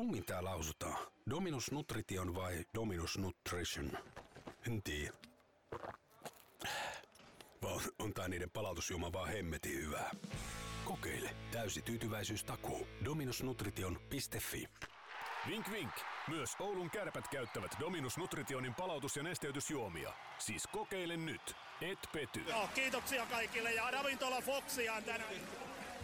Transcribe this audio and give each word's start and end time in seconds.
Kummin 0.00 0.24
tää 0.24 0.44
lausutaan? 0.44 1.06
Dominus 1.30 1.70
Nutrition 1.70 2.34
vai 2.34 2.64
Dominus 2.74 3.18
Nutrition? 3.18 3.92
En 4.66 4.82
tiedä. 4.82 5.12
Vai 7.62 7.72
on, 7.72 7.80
on 7.98 8.14
tää 8.14 8.28
niiden 8.28 8.50
palautusjuoma 8.50 9.12
vaan 9.12 9.28
hemmetin 9.28 9.82
hyvää. 9.82 10.10
Kokeile. 10.84 11.36
Täysi 11.52 11.82
tyytyväisyys 11.82 12.44
takuu. 12.44 12.86
Dominusnutrition.fi 13.04 14.68
Vink 15.48 15.70
vink. 15.70 15.92
Myös 16.28 16.50
Oulun 16.60 16.90
kärpät 16.90 17.28
käyttävät 17.28 17.72
Dominus 17.80 18.18
Nutritionin 18.18 18.74
palautus- 18.74 19.16
ja 19.16 19.22
nesteytysjuomia. 19.22 20.12
Siis 20.38 20.66
kokeile 20.66 21.16
nyt. 21.16 21.56
Et 21.80 21.98
pety. 22.12 22.40
Joo, 22.48 22.68
kiitoksia 22.74 23.26
kaikille 23.26 23.72
ja 23.72 23.90
ravintola 23.90 24.40
Foxia 24.40 24.94
on 24.94 25.04
tänään. 25.04 25.34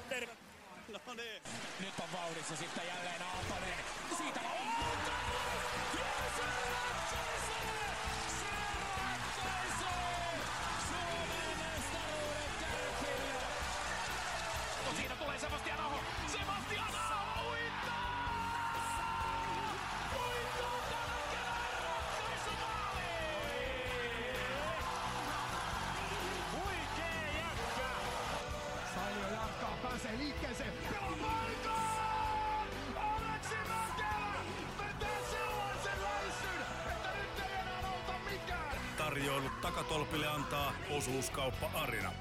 Terve. 0.08 0.45
No 1.06 1.14
niin. 1.14 1.42
Nyt 1.80 1.94
on 1.98 2.12
vauhdissa 2.12 2.56
sitten 2.56 2.86
jälleen 2.86 3.22
Aaltonen. 3.22 3.74
Siitä 4.16 4.40
on 4.40 4.75
takatolpille 39.76 40.26
antaa 40.26 40.72
osuuskauppa 40.90 41.70
Arina. 41.74 42.12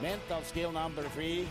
Mental 0.00 0.44
skill 0.44 0.72
number 0.72 1.10
three. 1.10 1.48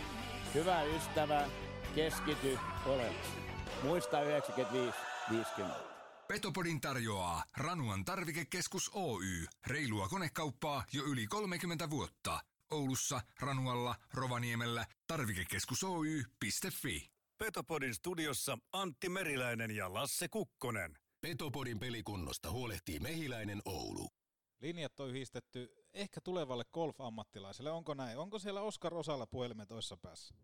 Hyvä 0.54 0.82
ystävä, 0.82 1.48
keskity 1.94 2.58
oleellisesti. 2.86 3.40
Muista 3.82 4.22
95 4.22 4.98
50. 5.30 5.80
Petopodin 6.28 6.80
tarjoaa 6.80 7.44
Ranuan 7.56 8.04
tarvikekeskus 8.04 8.90
Oy. 8.94 9.46
Reilua 9.66 10.08
konekauppaa 10.08 10.84
jo 10.92 11.04
yli 11.04 11.26
30 11.26 11.90
vuotta. 11.90 12.40
Oulussa, 12.70 13.20
Ranualla, 13.40 13.94
Rovaniemellä, 14.14 14.86
tarvikekeskus 15.06 15.84
Oy.fi. 15.84 17.10
Petopodin 17.38 17.94
studiossa 17.94 18.58
Antti 18.72 19.08
Meriläinen 19.08 19.70
ja 19.70 19.94
Lasse 19.94 20.28
Kukkonen. 20.28 21.05
Petopodin 21.20 21.78
pelikunnosta 21.78 22.50
huolehtii 22.50 22.98
Mehiläinen 23.00 23.58
Oulu. 23.64 24.08
Linjat 24.60 25.00
on 25.00 25.08
yhdistetty 25.08 25.68
ehkä 25.94 26.20
tulevalle 26.20 26.64
golf-ammattilaiselle. 26.74 27.70
Onko 27.70 27.94
näin? 27.94 28.18
Onko 28.18 28.38
siellä 28.38 28.60
Oskar 28.60 28.94
Osalla 28.94 29.26
puhelimen 29.26 29.66
toisessa 29.66 29.96
päässä? 29.96 30.34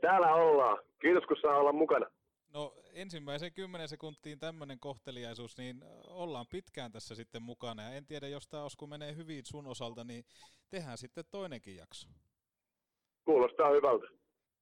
Täällä 0.00 0.34
ollaan. 0.34 0.78
Kiitos, 1.00 1.24
kun 1.28 1.36
saa 1.42 1.56
olla 1.58 1.72
mukana. 1.72 2.06
No 2.54 2.74
ensimmäisen 2.92 3.52
kymmenen 3.52 3.88
sekuntiin 3.88 4.38
tämmöinen 4.38 4.80
kohteliaisuus, 4.80 5.58
niin 5.58 5.84
ollaan 6.06 6.46
pitkään 6.50 6.92
tässä 6.92 7.14
sitten 7.14 7.42
mukana. 7.42 7.82
Ja 7.82 7.90
en 7.90 8.06
tiedä, 8.06 8.28
jos 8.28 8.48
tämä 8.48 8.62
Osku 8.62 8.86
menee 8.86 9.16
hyvin 9.16 9.46
sun 9.46 9.66
osalta, 9.66 10.04
niin 10.04 10.24
tehdään 10.70 10.98
sitten 10.98 11.24
toinenkin 11.30 11.76
jakso. 11.76 12.08
Kuulostaa 13.24 13.70
hyvältä. 13.70 14.06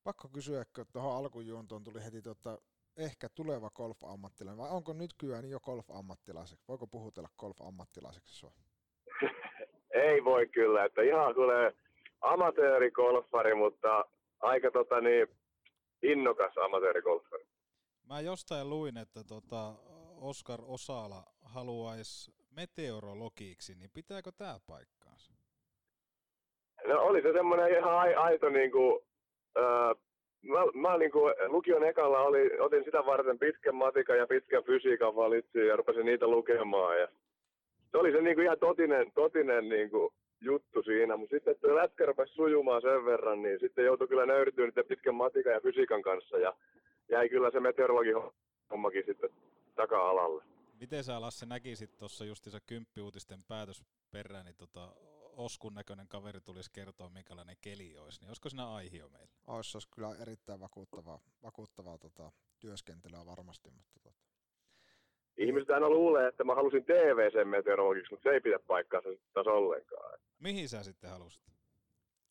Pakko 0.05 0.29
kysyä, 0.29 0.65
kun 0.75 0.87
tuohon 0.93 1.17
alkujuontoon 1.17 1.85
tuli 1.85 2.05
heti 2.05 2.23
tota, 2.23 2.59
ehkä 2.97 3.29
tuleva 3.35 3.71
golf-ammattilainen, 3.71 4.59
vai 4.59 4.71
onko 4.71 4.93
nykyään 4.93 5.51
jo 5.51 5.61
golf-ammattilaiseksi? 5.61 6.65
Voiko 6.69 6.87
puhutella 6.87 7.29
golf-ammattilaiseksi 7.39 8.35
sua? 8.35 8.53
Ei 10.07 10.25
voi 10.25 10.49
kyllä, 10.49 10.85
että 10.85 11.03
ihan 11.03 11.35
tulee 11.35 11.73
amatöörikolfari, 12.21 13.55
mutta 13.55 14.05
aika 14.41 14.71
tota 14.71 15.01
niin, 15.01 15.27
innokas 16.03 16.59
amatöörikolfari. 16.65 17.45
Mä 18.09 18.21
jostain 18.21 18.71
luin, 18.71 18.97
että 18.97 19.25
tota 19.25 19.75
Oskar 20.21 20.61
Osala 20.67 21.23
haluaisi 21.43 22.33
meteorologiksi, 22.51 23.75
niin 23.75 23.91
pitääkö 23.95 24.33
tämä 24.33 24.59
paikkaansa? 24.67 25.33
No 26.89 27.01
oli 27.03 27.23
se 27.23 27.33
semmoinen 27.33 27.79
ihan 27.79 27.99
ai- 27.99 28.15
aito 28.15 28.49
niinku, 28.49 29.05
öö, 29.57 29.95
mä, 30.43 30.59
mä 30.75 30.99
niinku, 30.99 31.21
lukion 31.47 31.85
ekalla 31.85 32.21
oli, 32.21 32.61
otin 32.61 32.85
sitä 32.85 33.07
varten 33.07 33.39
pitkän 33.39 33.75
matikan 33.75 34.19
ja 34.19 34.27
pitkän 34.27 34.65
fysiikan 34.65 35.17
valitsin 35.17 35.67
ja 35.67 35.77
rupesin 35.77 36.07
niitä 36.07 36.27
lukemaan 36.27 37.01
ja 37.01 37.09
se 37.91 37.99
oli 37.99 38.13
se 38.13 38.21
niinku 38.21 38.41
ihan 38.41 38.59
totinen, 38.59 39.13
totinen 39.13 39.69
niinku 39.69 40.13
juttu 40.41 40.83
siinä, 40.83 41.17
mutta 41.17 41.37
sitten 41.37 41.53
että 41.53 41.75
lätkä 41.75 42.07
rupesi 42.07 42.35
sujumaan 42.35 42.83
sen 42.83 43.05
verran, 43.05 43.43
niin 43.43 43.61
sitten 43.61 43.85
joutui 43.85 44.09
kyllä 44.09 44.27
nöyrtyä 44.27 44.67
niiden 44.67 44.87
pitkän 44.87 45.15
matikan 45.15 45.53
ja 45.53 45.61
fysiikan 45.61 46.03
kanssa 46.03 46.39
ja 46.39 46.55
jäi 47.09 47.29
kyllä 47.29 47.51
se 47.51 47.61
meteorologi 47.61 48.13
hommakin 48.71 49.05
sitten 49.07 49.31
taka-alalle. 49.75 50.45
Miten 50.81 51.05
sä 51.05 51.21
Lasse 51.21 51.47
näkisit 51.47 51.99
tuossa 51.99 52.25
justiinsa 52.25 52.59
kymppiuutisten 52.67 53.43
päätös 53.49 53.85
perään, 54.11 54.45
niin 54.45 54.57
tota, 54.57 54.89
Oskun 55.41 55.75
näköinen 55.75 56.09
kaveri 56.09 56.41
tulisi 56.41 56.71
kertoa, 56.73 57.09
minkälainen 57.09 57.57
keli 57.61 57.99
olisi, 57.99 58.21
niin 58.21 58.29
olisiko 58.29 58.49
siinä 58.49 58.75
aihio 58.75 59.09
meillä? 59.09 59.33
Olisi, 59.47 59.77
olisi 59.77 59.89
kyllä 59.95 60.11
erittäin 60.23 60.61
vakuuttavaa, 60.61 61.19
vakuuttavaa 61.43 61.99
tota, 61.99 62.33
työskentelyä 62.59 63.27
varmasti, 63.27 63.71
mutta 63.71 63.93
tota. 64.03 64.17
Ihmiset 65.37 65.71
aina 65.71 65.89
luulee, 65.91 66.29
että 66.29 66.45
mä 66.45 66.55
halusin 66.55 66.85
TVC 66.85 67.49
meteorologiksi, 67.49 68.13
mutta 68.13 68.29
se 68.29 68.35
ei 68.35 68.41
pidä 68.41 68.59
paikkaansa 68.59 69.09
taas 69.33 69.47
ollenkaan. 69.47 70.19
Mihin 70.39 70.69
sä 70.69 70.83
sitten 70.83 71.11
halusit? 71.11 71.43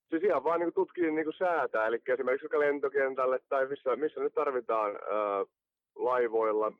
Siis 0.09 0.23
ihan 0.23 0.43
vaan 0.43 0.59
niin 0.59 0.73
tutkin 0.73 1.15
niin 1.15 1.37
säätää, 1.37 1.87
eli 1.87 2.01
esimerkiksi 2.07 2.43
vaikka 2.43 2.59
lentokentälle 2.59 3.39
tai 3.49 3.67
missä, 3.67 3.95
missä 3.95 4.19
nyt 4.19 4.33
tarvitaan 4.33 4.91
ää, 4.91 5.45
laivoilla, 5.95 6.71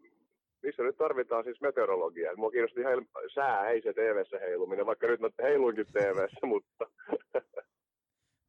missä 0.63 0.83
nyt 0.83 0.97
tarvitaan 0.97 1.43
siis 1.43 1.61
meteorologiaa. 1.61 2.35
Mua 2.35 2.51
kiinnosti 2.51 2.79
ihan 2.79 3.05
sää, 3.33 3.69
ei 3.69 3.81
se 3.81 3.93
tv 3.93 4.39
heiluminen, 4.41 4.85
vaikka 4.85 5.07
nyt 5.07 5.19
mä 5.19 5.29
heiluinkin 5.41 5.85
tv 5.85 6.27
mutta 6.53 6.85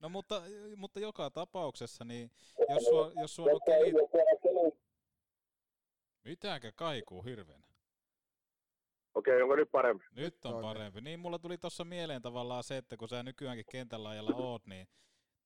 No 0.00 0.08
mutta, 0.08 0.42
mutta 0.76 1.00
joka 1.00 1.30
tapauksessa, 1.30 2.04
niin 2.04 2.30
jos 2.68 2.84
sua, 2.84 3.12
jos 3.20 3.36
sua 3.36 3.46
on 3.52 3.60
keli... 3.66 3.92
Mitäkä 6.24 6.72
kaikuu 6.72 7.22
hirveänä? 7.22 7.70
okei, 9.14 9.34
okay, 9.34 9.42
onko 9.42 9.56
nyt 9.56 9.70
parempi? 9.70 10.04
Nyt 10.16 10.44
on 10.44 10.62
parempi. 10.62 11.00
Niin 11.00 11.20
mulla 11.20 11.38
tuli 11.38 11.58
tuossa 11.58 11.84
mieleen 11.84 12.22
tavallaan 12.22 12.64
se, 12.64 12.76
että 12.76 12.96
kun 12.96 13.08
sä 13.08 13.22
nykyäänkin 13.22 13.64
kentällä 13.72 14.08
ajalla 14.08 14.36
oot, 14.36 14.66
niin 14.66 14.88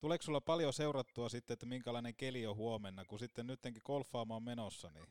tuleeko 0.00 0.22
sulla 0.22 0.40
paljon 0.40 0.72
seurattua 0.72 1.28
sitten, 1.28 1.54
että 1.54 1.66
minkälainen 1.66 2.14
keli 2.14 2.46
on 2.46 2.56
huomenna, 2.56 3.04
kun 3.04 3.18
sitten 3.18 3.46
nyttenkin 3.46 3.82
golfaamaan 3.84 4.42
menossa, 4.42 4.90
niin 4.90 5.06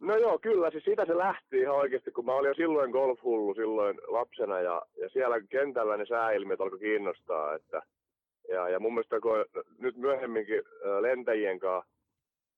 No 0.00 0.16
joo, 0.16 0.38
kyllä, 0.38 0.70
siis 0.70 0.84
siitä 0.84 1.06
se 1.06 1.16
lähti 1.16 1.58
ihan 1.58 1.76
oikeasti, 1.76 2.10
kun 2.10 2.24
mä 2.24 2.34
olin 2.34 2.48
jo 2.48 2.54
silloin 2.54 2.90
golfhullu 2.90 3.54
silloin 3.54 4.00
lapsena 4.06 4.60
ja, 4.60 4.82
ja 4.96 5.08
siellä 5.08 5.40
kentällä 5.40 5.96
ne 5.96 6.06
sääilmiöt 6.06 6.60
alkoi 6.60 6.78
kiinnostaa, 6.78 7.54
että 7.54 7.82
ja, 8.48 8.68
ja 8.68 8.80
mun 8.80 8.94
mielestä 8.94 9.20
kun 9.20 9.44
nyt 9.78 9.96
myöhemminkin 9.96 10.62
lentäjien 11.00 11.58
kanssa 11.58 11.90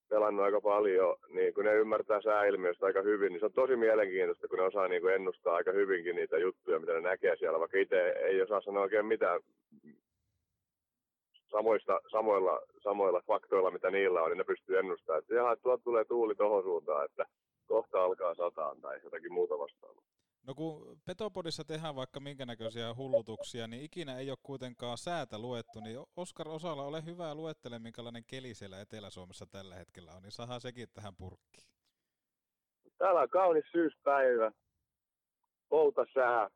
pelannut 0.09 0.45
aika 0.45 0.61
paljon, 0.61 1.15
niin 1.29 1.53
kun 1.53 1.65
ne 1.65 1.75
ymmärtää 1.75 2.21
sääilmiöistä 2.21 2.85
aika 2.85 3.01
hyvin, 3.01 3.31
niin 3.31 3.39
se 3.39 3.45
on 3.45 3.53
tosi 3.53 3.75
mielenkiintoista, 3.75 4.47
kun 4.47 4.57
ne 4.57 4.63
osaa 4.63 4.87
niin 4.87 5.01
kuin 5.01 5.13
ennustaa 5.13 5.55
aika 5.55 5.71
hyvinkin 5.71 6.15
niitä 6.15 6.37
juttuja, 6.37 6.79
mitä 6.79 6.93
ne 6.93 7.01
näkee 7.01 7.35
siellä, 7.35 7.59
vaikka 7.59 7.77
itse 7.77 8.09
ei 8.09 8.41
osaa 8.41 8.61
sanoa 8.61 8.83
oikein 8.83 9.05
mitään 9.05 9.41
samoista, 11.51 11.99
samoilla, 12.11 12.61
samoilla 12.83 13.21
faktoilla, 13.27 13.71
mitä 13.71 13.91
niillä 13.91 14.21
on, 14.21 14.29
niin 14.29 14.37
ne 14.37 14.43
pystyy 14.43 14.79
ennustamaan, 14.79 15.19
että 15.19 15.35
jaha, 15.35 15.55
tuolta 15.55 15.83
tulee 15.83 16.05
tuuli 16.05 16.35
tohon 16.35 16.63
suuntaan, 16.63 17.05
että 17.05 17.25
kohta 17.67 18.03
alkaa 18.03 18.35
sataan 18.35 18.81
tai 18.81 18.99
jotakin 19.03 19.33
muuta 19.33 19.59
vastaavaa. 19.59 20.03
No 20.47 20.53
kun 20.55 20.97
Petopodissa 21.05 21.63
tehdään 21.63 21.95
vaikka 21.95 22.19
minkä 22.19 22.45
näköisiä 22.45 22.93
hullutuksia, 22.97 23.67
niin 23.67 23.83
ikinä 23.83 24.17
ei 24.17 24.29
ole 24.29 24.37
kuitenkaan 24.43 24.97
säätä 24.97 25.39
luettu, 25.39 25.79
niin 25.79 25.99
Oskar 26.15 26.49
Osala, 26.49 26.83
ole 26.83 27.05
hyvä 27.05 27.35
luettele, 27.35 27.79
minkälainen 27.79 28.23
keli 28.27 28.53
siellä 28.53 28.81
Etelä-Suomessa 28.81 29.45
tällä 29.45 29.75
hetkellä 29.75 30.11
on, 30.11 30.23
niin 30.23 30.31
saadaan 30.31 30.61
sekin 30.61 30.87
tähän 30.93 31.13
purkkiin. 31.17 31.67
Täällä 32.97 33.21
on 33.21 33.29
kaunis 33.29 33.65
syyspäivä, 33.71 34.51
pouta 35.69 36.05
sää, 36.13 36.49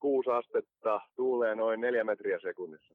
kuusi 0.00 0.30
astetta, 0.30 1.00
tuulee 1.16 1.54
noin 1.54 1.80
neljä 1.80 2.04
metriä 2.04 2.38
sekunnissa. 2.42 2.94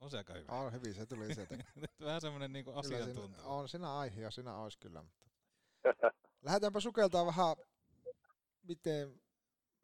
On 0.00 0.10
se 0.10 0.18
aika 0.18 0.32
hyvä. 0.32 0.52
On 0.52 0.72
hyvin, 0.72 0.94
se 0.94 1.06
tuli 1.06 1.34
sieltä. 1.34 1.54
Vähän 2.04 2.20
semmoinen 2.20 2.52
niin 2.52 2.64
asiantuntija. 2.74 3.44
on 3.44 3.68
siinä 3.68 3.98
aihe 3.98 4.20
ja 4.20 4.30
siinä 4.30 4.56
olisi 4.56 4.78
kyllä. 4.78 5.02
Mutta... 5.02 6.12
Lähdetäänpä 6.46 6.80
sukeltaa 6.80 7.26
vähän, 7.26 7.56
miten 8.62 9.20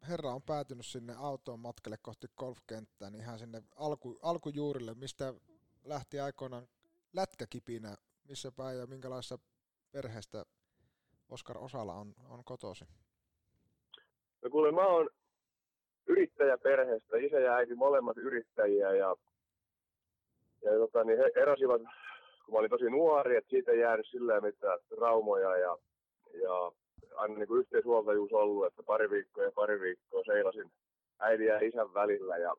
herra 0.09 0.33
on 0.33 0.41
päätynyt 0.41 0.85
sinne 0.85 1.13
autoon 1.17 1.59
matkalle 1.59 1.97
kohti 2.01 2.27
golfkenttää, 2.37 3.09
niin 3.09 3.21
ihan 3.21 3.39
sinne 3.39 3.63
alku, 3.75 4.19
alkujuurille, 4.21 4.93
mistä 4.93 5.33
lähti 5.83 6.19
aikoinaan 6.19 6.67
lätkäkipinä 7.13 7.95
missä 8.29 8.51
päin 8.51 8.77
ja 8.77 8.87
minkälaisessa 8.87 9.39
perheestä 9.91 10.45
Oskar 11.29 11.57
Osala 11.57 11.93
on, 11.93 12.13
on 12.29 12.43
kotosi? 12.43 12.85
No 14.43 14.49
kuule, 14.49 14.71
mä 14.71 14.87
oon 14.87 15.09
yrittäjäperheestä, 16.07 17.17
isä 17.17 17.39
ja 17.39 17.55
äiti 17.55 17.75
molemmat 17.75 18.17
yrittäjiä 18.17 18.91
ja, 18.91 19.15
ja 20.71 20.79
tota, 20.79 21.03
niin 21.03 21.17
he 21.17 21.31
eräsivät, 21.35 21.81
kun 22.45 22.53
mä 22.53 22.59
olin 22.59 22.69
tosi 22.69 22.89
nuori, 22.89 23.35
että 23.35 23.49
siitä 23.49 23.71
ei 23.71 23.79
jäänyt 23.79 24.07
sillä 24.07 24.41
mitään 24.41 24.79
traumoja 24.89 25.57
ja, 25.57 25.77
ja 26.43 26.71
aina 27.15 27.35
niin 27.35 27.59
yhteishuoltajuus 27.59 28.33
ollut, 28.33 28.65
että 28.65 28.83
pari 28.83 29.09
viikkoa 29.09 29.43
ja 29.43 29.51
pari 29.55 29.81
viikkoa 29.81 30.23
seilasin 30.25 30.71
äidin 31.19 31.47
ja 31.47 31.59
isän 31.59 31.93
välillä 31.93 32.37
ja, 32.37 32.55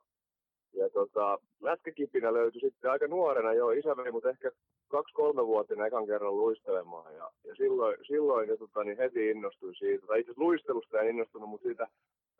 ja 0.72 0.90
tota, 0.90 1.38
lätkäkipinä 1.60 2.32
löytyi 2.32 2.60
sitten 2.60 2.90
aika 2.90 3.06
nuorena 3.06 3.52
jo, 3.52 3.70
isä 3.70 3.96
vei 3.96 4.12
mut 4.12 4.26
ehkä 4.26 4.50
kaksi-kolme 4.88 5.46
vuotta 5.46 5.86
ekan 5.86 6.06
kerran 6.06 6.36
luistelemaan 6.36 7.14
ja, 7.14 7.30
ja 7.44 7.54
silloin, 7.54 7.96
silloin 8.06 8.48
ja, 8.48 8.56
tota, 8.56 8.84
niin 8.84 8.98
heti 8.98 9.30
innostuin 9.30 9.74
siitä, 9.74 10.06
tai 10.06 10.20
itse 10.20 10.32
luistelusta 10.36 11.00
en 11.00 11.08
innostunut, 11.08 11.48
mutta 11.48 11.66
siitä 11.66 11.88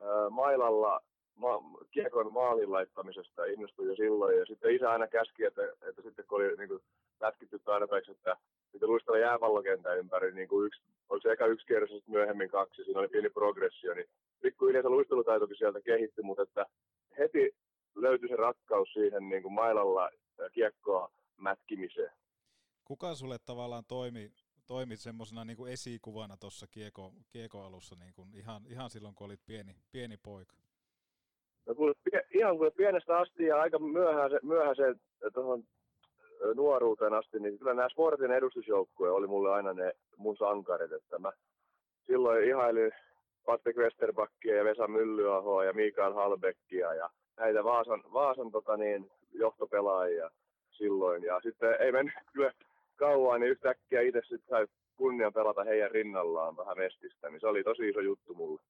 ää, 0.00 0.30
mailalla 0.30 1.00
ma- 1.36 1.62
kiekon 1.90 2.32
maalin 2.32 2.72
laittamisesta 2.72 3.44
innostuin 3.44 3.88
jo 3.88 3.96
silloin 3.96 4.38
ja 4.38 4.46
sitten 4.46 4.74
isä 4.74 4.90
aina 4.90 5.06
käski, 5.06 5.44
että, 5.44 5.62
että 5.88 6.02
sitten 6.02 6.24
kun 6.28 6.36
oli 6.36 6.56
niin 6.56 6.68
kuin, 6.68 6.80
lätkitty 7.20 7.58
tarpeeksi, 7.58 8.10
että 8.10 8.36
sitten 8.72 8.88
luistella 8.88 9.18
jääpallokentän 9.18 9.98
ympäri 9.98 10.32
niin 10.34 10.48
kuin 10.48 10.66
yksi, 10.66 10.82
oli 11.08 11.20
se 11.22 11.32
eka 11.32 11.46
yksi 11.46 11.66
kierros, 11.66 11.90
sitten 11.90 12.14
myöhemmin 12.14 12.48
kaksi, 12.48 12.84
siinä 12.84 13.00
oli 13.00 13.08
pieni 13.08 13.30
progressio, 13.30 13.94
niin 13.94 14.08
pikkuhiljaa 14.42 14.82
se 14.82 14.88
luistelutaitokin 14.88 15.56
sieltä 15.56 15.80
kehittyi, 15.80 16.24
mutta 16.24 16.42
että 16.42 16.66
heti 17.18 17.54
löytyi 17.94 18.28
se 18.28 18.36
rakkaus 18.36 18.92
siihen 18.92 19.28
niin 19.28 19.42
kuin 19.42 19.52
mailalla 19.52 20.10
kiekkoa 20.52 21.10
mätkimiseen. 21.36 22.12
Kuka 22.84 23.14
sulle 23.14 23.38
tavallaan 23.38 23.84
toimi, 23.84 24.32
toimi 24.66 24.96
semmoisena 24.96 25.44
niin 25.44 25.56
kuin 25.56 25.72
esikuvana 25.72 26.36
tuossa 26.36 26.66
kieko, 26.66 27.12
kiekoalussa 27.28 27.96
niin 27.96 28.14
kuin 28.14 28.34
ihan, 28.34 28.66
ihan 28.66 28.90
silloin, 28.90 29.14
kun 29.14 29.24
olit 29.24 29.46
pieni, 29.46 29.76
pieni 29.92 30.16
poika? 30.16 30.56
No 31.66 31.74
kun, 31.74 31.94
ihan 32.34 32.58
kun 32.58 32.70
pienestä 32.76 33.18
asti 33.18 33.44
ja 33.44 33.60
aika 33.60 33.78
myöhäisen, 33.78 34.40
myöhäisen 34.42 35.00
tuohon 35.34 35.62
nuoruuteen 36.54 37.14
asti, 37.14 37.40
niin 37.40 37.58
kyllä 37.58 37.74
nämä 37.74 37.88
sportin 37.88 38.30
edustusjoukkue 38.30 39.10
oli 39.10 39.26
mulle 39.26 39.52
aina 39.52 39.72
ne 39.72 39.92
mun 40.16 40.36
sankarit, 40.36 40.92
että 40.92 41.18
mä 41.18 41.32
silloin 42.06 42.44
ihailin 42.44 42.92
Patrick 43.46 43.78
Westerbackia 43.78 44.56
ja 44.56 44.64
Vesa 44.64 44.88
Myllyahoa 44.88 45.64
ja 45.64 45.72
Mikael 45.72 46.12
Halbeckia 46.12 46.94
ja 46.94 47.10
näitä 47.36 47.64
Vaasan, 47.64 48.02
Vaasan 48.12 48.50
tota 48.50 48.76
niin, 48.76 49.10
johtopelaajia 49.32 50.30
silloin. 50.70 51.22
Ja 51.22 51.40
sitten 51.40 51.76
ei 51.80 51.92
mennyt 51.92 52.14
kyllä 52.32 52.52
kauan, 52.96 53.40
niin 53.40 53.50
yhtäkkiä 53.50 54.00
itse 54.00 54.20
sitten 54.20 54.48
sai 54.48 54.66
kunnian 54.96 55.32
pelata 55.32 55.64
heidän 55.64 55.90
rinnallaan 55.90 56.56
vähän 56.56 56.78
mestistä, 56.78 57.30
niin 57.30 57.40
se 57.40 57.46
oli 57.46 57.64
tosi 57.64 57.88
iso 57.88 58.00
juttu 58.00 58.34
mulle. 58.34 58.60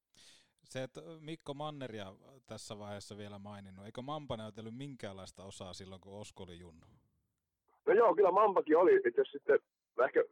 Se, 0.69 0.83
että 0.83 1.01
Mikko 1.21 1.55
Manneria 1.55 2.07
tässä 2.47 2.79
vaiheessa 2.79 3.17
vielä 3.19 3.39
maininnut, 3.39 3.87
eikö 3.87 4.03
Mampa 4.03 4.37
näytellyt 4.37 4.77
minkäänlaista 4.77 5.45
osaa 5.45 5.73
silloin, 5.73 6.01
kun 6.01 6.21
Osko 6.21 6.43
oli 6.43 6.59
junnu? 6.59 6.87
No 7.87 7.93
joo, 7.93 8.15
kyllä 8.15 8.31
Mampakin 8.31 8.77
oli, 8.77 8.97
itse 8.97 9.25
sitten 9.25 9.59
ehkä 10.05 10.25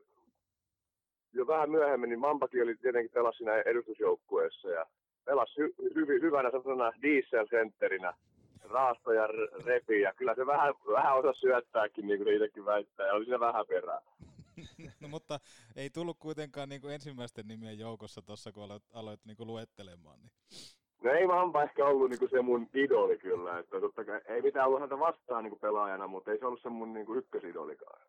jo 1.33 1.47
vähän 1.47 1.71
myöhemmin, 1.71 2.09
niin 2.09 2.21
Mampakin 2.21 2.63
oli 2.63 2.75
tietenkin 2.77 3.11
pelasi 3.11 3.39
siinä 3.39 3.53
edustusjoukkueessa 3.61 4.69
ja 4.69 4.87
pelasi 5.25 5.61
hy- 5.61 5.75
hy- 5.95 6.23
hyvänä 6.23 6.51
sellaisena 6.51 6.93
diesel-sentterinä, 7.03 8.15
raastoja 8.65 9.27
repi 9.65 10.01
ja 10.01 10.13
kyllä 10.15 10.35
se 10.35 10.47
vähän, 10.47 10.75
vähän 10.93 11.17
osa 11.17 11.33
syöttääkin, 11.33 12.07
niin 12.07 12.19
kuin 12.19 12.35
itsekin 12.35 12.65
väittää, 12.65 13.07
ja 13.07 13.13
oli 13.15 13.25
siinä 13.25 13.41
vähän 13.41 13.67
perää. 13.67 14.01
no, 15.01 15.09
mutta 15.09 15.41
ei 15.77 15.91
tullut 15.91 16.19
kuitenkaan 16.19 16.69
niin 16.69 16.81
kuin 16.81 16.95
ensimmäisten 16.95 17.49
nimien 17.49 17.79
joukossa 17.79 18.23
tuossa, 18.23 18.53
kun 18.53 18.63
aloit, 18.63 18.83
aloit 18.93 19.21
niin 19.25 19.37
kuin 19.37 19.47
luettelemaan. 19.47 20.21
Niin. 20.21 20.33
No 21.05 21.13
ei 21.13 21.27
Mampa 21.27 21.63
ehkä 21.63 21.87
ollut 21.87 22.11
niin 22.11 22.19
kuin 22.19 22.31
se 22.31 22.43
mun 22.43 22.69
idoli 22.75 23.19
kyllä, 23.19 23.59
että 23.59 23.81
totta 23.81 24.05
kai, 24.05 24.21
ei 24.29 24.43
mitään 24.43 24.67
ollut 24.67 24.81
häntä 24.81 24.99
vastaan 24.99 25.45
niin 25.45 25.51
kuin 25.51 25.61
pelaajana, 25.61 26.07
mutta 26.07 26.31
ei 26.31 26.39
se 26.39 26.47
ollut 26.47 26.63
se 26.63 26.69
mun 26.69 26.93
niin 26.93 27.07
kuin 27.07 27.19
ykkösidolikaan. 27.19 28.03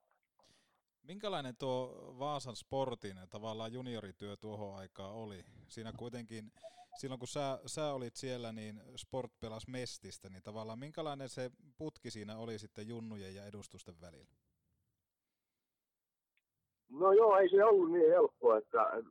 Minkälainen 1.04 1.56
tuo 1.58 2.16
Vaasan 2.20 2.56
sportin 2.56 3.18
tavallaan 3.30 3.74
juniorityö 3.74 4.38
tuohon 4.38 4.76
aikaan 4.76 5.14
oli? 5.14 5.44
Siinä 5.68 5.92
kuitenkin, 5.98 6.52
silloin 6.98 7.20
kun 7.20 7.28
sä, 7.28 7.60
sä 7.66 7.94
olit 7.94 8.16
siellä, 8.16 8.52
niin 8.52 8.82
sport 8.96 9.40
pelasi 9.40 9.70
mestistä, 9.70 10.30
niin 10.30 10.44
tavallaan 10.44 10.80
minkälainen 10.80 11.30
se 11.30 11.52
putki 11.78 12.12
siinä 12.12 12.38
oli 12.38 12.60
sitten 12.60 12.88
junnujen 12.88 13.36
ja 13.36 13.46
edustusten 13.46 14.02
välillä? 14.02 14.36
No 16.90 17.14
joo, 17.14 17.38
ei 17.38 17.50
se 17.50 17.64
ollut 17.64 17.92
niin 17.92 18.10
helppoa, 18.10 18.58
että 18.58 19.04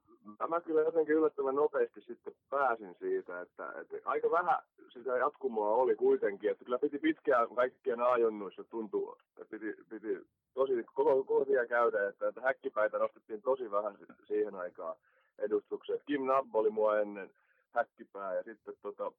mä 0.49 0.61
kyllä 0.61 0.81
jotenkin 0.81 1.15
yllättävän 1.15 1.55
nopeasti 1.55 2.00
sitten 2.00 2.35
pääsin 2.50 2.94
siitä, 2.99 3.41
että, 3.41 3.73
että 3.81 3.97
aika 4.05 4.31
vähän 4.31 4.62
sitä 4.88 5.17
jatkumoa 5.17 5.69
oli 5.69 5.97
kuitenkin, 5.97 6.50
että 6.50 6.65
kyllä 6.65 6.79
piti 6.79 6.99
pitkään 6.99 7.55
kaikkien 7.55 8.00
ajonnuissa 8.00 8.65
tuntua, 8.65 9.19
että 9.29 9.44
piti, 9.50 9.75
piti 9.88 10.26
tosi 10.55 10.85
koko, 10.94 11.25
koko 11.25 11.44
käydä, 11.69 12.09
että, 12.09 12.29
että 12.29 12.41
häkkipäitä 12.41 12.99
nostettiin 12.99 13.43
tosi 13.43 13.71
vähän 13.71 13.99
siihen 14.26 14.55
aikaan 14.55 14.97
edustukseen. 15.38 16.00
Kim 16.06 16.25
Nabb 16.26 16.55
oli 16.55 16.71
mua 16.71 17.00
ennen 17.00 17.31
häkkipää 17.71 18.35
ja 18.35 18.43
sitten 18.43 18.75
tota, 18.82 19.12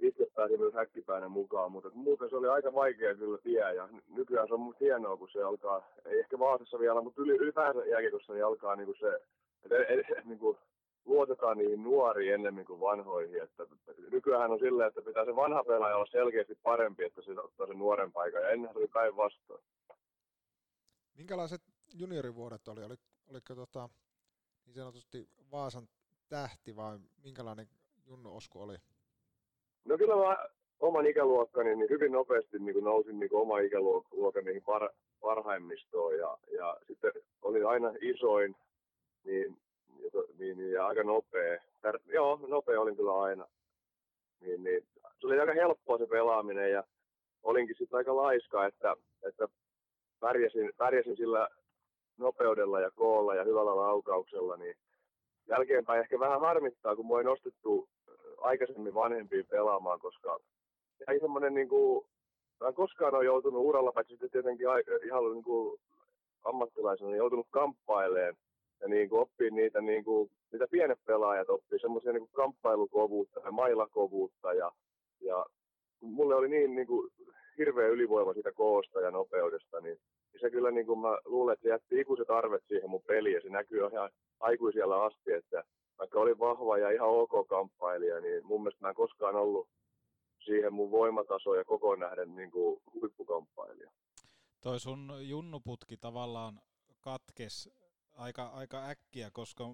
itse 0.00 0.26
pääsin 0.34 0.60
myös 0.60 0.74
häkkipäinen 0.74 1.30
mukaan, 1.30 1.72
mutta 1.72 1.90
muuten 1.94 2.30
se 2.30 2.36
oli 2.36 2.48
aika 2.48 2.74
vaikea 2.74 3.14
kyllä 3.14 3.38
tie 3.38 3.74
ja 3.74 3.88
nykyään 4.08 4.48
se 4.48 4.54
on 4.54 4.60
musta 4.60 4.84
hienoa, 4.84 5.16
kun 5.16 5.28
se 5.32 5.42
alkaa, 5.42 5.82
ei 6.04 6.18
ehkä 6.18 6.38
Vaasassa 6.38 6.78
vielä, 6.78 7.02
mutta 7.02 7.22
ylipäänsä 7.22 7.84
jääkiekossa 7.84 8.32
niin 8.32 8.44
alkaa 8.44 8.76
niin 8.76 8.86
kuin 8.86 8.98
se, 8.98 9.20
että 9.64 10.22
niin 10.24 10.38
kuin 10.38 10.58
luotetaan 11.04 11.58
niihin 11.58 11.82
nuoriin 11.82 12.34
ennemmin 12.34 12.66
kuin 12.66 12.80
vanhoihin. 12.80 13.42
Että 13.42 13.66
nykyään 14.12 14.50
on 14.50 14.58
silleen, 14.58 14.88
että 14.88 15.02
pitää 15.02 15.24
se 15.24 15.36
vanha 15.36 15.64
pelaaja 15.64 15.96
olla 15.96 16.06
selkeästi 16.06 16.54
parempi, 16.62 17.04
että 17.04 17.22
se 17.22 17.40
ottaa 17.40 17.66
sen 17.66 17.78
nuoren 17.78 18.12
paikan, 18.12 18.42
ja 18.42 18.50
ennen 18.50 18.70
oli 18.76 18.88
päinvastoin. 18.88 19.64
Minkälaiset 21.14 21.62
juniorivuodet 21.94 22.68
oli? 22.68 22.84
Oliko, 22.84 23.02
oliko 23.30 23.54
tota, 23.54 23.88
niin 24.66 24.74
sanotusti 24.74 25.28
Vaasan 25.50 25.88
tähti 26.28 26.76
vai 26.76 26.98
minkälainen 27.24 27.68
Junnu 28.06 28.36
Osku 28.36 28.62
oli? 28.62 28.76
No 29.88 29.98
kyllä 29.98 30.16
mä 30.16 30.46
oman 30.80 31.06
ikäluokkani 31.06 31.76
niin 31.76 31.90
hyvin 31.90 32.12
nopeasti 32.12 32.58
niin 32.58 32.84
nousin 32.84 33.20
niin 33.20 33.34
oma 33.34 33.58
ikäluokan 33.58 34.44
niihin 34.44 34.62
par, 34.62 34.90
parhaimmistoon 35.20 36.18
ja, 36.18 36.38
ja 36.56 36.76
sitten 36.86 37.12
oli 37.42 37.62
aina 37.62 37.92
isoin 38.00 38.56
niin, 39.24 39.56
niin, 40.38 40.58
niin 40.58 40.72
ja 40.72 40.86
aika 40.86 41.02
nopea. 41.02 41.58
Tär, 41.80 41.98
joo, 42.06 42.40
nopea 42.48 42.80
olin 42.80 42.96
kyllä 42.96 43.20
aina. 43.20 43.46
Niin, 44.40 44.64
niin, 44.64 44.82
se 45.20 45.26
oli 45.26 45.40
aika 45.40 45.52
helppoa 45.52 45.98
se 45.98 46.06
pelaaminen 46.06 46.72
ja 46.72 46.84
olinkin 47.42 47.76
sitten 47.78 47.96
aika 47.96 48.16
laiska, 48.16 48.66
että, 48.66 48.96
että 49.22 49.48
pärjäsin, 50.20 50.70
pärjäsin 50.76 51.16
sillä 51.16 51.48
nopeudella 52.16 52.80
ja 52.80 52.90
koolla 52.90 53.34
ja 53.34 53.44
hyvällä 53.44 53.76
laukauksella, 53.76 54.56
niin 54.56 54.74
jälkeenpäin 55.48 56.00
ehkä 56.00 56.18
vähän 56.18 56.40
harmittaa, 56.40 56.96
kun 56.96 57.06
mua 57.06 57.18
ei 57.18 57.24
nostettu 57.24 57.88
aikaisemmin 58.40 58.94
vanhempiin 58.94 59.46
pelaamaan, 59.46 60.00
koska 60.00 60.38
ei 61.08 61.20
semmoinen 61.20 61.54
niin 61.54 61.68
kuin, 61.68 62.06
mä 62.60 62.68
en 62.68 62.74
koskaan 62.74 63.14
ole 63.14 63.24
joutunut 63.24 63.64
uralla, 63.64 63.92
paitsi 63.92 64.12
sitten 64.12 64.30
tietenkin 64.30 64.66
ihan 65.04 65.32
niin 65.32 65.44
kuin 65.44 65.80
ammattilaisena, 66.44 67.10
niin 67.10 67.18
joutunut 67.18 67.46
kamppaileen 67.50 68.36
ja 68.80 68.88
niin 68.88 69.08
kuin 69.08 69.20
oppii 69.20 69.50
niitä, 69.50 69.80
niin 69.80 70.04
kuin, 70.04 70.30
mitä 70.52 70.66
pienet 70.70 70.98
pelaajat 71.06 71.50
oppii, 71.50 71.78
semmoisia 71.78 72.12
niin 72.12 72.28
kamppailukovuutta 72.32 73.40
ja 73.44 73.50
mailakovuutta 73.50 74.52
ja, 74.52 74.72
ja 75.20 75.46
mulle 76.00 76.34
oli 76.34 76.48
niin, 76.48 76.74
niin 76.74 76.86
kuin, 76.86 77.10
hirveä 77.58 77.88
ylivoima 77.88 78.32
siitä 78.32 78.52
koosta 78.52 79.00
ja 79.00 79.10
nopeudesta, 79.10 79.80
niin, 79.80 79.98
niin 80.32 80.40
se 80.40 80.50
kyllä 80.50 80.70
niin 80.70 80.86
kuin 80.86 80.98
mä 80.98 81.18
luulen, 81.24 81.52
että 81.52 81.62
se 81.62 81.68
jätti 81.68 82.00
ikuiset 82.00 82.30
arvet 82.30 82.62
siihen 82.68 82.90
mun 82.90 83.02
peliin 83.06 83.34
ja 83.34 83.40
se 83.40 83.48
näkyy 83.48 83.86
ihan 83.86 84.10
aikuisiellä 84.40 85.04
asti, 85.04 85.32
että 85.32 85.64
vaikka 85.98 86.20
olin 86.20 86.38
vahva 86.38 86.78
ja 86.78 86.90
ihan 86.90 87.08
ok 87.08 87.48
kamppailija, 87.48 88.20
niin 88.20 88.46
mun 88.46 88.62
mielestä 88.62 88.84
mä 88.84 88.88
en 88.88 88.94
koskaan 88.94 89.36
ollut 89.36 89.68
siihen 90.44 90.72
mun 90.72 90.90
voimataso 90.90 91.54
ja 91.54 91.64
koko 91.64 91.96
nähden 91.96 92.36
niin 92.36 92.50
kuin 92.50 92.82
huippukamppailija. 92.94 93.90
Toi 94.60 94.80
sun 94.80 95.12
junnuputki 95.20 95.96
tavallaan 95.96 96.60
katkes 97.00 97.70
aika, 98.12 98.46
aika 98.46 98.88
äkkiä, 98.88 99.30
koska 99.30 99.64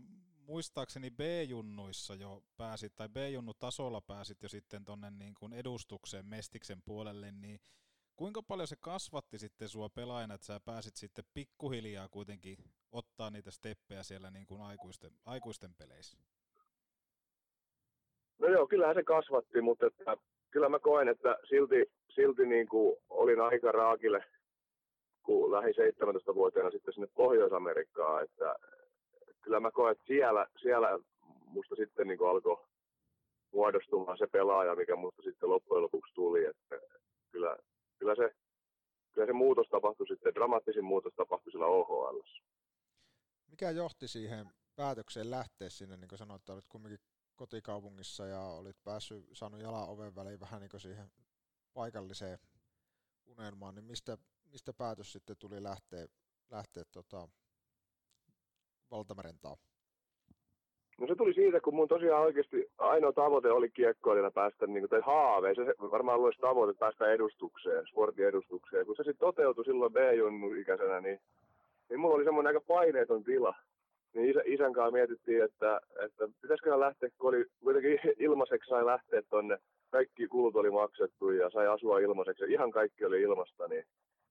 muistaakseni 0.46 1.10
B-junnuissa 1.10 2.14
jo 2.14 2.42
pääsit, 2.56 2.96
tai 2.96 3.08
B-junnu-tasolla 3.08 4.00
pääsit 4.00 4.42
jo 4.42 4.48
sitten 4.48 4.84
tuonne 4.84 5.10
niin 5.10 5.52
edustukseen 5.54 6.26
Mestiksen 6.26 6.82
puolelle, 6.84 7.32
niin 7.32 7.60
kuinka 8.16 8.42
paljon 8.42 8.66
se 8.66 8.76
kasvatti 8.80 9.38
sitten 9.38 9.68
sua 9.68 9.88
pelaajana, 9.88 10.34
että 10.34 10.46
sä 10.46 10.60
pääsit 10.64 10.96
sitten 10.96 11.24
pikkuhiljaa 11.34 12.08
kuitenkin 12.08 12.56
ottaa 12.92 13.30
niitä 13.30 13.50
steppejä 13.50 14.02
siellä 14.02 14.30
niin 14.30 14.46
kuin 14.46 14.60
aikuisten, 14.60 15.10
aikuisten 15.24 15.74
peleissä? 15.74 16.18
No 18.38 18.48
joo, 18.48 18.66
kyllähän 18.66 18.94
se 18.94 19.02
kasvatti, 19.02 19.60
mutta 19.60 19.86
että, 19.86 20.16
kyllä 20.50 20.68
mä 20.68 20.78
koen, 20.78 21.08
että 21.08 21.38
silti, 21.48 21.92
silti 22.14 22.46
niin 22.46 22.68
kuin 22.68 22.96
olin 23.08 23.40
aika 23.40 23.72
raakille 23.72 24.24
kun 25.24 25.52
lähi 25.52 25.72
17-vuotiaana 25.72 26.70
sitten 26.70 26.94
sinne 26.94 27.08
Pohjois-Amerikkaan, 27.14 28.24
että 28.24 28.56
kyllä 29.42 29.60
mä 29.60 29.70
koen, 29.70 29.92
että 29.92 30.04
siellä, 30.06 30.46
siellä 30.62 30.98
musta 31.46 31.76
sitten 31.76 32.06
niin 32.06 32.28
alkoi 32.28 32.64
muodostumaan 33.52 34.18
se 34.18 34.26
pelaaja, 34.26 34.76
mikä 34.76 34.96
musta 34.96 35.22
sitten 35.22 35.50
loppujen 35.50 35.82
lopuksi 35.82 36.14
tuli, 36.14 36.44
että 36.44 36.80
kyllä, 37.32 37.56
kyllä, 38.04 38.28
se, 38.28 38.36
kyllä 39.12 39.26
se 39.26 39.32
muutos 39.32 39.68
tapahtui 39.68 40.08
sitten, 40.08 40.34
dramaattisin 40.34 40.84
muutos 40.84 41.14
tapahtui 41.14 41.52
sillä 41.52 41.66
OHL. 41.66 42.20
Mikä 43.50 43.70
johti 43.70 44.08
siihen 44.08 44.46
päätökseen 44.76 45.30
lähteä 45.30 45.70
sinne, 45.70 45.96
niin 45.96 46.08
kuin 46.08 46.18
sanoit, 46.18 46.42
että 46.42 46.52
olit 46.52 46.68
kumminkin 46.68 47.00
kotikaupungissa 47.36 48.26
ja 48.26 48.40
olit 48.40 48.76
päässyt, 48.84 49.24
saanut 49.32 49.60
jalan 49.60 49.88
oven 49.88 50.14
väliin 50.14 50.40
vähän 50.40 50.60
niin 50.60 50.70
kuin 50.70 50.80
siihen 50.80 51.10
paikalliseen 51.74 52.38
unelmaan, 53.26 53.74
niin 53.74 53.84
mistä, 53.84 54.18
mistä 54.52 54.72
päätös 54.72 55.12
sitten 55.12 55.36
tuli 55.38 55.62
lähteä, 55.62 56.06
lähteä 56.50 56.84
tota, 56.92 57.28
valtamerentaan? 58.90 59.56
No 61.00 61.06
se 61.06 61.14
tuli 61.14 61.34
siitä, 61.34 61.60
kun 61.60 61.74
mun 61.74 61.88
tosiaan 61.88 62.22
oikeasti 62.22 62.70
ainoa 62.78 63.12
tavoite 63.12 63.50
oli 63.50 63.70
kiekkoilijana 63.70 64.30
päästä, 64.30 64.66
niin 64.66 64.80
kuin, 64.80 64.90
tai 64.90 65.00
haave, 65.00 65.54
se 65.54 65.74
varmaan 65.90 66.20
olisi 66.20 66.40
tavoite 66.40 66.78
päästä 66.78 67.12
edustukseen, 67.12 67.86
sportin 67.86 68.26
edustukseen. 68.26 68.86
Kun 68.86 68.96
se 68.96 69.02
sitten 69.02 69.26
toteutui 69.26 69.64
silloin 69.64 69.92
B-junnu-ikäisenä, 69.92 71.00
niin, 71.00 71.20
niin 71.88 72.00
mulla 72.00 72.14
oli 72.14 72.24
semmoinen 72.24 72.48
aika 72.48 72.66
paineeton 72.66 73.24
tila. 73.24 73.54
Niin 74.14 74.30
isä, 74.30 74.40
isän 74.44 74.72
kanssa 74.72 74.90
mietittiin, 74.90 75.44
että, 75.44 75.80
että 76.04 76.28
pitäisikö 76.42 76.80
lähteä, 76.80 77.08
kun 77.18 77.28
oli 77.28 77.44
kuitenkin 77.62 77.98
ilmaiseksi 78.18 78.68
sai 78.68 78.86
lähteä 78.86 79.22
tonne, 79.30 79.58
kaikki 79.90 80.28
kulut 80.28 80.56
oli 80.56 80.70
maksettu 80.70 81.30
ja 81.30 81.50
sai 81.50 81.66
asua 81.66 81.98
ilmaiseksi 81.98 82.44
ihan 82.48 82.70
kaikki 82.70 83.04
oli 83.04 83.22
ilmasta, 83.22 83.68
niin 83.68 83.84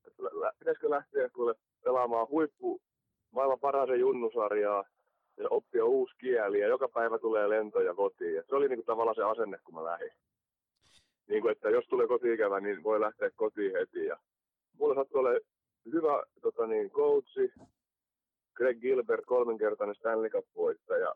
että 0.08 0.24
pitäisikö 0.60 0.90
lähteä 0.90 1.30
kuule 1.30 1.56
pelaamaan 1.84 2.28
huippu 2.30 2.82
maailman 3.32 3.60
parhaaseen 3.60 4.00
junnusarjaa 4.00 4.84
ja 5.38 5.48
oppia 5.50 5.86
uusi 5.86 6.16
kieli 6.18 6.60
ja 6.60 6.68
joka 6.68 6.88
päivä 6.88 7.20
tulee 7.20 7.50
lentoja 7.50 7.94
kotiin. 7.96 8.40
Et 8.40 8.46
se 8.50 8.56
oli 8.56 8.68
niinku 8.68 8.86
tavallaan 8.86 9.16
se 9.16 9.24
asenne, 9.24 9.58
kun 9.64 9.74
mä 9.74 9.84
lähdin. 9.84 10.12
Niin 11.28 11.42
kuin, 11.42 11.52
että 11.52 11.70
jos 11.70 11.86
tulee 11.86 12.08
kotiikävä, 12.08 12.60
niin 12.60 12.84
voi 12.84 13.00
lähteä 13.00 13.30
kotiin 13.36 13.74
heti. 13.74 14.06
Ja 14.06 14.18
mulla 14.80 14.96
sattui 14.96 15.20
olla 15.20 15.40
hyvä 15.94 16.24
tota 16.42 16.68
niin, 16.68 16.92
coachi, 16.92 17.54
Greg 18.56 18.80
Gilbert, 18.80 19.26
kolmenkertainen 19.26 19.96
Stanley 19.96 20.30
Cup-voittaja, 20.30 21.14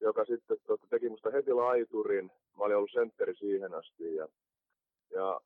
joka 0.00 0.24
sitten 0.24 0.56
tota, 0.66 0.86
teki 0.90 1.08
musta 1.08 1.30
heti 1.30 1.52
laiturin. 1.52 2.30
Mä 2.58 2.64
olin 2.64 2.76
ollut 2.76 2.90
sentteri 2.92 3.34
siihen 3.34 3.74
asti. 3.74 4.14
Ja, 4.14 4.28
ja 5.10 5.40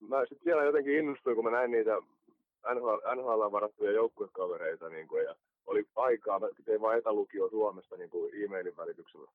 mä 0.00 0.20
sitten 0.20 0.44
siellä 0.44 0.64
jotenkin 0.64 0.98
innostuin, 0.98 1.36
kun 1.36 1.44
mä 1.44 1.50
näin 1.50 1.70
niitä 1.70 1.96
NHL, 2.74 2.98
NHL 3.14 3.52
varattuja 3.52 3.92
joukkuekavereita. 3.92 4.88
Niin 4.88 5.08
kuin, 5.08 5.24
ja 5.24 5.34
oli 5.70 5.84
aikaa, 5.96 6.38
mä 6.38 6.48
tein 6.64 6.80
vain 6.80 6.98
etälukio 6.98 7.48
Suomesta 7.48 7.96
niin 7.96 8.10
kuin 8.10 8.44
e-mailin 8.44 8.76
välityksellä. 8.76 9.30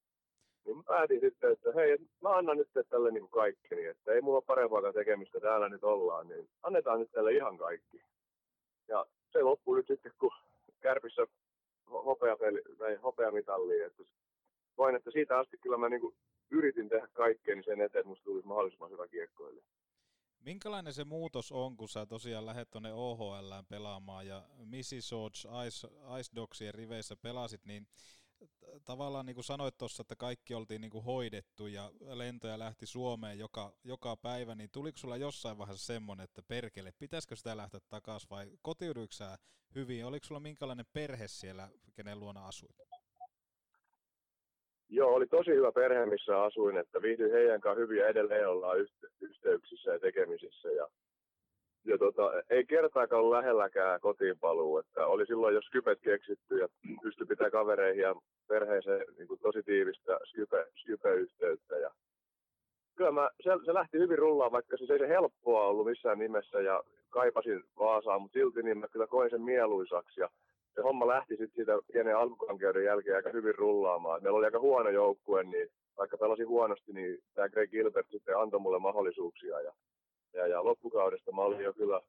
Niin 0.65 0.77
mä 0.77 0.83
päätin 0.87 1.19
sitten, 1.19 1.51
että 1.51 1.71
hei, 1.75 1.97
mä 2.21 2.29
annan 2.29 2.57
nyt 2.57 2.69
tälle 2.89 3.11
niin 3.11 3.21
kuin 3.21 3.31
kaikkeni, 3.31 3.85
että 3.85 4.11
ei 4.11 4.21
mulla 4.21 4.37
ole 4.37 4.43
parempaa 4.47 4.93
tekemistä, 4.93 5.39
täällä 5.39 5.69
nyt 5.69 5.83
ollaan, 5.83 6.27
niin 6.27 6.49
annetaan 6.63 6.99
nyt 6.99 7.11
tälle 7.11 7.33
ihan 7.33 7.57
kaikki. 7.57 8.01
Ja 8.87 9.05
se 9.31 9.41
loppui 9.41 9.77
nyt 9.77 9.87
sitten, 9.87 10.11
kun 10.19 10.31
kärpissä 10.81 11.27
hopeamitalliin, 13.03 13.85
että 13.85 14.03
voin, 14.77 14.95
että 14.95 15.11
siitä 15.11 15.39
asti 15.39 15.57
kyllä 15.57 15.77
mä 15.77 15.89
niin 15.89 16.01
kuin 16.01 16.15
yritin 16.51 16.89
tehdä 16.89 17.07
kaikkeni 17.13 17.63
sen 17.63 17.81
eteen, 17.81 18.01
että 18.01 18.09
musta 18.09 18.23
tulisi 18.23 18.47
mahdollisimman 18.47 18.91
hyvä 18.91 19.07
kiekkoilija. 19.07 19.63
Minkälainen 20.45 20.93
se 20.93 21.03
muutos 21.03 21.51
on, 21.51 21.77
kun 21.77 21.89
sä 21.89 22.05
tosiaan 22.05 22.45
lähdet 22.45 22.69
tuonne 22.69 22.93
OHL 22.93 23.53
pelaamaan 23.69 24.27
ja 24.27 24.49
Mississauga 24.57 25.63
Ice, 25.67 25.87
Ice 26.19 26.31
Dogsien 26.35 26.73
riveissä 26.73 27.15
pelasit, 27.15 27.65
niin 27.65 27.87
tavallaan 28.85 29.25
niin 29.25 29.35
kuin 29.35 29.45
sanoit 29.45 29.77
tuossa, 29.77 30.01
että 30.01 30.15
kaikki 30.15 30.53
oltiin 30.53 30.81
niin 30.81 30.91
kuin 30.91 31.03
hoidettu 31.03 31.67
ja 31.67 31.91
lentoja 31.99 32.59
lähti 32.59 32.85
Suomeen 32.85 33.39
joka, 33.39 33.73
joka 33.83 34.17
päivä, 34.17 34.55
niin 34.55 34.69
tuliko 34.69 34.97
sulla 34.97 35.17
jossain 35.17 35.57
vaiheessa 35.57 35.85
semmoinen, 35.85 36.23
että 36.23 36.41
perkele, 36.41 36.91
pitäisikö 36.91 37.35
sitä 37.35 37.57
lähteä 37.57 37.79
takaisin 37.89 38.29
vai 38.29 38.51
kotiuduiko 38.61 39.13
sä 39.13 39.37
hyvin? 39.75 40.05
Oliko 40.05 40.25
sulla 40.25 40.39
minkälainen 40.39 40.85
perhe 40.93 41.27
siellä, 41.27 41.69
kenen 41.93 42.19
luona 42.19 42.47
asuit? 42.47 42.94
Joo, 44.89 45.13
oli 45.13 45.27
tosi 45.27 45.51
hyvä 45.51 45.71
perhe, 45.71 46.05
missä 46.05 46.43
asuin, 46.43 46.77
että 46.77 47.01
viihdyin 47.01 47.31
heidän 47.31 47.61
kanssa 47.61 47.79
hyvin 47.79 47.97
ja 47.97 48.07
edelleen 48.07 48.49
ollaan 48.49 48.77
yhteyksissä 49.21 49.91
ja 49.91 49.99
tekemisissä. 49.99 50.69
Ja, 50.69 50.87
ja 51.85 51.97
tota, 51.97 52.43
ei 52.49 52.65
kertaakaan 52.65 53.19
ollut 53.19 53.37
lähelläkään 53.37 54.01
kotiinpaluu, 54.01 54.77
että 54.77 55.07
oli 55.07 55.25
silloin 55.25 55.55
jo 55.55 55.61
skypet 55.61 55.99
keksitty 56.01 56.57
ja 56.57 56.67
pystyi 57.01 57.27
pitää 57.27 57.51
kavereihin 57.51 58.01
ja 58.01 58.15
perheeseen 58.47 59.05
niin 59.17 59.27
kuin 59.27 59.39
tosi 59.39 59.63
tiivistä 59.63 60.19
skype, 60.25 60.65
skype-yhteyttä. 60.75 61.77
Ja 61.77 61.91
kyllä 62.95 63.11
mä, 63.11 63.29
se, 63.41 63.49
se, 63.65 63.73
lähti 63.73 63.97
hyvin 63.97 64.17
rullaan, 64.17 64.51
vaikka 64.51 64.77
siis 64.77 64.89
ei 64.89 64.99
se 64.99 65.07
helppoa 65.07 65.67
ollut 65.67 65.85
missään 65.85 66.19
nimessä 66.19 66.61
ja 66.61 66.83
kaipasin 67.09 67.63
Vaasaan, 67.79 68.21
mutta 68.21 68.39
silti 68.39 68.63
niin 68.63 68.77
mä 68.77 68.87
kyllä 68.87 69.07
koin 69.07 69.29
sen 69.29 69.41
mieluisaksi. 69.41 70.21
Ja 70.21 70.29
homma 70.84 71.08
lähti 71.08 71.38
sitten 71.38 71.55
siitä 71.55 71.79
pienen 71.94 72.17
alkukankeuden 72.17 72.84
jälkeen 72.84 73.15
aika 73.15 73.29
hyvin 73.29 73.55
rullaamaan. 73.55 74.24
Meillä 74.24 74.38
oli 74.38 74.46
aika 74.46 74.60
huono 74.60 74.89
joukkue, 74.89 75.44
niin 75.44 75.67
vaikka 75.98 76.17
pelasin 76.17 76.48
huonosti, 76.48 76.94
niin 76.94 77.20
tämä 77.34 77.50
Greg 77.50 77.72
Gilbert 77.72 78.08
sitten 78.10 78.38
antoi 78.38 78.60
mulle 78.60 78.79
mahdollisuuksia. 78.79 79.62
Ja, 79.62 79.74
ja, 80.34 80.48
ja 80.48 80.63
loppukaudesta 80.63 81.32
mä 81.32 81.41
olin 81.41 81.60
jo 81.60 81.74
kyllä 81.74 82.01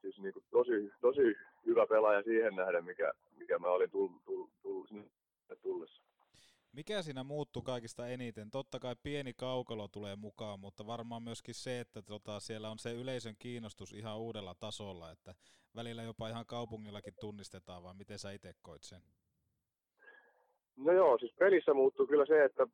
siis 0.00 0.18
niin 0.18 0.32
kuin 0.32 0.44
tosi, 0.50 0.92
tosi 1.00 1.36
hyvä 1.66 1.86
pelaaja 1.86 2.22
siihen 2.22 2.56
nähden, 2.56 2.84
mikä, 2.84 3.12
mikä 3.38 3.58
mä 3.58 3.68
olin 3.68 3.90
tullut, 3.90 4.24
tullut, 4.24 4.50
tullut 4.62 4.88
sinne 4.88 5.10
tullessa. 5.62 6.09
Mikä 6.72 7.02
siinä 7.02 7.24
muuttuu 7.24 7.62
kaikista 7.62 8.08
eniten? 8.08 8.50
Totta 8.50 8.78
kai 8.78 8.96
pieni 9.02 9.32
kaukalo 9.32 9.88
tulee 9.88 10.16
mukaan, 10.16 10.60
mutta 10.60 10.86
varmaan 10.86 11.22
myöskin 11.22 11.54
se, 11.54 11.80
että 11.80 12.02
tota, 12.02 12.40
siellä 12.40 12.70
on 12.70 12.78
se 12.78 12.92
yleisön 12.92 13.34
kiinnostus 13.38 13.92
ihan 13.92 14.18
uudella 14.18 14.54
tasolla, 14.54 15.10
että 15.10 15.34
välillä 15.76 16.02
jopa 16.02 16.28
ihan 16.28 16.46
kaupungillakin 16.46 17.14
tunnistetaan, 17.20 17.82
vai 17.82 17.94
miten 17.94 18.18
sä 18.18 18.32
itse 18.32 18.52
koit 18.62 18.82
sen? 18.82 19.00
No 20.76 20.92
joo, 20.92 21.18
siis 21.18 21.34
pelissä 21.38 21.74
muuttuu 21.74 22.06
kyllä 22.06 22.26
se, 22.26 22.44
että 22.44 22.66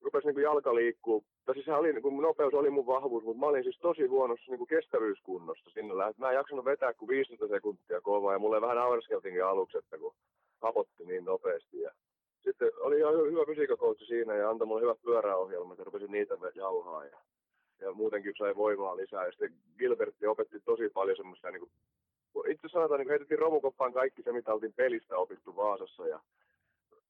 rupesi 0.00 0.26
niin 0.26 0.42
jalka 0.42 0.74
liikkuu. 0.74 1.24
Tai 1.44 1.54
siis 1.54 1.68
oli, 1.68 1.92
niin 1.92 2.22
nopeus 2.22 2.54
oli 2.54 2.70
mun 2.70 2.86
vahvuus, 2.86 3.24
mutta 3.24 3.40
mä 3.40 3.46
olin 3.46 3.64
siis 3.64 3.78
tosi 3.78 4.06
huonossa 4.06 4.52
niin 4.52 4.66
kestävyyskunnossa 4.66 5.70
sinne. 5.70 5.94
Mä 6.18 6.30
en 6.30 6.34
jaksanut 6.34 6.64
vetää 6.64 6.94
kuin 6.94 7.08
15 7.08 7.48
sekuntia 7.48 8.00
kovaa 8.00 8.32
ja 8.32 8.38
mulle 8.38 8.60
vähän 8.60 8.76
naureskeltiinkin 8.76 9.44
aluksi, 9.44 9.78
että 9.78 9.98
kun 9.98 10.14
hapotti 10.62 11.04
niin 11.04 11.24
nopeasti. 11.24 11.80
Ja 11.80 11.90
sitten 12.44 12.70
oli 12.80 12.98
ihan 12.98 13.14
hyvä 13.14 13.44
fysiikakoutsi 13.46 14.04
siinä 14.04 14.34
ja 14.34 14.50
antoi 14.50 14.66
mulle 14.66 14.82
hyvät 14.82 15.02
pyöräohjelmat 15.02 15.78
ja 15.78 15.84
rupesin 15.84 16.12
niitä 16.12 16.34
jauhaa. 16.54 17.04
Ja, 17.04 17.18
ja 17.80 17.92
muutenkin 17.92 18.34
sai 18.38 18.56
voimaa 18.56 18.96
lisää. 18.96 19.24
Ja 19.24 19.30
sitten 19.30 19.54
Gilbertti 19.78 20.26
opetti 20.26 20.60
tosi 20.60 20.88
paljon 20.88 21.16
semmoista, 21.16 21.50
niin 21.50 21.68
kuin, 22.34 22.50
itse 22.50 22.68
sanotaan, 22.68 23.00
niin 23.00 23.08
heitettiin 23.08 23.38
romukoppaan 23.38 23.92
kaikki 23.92 24.22
se, 24.22 24.32
mitä 24.32 24.54
oltiin 24.54 24.72
pelistä 24.72 25.16
opittu 25.16 25.56
Vaasassa. 25.56 26.06
Ja 26.06 26.20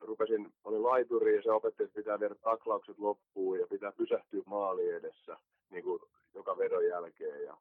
rupesin, 0.01 0.53
olin 0.65 0.83
laituri 0.83 1.37
ja 1.37 1.43
se 1.43 1.51
opetti, 1.51 1.83
että 1.83 1.95
pitää 1.95 2.21
viedä 2.21 2.35
taklaukset 2.35 2.99
loppuun 2.99 3.59
ja 3.59 3.67
pitää 3.67 3.93
pysähtyä 3.93 4.43
maali 4.47 4.89
edessä 4.91 5.37
niin 5.71 5.85
kuin 5.85 6.03
joka 6.35 6.59
vedon 6.59 6.87
jälkeen. 6.87 7.45
Ja, 7.45 7.57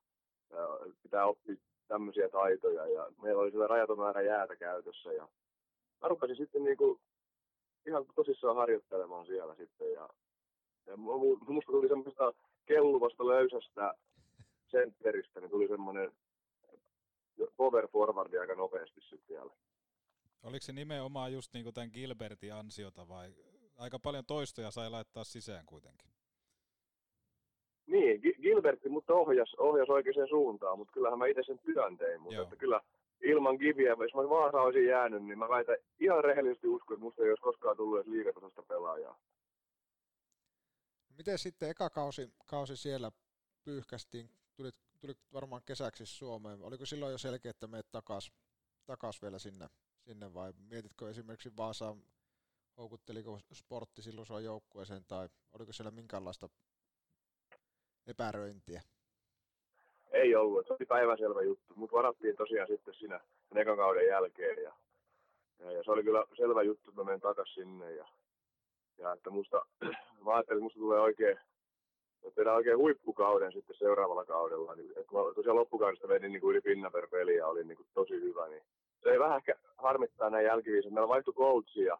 ja 0.49 0.79
pitää 1.03 1.25
oppia 1.25 1.55
tämmöisiä 1.87 2.29
taitoja 2.29 2.87
ja 2.87 3.07
meillä 3.21 3.41
oli 3.41 3.51
sillä 3.51 3.67
rajaton 3.67 3.99
määrä 3.99 4.21
jäätä 4.21 4.55
käytössä 4.55 5.13
ja 5.13 5.27
mä 6.01 6.07
rupesin 6.07 6.35
sitten 6.35 6.63
niin 6.63 6.77
kuin 6.77 6.99
ihan 7.87 8.05
tosissaan 8.15 8.55
harjoittelemaan 8.55 9.25
siellä 9.25 9.55
sitten. 9.55 9.91
Ja, 9.93 10.09
ja 10.85 10.97
musta 10.97 11.71
tuli 11.71 11.87
semmoista 11.87 12.33
kelluvasta 12.65 13.27
löysästä 13.27 13.93
sentteristä, 14.67 15.39
niin 15.39 15.51
tuli 15.51 15.67
semmoinen 15.67 16.11
power 17.57 17.87
forwardi 17.87 18.37
aika 18.37 18.55
nopeasti 18.55 19.01
sitten 19.01 19.27
siellä. 19.27 19.53
Oliko 20.43 20.65
se 20.65 20.73
nimenomaan 20.73 21.33
just 21.33 21.53
niin 21.53 21.63
kuin 21.63 21.73
tämän 21.73 21.89
Gilbertin 21.93 22.53
ansiota 22.53 23.07
vai 23.07 23.35
aika 23.77 23.99
paljon 23.99 24.25
toistoja 24.25 24.71
sai 24.71 24.89
laittaa 24.89 25.23
sisään 25.23 25.65
kuitenkin? 25.65 26.09
Niin, 27.87 28.21
Gilbertti 28.41 28.89
mutta 28.89 29.13
ohjas, 29.13 29.55
ohjas 29.57 29.89
oikeaan 29.89 30.27
suuntaan, 30.29 30.77
mutta 30.77 30.93
kyllähän 30.93 31.19
mä 31.19 31.27
itse 31.27 31.43
sen 31.45 31.59
työn 31.59 31.97
tein, 31.97 32.21
mutta 32.21 32.41
että 32.41 32.55
kyllä 32.55 32.81
ilman 33.21 33.57
kiviä, 33.57 33.89
jos 33.89 34.15
mä 34.15 34.29
Vaasa 34.29 34.61
olisin 34.61 34.87
jäänyt, 34.87 35.23
niin 35.23 35.39
mä 35.39 35.49
väitän 35.49 35.77
ihan 35.99 36.23
rehellisesti 36.23 36.67
uskon, 36.67 36.95
että 36.95 37.03
musta 37.03 37.23
ei 37.23 37.29
olisi 37.29 37.41
koskaan 37.41 37.77
tullut 37.77 37.99
edes 37.99 38.07
liikatasosta 38.07 38.63
pelaajaa. 38.63 39.19
Miten 41.17 41.37
sitten 41.37 41.69
eka 41.69 41.89
kausi, 41.89 42.33
kausi 42.45 42.77
siellä 42.77 43.11
pyyhkästiin, 43.63 44.29
tulit, 44.55 44.75
tulit 44.99 45.17
varmaan 45.33 45.61
kesäksi 45.65 46.05
Suomeen, 46.05 46.61
oliko 46.61 46.85
silloin 46.85 47.11
jo 47.11 47.17
selkeä, 47.17 47.51
että 47.51 47.67
menet 47.67 47.91
takas, 47.91 48.31
takas 48.85 49.21
vielä 49.21 49.39
sinne, 49.39 49.67
sinne 49.99 50.33
vai 50.33 50.53
mietitkö 50.69 51.09
esimerkiksi 51.09 51.57
Vaasaan, 51.57 52.03
houkutteliko 52.77 53.39
sportti 53.53 54.01
silloin 54.01 54.27
sua 54.27 54.39
joukkueeseen 54.39 55.05
tai 55.05 55.29
oliko 55.51 55.73
siellä 55.73 55.91
minkäänlaista 55.91 56.49
epäröintiä? 58.07 58.81
Ei 60.19 60.35
ollut. 60.35 60.67
Se 60.67 60.73
oli 60.73 60.85
päiväselvä 60.85 61.41
juttu, 61.41 61.73
mutta 61.75 61.95
varattiin 61.95 62.35
tosiaan 62.35 62.67
sitten 62.67 62.93
siinä 62.93 63.19
ekan 63.55 63.77
kauden 63.77 64.07
jälkeen. 64.07 64.63
Ja, 64.63 64.73
ja, 65.59 65.71
ja, 65.71 65.83
se 65.83 65.91
oli 65.91 66.03
kyllä 66.03 66.25
selvä 66.37 66.63
juttu, 66.63 66.89
että 66.89 67.01
mä 67.01 67.05
menen 67.05 67.21
takaisin 67.21 67.53
sinne. 67.53 67.91
Ja, 67.91 68.07
ja 68.97 69.13
että 69.13 69.29
musta, 69.29 69.65
mä 70.25 70.33
ajattelin, 70.33 70.57
että 70.57 70.63
musta 70.63 70.79
tulee 70.79 70.99
oikein, 70.99 71.39
että 72.23 72.53
oikein 72.53 72.77
huippukauden 72.77 73.51
sitten 73.51 73.75
seuraavalla 73.75 74.25
kaudella. 74.25 74.75
Niin, 74.75 74.89
että 74.89 75.15
mä 75.15 75.19
tosiaan 75.35 75.57
loppukaudesta 75.57 76.07
vedin 76.07 76.31
niin 76.31 76.41
kuin 76.41 76.51
yli 76.51 76.61
pinna 76.61 76.91
per 76.91 77.07
peli 77.07 77.35
ja 77.35 77.47
oli 77.47 77.63
niin 77.63 77.77
kuin 77.77 77.87
tosi 77.93 78.13
hyvä. 78.13 78.47
Niin 78.47 78.63
se 79.03 79.09
ei 79.09 79.19
vähän 79.19 79.37
ehkä 79.37 79.55
harmittaa 79.77 80.29
näin 80.29 80.45
jälkiviisin. 80.45 80.93
Meillä 80.93 81.07
vaihtui 81.07 81.33
coachia. 81.33 81.97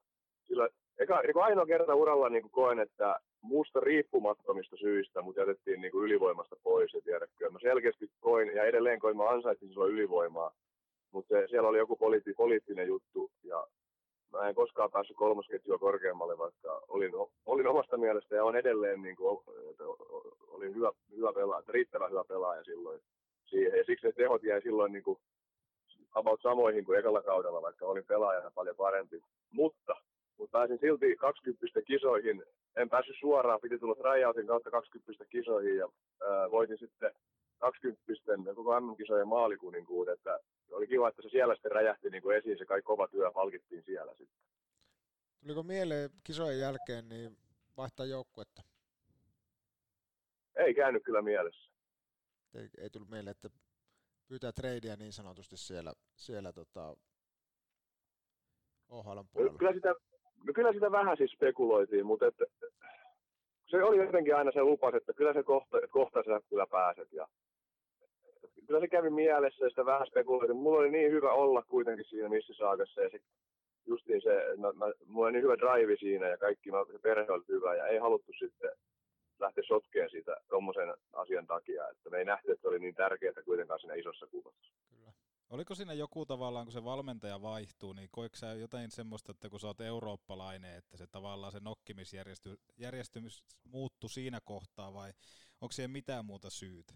Sillä 0.48 0.70
eka, 1.00 1.22
kuin 1.34 1.44
ainoa 1.44 1.66
kerta 1.66 1.96
uralla 1.96 2.30
niin 2.30 2.42
kuin 2.42 2.52
koen, 2.52 2.80
että 2.80 3.20
muusta 3.42 3.80
riippumattomista 3.80 4.78
syistä 4.78 5.22
mut 5.22 5.36
jätettiin 5.36 5.82
niin 5.82 5.92
kuin 5.92 6.06
ylivoimasta 6.06 6.56
pois. 6.64 6.94
Ja 6.94 7.02
tiedätkö, 7.02 7.50
mä 7.50 7.60
selkeästi 7.62 8.10
koin 8.20 8.56
ja 8.56 8.64
edelleen 8.64 9.00
koin, 9.00 9.18
mä 9.18 9.30
ansaitsin 9.30 9.70
silloin 9.70 9.94
ylivoimaa. 9.94 10.52
Mutta 11.12 11.36
siellä 11.50 11.70
oli 11.70 11.78
joku 11.78 11.96
poliitti, 11.96 12.34
poliittinen 12.34 12.88
juttu 12.88 13.32
ja 13.44 13.68
mä 14.32 14.50
en 14.50 14.56
koskaan 14.56 14.92
päässyt 14.92 15.18
kolmosketjua 15.18 15.78
korkeammalle, 15.78 16.38
vaikka 16.38 16.82
olin, 16.88 17.12
olin 17.46 17.68
omasta 17.68 17.98
mielestä 17.98 18.36
ja 18.36 18.44
on 18.44 18.56
edelleen 18.56 19.02
niin 19.02 19.16
kuin, 19.16 19.40
olin 20.48 20.76
hyvä, 20.76 20.92
hyvä 21.16 21.34
pelaaja, 21.34 21.64
riittävän 21.68 22.12
hyvä 22.12 22.24
pelaaja 22.24 22.64
silloin 22.64 23.02
siihen. 23.46 23.78
Ja 23.78 23.84
siksi 23.84 24.08
ne 24.08 24.14
tehot 24.14 24.44
jäi 24.44 24.62
silloin 24.62 24.92
niin 24.92 25.04
kuin, 25.04 25.20
about 26.14 26.42
samoihin 26.42 26.86
kuin 26.86 27.00
ekalla 27.00 27.22
kaudella, 27.22 27.62
vaikka 27.62 27.86
olin 27.86 28.06
pelaajana 28.06 28.52
paljon 28.56 28.76
parempi. 28.76 29.22
Mutta, 29.52 29.96
mutta 30.40 30.58
pääsin 30.58 30.80
silti 30.80 31.16
20 31.16 31.82
kisoihin. 31.82 32.44
En 32.76 32.90
päässyt 32.90 33.16
suoraan, 33.20 33.62
piti 33.62 33.80
tulla 33.80 33.96
tryoutin 33.96 34.48
kautta 34.48 34.72
20 34.72 35.26
kisoihin 35.26 35.78
ja 35.78 35.90
ää, 36.30 36.52
voitin 36.52 36.78
sitten 36.78 37.12
20 37.58 38.56
koko 38.56 38.80
MM-kisojen 38.80 39.28
maalikuninkuuden, 39.28 40.14
että 40.14 40.40
oli 40.72 40.88
kiva, 40.88 41.10
että 41.10 41.22
se 41.22 41.30
siellä 41.30 41.56
sitten 41.56 41.72
räjähti 41.72 42.10
niin 42.10 42.24
kuin 42.24 42.38
esiin, 42.38 42.58
se 42.58 42.66
kaikki 42.66 42.86
kova 42.86 43.08
työ 43.08 43.32
palkittiin 43.32 43.84
siellä 43.84 44.12
sitten. 44.12 44.40
Tuliko 45.42 45.64
mieleen 45.64 46.10
kisojen 46.24 46.60
jälkeen 46.60 47.10
niin 47.10 47.38
vaihtaa 47.78 48.06
joukkuetta? 48.06 48.62
Ei 50.56 50.74
käynyt 50.74 51.04
kyllä 51.04 51.22
mielessä. 51.22 51.72
Ei, 52.54 52.70
ei 52.78 52.90
tullut 52.90 53.10
mieleen, 53.10 53.32
että 53.32 53.50
pyytää 54.28 54.52
tradeja 54.52 54.96
niin 54.96 55.14
sanotusti 55.14 55.58
siellä, 55.58 55.94
siellä 56.16 56.54
tota, 56.54 56.96
OHL 58.90 59.20
puolella. 59.34 59.58
Kyllä 59.58 59.74
sitä, 59.74 59.96
no 60.48 60.54
kyllä 60.54 60.74
sitä 60.74 60.92
vähän 60.92 61.18
siis 61.18 61.32
spekuloitiin, 61.32 62.06
mutta 62.06 62.28
että, 62.28 62.46
se 63.70 63.84
oli 63.84 63.98
jotenkin 63.98 64.36
aina 64.36 64.52
se 64.52 64.64
lupas, 64.64 64.94
että 64.94 65.14
kyllä 65.14 65.34
se 65.34 65.44
kohta, 65.44 65.78
kohta 65.90 66.24
sä 66.24 66.42
kyllä 66.50 66.68
pääset. 66.68 67.14
Ja, 67.14 67.28
kyllä 68.68 68.80
se 68.80 68.88
kävi 68.88 69.10
mielessä 69.10 69.66
ja 69.66 69.70
sitä 69.70 69.86
vähän 69.86 70.08
spekuloitiin. 70.08 70.58
Mulla 70.58 70.80
oli 70.80 70.92
niin 70.92 71.12
hyvä 71.12 71.32
olla 71.32 71.64
kuitenkin 71.68 72.06
siinä 72.06 72.30
Mississaagassa 72.30 73.02
ja 73.02 73.10
se, 73.10 73.20
justiin 73.88 74.22
se, 74.22 74.44
mä, 74.58 74.72
mä, 74.74 74.92
mulla 75.06 75.26
oli 75.26 75.32
niin 75.32 75.44
hyvä 75.44 75.58
drive 75.58 75.96
siinä 75.96 76.28
ja 76.28 76.38
kaikki, 76.38 76.72
mä, 76.72 76.78
se 76.92 77.00
perhe 77.00 77.32
oli 77.32 77.44
hyvä 77.48 77.76
ja 77.76 77.88
ei 77.88 77.98
haluttu 77.98 78.32
sitten 78.40 78.72
lähteä 79.40 79.64
sotkeen 79.68 80.10
siitä 80.10 80.38
tuommoisen 80.50 80.94
asian 81.14 81.48
takia, 81.48 81.90
että 81.90 82.10
me 82.10 82.18
ei 82.18 82.26
nähty, 82.26 82.52
että 82.52 82.62
se 82.62 82.68
oli 82.68 82.80
niin 82.80 82.96
tärkeää 82.96 83.34
kuitenkaan 83.46 83.80
siinä 83.80 83.96
isossa 83.96 84.28
kuvassa. 84.28 84.74
Oliko 85.50 85.76
siinä 85.76 85.94
joku 85.94 86.26
tavallaan, 86.26 86.66
kun 86.66 86.74
se 86.74 86.84
valmentaja 86.84 87.42
vaihtuu, 87.42 87.94
niin 87.94 88.10
koiko 88.12 88.36
sä 88.36 88.54
jotain 88.54 88.92
semmoista, 88.92 89.32
että 89.32 89.50
kun 89.50 89.60
sä 89.60 89.68
oot 89.68 89.82
eurooppalainen, 89.82 90.78
että 90.78 90.98
se 90.98 91.08
tavallaan 91.08 91.52
se 91.52 91.60
nokkimisjärjestymys 91.60 93.44
muuttui 93.64 94.10
siinä 94.10 94.40
kohtaa 94.46 94.94
vai 94.94 95.10
onko 95.62 95.72
siihen 95.72 95.92
mitään 95.92 96.26
muuta 96.26 96.50
syytä? 96.50 96.94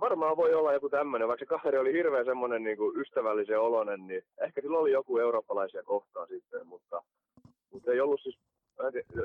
Varmaan 0.00 0.36
voi 0.36 0.54
olla 0.54 0.72
joku 0.72 0.88
tämmöinen, 0.88 1.28
vaikka 1.28 1.44
se 1.44 1.48
kaveri 1.48 1.78
oli 1.78 1.92
hirveän 1.92 2.24
semmoinen 2.24 2.64
niin 2.64 2.76
kuin 2.76 3.00
ystävällisen 3.00 3.60
oloinen, 3.60 4.06
niin 4.06 4.22
ehkä 4.40 4.60
sillä 4.60 4.78
oli 4.78 4.92
joku 4.92 5.18
eurooppalaisia 5.18 5.82
kohtaa 5.82 6.26
sitten, 6.26 6.66
mutta, 6.66 7.02
mutta 7.70 7.92
ei 7.92 8.00
ollut 8.00 8.20
siis 8.22 8.38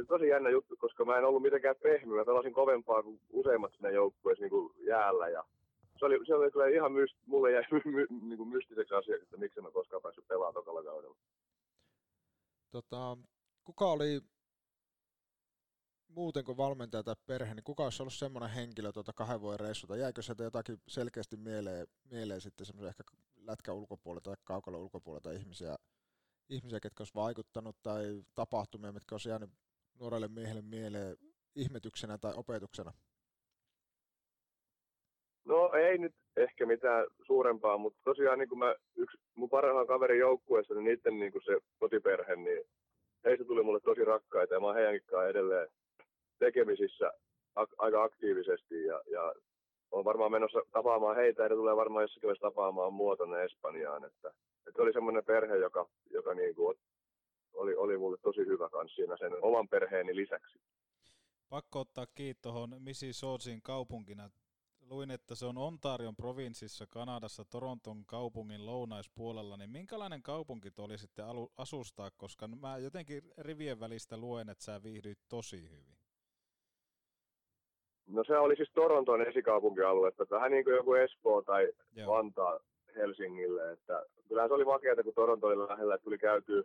tosi 0.08 0.28
jännä 0.28 0.50
juttu, 0.50 0.76
koska 0.78 1.06
mä 1.06 1.18
en 1.18 1.26
ollut 1.26 1.42
mitenkään 1.42 1.76
pehmeä. 1.84 2.16
Mä 2.16 2.26
pelasin 2.26 2.54
kovempaa 2.54 3.04
kuin 3.04 3.20
useimmat 3.30 3.72
siinä 3.72 3.90
joukkueessa 3.90 4.44
niin 4.44 4.50
kuin 4.50 4.74
jäällä. 4.78 5.30
Ja 5.30 5.44
se 6.02 6.06
oli, 6.06 6.26
se 6.26 6.36
oli 6.36 6.52
kyllä 6.52 6.68
ihan 6.68 6.92
myst, 6.92 7.16
mulle 7.26 7.52
jäi 7.52 7.64
my, 7.72 7.82
my, 7.92 8.08
niin 8.22 8.38
kuin 8.38 8.50
mystiseksi 8.50 8.94
asiaksi, 8.94 9.24
että 9.24 9.38
miksi 9.38 9.62
mä 9.62 9.72
koskaan 9.72 10.02
päässyt 10.02 10.28
pelaamaan 10.28 10.54
tokalla 10.54 10.84
kaudella. 10.84 11.18
Tota, 12.72 13.18
kuka 13.64 13.86
oli 13.86 14.22
muuten 16.08 16.44
kuin 16.44 16.58
valmentaja 16.58 17.04
tai 17.04 17.16
perhe, 17.26 17.56
niin 17.56 17.64
kuka 17.64 17.84
olisi 17.84 18.04
ollut 18.04 18.14
semmoinen 18.14 18.50
henkilö 18.50 18.92
tuota 18.92 19.14
kahden 19.14 19.42
vuoden 19.42 19.60
reissulta? 19.60 19.98
Jäikö 19.98 20.22
sieltä 20.22 20.44
jotakin 20.44 20.78
selkeästi 20.88 21.38
mieleen, 21.38 21.88
mieleen 22.12 22.42
sitten 22.42 22.66
semmoisen 22.66 22.90
ehkä 22.90 23.04
lätkä 23.36 23.74
ulkopuolelta 23.74 24.30
tai 24.30 24.36
kaukalla 24.44 24.80
ulkopuolelta 24.80 25.32
ihmisiä, 25.32 25.76
ihmisiä, 26.50 26.80
ketkä 26.80 27.02
olisi 27.02 27.16
vaikuttanut 27.16 27.76
tai 27.84 28.24
tapahtumia, 28.36 28.92
mitkä 28.92 29.16
olisi 29.16 29.30
jäänyt 29.30 29.50
nuorelle 30.00 30.28
miehelle 30.28 30.62
mieleen 30.62 31.18
ihmetyksenä 31.56 32.18
tai 32.18 32.34
opetuksena? 32.36 32.94
No 35.46 35.72
ei 35.74 35.98
nyt 35.98 36.16
ehkä 36.38 36.66
mitään 36.66 37.08
suurempaa, 37.26 37.78
mutta 37.78 38.00
tosiaan 38.04 38.40
niin 38.40 38.50
kuin 38.50 38.60
mä, 38.60 38.76
yksi 38.96 39.18
mun 39.36 39.50
parhaan 39.50 39.88
kaverin 39.88 40.20
joukkueessa, 40.20 40.74
niin 40.74 40.84
niiden 40.84 41.20
niin 41.20 41.32
kuin 41.32 41.44
se 41.46 41.58
kotiperhe, 41.80 42.36
niin 42.36 42.64
heistä 43.26 43.46
tuli 43.46 43.64
mulle 43.64 43.80
tosi 43.80 44.06
rakkaita 44.06 44.54
ja 44.54 44.60
mä 44.60 44.66
oon 44.66 44.76
heidänkin 44.76 45.30
edelleen 45.30 45.68
tekemisissä 46.40 47.12
ak- 47.60 47.76
aika 47.78 48.04
aktiivisesti 48.04 48.86
ja, 48.86 49.02
ja 49.12 49.34
on 49.92 50.06
varmaan 50.06 50.32
menossa 50.32 50.60
tapaamaan 50.72 51.16
heitä 51.16 51.44
ja 51.44 51.50
tulee 51.50 51.76
varmaan 51.76 52.04
jossakin 52.04 52.28
vaiheessa 52.28 52.48
tapaamaan 52.48 52.94
mua 52.94 53.16
tuonne 53.18 53.44
Espanjaan. 53.44 54.06
Että, 54.06 54.34
että 54.68 54.82
oli 54.82 54.94
semmoinen 54.94 55.26
perhe, 55.26 55.56
joka, 55.58 55.90
joka 56.10 56.34
niin 56.34 56.56
kuin 56.56 56.78
oli, 57.54 57.76
oli 57.76 57.98
mulle 57.98 58.18
tosi 58.22 58.40
hyvä 58.40 58.70
kanssa 58.70 58.96
siinä 58.96 59.18
sen 59.18 59.44
oman 59.44 59.68
perheeni 59.68 60.16
lisäksi. 60.16 60.60
Pakko 61.50 61.80
ottaa 61.80 62.06
kiinni 62.16 62.34
tuohon 62.42 62.76
Mississaugain 62.80 63.62
kaupunkina. 63.64 64.30
Luin, 64.92 65.12
että 65.12 65.36
se 65.36 65.46
on 65.46 65.58
Ontarion 65.58 66.16
provinssissa 66.16 66.86
Kanadassa 66.88 67.46
Toronton 67.46 68.06
kaupungin 68.06 68.66
lounaispuolella, 68.66 69.58
niin 69.58 69.70
minkälainen 69.70 70.24
kaupunki 70.24 70.70
oli 70.80 70.98
sitten 70.98 71.26
asustaa, 71.58 72.10
koska 72.18 72.48
mä 72.48 72.78
jotenkin 72.78 73.22
rivien 73.38 73.80
välistä 73.80 74.18
luen, 74.18 74.50
että 74.50 74.64
sä 74.64 74.84
viihdyit 74.84 75.20
tosi 75.30 75.70
hyvin. 75.70 75.98
No 78.08 78.24
se 78.24 78.38
oli 78.38 78.56
siis 78.56 78.72
Toronton 78.74 79.28
esikaupunkialuetta, 79.28 80.26
vähän 80.30 80.52
niin 80.52 80.64
kuin 80.64 80.76
joku 80.76 80.94
Espoo 80.94 81.42
tai 81.42 81.72
Joo. 81.96 82.14
Vantaa 82.14 82.60
Helsingille. 82.96 83.72
Että 83.72 84.06
kyllähän 84.28 84.50
se 84.50 84.54
oli 84.54 84.66
vakeata, 84.66 85.04
kun 85.04 85.14
Toronto 85.14 85.48
oli 85.48 85.58
lähellä, 85.58 85.96
että 85.96 86.04
tuli 86.04 86.18
käytyä 86.18 86.64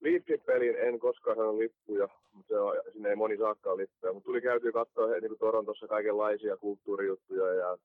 Leafsin 0.00 0.40
peliin 0.46 0.76
en 0.76 0.98
koskaan 0.98 1.36
saanut 1.36 1.56
lippuja, 1.56 2.08
mutta 2.32 2.54
sinne 2.92 3.08
ei 3.08 3.16
moni 3.16 3.36
saakkaan 3.36 3.76
lippuja, 3.76 4.12
mutta 4.12 4.26
tuli 4.26 4.40
käytyä 4.40 4.72
katsoa 4.72 5.06
niin 5.06 5.38
Torontossa 5.38 5.88
kaikenlaisia 5.88 6.56
kulttuurijuttuja 6.56 7.54
ja 7.54 7.78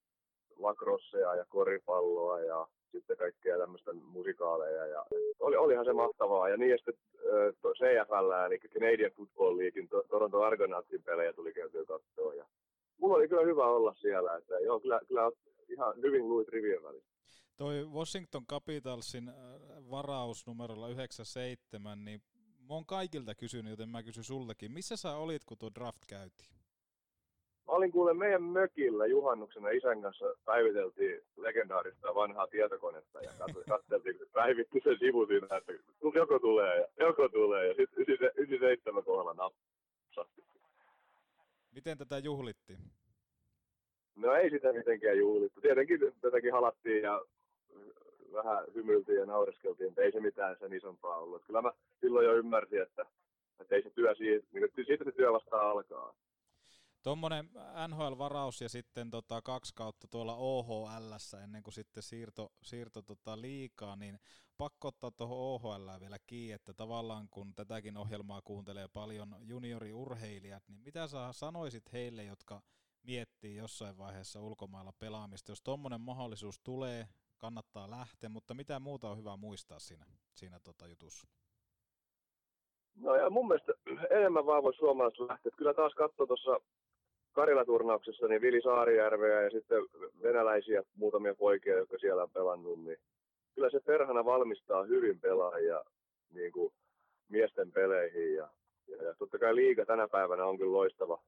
lacrosseja 0.57 1.35
ja 1.35 1.45
koripalloa 1.49 2.39
ja 2.39 2.67
sitten 2.91 3.17
kaikkea 3.17 3.57
tämmöistä 3.57 3.93
musikaaleja. 3.93 4.85
Ja 4.85 5.05
oli, 5.39 5.55
olihan 5.55 5.85
se 5.85 5.93
mahtavaa. 5.93 6.49
Ja 6.49 6.57
niin 6.57 6.71
ja 6.71 6.77
sitten 6.77 6.95
CFL, 7.73 8.31
eli 8.45 8.59
Canadian 8.59 9.11
Football 9.11 9.57
Leaguein 9.57 9.89
Toronto 10.09 10.41
Argonautsin 10.41 11.03
pelejä 11.03 11.33
tuli 11.33 11.53
käytyä 11.53 11.85
katsoa. 11.85 12.33
Ja 12.33 12.45
mulla 12.97 13.15
oli 13.15 13.27
kyllä 13.27 13.43
hyvä 13.43 13.65
olla 13.67 13.93
siellä, 13.93 14.35
että 14.35 14.59
joo, 14.59 14.79
kyllä, 14.79 14.99
kyllä 15.07 15.31
ihan 15.69 15.93
hyvin 16.01 16.29
luit 16.29 16.49
rivien 16.49 16.83
välissä. 16.83 17.14
Toi 17.57 17.85
Washington 17.93 18.45
Capitalsin 18.45 19.31
varaus 19.91 20.47
numerolla 20.47 20.89
97, 20.89 22.05
niin 22.05 22.21
mä 22.67 22.73
oon 22.73 22.85
kaikilta 22.85 23.35
kysynyt, 23.35 23.69
joten 23.69 23.89
mä 23.89 24.03
kysyn 24.03 24.23
sullekin. 24.23 24.71
Missä 24.71 24.95
sä 24.95 25.15
olit, 25.15 25.43
kun 25.45 25.57
tuo 25.57 25.69
draft 25.75 26.05
käytiin? 26.07 26.49
Mä 27.67 27.73
olin 27.73 27.91
kuule 27.91 28.13
meidän 28.13 28.43
mökillä 28.43 29.05
juhannuksena 29.05 29.69
isän 29.69 30.01
kanssa 30.01 30.25
päiviteltiin 30.45 31.21
legendaarista 31.37 32.15
vanhaa 32.15 32.47
tietokonetta 32.47 33.21
ja 33.21 33.31
katseltiin, 33.69 34.17
kun 34.17 34.27
päivitti 34.33 34.81
sen 34.83 34.97
sivu 34.99 35.25
siinä, 35.25 35.47
että 35.57 35.73
joko 36.15 36.39
tulee 36.39 36.77
ja 36.79 37.05
joko 37.05 37.29
tulee 37.29 37.67
ja 37.67 37.73
sitten 37.73 38.03
97 38.07 39.03
kohdalla 39.03 39.33
napsahti. 39.33 40.43
Miten 41.71 41.97
tätä 41.97 42.17
juhlittiin? 42.17 42.79
No 44.15 44.33
ei 44.33 44.49
sitä 44.49 44.73
mitenkään 44.73 45.17
juhlittu. 45.17 45.61
Tietenkin 45.61 45.99
tätäkin 46.21 46.53
halattiin 46.53 47.03
ja 47.03 47.21
vähän 48.33 48.65
hymyiltiin 48.75 49.19
ja 49.19 49.25
naureskeltiin, 49.25 49.89
että 49.89 50.01
ei 50.01 50.11
se 50.11 50.19
mitään 50.19 50.55
sen 50.59 50.73
isompaa 50.73 51.17
ollut. 51.17 51.43
Kyllä 51.45 51.61
mä 51.61 51.71
silloin 52.01 52.25
jo 52.25 52.35
ymmärsin, 52.35 52.81
että, 52.81 53.05
että 53.59 53.75
ei 53.75 53.83
se 53.83 53.89
työ 53.89 54.15
siitä, 54.15 54.47
niin 54.53 54.85
siitä 54.85 55.03
se 55.03 55.11
työ 55.11 55.33
vasta 55.33 55.57
alkaa. 55.57 56.13
Tuommoinen 57.03 57.49
NHL-varaus 57.87 58.61
ja 58.61 58.69
sitten 58.69 59.09
tota 59.09 59.41
kaksi 59.41 59.73
kautta 59.75 60.07
tuolla 60.07 60.35
OHL 60.35 61.13
ennen 61.43 61.63
kuin 61.63 61.73
sitten 61.73 62.03
siirto, 62.03 62.51
siirto 62.61 63.01
tota 63.01 63.41
liikaa, 63.41 63.95
niin 63.95 64.19
pakko 64.57 64.87
ottaa 64.87 65.11
tuohon 65.11 65.37
OHL 65.37 65.99
vielä 65.99 66.17
kiinni, 66.27 66.53
että 66.53 66.73
tavallaan 66.73 67.27
kun 67.29 67.55
tätäkin 67.55 67.97
ohjelmaa 67.97 68.41
kuuntelee 68.41 68.87
paljon 68.87 69.35
junioriurheilijat, 69.39 70.63
niin 70.67 70.81
mitä 70.81 71.07
sä 71.07 71.33
sanoisit 71.33 71.93
heille, 71.93 72.23
jotka 72.23 72.61
miettii 73.03 73.55
jossain 73.55 73.97
vaiheessa 73.97 74.41
ulkomailla 74.41 74.93
pelaamista. 74.99 75.51
Jos 75.51 75.61
tuommoinen 75.61 76.01
mahdollisuus 76.01 76.59
tulee, 76.59 77.07
kannattaa 77.45 77.89
lähteä, 77.89 78.29
mutta 78.29 78.53
mitä 78.53 78.79
muuta 78.79 79.09
on 79.09 79.17
hyvä 79.17 79.37
muistaa 79.37 79.79
siinä, 79.79 80.05
siinä 80.33 80.59
tota 80.59 80.87
jutussa? 80.87 81.27
No 82.95 83.15
ja 83.15 83.29
mun 83.29 83.47
mielestä 83.47 83.73
enemmän 84.09 84.45
vaan 84.45 84.63
voisi 84.63 84.77
suomalaiset 84.77 85.19
lähteä. 85.19 85.51
Kyllä 85.57 85.73
taas 85.73 85.93
katsoo 85.93 86.25
tuossa 86.25 86.59
Karila-turnauksessa 87.31 88.27
niin 88.27 88.41
Vili 88.41 88.61
Saarijärveä 88.61 89.41
ja 89.41 89.49
sitten 89.49 89.83
venäläisiä 90.23 90.83
muutamia 90.95 91.35
poikia, 91.35 91.77
jotka 91.77 91.97
siellä 91.97 92.23
on 92.23 92.31
pelannut, 92.31 92.83
niin 92.83 92.97
kyllä 93.55 93.69
se 93.69 93.79
perhana 93.79 94.25
valmistaa 94.25 94.83
hyvin 94.83 95.19
pelaajia 95.19 95.83
niin 96.33 96.51
kuin 96.51 96.73
miesten 97.29 97.71
peleihin 97.71 98.35
ja, 98.35 98.49
ja, 98.87 99.03
ja 99.03 99.15
totta 99.15 99.39
kai 99.39 99.55
liiga 99.55 99.85
tänä 99.85 100.07
päivänä 100.07 100.45
on 100.45 100.57
kyllä 100.57 100.73
loistava, 100.73 101.21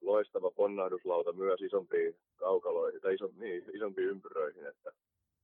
loistava 0.00 0.50
ponnahduslauta 0.50 1.32
myös 1.32 1.60
isompiin 1.60 2.16
kaukaloihin 2.36 3.00
tai 3.00 3.14
iso, 3.14 3.30
niin, 3.36 3.64
isompiin 3.74 4.08
ympyröihin. 4.08 4.66
Että, 4.66 4.92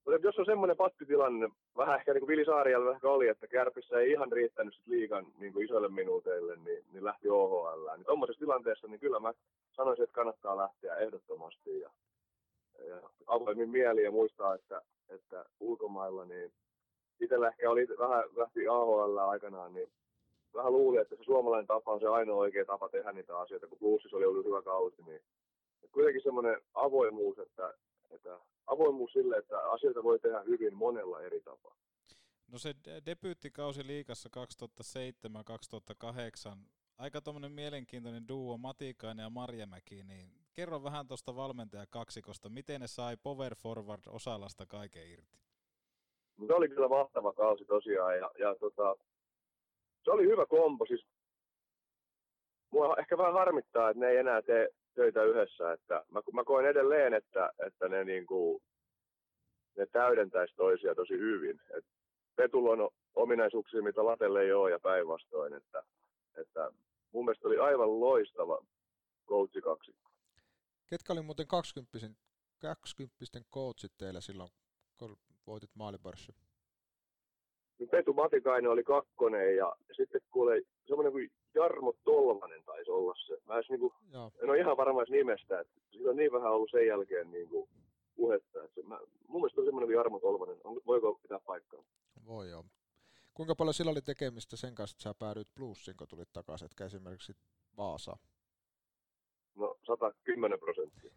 mutta 0.04 0.26
jos 0.26 0.38
on 0.38 0.44
semmoinen 0.44 0.76
pattitilanne, 0.76 1.48
vähän 1.76 1.98
ehkä 1.98 2.12
niin 2.12 2.20
kuin 2.20 2.28
Vili 2.28 2.44
Saarijalla 2.44 2.92
ehkä 2.92 3.08
oli, 3.08 3.28
että 3.28 3.46
Kärpissä 3.46 4.00
ei 4.00 4.10
ihan 4.10 4.32
riittänyt 4.32 4.74
sit 4.74 4.86
liigan 4.86 5.26
niin 5.38 5.52
kuin 5.52 5.64
isoille 5.64 5.88
minuuteille, 5.88 6.56
niin, 6.56 6.84
niin 6.92 7.04
lähti 7.04 7.28
OHL. 7.28 7.88
Niin 7.96 8.04
tuommoisessa 8.04 8.40
tilanteessa 8.40 8.88
niin 8.88 9.00
kyllä 9.00 9.20
mä 9.20 9.32
sanoisin, 9.72 10.02
että 10.02 10.14
kannattaa 10.14 10.56
lähteä 10.56 10.96
ehdottomasti 10.96 11.80
ja, 11.80 11.90
ja 12.88 12.96
avoimin 13.26 13.70
mieli 13.70 14.02
ja 14.02 14.10
muistaa, 14.10 14.54
että, 14.54 14.82
että 15.08 15.44
ulkomailla 15.60 16.24
niin 16.24 16.52
itsellä 17.20 17.48
ehkä 17.48 17.70
oli 17.70 17.88
vähän 17.98 18.24
lähti 18.36 18.68
AHL 18.68 19.16
aikanaan, 19.16 19.74
niin 19.74 19.88
vähän 20.54 20.72
luuli, 20.72 20.98
että 20.98 21.16
se 21.16 21.24
suomalainen 21.24 21.66
tapa 21.66 21.92
on 21.92 22.00
se 22.00 22.06
ainoa 22.06 22.36
oikea 22.36 22.64
tapa 22.64 22.88
tehdä 22.88 23.12
niitä 23.12 23.38
asioita, 23.38 23.66
kun 23.66 23.78
plussissa 23.78 24.16
oli 24.16 24.26
ollut 24.26 24.46
hyvä 24.46 24.62
kausi, 24.62 25.02
niin 25.02 25.20
kuitenkin 25.92 26.22
semmoinen 26.22 26.60
avoimuus, 26.74 27.38
että, 27.38 27.74
että 28.10 28.38
avoimuus 28.66 29.12
sille, 29.12 29.36
että 29.36 29.70
asioita 29.70 30.02
voi 30.02 30.18
tehdä 30.18 30.40
hyvin 30.40 30.76
monella 30.76 31.20
eri 31.20 31.40
tapaa. 31.40 31.76
No 32.52 32.58
se 32.58 32.74
debyyttikausi 33.06 33.86
liikassa 33.86 34.28
2007-2008, 36.54 36.58
aika 36.98 37.20
tuommoinen 37.20 37.52
mielenkiintoinen 37.52 38.28
duo 38.28 38.58
Matikainen 38.58 39.22
ja 39.22 39.30
Marjamäki, 39.30 40.02
niin 40.02 40.28
kerro 40.54 40.82
vähän 40.82 41.08
tuosta 41.08 41.36
valmentajakaksikosta, 41.36 42.48
miten 42.48 42.80
ne 42.80 42.86
sai 42.86 43.16
Power 43.16 43.54
Forward 43.54 44.02
Osalasta 44.08 44.66
kaiken 44.66 45.08
irti? 45.08 45.38
Se 46.46 46.52
oli 46.52 46.68
kyllä 46.68 46.88
mahtava 46.88 47.32
kausi 47.32 47.64
tosiaan 47.64 48.18
ja, 48.18 48.30
ja 48.38 48.54
tota, 48.54 48.96
se 50.04 50.10
oli 50.10 50.24
hyvä 50.24 50.46
kombo. 50.46 50.86
Siis, 50.86 51.06
mua 52.70 52.96
ehkä 52.98 53.18
vähän 53.18 53.32
harmittaa, 53.32 53.90
että 53.90 54.00
ne 54.00 54.08
ei 54.10 54.16
enää 54.16 54.42
tee 54.42 54.68
töitä 54.94 55.24
yhdessä. 55.24 55.72
Että 55.72 56.04
mä, 56.10 56.20
mä 56.32 56.44
koen 56.44 56.66
edelleen, 56.66 57.14
että, 57.14 57.52
että 57.66 57.88
ne, 57.88 58.04
niin 58.04 58.26
kuin, 58.26 58.62
ne 59.76 59.86
täydentäisi 59.86 60.54
toisia 60.56 60.94
tosi 60.94 61.14
hyvin. 61.14 61.60
Et 61.78 61.84
Petulla 62.36 62.70
on 62.70 62.90
ominaisuuksia, 63.14 63.82
mitä 63.82 64.04
Latelle 64.04 64.42
ei 64.42 64.52
ole 64.52 64.70
ja 64.70 64.80
päinvastoin. 64.80 65.54
Että, 65.54 65.82
että 66.36 66.70
mun 67.12 67.24
mielestä 67.24 67.48
oli 67.48 67.58
aivan 67.58 68.00
loistava 68.00 68.64
coachi 69.28 69.60
kaksikko. 69.60 70.10
Ketkä 70.86 71.12
oli 71.12 71.22
muuten 71.22 71.46
20 71.46 71.98
20 72.58 73.40
coachit 73.54 73.92
teillä 73.98 74.20
silloin, 74.20 74.50
kun 74.98 75.16
voitit 75.46 75.70
maalipörssin? 75.74 76.34
Petu 77.90 78.12
Matikainen 78.12 78.70
oli 78.70 78.84
kakkonen 78.84 79.56
ja 79.56 79.76
sitten 79.96 80.20
kuule 80.30 80.62
semmoinen 80.86 81.12
kuin 81.12 81.30
Jarmo 81.54 81.92
Tolvanen 82.04 82.64
taisi 82.64 82.90
olla 82.90 83.14
se. 83.26 83.38
Mä 83.46 83.54
edes, 83.54 83.68
niin 83.68 83.80
kuin, 83.80 83.92
en 84.42 84.50
ole 84.50 84.58
ihan 84.58 84.76
varma 84.76 85.02
nimestä, 85.02 85.60
että 85.60 85.80
sillä 85.90 86.10
on 86.10 86.16
niin 86.16 86.32
vähän 86.32 86.52
ollut 86.52 86.70
sen 86.70 86.86
jälkeen 86.86 87.30
niin 87.30 87.48
kuin, 87.48 87.68
puhetta. 88.16 88.64
Että 88.64 88.80
se, 88.80 88.86
mä, 88.86 88.98
mun 89.28 89.40
mielestä 89.40 89.60
on 89.60 89.66
semmoinen 89.66 89.88
kuin 89.88 89.96
Jarmo 89.96 90.20
Tolvanen. 90.20 90.56
On, 90.64 90.80
voiko 90.86 91.18
pitää 91.22 91.38
paikkaa? 91.46 91.84
Voi 92.26 92.50
joo. 92.50 92.64
Kuinka 93.34 93.54
paljon 93.54 93.74
sillä 93.74 93.90
oli 93.90 94.02
tekemistä 94.02 94.56
sen 94.56 94.74
kanssa, 94.74 94.94
että 94.94 95.02
sä 95.02 95.14
päädyit 95.14 95.54
plussiin, 95.54 95.96
kun 95.96 96.08
tulit 96.08 96.32
takaisin, 96.32 96.66
etkä 96.66 96.84
esimerkiksi 96.84 97.32
Vaasa? 97.76 98.16
No 99.54 99.76
110 99.86 100.58
prosenttia. 100.58 101.12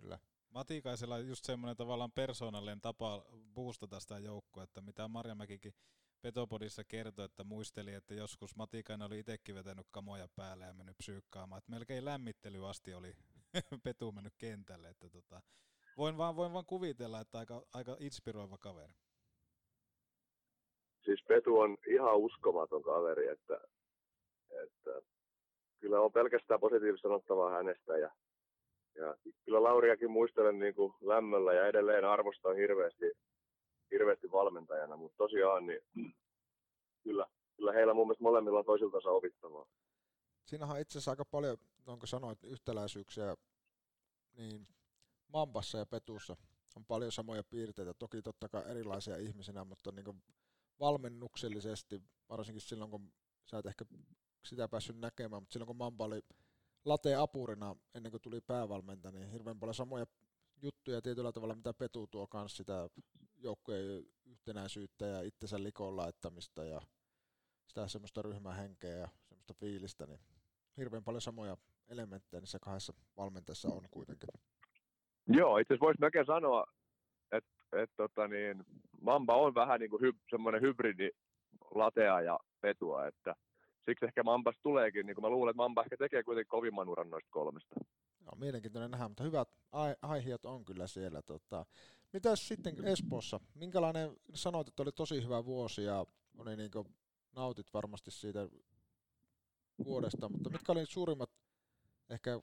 Kyllä. 0.00 0.18
Matikaisella 0.50 1.14
on 1.14 1.28
just 1.28 1.44
semmoinen 1.44 1.76
tavallaan 1.76 2.12
persoonallinen 2.12 2.80
tapa 2.80 3.24
boostata 3.54 4.00
sitä 4.00 4.18
joukkoa, 4.18 4.62
että 4.62 4.80
mitä 4.80 5.08
Marjamäkikin 5.08 5.74
Petopodissa 6.22 6.84
kertoi, 6.84 7.24
että 7.24 7.44
muisteli, 7.44 7.94
että 7.94 8.14
joskus 8.14 8.56
Matikainen 8.56 9.06
oli 9.06 9.18
itsekin 9.18 9.54
vetänyt 9.54 9.86
kamoja 9.90 10.28
päälle 10.36 10.64
ja 10.64 10.74
mennyt 10.74 10.96
psyykkaamaan, 10.98 11.58
että 11.58 11.70
melkein 11.70 12.04
lämmittely 12.04 12.68
asti 12.68 12.94
oli 12.94 13.12
Petu 13.84 14.12
mennyt 14.12 14.34
kentälle, 14.38 14.88
että 14.88 15.10
tota, 15.10 15.40
voin, 15.96 16.16
vaan, 16.16 16.36
voin 16.36 16.52
vaan 16.52 16.66
kuvitella, 16.66 17.20
että 17.20 17.38
aika, 17.38 17.62
aika 17.74 17.96
inspiroiva 18.00 18.58
kaveri. 18.58 18.92
Siis 21.04 21.24
Petu 21.28 21.58
on 21.58 21.76
ihan 21.86 22.16
uskomaton 22.16 22.82
kaveri, 22.82 23.28
että, 23.28 23.60
että 24.64 24.90
kyllä 25.80 26.00
on 26.00 26.12
pelkästään 26.12 26.60
positiivista 26.60 27.08
sanottavaa 27.08 27.50
hänestä 27.50 27.98
ja 27.98 28.10
ja 28.98 29.16
kyllä 29.44 29.62
Lauriakin 29.62 30.10
muistelen 30.10 30.58
niin 30.58 30.74
kuin 30.74 30.94
lämmöllä 31.00 31.52
ja 31.52 31.66
edelleen 31.66 32.04
arvostan 32.04 32.56
hirveästi, 32.56 33.12
hirveästi 33.90 34.30
valmentajana, 34.32 34.96
mutta 34.96 35.16
tosiaan 35.16 35.66
niin 35.66 35.80
kyllä, 37.04 37.26
kyllä 37.56 37.72
heillä 37.72 37.94
mun 37.94 38.06
mielestä 38.06 38.24
molemmilla 38.24 38.58
on 38.58 38.64
toisiltansa 38.64 39.10
opittavaa. 39.10 39.66
Siinähän 40.44 40.74
on 40.74 40.80
itse 40.80 40.92
asiassa 40.92 41.10
aika 41.10 41.24
paljon, 41.24 41.56
onko 41.86 42.06
sanoit, 42.06 42.44
yhtäläisyyksiä 42.44 43.36
niin 44.36 44.68
Mampassa 45.32 45.78
ja 45.78 45.86
Petussa 45.86 46.36
on 46.76 46.84
paljon 46.84 47.12
samoja 47.12 47.44
piirteitä, 47.44 47.94
toki 47.94 48.22
totta 48.22 48.48
kai 48.48 48.70
erilaisia 48.70 49.16
ihmisinä, 49.16 49.64
mutta 49.64 49.92
niin 49.92 50.22
valmennuksellisesti, 50.80 52.02
varsinkin 52.28 52.60
silloin 52.60 52.90
kun 52.90 53.12
sä 53.50 53.58
et 53.58 53.66
ehkä 53.66 53.84
sitä 54.44 54.68
päässyt 54.68 54.98
näkemään, 54.98 55.42
mutta 55.42 55.52
silloin 55.52 55.66
kun 55.66 55.76
Mamba 55.76 56.04
oli 56.04 56.20
late 56.84 57.14
apurina 57.14 57.76
ennen 57.94 58.12
kuin 58.12 58.20
tuli 58.20 58.40
päävalmentaja, 58.40 59.12
niin 59.12 59.30
hirveän 59.30 59.58
paljon 59.58 59.74
samoja 59.74 60.06
juttuja 60.62 61.02
tietyllä 61.02 61.32
tavalla, 61.32 61.54
mitä 61.54 61.74
Petu 61.74 62.06
tuo 62.06 62.26
kanssa 62.26 62.56
sitä 62.56 62.88
joukkojen 63.38 64.06
yhtenäisyyttä 64.26 65.06
ja 65.06 65.22
itsensä 65.22 65.62
likoon 65.62 65.96
laittamista 65.96 66.64
ja 66.64 66.80
sitä 67.66 67.88
semmoista 67.88 68.22
ryhmähenkeä 68.22 68.96
ja 68.96 69.08
semmoista 69.28 69.54
fiilistä, 69.54 70.06
niin 70.06 70.20
hirveän 70.76 71.04
paljon 71.04 71.20
samoja 71.20 71.56
elementtejä 71.88 72.40
niissä 72.40 72.58
kahdessa 72.58 72.92
valmentajassa 73.16 73.68
on 73.68 73.88
kuitenkin. 73.90 74.28
Joo, 75.26 75.58
itse 75.58 75.74
asiassa 75.74 75.86
voisi 75.86 76.00
melkein 76.00 76.26
sanoa, 76.26 76.64
että 77.32 77.50
et, 77.72 77.90
tota 77.96 78.28
niin, 78.28 78.64
Mamba 79.00 79.36
on 79.36 79.54
vähän 79.54 79.80
niin 79.80 79.90
kuin 79.90 80.02
hy, 80.02 80.12
semmoinen 80.30 80.62
hybridi 80.62 81.10
latea 81.74 82.20
ja 82.20 82.38
petua, 82.60 83.06
että– 83.06 83.34
siksi 83.88 84.04
ehkä 84.04 84.22
Mampas 84.22 84.56
tuleekin, 84.62 85.06
niin 85.06 85.14
kuin 85.14 85.22
mä 85.24 85.30
luulen, 85.30 85.50
että 85.50 85.62
Mamba 85.62 85.82
ehkä 85.82 85.96
tekee 85.96 86.22
kuitenkin 86.22 86.48
kovimman 86.48 86.88
uran 86.88 87.10
noista 87.10 87.30
kolmesta. 87.30 87.74
Joo, 88.20 88.34
mielenkiintoinen 88.36 88.90
nähdä, 88.90 89.08
mutta 89.08 89.24
hyvät 89.24 89.48
aiheet 90.02 90.44
on 90.44 90.64
kyllä 90.64 90.86
siellä. 90.86 91.22
Tota. 91.22 91.66
Mitäs 92.12 92.48
sitten 92.48 92.84
Espoossa? 92.84 93.40
Minkälainen, 93.54 94.16
sanoit, 94.34 94.68
että 94.68 94.82
oli 94.82 94.92
tosi 94.92 95.22
hyvä 95.24 95.44
vuosi 95.44 95.84
ja 95.84 96.06
oli 96.38 96.56
niin 96.56 96.70
kuin, 96.70 96.94
nautit 97.32 97.74
varmasti 97.74 98.10
siitä 98.10 98.48
vuodesta, 99.84 100.28
mutta 100.28 100.50
mitkä 100.50 100.72
oli 100.72 100.86
suurimmat 100.86 101.30
ehkä 102.10 102.40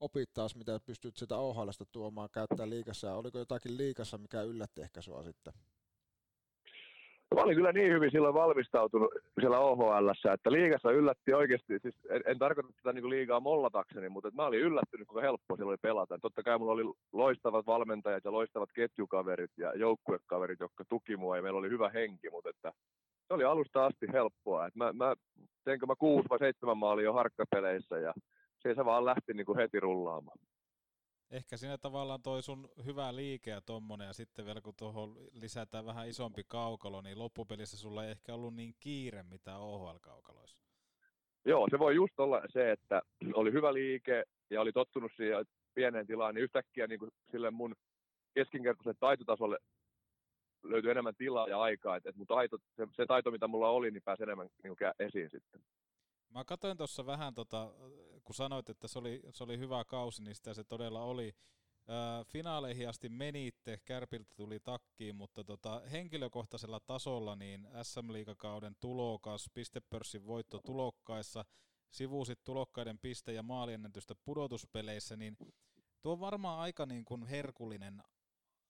opit 0.00 0.32
taas, 0.32 0.54
mitä 0.54 0.80
pystyt 0.80 1.16
sitä 1.16 1.36
OHLsta 1.36 1.84
tuomaan, 1.84 2.30
käyttää 2.30 2.68
liikassa, 2.68 3.14
oliko 3.14 3.38
jotakin 3.38 3.76
liikassa, 3.76 4.18
mikä 4.18 4.42
yllätti 4.42 4.82
ehkä 4.82 5.02
sua 5.02 5.22
sitten? 5.22 5.52
Mä 7.34 7.42
olin 7.42 7.56
kyllä 7.56 7.72
niin 7.72 7.92
hyvin 7.92 8.10
silloin 8.10 8.34
valmistautunut 8.34 9.10
siellä 9.40 9.58
OHL, 9.58 10.08
että 10.34 10.52
liigassa 10.52 10.90
yllätti 10.90 11.34
oikeasti, 11.34 11.78
siis 11.82 11.94
en, 12.10 12.22
en 12.26 12.38
tarkoita 12.38 12.72
tätä 12.76 12.92
niin 12.92 13.10
liigaa 13.10 13.40
mollatakseni, 13.40 14.08
mutta 14.08 14.30
mä 14.34 14.46
olin 14.46 14.60
yllättynyt, 14.60 15.08
kuinka 15.08 15.26
helppoa 15.26 15.56
siellä 15.56 15.70
oli 15.70 15.78
pelata. 15.82 16.18
Totta 16.22 16.42
kai 16.42 16.58
mulla 16.58 16.72
oli 16.72 16.92
loistavat 17.12 17.66
valmentajat 17.66 18.24
ja 18.24 18.32
loistavat 18.32 18.72
ketjukaverit 18.74 19.50
ja 19.56 19.74
joukkuekaverit, 19.74 20.60
jotka 20.60 20.84
tuki 20.88 21.16
mua 21.16 21.36
ja 21.36 21.42
meillä 21.42 21.58
oli 21.58 21.70
hyvä 21.70 21.90
henki, 21.90 22.30
mutta 22.30 22.50
että 22.50 22.72
se 23.26 23.34
oli 23.34 23.44
alusta 23.44 23.86
asti 23.86 24.06
helppoa. 24.12 24.66
Et 24.66 24.76
mä, 24.76 24.92
mä 24.92 25.14
teinkö 25.64 25.86
mä 25.86 25.94
kuusi 25.98 26.28
vai 26.30 26.38
seitsemän 26.38 26.78
maalia 26.78 27.04
jo 27.04 27.12
harkkapeleissä 27.12 27.98
ja 27.98 28.12
se 28.62 28.84
vaan 28.84 29.04
lähti 29.04 29.34
niin 29.34 29.46
kuin 29.46 29.58
heti 29.58 29.80
rullaamaan 29.80 30.38
ehkä 31.32 31.56
siinä 31.56 31.78
tavallaan 31.78 32.22
toi 32.22 32.42
sun 32.42 32.68
hyvä 32.84 33.16
liike 33.16 33.50
ja 33.50 33.60
tommonen, 33.60 34.06
ja 34.06 34.12
sitten 34.12 34.46
vielä 34.46 34.60
kun 34.60 34.74
tuohon 34.78 35.16
lisätään 35.32 35.86
vähän 35.86 36.08
isompi 36.08 36.44
kaukalo, 36.48 37.00
niin 37.00 37.18
loppupelissä 37.18 37.76
sulla 37.76 38.04
ei 38.04 38.10
ehkä 38.10 38.34
ollut 38.34 38.54
niin 38.54 38.74
kiire 38.80 39.22
mitä 39.22 39.58
OHL-kaukaloissa. 39.58 40.58
Joo, 41.44 41.68
se 41.70 41.78
voi 41.78 41.94
just 41.94 42.20
olla 42.20 42.42
se, 42.52 42.72
että 42.72 43.02
oli 43.34 43.52
hyvä 43.52 43.74
liike 43.74 44.24
ja 44.50 44.60
oli 44.60 44.72
tottunut 44.72 45.12
siihen 45.16 45.46
pieneen 45.74 46.06
tilaan, 46.06 46.34
niin 46.34 46.44
yhtäkkiä 46.44 46.86
niin 46.86 46.98
kuin 46.98 47.10
sille 47.30 47.50
mun 47.50 47.74
keskinkertaiselle 48.34 48.96
taitotasolle 49.00 49.58
löytyi 50.62 50.90
enemmän 50.90 51.14
tilaa 51.18 51.48
ja 51.48 51.60
aikaa, 51.60 51.96
että, 51.96 52.08
että 52.08 52.18
mun 52.18 52.26
taito, 52.26 52.58
se, 52.76 52.86
se 52.96 53.06
taito, 53.06 53.30
mitä 53.30 53.48
mulla 53.48 53.68
oli, 53.68 53.90
niin 53.90 54.02
pääsi 54.02 54.22
enemmän 54.22 54.48
niin 54.62 54.76
kuin 54.76 54.92
esiin 54.98 55.30
sitten. 55.30 55.60
Mä 56.34 56.44
katsoin 56.44 56.76
tuossa 56.76 57.06
vähän 57.06 57.34
tota 57.34 57.70
kun 58.24 58.34
sanoit, 58.34 58.68
että 58.68 58.88
se 58.88 58.98
oli, 58.98 59.22
se 59.30 59.44
oli 59.44 59.58
hyvä 59.58 59.84
kausi, 59.84 60.22
niin 60.22 60.34
sitä 60.34 60.54
se 60.54 60.64
todella 60.64 61.02
oli. 61.02 61.34
Ää, 61.88 62.24
finaaleihin 62.24 62.88
asti 62.88 63.08
menitte, 63.08 63.78
Kärpiltä 63.84 64.34
tuli 64.36 64.60
takkiin, 64.60 65.16
mutta 65.16 65.44
tota, 65.44 65.82
henkilökohtaisella 65.92 66.80
tasolla 66.80 67.36
niin 67.36 67.68
SM-liigakauden 67.82 68.76
tulokas, 68.80 69.50
pistepörssin 69.54 70.26
voitto 70.26 70.58
tulokkaissa, 70.58 71.44
sivuusit 71.90 72.44
tulokkaiden 72.44 72.98
piste- 72.98 73.32
ja 73.32 73.42
maaliennätystä 73.42 74.14
pudotuspeleissä, 74.24 75.16
niin 75.16 75.36
tuo 76.02 76.12
on 76.12 76.20
varmaan 76.20 76.60
aika 76.60 76.86
niin 76.86 77.04
kuin 77.04 77.26
herkullinen 77.26 78.02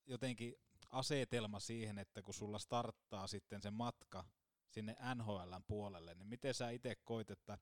jotenkin 0.07 0.55
asetelma 0.91 1.61
siihen, 1.61 1.99
että 1.99 2.23
kun 2.23 2.35
sulla 2.35 2.59
starttaa 2.59 3.27
sitten 3.27 3.62
se 3.62 3.71
matka 3.71 4.25
sinne 4.71 4.97
NHLn 5.15 5.62
puolelle, 5.67 6.15
niin 6.15 6.29
miten 6.29 6.55
sä 6.55 6.71
itse 6.71 6.97
koit, 7.05 7.31
että 7.31 7.59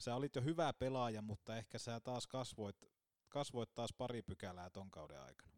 sä 0.00 0.14
olit 0.14 0.36
jo 0.36 0.42
hyvä 0.42 0.72
pelaaja, 0.78 1.22
mutta 1.22 1.56
ehkä 1.56 1.78
sä 1.78 2.00
taas 2.00 2.26
kasvoit, 2.26 2.76
kasvoit 3.28 3.74
taas 3.74 3.94
pari 3.98 4.22
pykälää 4.22 4.70
ton 4.70 4.90
kauden 4.90 5.20
aikana? 5.20 5.52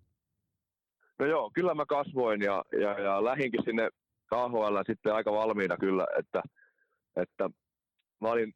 No 1.19 1.27
joo, 1.27 1.51
kyllä 1.55 1.75
mä 1.75 1.87
kasvoin 1.87 2.41
ja, 2.41 2.65
ja, 2.81 3.01
ja 3.01 3.25
lähinkin 3.25 3.65
sinne 3.65 3.89
KHL 4.27 4.77
sitten 4.87 5.15
aika 5.15 5.33
valmiina 5.33 5.77
kyllä, 5.77 6.07
että, 6.19 6.43
että 7.17 7.51
mä 8.21 8.29
olin 8.29 8.55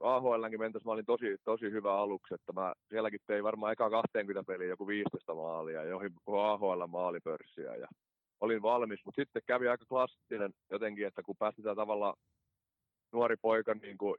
AHLnkin 0.00 0.60
mentässä 0.60 0.88
mä 0.88 0.92
olin 0.92 1.06
tosi, 1.06 1.36
tosi 1.44 1.70
hyvä 1.70 1.98
aluksi, 1.98 2.34
että 2.34 2.52
mä 2.52 2.72
sielläkin 2.88 3.20
tein 3.26 3.44
varmaan 3.44 3.72
eka 3.72 3.90
20 3.90 4.46
peliä 4.46 4.68
joku 4.68 4.86
15 4.86 5.34
maalia, 5.34 5.84
joihin 5.84 6.12
AHL 6.26 6.86
maalipörssiä 6.86 7.74
ja 7.74 7.86
olin 8.40 8.62
valmis, 8.62 9.00
mutta 9.04 9.22
sitten 9.22 9.42
kävi 9.46 9.68
aika 9.68 9.84
klassinen 9.88 10.54
jotenkin, 10.70 11.06
että 11.06 11.22
kun 11.22 11.36
päästetään 11.38 11.76
tavallaan 11.76 12.14
nuori 13.12 13.36
poika 13.36 13.74
niin 13.74 13.98
kuin 13.98 14.16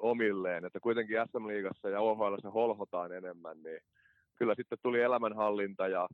omilleen, 0.00 0.64
että 0.64 0.80
kuitenkin 0.80 1.16
SM-liigassa 1.16 1.88
ja 1.88 2.00
OHL 2.00 2.36
se 2.42 2.48
holhotaan 2.48 3.12
enemmän, 3.12 3.62
niin 3.62 3.80
kyllä 4.36 4.54
sitten 4.54 4.78
tuli 4.82 5.00
elämänhallinta 5.00 5.88
ja, 5.88 6.08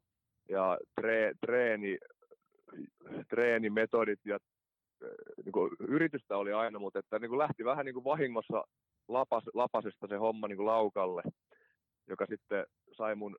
ja 0.48 0.78
tre, 1.00 1.32
treeni, 1.46 1.98
treenimetodit 3.28 4.20
ja 4.24 4.38
niin 5.44 5.52
kuin 5.52 5.70
yritystä 5.88 6.36
oli 6.36 6.52
aina, 6.52 6.78
mutta 6.78 6.98
että 6.98 7.18
niin 7.18 7.28
kuin 7.28 7.38
lähti 7.38 7.64
vähän 7.64 7.84
niin 7.86 7.94
kuin 7.94 8.04
vahingossa 8.04 8.64
lapas, 9.08 9.44
lapasesta 9.54 10.06
se 10.06 10.16
homma 10.16 10.48
niin 10.48 10.56
kuin 10.56 10.66
laukalle, 10.66 11.22
joka 12.08 12.26
sitten 12.26 12.66
sai 12.92 13.14
mun 13.14 13.36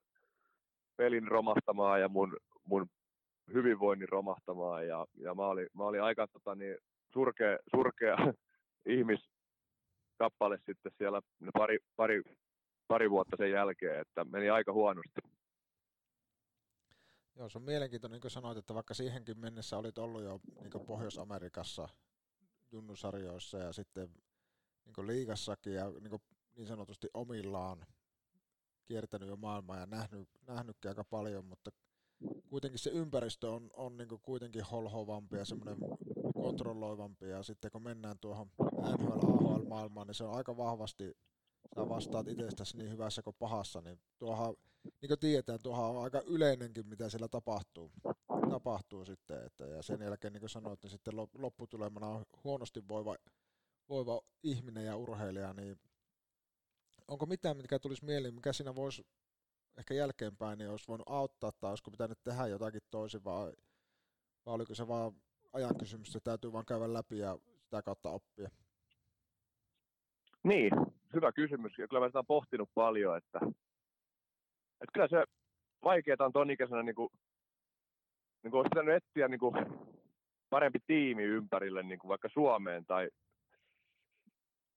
pelin 0.98 1.28
romahtamaan 1.28 2.02
ja 2.02 2.10
mun, 2.10 2.38
mun 2.64 2.88
hyvinvoinnin 3.54 4.10
romahtamaan. 4.10 4.88
Ja, 4.88 5.06
ja 5.16 5.36
mä, 5.36 5.46
olin, 5.48 5.68
mä 5.74 5.84
olin 5.84 6.04
aika 6.04 6.28
tota, 6.28 6.56
niin, 6.56 6.78
surkea, 7.14 7.58
surkea 7.76 8.18
ihmiskappale 10.17 10.58
sitten 10.65 10.91
siellä 10.97 11.21
pari, 11.53 11.77
pari, 11.95 12.21
pari 12.88 13.10
vuotta 13.10 13.38
sen 13.38 13.51
jälkeen, 13.51 14.01
että 14.01 14.25
meni 14.25 14.49
aika 14.49 14.73
huonosti. 14.73 15.21
Joo, 17.36 17.49
se 17.49 17.58
on 17.58 17.63
mielenkiintoinen, 17.63 18.13
niin 18.15 18.21
kuin 18.21 18.32
sanoit, 18.32 18.58
että 18.58 18.73
vaikka 18.73 18.93
siihenkin 18.93 19.39
mennessä 19.39 19.77
olit 19.77 19.97
ollut 19.97 20.23
jo 20.23 20.39
niin 20.62 20.86
Pohjois-Amerikassa 20.86 21.89
junnusarjoissa 22.71 23.58
ja 23.58 23.73
sitten 23.73 24.10
niin 24.86 25.08
liigassakin 25.08 25.73
ja 25.73 25.89
niin, 25.89 26.19
niin 26.56 26.67
sanotusti 26.67 27.08
omillaan 27.13 27.86
kiertänyt 28.86 29.30
jo 29.30 29.36
maailmaa 29.36 29.80
ja 29.80 29.86
nähnyt, 29.86 30.30
nähnytkin 30.47 30.89
aika 30.89 31.03
paljon, 31.03 31.45
mutta 31.45 31.71
kuitenkin 32.49 32.80
se 32.80 32.89
ympäristö 32.89 33.51
on, 33.51 33.69
on 33.73 33.97
niin 33.97 34.10
kuitenkin 34.21 34.63
holhovampi 34.63 35.38
ja 35.38 35.45
semmoinen 35.45 35.77
kontrolloivampi 36.41 37.30
ja 37.30 37.43
sitten 37.43 37.71
kun 37.71 37.84
mennään 37.84 38.19
tuohon 38.21 38.52
NHL 38.97 39.38
AHL-maailmaan, 39.58 40.08
niin 40.08 40.15
se 40.15 40.23
on 40.23 40.34
aika 40.34 40.58
vahvasti, 40.58 41.17
sä 41.76 41.89
vastaat 41.89 42.28
itsestäsi 42.28 42.78
niin 42.78 42.91
hyvässä 42.91 43.21
kuin 43.21 43.36
pahassa, 43.39 43.82
niin 43.82 44.00
tuohan, 44.19 44.56
niin 45.02 45.08
kuin 45.08 45.19
tiedetään, 45.19 45.60
tuohan 45.63 45.89
on 45.89 46.04
aika 46.04 46.21
yleinenkin, 46.21 46.88
mitä 46.88 47.10
siellä 47.10 47.28
tapahtuu, 47.28 47.91
tapahtuu 48.50 49.06
sitten, 49.06 49.45
että, 49.45 49.65
ja 49.65 49.84
sen 49.84 50.02
jälkeen, 50.02 50.34
niin 50.34 50.41
kuin 50.41 50.50
sanoit, 50.50 50.84
niin 50.84 50.91
sitten 50.91 51.13
lopputulemana 51.38 52.08
on 52.08 52.26
huonosti 52.43 52.88
voiva, 52.88 53.15
voiva 53.89 54.21
ihminen 54.43 54.86
ja 54.86 54.97
urheilija, 54.97 55.54
niin 55.54 55.80
onko 57.08 57.26
mitään, 57.26 57.58
mikä 57.58 57.80
tulisi 57.80 58.06
mieleen, 58.06 58.36
mikä 58.36 58.54
siinä 58.54 58.76
voisi 58.76 59.08
ehkä 59.78 59.93
jälkeenpäin 59.93 60.58
niin 60.58 60.69
olisi 60.69 60.88
voinut 60.88 61.10
auttaa 61.10 61.52
tai 61.52 61.69
olisiko 61.69 61.91
pitänyt 61.91 62.23
tehdä 62.23 62.47
jotakin 62.47 62.82
toisin 62.91 63.23
vai, 63.23 63.54
vai 64.45 64.54
oliko 64.54 64.76
se 64.76 64.88
vaan 64.88 65.21
ajan 65.58 65.78
kysymys, 65.80 66.13
se 66.13 66.20
täytyy 66.20 66.52
vaan 66.54 66.65
käydä 66.65 66.93
läpi 66.93 67.20
ja 67.20 67.38
sitä 67.63 67.82
kautta 67.82 68.10
oppia? 68.10 68.50
Niin, 70.43 70.72
hyvä 71.13 71.32
kysymys. 71.32 71.78
Ja 71.78 71.88
kyllä 71.88 72.00
mä 72.00 72.08
sitä 72.10 72.24
pohtinut 72.28 72.70
paljon, 72.74 73.17
että, 73.17 73.39
että 74.82 74.93
kyllä 74.93 75.08
se 75.08 75.24
vaikeaa 75.84 76.26
on 76.26 76.34
ton 76.34 76.52
ikäisenä, 76.52 76.84
niin 76.84 76.96
kuin, 76.96 77.10
niin 78.43 78.52
kuin 78.52 78.60
olisi 78.60 78.70
pitänyt 78.70 78.96
etsiä 78.96 79.28
niin 79.28 79.39
kuin 79.39 79.54
parempi 80.50 80.80
tiimi 80.88 81.24
ympärille 81.24 81.84
niin 81.84 82.00
kuin 82.00 82.10
vaikka 82.10 82.30
Suomeen 82.34 82.86
tai 82.86 83.10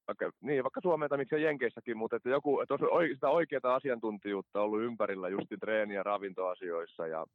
vaikka, 0.08 0.30
niin, 0.40 0.64
vaikka 0.64 0.80
Suomeen 0.82 1.08
tai 1.08 1.18
miksei 1.18 1.42
Jenkeissäkin, 1.42 1.96
mutta 1.96 2.16
että 2.16 2.28
joku, 2.28 2.60
että 2.60 2.74
olisi 2.74 3.14
sitä 3.14 3.28
oikeaa 3.28 3.74
asiantuntijuutta 3.74 4.60
ollut 4.60 4.82
ympärillä 4.82 5.28
justi 5.28 5.56
treeni- 5.56 5.94
ja 5.94 6.02
ravintoasioissa 6.02 7.06
ja, 7.06 7.26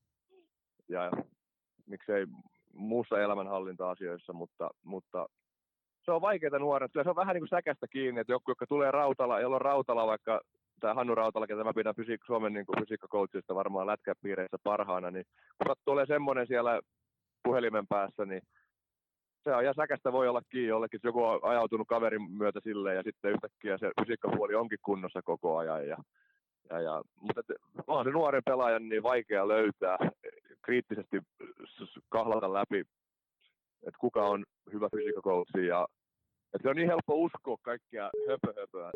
ja 0.90 1.12
miksei 1.86 2.26
muussa 2.76 3.22
elämänhallinta-asioissa, 3.22 4.34
mutta, 4.34 4.70
mutta 4.84 5.28
se 6.06 6.12
on 6.12 6.22
vaikeaa 6.22 6.60
nuoret. 6.60 6.92
Kyllä 6.92 7.04
se 7.04 7.10
on 7.10 7.16
vähän 7.16 7.34
niin 7.34 7.42
kuin 7.42 7.50
säkästä 7.50 7.88
kiinni, 7.88 8.22
että 8.22 8.34
joku, 8.34 8.52
joka 8.52 8.68
tulee 8.68 8.92
Rautala, 8.92 9.40
jolla 9.40 9.56
on 9.56 9.62
Rautala 9.62 10.08
vaikka, 10.08 10.42
tai 10.80 10.96
Hannu 10.96 11.16
Rautala, 11.16 11.48
ketä 11.48 11.64
mä 11.64 11.74
pidän 11.76 11.96
fysiik- 11.96 12.26
Suomen 12.26 12.54
niin 12.54 12.66
fysiikkakoutsista 12.80 13.56
varmaan 13.56 13.88
lätkäpiireissä 13.88 14.58
parhaana, 14.64 15.12
niin 15.12 15.26
kun 15.66 15.76
tulee 15.86 16.06
semmoinen 16.06 16.48
siellä 16.48 16.82
puhelimen 17.44 17.88
päässä, 17.88 18.26
niin 18.26 18.42
se 19.44 19.56
on 19.56 19.64
ihan 19.64 19.76
säkästä 19.76 20.12
voi 20.12 20.28
olla 20.28 20.42
kiinni 20.50 20.68
jollekin, 20.68 21.00
joku 21.04 21.24
on 21.24 21.40
ajautunut 21.44 21.88
kaverin 21.88 22.32
myötä 22.32 22.60
sille 22.64 22.94
ja 22.94 23.04
sitten 23.04 23.32
yhtäkkiä 23.32 23.78
se 23.78 23.92
fysiikkapuoli 24.02 24.56
onkin 24.56 24.80
kunnossa 24.86 25.22
koko 25.22 25.58
ajan. 25.58 25.88
Ja, 25.88 25.98
ja, 26.70 26.82
ja, 26.82 27.02
mutta 27.22 27.40
et, 27.40 27.58
onhan 27.88 28.06
se 28.06 28.12
nuoren 28.12 28.44
pelaajan 28.46 28.90
niin 28.90 29.04
vaikea 29.04 29.48
löytää, 29.48 29.98
kriittisesti 30.66 31.18
kahlata 32.10 32.54
läpi, 32.54 32.80
että 33.88 34.00
kuka 34.00 34.26
on 34.28 34.46
hyvä 34.74 34.90
fysiikkakoutsi 34.90 35.66
ja 35.68 35.88
että 36.54 36.64
se 36.64 36.70
on 36.70 36.76
niin 36.76 36.88
helppo 36.88 37.14
uskoa 37.16 37.58
kaikkia 37.62 38.12
höpöhöpöä 38.30 38.92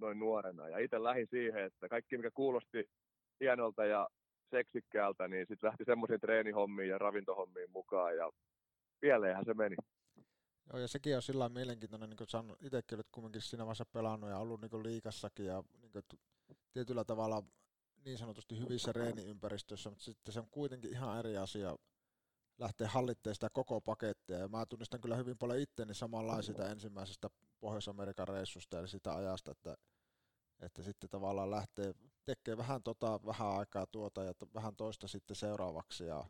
noin 0.00 0.18
nuorena. 0.18 0.68
Ja 0.68 0.78
itse 0.78 1.02
lähdin 1.02 1.26
siihen, 1.30 1.64
että 1.64 1.88
kaikki 1.88 2.16
mikä 2.16 2.30
kuulosti 2.34 2.90
hienolta 3.40 3.84
ja 3.84 4.08
seksikkäältä, 4.50 5.28
niin 5.28 5.46
sitten 5.48 5.68
lähti 5.68 5.84
semmoisiin 5.84 6.20
treenihommiin 6.20 6.88
ja 6.88 6.98
ravintohommiin 6.98 7.70
mukaan 7.70 8.16
ja 8.16 8.30
pieleenhän 9.00 9.44
se 9.44 9.54
meni. 9.54 9.76
Joo, 10.72 10.80
ja 10.80 10.88
sekin 10.88 11.16
on 11.16 11.22
sillä 11.22 11.48
mielenkiintoinen, 11.48 12.10
niin 12.10 12.16
kuin 12.16 12.28
sanon, 12.28 12.56
itsekin 12.60 12.96
olet 12.96 13.06
kumminkin 13.12 13.42
siinä 13.42 13.64
vaiheessa 13.64 13.86
pelannut 13.92 14.30
ja 14.30 14.38
ollut 14.38 14.60
niin 14.60 14.82
liikassakin 14.82 15.46
ja 15.46 15.62
niin 15.80 15.92
kuin, 15.92 16.04
tietyllä 16.72 17.04
tavalla 17.04 17.42
niin 18.04 18.18
sanotusti 18.18 18.58
hyvissä 18.58 18.92
reeniympäristöissä, 18.92 19.90
mutta 19.90 20.04
sitten 20.04 20.34
se 20.34 20.40
on 20.40 20.50
kuitenkin 20.50 20.90
ihan 20.90 21.18
eri 21.18 21.36
asia 21.36 21.76
lähteä 22.58 22.88
hallittemaan 22.88 23.34
sitä 23.34 23.50
koko 23.52 23.80
pakettia. 23.80 24.38
Ja 24.38 24.48
mä 24.48 24.66
tunnistan 24.66 25.00
kyllä 25.00 25.16
hyvin 25.16 25.38
paljon 25.38 25.58
itteeni 25.58 25.94
samanlaisista 25.94 26.70
ensimmäisestä 26.70 27.30
Pohjois-Amerikan 27.60 28.28
reissusta 28.28 28.78
eli 28.78 28.88
sitä 28.88 29.14
ajasta, 29.14 29.50
että, 29.50 29.76
että 30.60 30.82
sitten 30.82 31.10
tavallaan 31.10 31.50
lähtee 31.50 31.94
tekemään 32.24 32.58
vähän 32.58 32.82
tota, 32.82 33.20
vähän 33.26 33.48
aikaa 33.48 33.86
tuota 33.86 34.24
ja 34.24 34.32
vähän 34.54 34.76
toista 34.76 35.08
sitten 35.08 35.36
seuraavaksi 35.36 36.04
ja 36.04 36.24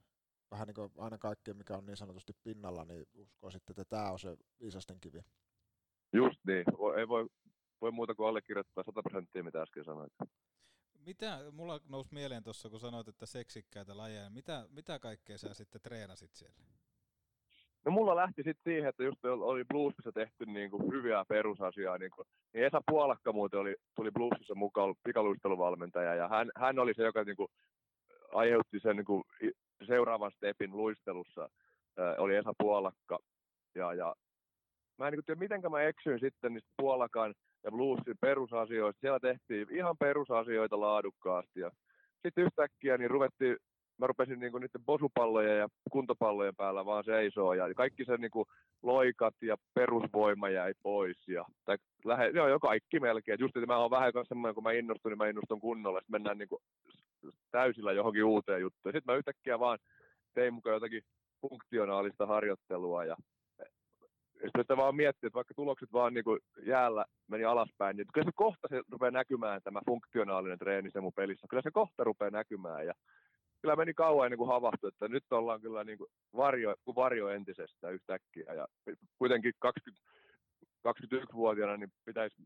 vähän 0.50 0.66
niin 0.66 0.74
kuin 0.74 0.92
aina 0.98 1.18
kaikkea, 1.18 1.54
mikä 1.54 1.76
on 1.76 1.87
niin 1.87 1.96
sanotusti 1.96 2.32
pinnalla, 2.42 2.84
niin 2.84 3.06
uskoo 3.14 3.50
sitten, 3.50 3.72
että 3.72 3.84
tämä 3.84 4.12
on 4.12 4.18
se 4.18 4.37
viisasten 4.60 5.00
kivi. 5.00 5.20
Just 6.12 6.40
niin. 6.46 6.64
Ei 6.98 7.08
voi, 7.08 7.26
voi 7.80 7.90
muuta 7.90 8.14
kuin 8.14 8.28
allekirjoittaa 8.28 8.84
100 8.84 9.02
prosenttia, 9.02 9.44
mitä 9.44 9.62
äsken 9.62 9.84
sanoit. 9.84 10.12
Mitä, 11.06 11.38
mulla 11.52 11.80
nousi 11.88 12.14
mieleen 12.14 12.42
tuossa, 12.42 12.70
kun 12.70 12.80
sanoit, 12.80 13.08
että 13.08 13.26
seksikkäitä 13.26 13.96
lajeja, 13.96 14.30
mitä, 14.30 14.66
mitä 14.70 14.98
kaikkea 14.98 15.38
sä 15.38 15.54
sitten 15.54 15.80
treenasit 15.80 16.34
siellä? 16.34 16.56
No 17.84 17.92
mulla 17.92 18.16
lähti 18.16 18.42
sitten 18.42 18.72
siihen, 18.72 18.88
että 18.88 19.02
just 19.02 19.24
oli 19.24 19.64
bluesissa 19.64 20.12
tehty 20.12 20.46
niin 20.46 20.70
kuin 20.70 20.92
hyviä 20.92 21.24
perusasiaa. 21.28 21.98
Niin, 21.98 22.10
kuin, 22.10 22.28
niin 22.52 22.64
Esa 22.64 22.80
Puolakka 22.86 23.32
muuten 23.32 23.60
oli, 23.60 23.76
tuli 23.96 24.10
bluesissa 24.10 24.54
mukaan 24.54 24.94
pikaluisteluvalmentaja 25.04 26.14
ja 26.14 26.28
hän, 26.28 26.50
hän 26.56 26.78
oli 26.78 26.94
se, 26.94 27.02
joka 27.02 27.24
niin 27.24 27.36
kuin, 27.36 27.48
aiheutti 28.32 28.80
sen 28.80 28.96
niin 28.96 29.04
kuin, 29.04 29.22
seuraavan 29.86 30.32
stepin 30.36 30.76
luistelussa 30.76 31.42
äh, 31.42 32.14
oli 32.18 32.36
Esa 32.36 32.52
Puolakka. 32.58 33.18
Ja, 33.74 33.94
ja 33.94 34.14
mä 34.98 35.08
en 35.08 35.12
niin 35.12 35.24
tiedä, 35.24 35.38
miten 35.38 35.60
mä 35.70 35.82
eksyin 35.82 36.20
sitten 36.20 36.54
niistä 36.54 36.70
Puolakan 36.76 37.34
ja 37.64 37.70
bluesin 37.70 38.14
perusasioista. 38.20 39.00
Siellä 39.00 39.20
tehtiin 39.20 39.66
ihan 39.70 39.96
perusasioita 39.98 40.81
laadukkaasti. 40.81 41.61
Ja 41.61 41.70
sitten 42.22 42.44
yhtäkkiä 42.44 42.98
niin 42.98 43.11
ruvettiin 43.11 43.57
mä 43.98 44.07
rupesin 44.07 44.40
niinku 44.40 44.59
niiden 44.59 44.85
posupallojen 44.87 45.59
ja 45.59 45.68
kuntopallojen 45.90 46.57
päällä 46.57 46.85
vaan 46.85 47.05
seisoo 47.05 47.55
ja 47.55 47.74
kaikki 47.74 48.05
se 48.05 48.16
niinku 48.16 48.46
loikat 48.83 49.35
ja 49.42 49.57
perusvoima 49.74 50.48
jäi 50.48 50.74
pois 50.83 51.29
ja 51.29 51.44
tai 51.64 51.77
lähe, 52.05 52.29
joo, 52.35 52.48
jo 52.48 52.61
kaikki 52.61 53.00
melkein. 53.00 53.40
Just 53.40 53.57
että 53.57 53.66
mä 53.66 53.79
oon 53.79 53.90
vähän 53.90 54.12
semmoinen, 54.29 54.55
kun 54.55 54.62
mä 54.62 54.72
innostun, 54.72 55.11
niin 55.11 55.18
mä 55.18 55.29
innostun 55.29 55.61
kunnolla. 55.61 56.00
Sitten 56.00 56.12
mennään 56.12 56.38
niinku 56.38 56.62
täysillä 57.50 57.92
johonkin 57.92 58.24
uuteen 58.24 58.61
juttuun. 58.61 58.92
Sitten 58.92 59.14
mä 59.14 59.18
yhtäkkiä 59.18 59.59
vaan 59.59 59.79
tein 60.35 60.55
mukaan 60.55 60.74
jotakin 60.74 61.03
funktionaalista 61.40 62.27
harjoittelua 62.27 63.05
ja 63.05 63.16
sitten 64.58 64.76
vaan 64.76 64.96
miettii, 64.96 65.26
että 65.26 65.36
vaikka 65.36 65.54
tulokset 65.54 65.92
vaan 65.92 66.14
niin 66.14 66.24
kuin 66.24 66.40
jäällä 66.66 67.04
meni 67.28 67.44
alaspäin, 67.44 67.96
niin 67.96 68.06
kyllä 68.14 68.24
se 68.24 68.32
kohta 68.34 68.68
se 68.68 68.82
rupeaa 68.90 69.10
näkymään 69.10 69.60
tämä 69.62 69.80
funktionaalinen 69.86 70.58
treeni 70.58 70.90
se 70.90 71.00
mun 71.00 71.12
pelissä. 71.12 71.46
Kyllä 71.50 71.62
se 71.62 71.70
kohta 71.70 72.04
rupeaa 72.04 72.30
näkymään 72.30 72.86
ja 72.86 72.92
kyllä 73.62 73.76
meni 73.76 73.94
kauan 73.94 74.26
ennen 74.26 74.38
kuin 74.38 74.48
havahtui, 74.48 74.88
että 74.88 75.08
nyt 75.08 75.32
ollaan 75.32 75.60
kyllä 75.60 75.84
niin 75.84 75.98
kuin 75.98 76.10
varjo, 76.36 76.74
kuin 76.84 76.94
varjo 76.94 77.28
entisestä 77.28 77.90
yhtäkkiä. 77.90 78.54
Ja 78.54 78.68
kuitenkin 79.18 79.52
20, 79.58 80.02
21-vuotiaana 80.88 81.76
niin 81.76 81.92
pitäisi 82.04 82.36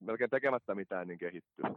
melkein 0.00 0.30
tekemättä 0.30 0.74
mitään 0.74 1.08
niin 1.08 1.18
kehittyä. 1.18 1.70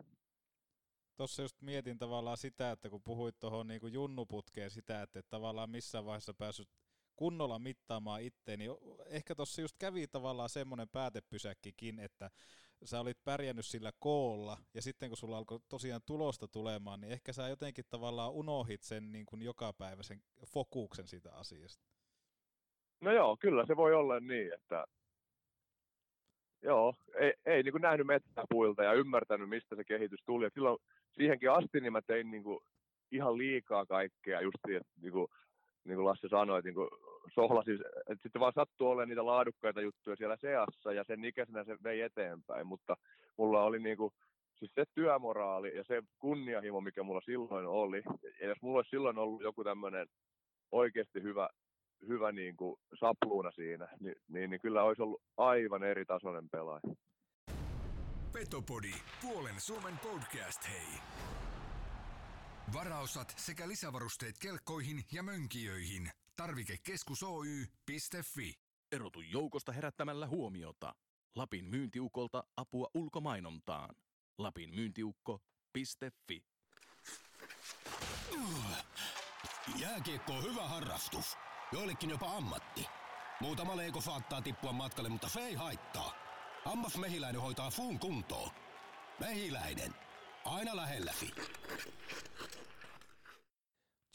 Tuossa 1.17 1.41
just 1.41 1.61
mietin 1.61 1.97
tavallaan 1.97 2.37
sitä, 2.37 2.71
että 2.71 2.89
kun 2.89 3.01
puhuit 3.03 3.39
tuohon 3.39 3.67
niin 3.67 3.93
junnuputkeen 3.93 4.69
sitä, 4.69 5.01
että 5.01 5.19
et 5.19 5.29
tavallaan 5.29 5.69
missään 5.69 6.05
vaiheessa 6.05 6.33
päässyt 6.33 6.69
kunnolla 7.15 7.60
mittaamaan 7.60 8.21
itteen, 8.21 8.60
niin 8.60 8.71
ehkä 9.06 9.36
tuossa 9.36 9.62
just 9.62 9.75
kävi 9.80 10.08
tavallaan 10.08 10.49
semmoinen 10.49 10.89
päätepysäkkikin, 10.89 11.99
että 11.99 12.30
sä 12.84 12.99
olit 12.99 13.23
pärjännyt 13.23 13.65
sillä 13.65 13.91
koolla, 13.99 14.58
ja 14.73 14.82
sitten 14.82 15.10
kun 15.10 15.17
sulla 15.17 15.38
alkoi 15.38 15.60
tosiaan 15.69 16.01
tulosta 16.06 16.47
tulemaan, 16.47 17.01
niin 17.01 17.13
ehkä 17.13 17.34
sä 17.34 17.47
jotenkin 17.47 17.86
tavallaan 17.89 18.32
unohit 18.32 18.84
sen 18.84 19.12
niin 19.12 19.25
kuin 19.25 19.41
jokapäiväisen 19.41 20.21
fokuksen 20.47 21.08
siitä 21.08 21.34
asiasta. 21.34 21.84
No 23.01 23.12
joo, 23.12 23.38
kyllä 23.39 23.65
se 23.65 23.75
voi 23.75 23.93
olla 23.93 24.19
niin, 24.19 24.54
että 24.54 24.86
joo, 26.62 26.95
ei, 27.19 27.34
ei 27.45 27.63
niin 27.63 27.71
kuin 27.71 27.82
nähnyt 27.82 28.08
metsäpuilta 28.08 28.84
ja 28.84 28.93
ymmärtänyt, 28.93 29.49
mistä 29.49 29.75
se 29.75 29.84
kehitys 29.84 30.19
tuli. 30.25 30.45
Et 30.45 30.54
silloin 30.54 30.78
siihenkin 31.12 31.51
asti 31.51 31.82
niin 31.82 31.93
mä 31.93 32.01
tein 32.01 32.32
niin 32.32 32.43
kuin 32.43 32.60
ihan 33.12 33.38
liikaa 33.38 33.86
kaikkea, 33.86 34.41
just 34.41 34.58
että 34.69 35.01
niin 35.01 35.12
kuin, 35.12 35.28
niin 35.85 35.95
kuin 35.95 36.05
Lasse 36.05 36.27
sanoi, 36.27 36.61
niin 36.61 36.75
kuin 36.75 36.89
sohlasi, 37.33 37.71
että 38.09 38.23
sitten 38.23 38.39
vaan 38.39 38.53
sattuu 38.55 38.87
olemaan 38.87 39.09
niitä 39.09 39.25
laadukkaita 39.25 39.81
juttuja 39.81 40.15
siellä 40.15 40.37
seassa 40.41 40.93
ja 40.93 41.03
sen 41.07 41.25
ikäisenä 41.25 41.63
se 41.63 41.77
vei 41.83 42.01
eteenpäin, 42.01 42.67
mutta 42.67 42.97
mulla 43.37 43.63
oli 43.63 43.79
niin 43.79 43.97
kuin, 43.97 44.13
siis 44.59 44.71
se 44.75 44.83
työmoraali 44.95 45.77
ja 45.77 45.83
se 45.83 46.01
kunnianhimo, 46.19 46.81
mikä 46.81 47.03
mulla 47.03 47.21
silloin 47.21 47.65
oli, 47.65 48.03
ja 48.41 48.47
jos 48.47 48.57
mulla 48.61 48.77
olisi 48.77 48.89
silloin 48.89 49.17
ollut 49.17 49.41
joku 49.41 49.63
tämmöinen 49.63 50.07
oikeasti 50.71 51.21
hyvä, 51.23 51.49
hyvä 52.07 52.31
niin 52.31 52.57
kuin 52.57 52.75
sapluuna 52.99 53.51
siinä, 53.51 53.87
niin, 53.99 54.15
niin, 54.27 54.49
niin 54.49 54.61
kyllä 54.61 54.83
olisi 54.83 55.01
ollut 55.01 55.21
aivan 55.37 55.83
eri 55.83 56.05
tasoinen 56.05 56.49
pelaaja. 56.51 56.81
Petopodi, 58.33 58.93
puolen 59.21 59.55
Suomen 59.57 59.99
podcast, 60.03 60.69
hei. 60.69 61.44
Varaosat 62.73 63.34
sekä 63.38 63.67
lisävarusteet 63.67 64.39
kelkkoihin 64.39 65.06
ja 65.12 65.23
mönkijöihin. 65.23 66.12
Tarvikekeskus 66.36 67.23
Oy.fi. 67.23 68.54
Erotu 68.91 69.21
joukosta 69.21 69.71
herättämällä 69.71 70.28
huomiota. 70.28 70.95
Lapin 71.36 71.65
myyntiukolta 71.65 72.43
apua 72.58 72.88
ulkomainontaan. 72.93 73.95
Lapin 74.38 74.75
myyntiukko.fi. 74.75 76.45
Jääkiekko 79.80 80.34
on 80.34 80.43
hyvä 80.43 80.67
harrastus. 80.67 81.38
Joillekin 81.71 82.10
jopa 82.10 82.38
ammatti. 82.38 82.86
Muutama 83.41 83.78
leiko 83.78 84.01
saattaa 84.01 84.41
tippua 84.41 84.73
matkalle, 84.73 85.10
mutta 85.10 85.30
se 85.30 85.39
ei 85.39 85.54
haittaa. 85.54 86.12
Ammas 86.65 86.97
Mehiläinen 86.97 87.41
hoitaa 87.41 87.71
fuun 87.71 87.99
kuntoon. 87.99 88.51
Mehiläinen. 89.19 89.95
Aina 90.45 90.75
lähelläsi. 90.75 91.32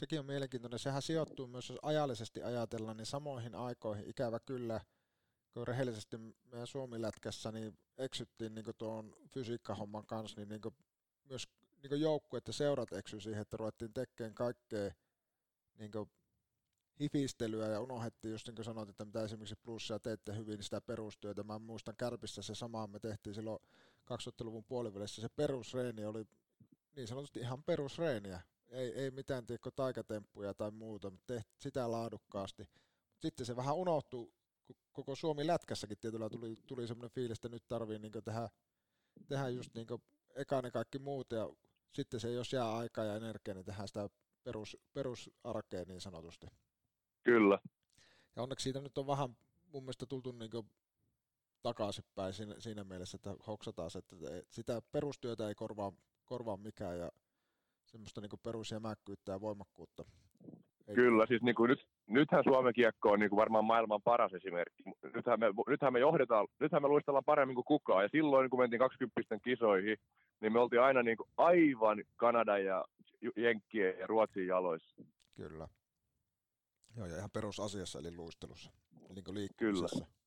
Sekin 0.01 0.21
on 0.21 0.27
mielenkiintoinen. 0.27 0.79
Sehän 0.79 1.03
sijoittuu 1.03 1.47
myös, 1.47 1.69
jos 1.69 1.79
ajallisesti 1.83 2.43
ajatellaan, 2.43 2.97
niin 2.97 3.07
samoihin 3.07 3.55
aikoihin 3.55 4.11
ikävä 4.11 4.41
kyllä, 4.41 4.81
kun 5.55 5.67
rehellisesti 5.67 6.19
meidän 6.45 6.67
Suomi-lätkässä 6.67 7.53
niin 7.53 7.79
eksyttiin 7.99 8.55
niin 8.55 8.65
tuon 8.79 9.17
fysiikkahomman 9.35 10.07
kanssa, 10.07 10.41
niin, 10.41 10.49
niin 10.49 10.61
myös 11.25 11.49
niin 11.83 12.01
joukku, 12.01 12.37
että 12.37 12.53
seurat 12.53 12.93
eksy 12.93 13.21
siihen, 13.21 13.43
että 13.43 13.57
ruvettiin 13.57 13.95
tekemään 13.95 14.35
kaikkea 14.35 14.91
niin 15.79 15.93
hifistelyä 17.01 17.69
ja 17.69 17.81
unohdettiin 17.81 18.33
just 18.33 18.47
niin 18.47 18.55
kuin 18.55 18.65
sanoit, 18.65 18.89
että 18.89 19.05
mitä 19.05 19.23
esimerkiksi 19.23 19.57
plussia 19.63 19.99
teette 19.99 20.37
hyvin 20.37 20.55
niin 20.55 20.65
sitä 20.65 20.81
perustyötä. 20.81 21.43
Mä 21.43 21.59
muistan 21.59 21.97
Kärpissä 21.97 22.43
se 22.43 22.55
sama 22.55 22.87
me 22.87 22.99
tehtiin 22.99 23.35
silloin 23.35 23.59
2000-luvun 24.13 24.65
puolivälissä. 24.65 25.23
Se 25.23 25.29
perusreeni 25.29 26.05
oli 26.05 26.25
niin 26.97 27.09
sanotusti 27.09 27.41
ihan 27.41 27.63
perusreeniä. 27.63 28.41
Ei, 28.71 28.93
ei 28.93 29.11
mitään 29.11 29.47
tiekko 29.47 29.71
taikatemppuja 29.71 30.55
tai 30.55 30.71
muuta, 30.71 31.11
mutta 31.11 31.27
tehtiin 31.27 31.61
sitä 31.61 31.91
laadukkaasti. 31.91 32.69
Sitten 33.19 33.47
se 33.47 33.57
vähän 33.57 33.77
unohtui, 33.77 34.33
koko 34.93 35.15
Suomi 35.15 35.47
lätkässäkin 35.47 35.99
tietyllä 35.99 36.31
tuli, 36.31 36.57
tuli 36.67 36.87
semmoinen 36.87 37.11
fiilis, 37.11 37.39
että 37.39 37.49
nyt 37.49 37.69
tarvii 37.69 37.99
niin 37.99 38.13
tehdä, 38.25 38.49
tehdä 39.29 39.49
just 39.49 39.75
niin 39.75 39.87
eka 40.35 40.63
ne 40.63 40.71
kaikki 40.71 40.99
muut 40.99 41.33
ja 41.33 41.51
sitten 41.93 42.21
se 42.21 42.33
jos 42.33 42.53
jää 42.53 42.77
aikaa 42.77 43.05
ja 43.05 43.17
energiaa, 43.17 43.55
niin 43.55 43.65
tehdään 43.65 43.89
sitä 43.89 44.09
perus, 44.45 44.77
perusarkea 44.93 45.85
niin 45.85 46.01
sanotusti. 46.01 46.47
Kyllä. 47.23 47.59
Ja 48.37 48.43
onneksi 48.43 48.65
siitä 48.65 48.81
nyt 48.81 48.99
on 48.99 49.07
vähän 49.07 49.37
mun 49.73 49.83
mielestä 49.83 50.07
tultu 50.07 50.33
niin 50.33 50.51
takaisinpäin 51.63 52.35
siinä, 52.35 52.55
siinä 52.59 52.85
mielessä, 52.85 53.17
että 53.17 53.35
hoksataan, 53.47 53.91
että 53.99 54.17
sitä 54.51 54.83
perustyötä 54.93 55.49
ei 55.49 55.55
korvaa, 55.55 55.93
korvaa 56.25 56.57
mikään 56.57 56.99
ja 56.99 57.13
semmoista 57.91 58.21
niin 58.21 58.31
perusjämäkkyyttä 58.43 59.33
ja 59.33 59.41
voimakkuutta. 59.41 60.05
Ei 60.89 60.95
Kyllä, 60.95 61.27
siis 61.27 61.43
niin 61.43 61.55
kuin 61.55 61.69
nyt, 61.69 61.87
nythän 62.07 62.45
Suomen 62.45 62.75
kiekko 62.75 63.11
on 63.11 63.21
niin 63.21 63.31
kuin 63.31 63.37
varmaan 63.37 63.65
maailman 63.65 64.03
paras 64.03 64.35
esimerkki. 64.35 64.83
Nythän 65.15 65.41
me, 65.41 65.47
nythän 65.69 65.93
me 65.93 65.99
johdetaan, 65.99 66.49
nythän 66.61 66.83
me 66.83 66.89
luistellaan 66.89 67.25
paremmin 67.25 67.55
kuin 67.55 67.65
kukaan. 67.65 68.03
Ja 68.03 68.09
silloin, 68.13 68.51
kun 68.51 68.59
mentiin 68.59 68.81
20 68.81 69.39
kisoihin, 69.45 69.97
niin 70.41 70.53
me 70.53 70.61
oltiin 70.61 70.83
aina 70.83 71.03
niin 71.03 71.17
kuin 71.17 71.29
aivan 71.37 72.05
Kanadan 72.17 72.65
ja 72.65 72.85
Jenkkien 73.37 73.99
ja 73.99 74.07
Ruotsin 74.07 74.47
jaloissa. 74.47 75.03
Kyllä. 75.35 75.69
Joo, 76.97 77.07
ja 77.07 77.17
ihan 77.17 77.31
perusasiassa, 77.31 77.99
eli 77.99 78.17
luistelussa, 78.17 78.73
niin 79.15 79.25
kuin 79.25 79.35
liikkumisessa. 79.35 80.05
Kyllä. 80.05 80.21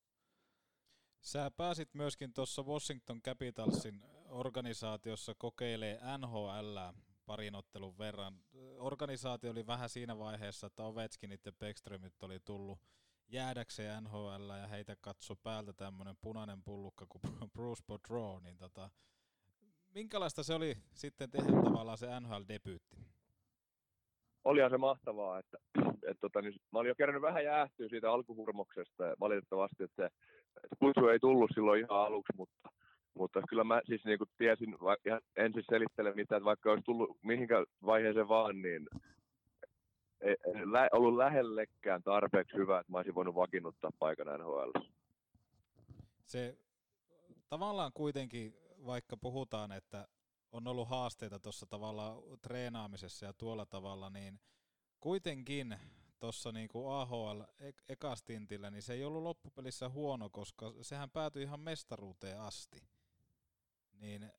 Sä 1.22 1.52
pääsit 1.58 1.94
myöskin 1.94 2.34
tuossa 2.34 2.64
Washington 2.64 3.22
Capitalsin 3.22 4.04
organisaatiossa 4.30 5.34
kokeilee 5.38 6.00
NHL 6.18 6.78
parin 7.26 7.56
ottelun 7.56 7.98
verran. 7.98 8.34
Organisaatio 8.78 9.52
oli 9.52 9.68
vähän 9.68 9.90
siinä 9.90 10.18
vaiheessa, 10.18 10.68
että 10.68 10.84
Ovechkinit 10.84 11.46
ja 11.46 11.52
Beckströmit 11.52 12.24
oli 12.24 12.40
tullut 12.40 12.80
jäädäkseen 13.28 14.04
NHL 14.04 14.50
ja 14.62 14.68
heitä 14.68 14.96
katso 15.02 15.36
päältä 15.36 15.74
tämmöinen 15.74 16.16
punainen 16.22 16.64
pullukka 16.64 17.06
kuin 17.10 17.22
Bruce 17.54 17.84
Boudreau, 17.88 18.40
niin 18.40 18.58
tota, 18.58 18.90
minkälaista 19.90 20.44
se 20.44 20.54
oli 20.54 20.78
sitten 20.94 21.32
tehdä 21.32 21.52
tavallaan 21.64 21.98
se 21.98 22.08
NHL-debyytti? 22.20 22.98
Olihan 24.44 24.70
se 24.72 24.78
mahtavaa, 24.78 25.40
että, 25.40 25.58
että 26.10 26.22
tota, 26.22 26.42
niin 26.42 26.54
mä 26.72 26.80
olin 26.80 26.90
jo 26.90 26.96
kerännyt 26.96 27.22
vähän 27.22 27.44
jäähtyä 27.44 27.90
siitä 27.90 28.12
alkuhurmoksesta 28.12 29.06
ja 29.06 29.16
valitettavasti, 29.20 29.84
että 29.84 30.04
se 30.04 30.10
että 30.64 30.76
kutsu 30.80 31.08
ei 31.08 31.20
tullut 31.20 31.52
silloin 31.54 31.80
ihan 31.80 32.00
aluksi, 32.06 32.34
mutta, 32.38 32.70
mutta 33.18 33.42
kyllä 33.50 33.64
mä 33.64 33.82
siis 33.86 34.06
niin 34.06 34.18
kuin 34.18 34.30
tiesin, 34.38 34.76
ihan 35.06 35.22
ensin 35.36 35.64
selittele 35.72 36.14
mitään, 36.14 36.38
että 36.38 36.46
vaikka 36.46 36.72
olisi 36.72 36.86
tullut 36.86 37.18
mihinkä 37.22 37.66
vaiheeseen 37.86 38.28
vaan, 38.28 38.62
niin 38.62 38.88
ei, 40.22 40.36
ei 40.56 40.72
lä, 40.72 40.90
ollut 40.92 41.18
lähellekään 41.18 42.04
tarpeeksi 42.04 42.58
hyvä, 42.58 42.80
että 42.80 42.92
mä 42.92 42.98
olisin 42.98 43.16
voinut 43.16 43.36
vakiinnuttaa 43.36 43.92
paikan 44.00 44.28
NHL. 44.40 44.72
Se 46.26 46.58
tavallaan 47.50 47.92
kuitenkin, 47.94 48.54
vaikka 48.86 49.18
puhutaan, 49.18 49.72
että 49.72 50.08
on 50.52 50.68
ollut 50.68 50.90
haasteita 50.90 51.40
tuossa 51.40 51.66
tavalla 51.66 52.24
treenaamisessa 52.42 53.26
ja 53.26 53.34
tuolla 53.34 53.66
tavalla, 53.66 54.10
niin 54.10 54.40
kuitenkin 55.00 55.76
tuossa 56.20 56.52
niinku 56.52 56.88
AHL 56.88 57.42
ekastintillä, 57.90 58.72
niin 58.72 58.82
se 58.82 58.94
ei 58.94 59.04
ollut 59.04 59.24
loppupelissä 59.24 59.90
huono, 59.90 60.30
koska 60.30 60.74
sehän 60.82 61.10
päätyi 61.10 61.44
ihan 61.44 61.60
mestaruuteen 61.60 62.40
asti. 62.40 62.84
Niin 64.04 64.32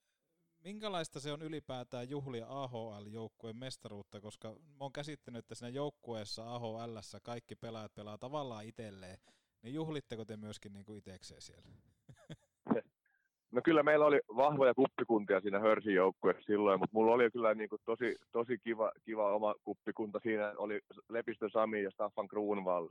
minkälaista 0.64 1.20
se 1.20 1.32
on 1.32 1.42
ylipäätään 1.42 2.10
juhlia 2.10 2.46
AHL-joukkueen 2.48 3.56
mestaruutta, 3.56 4.20
koska 4.20 4.48
mä 4.48 4.84
oon 4.84 4.92
käsittänyt, 4.92 5.38
että 5.38 5.54
siinä 5.54 5.68
joukkueessa 5.68 6.54
AHL 6.54 6.96
kaikki 7.22 7.56
pelaajat 7.56 7.94
pelaa 7.94 8.18
tavallaan 8.18 8.64
itselleen, 8.64 9.18
niin 9.62 9.74
juhlitteko 9.74 10.24
te 10.24 10.36
myöskin 10.36 10.72
niinku 10.72 10.94
itekseen 10.94 11.42
siellä? 11.42 11.70
No 13.52 13.60
kyllä 13.64 13.82
meillä 13.82 14.06
oli 14.06 14.20
vahvoja 14.36 14.74
kuppikuntia 14.74 15.40
siinä 15.40 15.60
Hörsin 15.60 15.94
joukkueessa 15.94 16.42
silloin, 16.42 16.80
mutta 16.80 16.94
mulla 16.94 17.12
oli 17.12 17.30
kyllä 17.30 17.54
niin 17.54 17.68
kuin 17.68 17.82
tosi, 17.84 18.16
tosi 18.32 18.58
kiva, 18.58 18.92
kiva 19.04 19.34
oma 19.34 19.54
kuppikunta. 19.64 20.20
Siinä 20.22 20.54
oli 20.56 20.80
Lepistö 21.08 21.48
Sami 21.52 21.82
ja 21.82 21.90
Staffan 21.90 22.28
Kruunvall. 22.28 22.88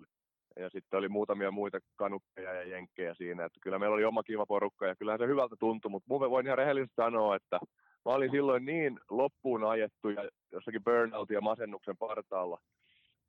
Ja 0.60 0.70
sitten 0.70 0.98
oli 0.98 1.10
muutamia 1.10 1.52
muita 1.52 1.80
kanukkeja 1.96 2.54
ja 2.54 2.64
jenkkejä 2.64 3.14
siinä. 3.14 3.46
Että 3.46 3.60
kyllä 3.62 3.80
meillä 3.80 3.94
oli 3.94 4.06
oma 4.06 4.24
kiva 4.24 4.46
porukka 4.46 4.88
ja 4.88 4.96
kyllähän 4.96 5.20
se 5.20 5.28
hyvältä 5.28 5.56
tuntui, 5.60 5.92
mutta 5.92 6.08
mun 6.10 6.20
voin 6.20 6.46
ihan 6.46 6.58
rehellisesti 6.58 6.96
sanoa, 6.96 7.36
että 7.36 7.60
mä 8.06 8.12
olin 8.12 8.32
silloin 8.32 8.66
niin 8.66 9.00
loppuun 9.10 9.64
ajettu 9.64 10.10
ja 10.10 10.30
jossakin 10.52 10.84
burnout 10.84 11.30
ja 11.30 11.42
masennuksen 11.42 11.98
partaalla, 11.98 12.58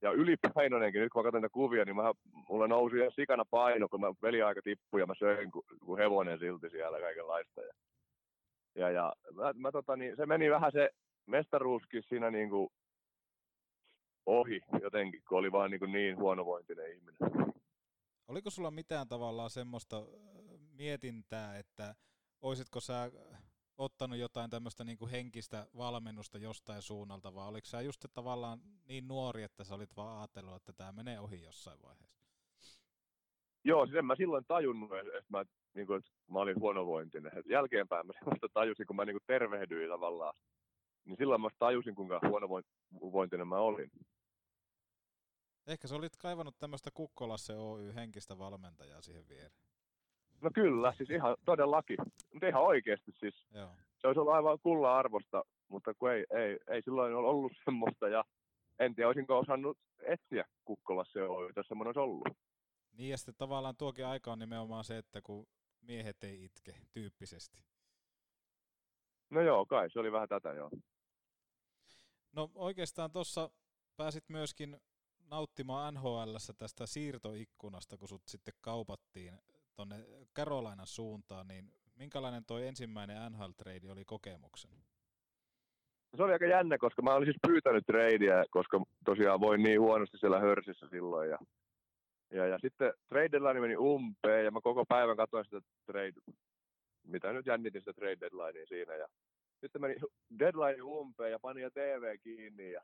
ja 0.04 0.10
ylipainoinenkin, 0.10 1.00
nyt 1.00 1.12
kun 1.12 1.20
mä 1.20 1.24
katson 1.24 1.42
näitä 1.42 1.52
kuvia, 1.52 1.84
niin 1.84 1.96
mä, 1.96 2.12
mulla 2.48 2.68
nousi 2.68 2.96
ihan 2.96 3.12
sikana 3.14 3.44
paino, 3.50 3.88
kun 3.88 4.00
mä 4.00 4.06
aika 4.46 4.60
tippui 4.64 5.00
ja 5.00 5.06
mä 5.06 5.14
söin 5.18 5.50
kuin, 5.50 5.64
kuin 5.84 5.98
hevonen 5.98 6.38
silti 6.38 6.70
siellä 6.70 7.00
kaikenlaista. 7.00 7.60
Ja, 7.60 7.72
ja, 8.74 8.90
ja 8.90 9.12
mä, 9.34 9.52
mä 9.56 9.72
tota, 9.72 9.96
niin, 9.96 10.16
se 10.16 10.26
meni 10.26 10.50
vähän 10.50 10.72
se 10.72 10.90
mestaruuskin 11.26 12.02
siinä 12.08 12.30
niin 12.30 12.50
kuin 12.50 12.68
ohi 14.26 14.60
jotenkin, 14.82 15.22
kun 15.28 15.38
oli 15.38 15.52
vaan 15.52 15.70
niin, 15.70 15.92
niin 15.92 16.16
huonovointinen 16.18 16.92
ihminen. 16.92 17.18
Oliko 18.28 18.50
sulla 18.50 18.70
mitään 18.70 19.08
tavallaan 19.08 19.50
semmoista 19.50 20.06
mietintää, 20.72 21.58
että 21.58 21.94
olisitko 22.40 22.80
sä 22.80 23.10
ottanut 23.78 24.18
jotain 24.18 24.50
tämmöistä 24.50 24.84
niin 24.84 24.98
kuin 24.98 25.10
henkistä 25.10 25.66
valmennusta 25.76 26.38
jostain 26.38 26.82
suunnalta, 26.82 27.34
vai 27.34 27.48
oliko 27.48 27.66
sä 27.66 27.80
just 27.80 28.04
tavallaan 28.14 28.58
niin 28.88 29.08
nuori, 29.08 29.42
että 29.42 29.64
sä 29.64 29.74
olit 29.74 29.96
vaan 29.96 30.18
ajatellut, 30.18 30.56
että 30.56 30.72
tämä 30.72 30.92
menee 30.92 31.20
ohi 31.20 31.42
jossain 31.42 31.78
vaiheessa? 31.82 32.24
Joo, 33.64 33.86
siis 33.86 33.96
en 33.96 34.04
mä 34.04 34.16
silloin 34.16 34.44
tajunnut, 34.48 34.92
että 34.92 35.24
mä, 35.28 35.44
niin 35.74 35.86
kuin, 35.86 35.98
että 35.98 36.10
mä 36.30 36.38
olin 36.38 36.60
huonovointinen. 36.60 37.32
jälkeenpäin 37.46 38.06
mä 38.06 38.12
vasta 38.26 38.48
tajusin, 38.52 38.86
kun 38.86 38.96
mä 38.96 39.04
niin 39.04 39.14
kuin 39.14 39.24
tervehdyin 39.26 39.88
tavallaan. 39.88 40.34
Niin 41.04 41.16
silloin 41.18 41.40
mä 41.40 41.48
tajusin, 41.58 41.94
kuinka 41.94 42.20
huonovointinen 42.28 43.48
mä 43.48 43.58
olin. 43.58 43.90
Ehkä 45.66 45.88
sä 45.88 45.96
olit 45.96 46.16
kaivannut 46.16 46.58
tämmöistä 46.58 46.90
Kukkolasse 46.94 47.56
Oy 47.56 47.94
henkistä 47.94 48.38
valmentajaa 48.38 49.02
siihen 49.02 49.28
viereen. 49.28 49.68
No 50.40 50.50
kyllä, 50.54 50.94
siis 50.96 51.10
ihan 51.10 51.36
todellakin. 51.44 51.96
Mutta 52.32 52.48
ihan 52.48 52.62
oikeasti 52.62 53.12
siis. 53.20 53.46
Joo. 53.54 53.70
Se 54.00 54.06
olisi 54.06 54.20
ollut 54.20 54.34
aivan 54.34 54.58
kulla 54.62 54.98
arvosta, 54.98 55.44
mutta 55.68 55.94
kun 55.94 56.12
ei, 56.12 56.26
ei, 56.30 56.58
ei 56.68 56.82
silloin 56.82 57.14
ole 57.14 57.28
ollut 57.28 57.52
semmoista. 57.64 58.08
Ja 58.08 58.24
en 58.78 58.94
tiedä, 58.94 59.08
olisinko 59.08 59.38
osannut 59.38 59.78
etsiä 60.02 60.44
Kukkolassa 60.64 61.18
jo, 61.18 61.50
jos 61.56 61.66
semmoinen 61.68 61.88
olisi 61.88 62.00
ollut. 62.00 62.28
Niin 62.92 63.10
ja 63.10 63.16
sitten 63.16 63.34
tavallaan 63.38 63.76
tuokin 63.76 64.06
aika 64.06 64.32
on 64.32 64.38
nimenomaan 64.38 64.84
se, 64.84 64.98
että 64.98 65.22
kun 65.22 65.46
miehet 65.80 66.24
ei 66.24 66.44
itke 66.44 66.74
tyyppisesti. 66.92 67.64
No 69.30 69.40
joo, 69.40 69.66
kai 69.66 69.90
se 69.90 70.00
oli 70.00 70.12
vähän 70.12 70.28
tätä 70.28 70.52
joo. 70.52 70.70
No 72.32 72.50
oikeastaan 72.54 73.12
tuossa 73.12 73.50
pääsit 73.96 74.24
myöskin 74.28 74.80
nauttimaan 75.30 75.94
nhl 75.94 76.36
tästä 76.58 76.86
siirtoikkunasta, 76.86 77.96
kun 77.96 78.08
sut 78.08 78.22
sitten 78.28 78.54
kaupattiin 78.60 79.38
tuonne 79.76 79.96
Carolinan 80.36 80.86
suuntaan, 80.86 81.48
niin 81.48 81.72
minkälainen 81.96 82.44
toi 82.44 82.66
ensimmäinen 82.66 83.32
NHL-trade 83.32 83.90
oli 83.90 84.04
kokemuksen? 84.04 84.70
Se 86.16 86.22
oli 86.22 86.32
aika 86.32 86.46
jännä, 86.46 86.78
koska 86.78 87.02
mä 87.02 87.14
olin 87.14 87.26
siis 87.26 87.40
pyytänyt 87.46 87.86
tradeia, 87.86 88.44
koska 88.50 88.82
tosiaan 89.04 89.40
voin 89.40 89.62
niin 89.62 89.80
huonosti 89.80 90.18
siellä 90.18 90.40
hörsissä 90.40 90.86
silloin. 90.90 91.30
Ja, 91.30 91.38
ja, 92.30 92.46
ja 92.46 92.58
sitten 92.58 92.92
trade 93.08 93.28
deadline 93.32 93.60
meni 93.60 93.76
umpeen 93.76 94.44
ja 94.44 94.50
mä 94.50 94.60
koko 94.60 94.84
päivän 94.88 95.16
katsoin 95.16 95.44
sitä 95.44 95.60
trade, 95.86 96.12
mitä 97.06 97.32
nyt 97.32 97.46
jännitin 97.46 97.80
sitä 97.80 97.92
trade 97.92 98.16
deadlinea 98.20 98.66
siinä. 98.66 98.94
Ja 98.94 99.08
sitten 99.60 99.80
meni 99.80 99.94
deadline 100.38 100.82
umpeen 100.82 101.30
ja 101.30 101.38
pani 101.38 101.60
ja 101.60 101.70
TV 101.70 102.18
kiinni 102.22 102.72
ja 102.72 102.82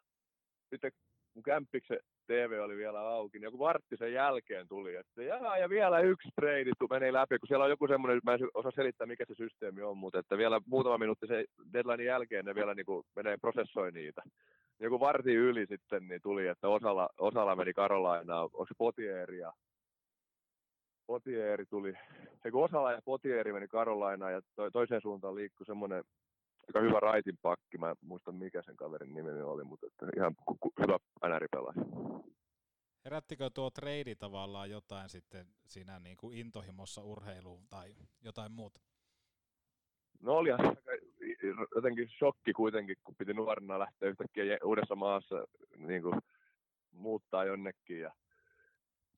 sitten 0.70 0.92
mun 1.34 1.42
kämppiksen 1.42 1.98
TV 2.26 2.60
oli 2.62 2.76
vielä 2.76 3.00
auki, 3.00 3.38
niin 3.38 3.44
joku 3.44 3.58
vartti 3.58 3.96
sen 3.96 4.12
jälkeen 4.12 4.68
tuli, 4.68 4.94
että 4.94 5.22
jaa, 5.22 5.58
ja 5.58 5.68
vielä 5.68 6.00
yksi 6.00 6.28
trade 6.34 6.70
meni 6.90 7.12
läpi, 7.12 7.38
kun 7.38 7.46
siellä 7.48 7.64
on 7.64 7.70
joku 7.70 7.86
semmoinen, 7.88 8.20
mä 8.24 8.34
en 8.34 8.40
osaa 8.54 8.72
selittää 8.74 9.06
mikä 9.06 9.24
se 9.28 9.34
systeemi 9.34 9.82
on, 9.82 9.96
mutta 9.96 10.18
että 10.18 10.38
vielä 10.38 10.60
muutama 10.66 10.98
minuutti 10.98 11.26
se 11.26 11.44
deadline 11.72 12.04
jälkeen 12.04 12.44
ne 12.44 12.54
vielä 12.54 12.74
niin 12.74 12.86
kuin 12.86 13.06
menee 13.16 13.36
prosessoi 13.36 13.92
niitä. 13.92 14.22
Joku 14.80 15.00
varti 15.00 15.34
yli 15.34 15.66
sitten 15.66 16.08
niin 16.08 16.22
tuli, 16.22 16.46
että 16.46 16.68
osalla, 16.68 17.08
osalla 17.18 17.56
meni 17.56 17.72
Karolaina, 17.72 18.40
onko 18.40 18.66
se 18.66 18.74
Potieri 18.78 19.38
ja 19.38 19.52
Potieri 21.06 21.66
tuli, 21.66 21.94
kun 22.52 22.64
osalla 22.64 22.92
ja 22.92 23.00
Potieri 23.04 23.52
meni 23.52 23.68
Karolaina 23.68 24.30
ja 24.30 24.40
to, 24.56 24.70
toiseen 24.70 25.02
suuntaan 25.02 25.34
liikkui 25.34 25.66
semmoinen 25.66 26.04
aika 26.70 26.80
hyvä 26.80 27.00
raitin 27.00 27.38
pakki, 27.42 27.78
mä 27.78 27.90
en 27.90 27.96
muista 28.00 28.32
mikä 28.32 28.62
sen 28.62 28.76
kaverin 28.76 29.14
nimi 29.14 29.42
oli, 29.42 29.64
mutta 29.64 29.86
että 29.86 30.06
ihan 30.16 30.36
hyvä 30.80 30.98
NR-pelaaja. 31.28 31.82
Herättikö 33.04 33.50
tuo 33.50 33.70
trade 33.70 34.14
tavallaan 34.14 34.70
jotain 34.70 35.08
sitten 35.08 35.46
siinä 35.66 36.00
niin 36.00 36.16
kuin 36.16 36.38
intohimossa 36.38 37.02
urheiluun 37.02 37.68
tai 37.68 37.94
jotain 38.22 38.52
muuta? 38.52 38.80
No 40.22 40.32
oli 40.32 40.50
jotenkin 41.74 42.08
shokki 42.08 42.52
kuitenkin, 42.52 42.96
kun 43.04 43.14
piti 43.18 43.34
nuorena 43.34 43.78
lähteä 43.78 44.08
yhtäkkiä 44.08 44.58
uudessa 44.64 44.94
maassa 44.94 45.44
niin 45.76 46.02
kuin, 46.02 46.20
muuttaa 46.92 47.44
jonnekin. 47.44 48.00
Ja 48.00 48.12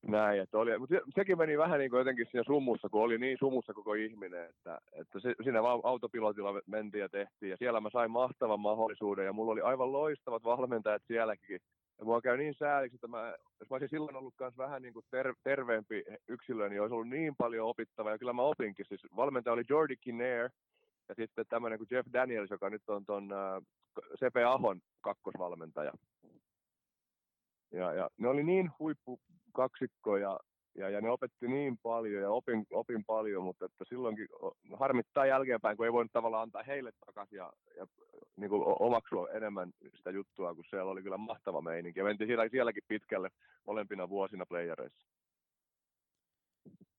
näin, 0.06 0.40
että 0.40 0.58
oli, 0.58 0.78
mutta 0.78 0.94
sekin 1.14 1.38
meni 1.38 1.58
vähän 1.58 1.78
niin 1.78 1.90
kuin 1.90 1.98
jotenkin 1.98 2.26
siinä 2.30 2.44
sumussa, 2.44 2.88
kun 2.88 3.02
oli 3.02 3.18
niin 3.18 3.38
sumussa 3.38 3.74
koko 3.74 3.94
ihminen, 3.94 4.44
että, 4.44 4.78
että 4.92 5.20
se, 5.20 5.34
siinä 5.42 5.62
vaan 5.62 5.80
autopilotilla 5.84 6.60
mentiin 6.66 7.02
ja 7.02 7.08
tehtiin, 7.08 7.50
ja 7.50 7.56
siellä 7.56 7.80
mä 7.80 7.90
sain 7.92 8.10
mahtavan 8.10 8.60
mahdollisuuden, 8.60 9.26
ja 9.26 9.32
mulla 9.32 9.52
oli 9.52 9.60
aivan 9.60 9.92
loistavat 9.92 10.44
valmentajat 10.44 11.02
sielläkin, 11.06 11.60
ja 11.98 12.04
mua 12.04 12.20
käy 12.20 12.36
niin 12.36 12.54
sääliksi, 12.54 12.96
että 12.96 13.08
mä, 13.08 13.34
jos 13.60 13.70
mä 13.70 13.74
olisin 13.74 13.88
silloin 13.88 14.16
ollut 14.16 14.34
myös 14.40 14.58
vähän 14.58 14.82
niin 14.82 14.94
kuin 14.94 15.04
ter, 15.10 15.34
terveempi 15.44 16.04
yksilö, 16.28 16.68
niin 16.68 16.80
olisi 16.80 16.94
ollut 16.94 17.08
niin 17.08 17.34
paljon 17.38 17.68
opittavaa, 17.68 18.12
ja 18.12 18.18
kyllä 18.18 18.32
mä 18.32 18.42
opinkin. 18.42 18.86
Siis 18.88 19.00
valmentaja 19.16 19.54
oli 19.54 19.62
Jordi 19.68 19.96
Kinnear, 19.96 20.50
ja 21.08 21.14
sitten 21.14 21.44
tämmöinen 21.48 21.78
kuin 21.78 21.88
Jeff 21.90 22.08
Daniels, 22.12 22.50
joka 22.50 22.70
nyt 22.70 22.82
on 22.88 23.06
tuon 23.06 23.32
äh, 23.32 23.62
Sepe 24.14 24.44
Ahon 24.44 24.80
kakkosvalmentaja. 25.00 25.92
Ja, 27.72 27.92
ja 27.92 28.10
ne 28.18 28.28
oli 28.28 28.42
niin 28.42 28.70
huippu 28.78 29.20
kaksikko 29.52 30.16
ja, 30.16 30.40
ja, 30.74 30.90
ja 30.90 31.00
ne 31.00 31.10
opetti 31.10 31.48
niin 31.48 31.78
paljon 31.82 32.22
ja 32.22 32.30
opin, 32.30 32.66
opin 32.72 33.04
paljon, 33.04 33.44
mutta 33.44 33.64
että 33.64 33.84
silloinkin 33.88 34.28
harmittaa 34.72 35.26
jälkeenpäin, 35.26 35.76
kun 35.76 35.86
ei 35.86 35.92
voinut 35.92 36.12
tavallaan 36.12 36.42
antaa 36.42 36.62
heille 36.62 36.92
takaisin 37.06 37.36
ja, 37.36 37.52
ja 37.76 37.86
niin 38.36 38.50
kuin 38.50 38.62
omaksua 38.78 39.28
enemmän 39.30 39.72
sitä 39.96 40.10
juttua, 40.10 40.54
kun 40.54 40.64
siellä 40.70 40.90
oli 40.90 41.02
kyllä 41.02 41.16
mahtava 41.16 41.60
meininki. 41.60 42.00
Ja 42.00 42.04
mentiin 42.04 42.28
siellä, 42.28 42.48
sielläkin 42.48 42.82
pitkälle 42.88 43.28
molempina 43.66 44.08
vuosina 44.08 44.46
playereissa. 44.46 45.06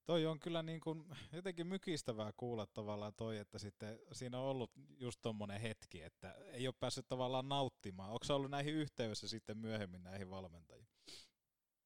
Toi 0.05 0.25
on 0.25 0.39
kyllä 0.39 0.63
niin 0.63 0.81
kuin 0.81 1.05
jotenkin 1.33 1.67
mykistävää 1.67 2.31
kuulla 2.37 2.65
tavallaan 2.65 3.13
toi, 3.17 3.37
että 3.37 3.57
sitten 3.57 3.99
siinä 4.11 4.39
on 4.39 4.45
ollut 4.45 4.71
just 4.99 5.19
tommonen 5.21 5.61
hetki, 5.61 6.01
että 6.01 6.35
ei 6.51 6.67
ole 6.67 6.75
päässyt 6.79 7.07
tavallaan 7.07 7.49
nauttimaan. 7.49 8.09
Onko 8.11 8.23
se 8.23 8.33
ollut 8.33 8.51
näihin 8.51 8.73
yhteydessä 8.73 9.27
sitten 9.27 9.57
myöhemmin 9.57 10.03
näihin 10.03 10.29
valmentajiin? 10.29 10.87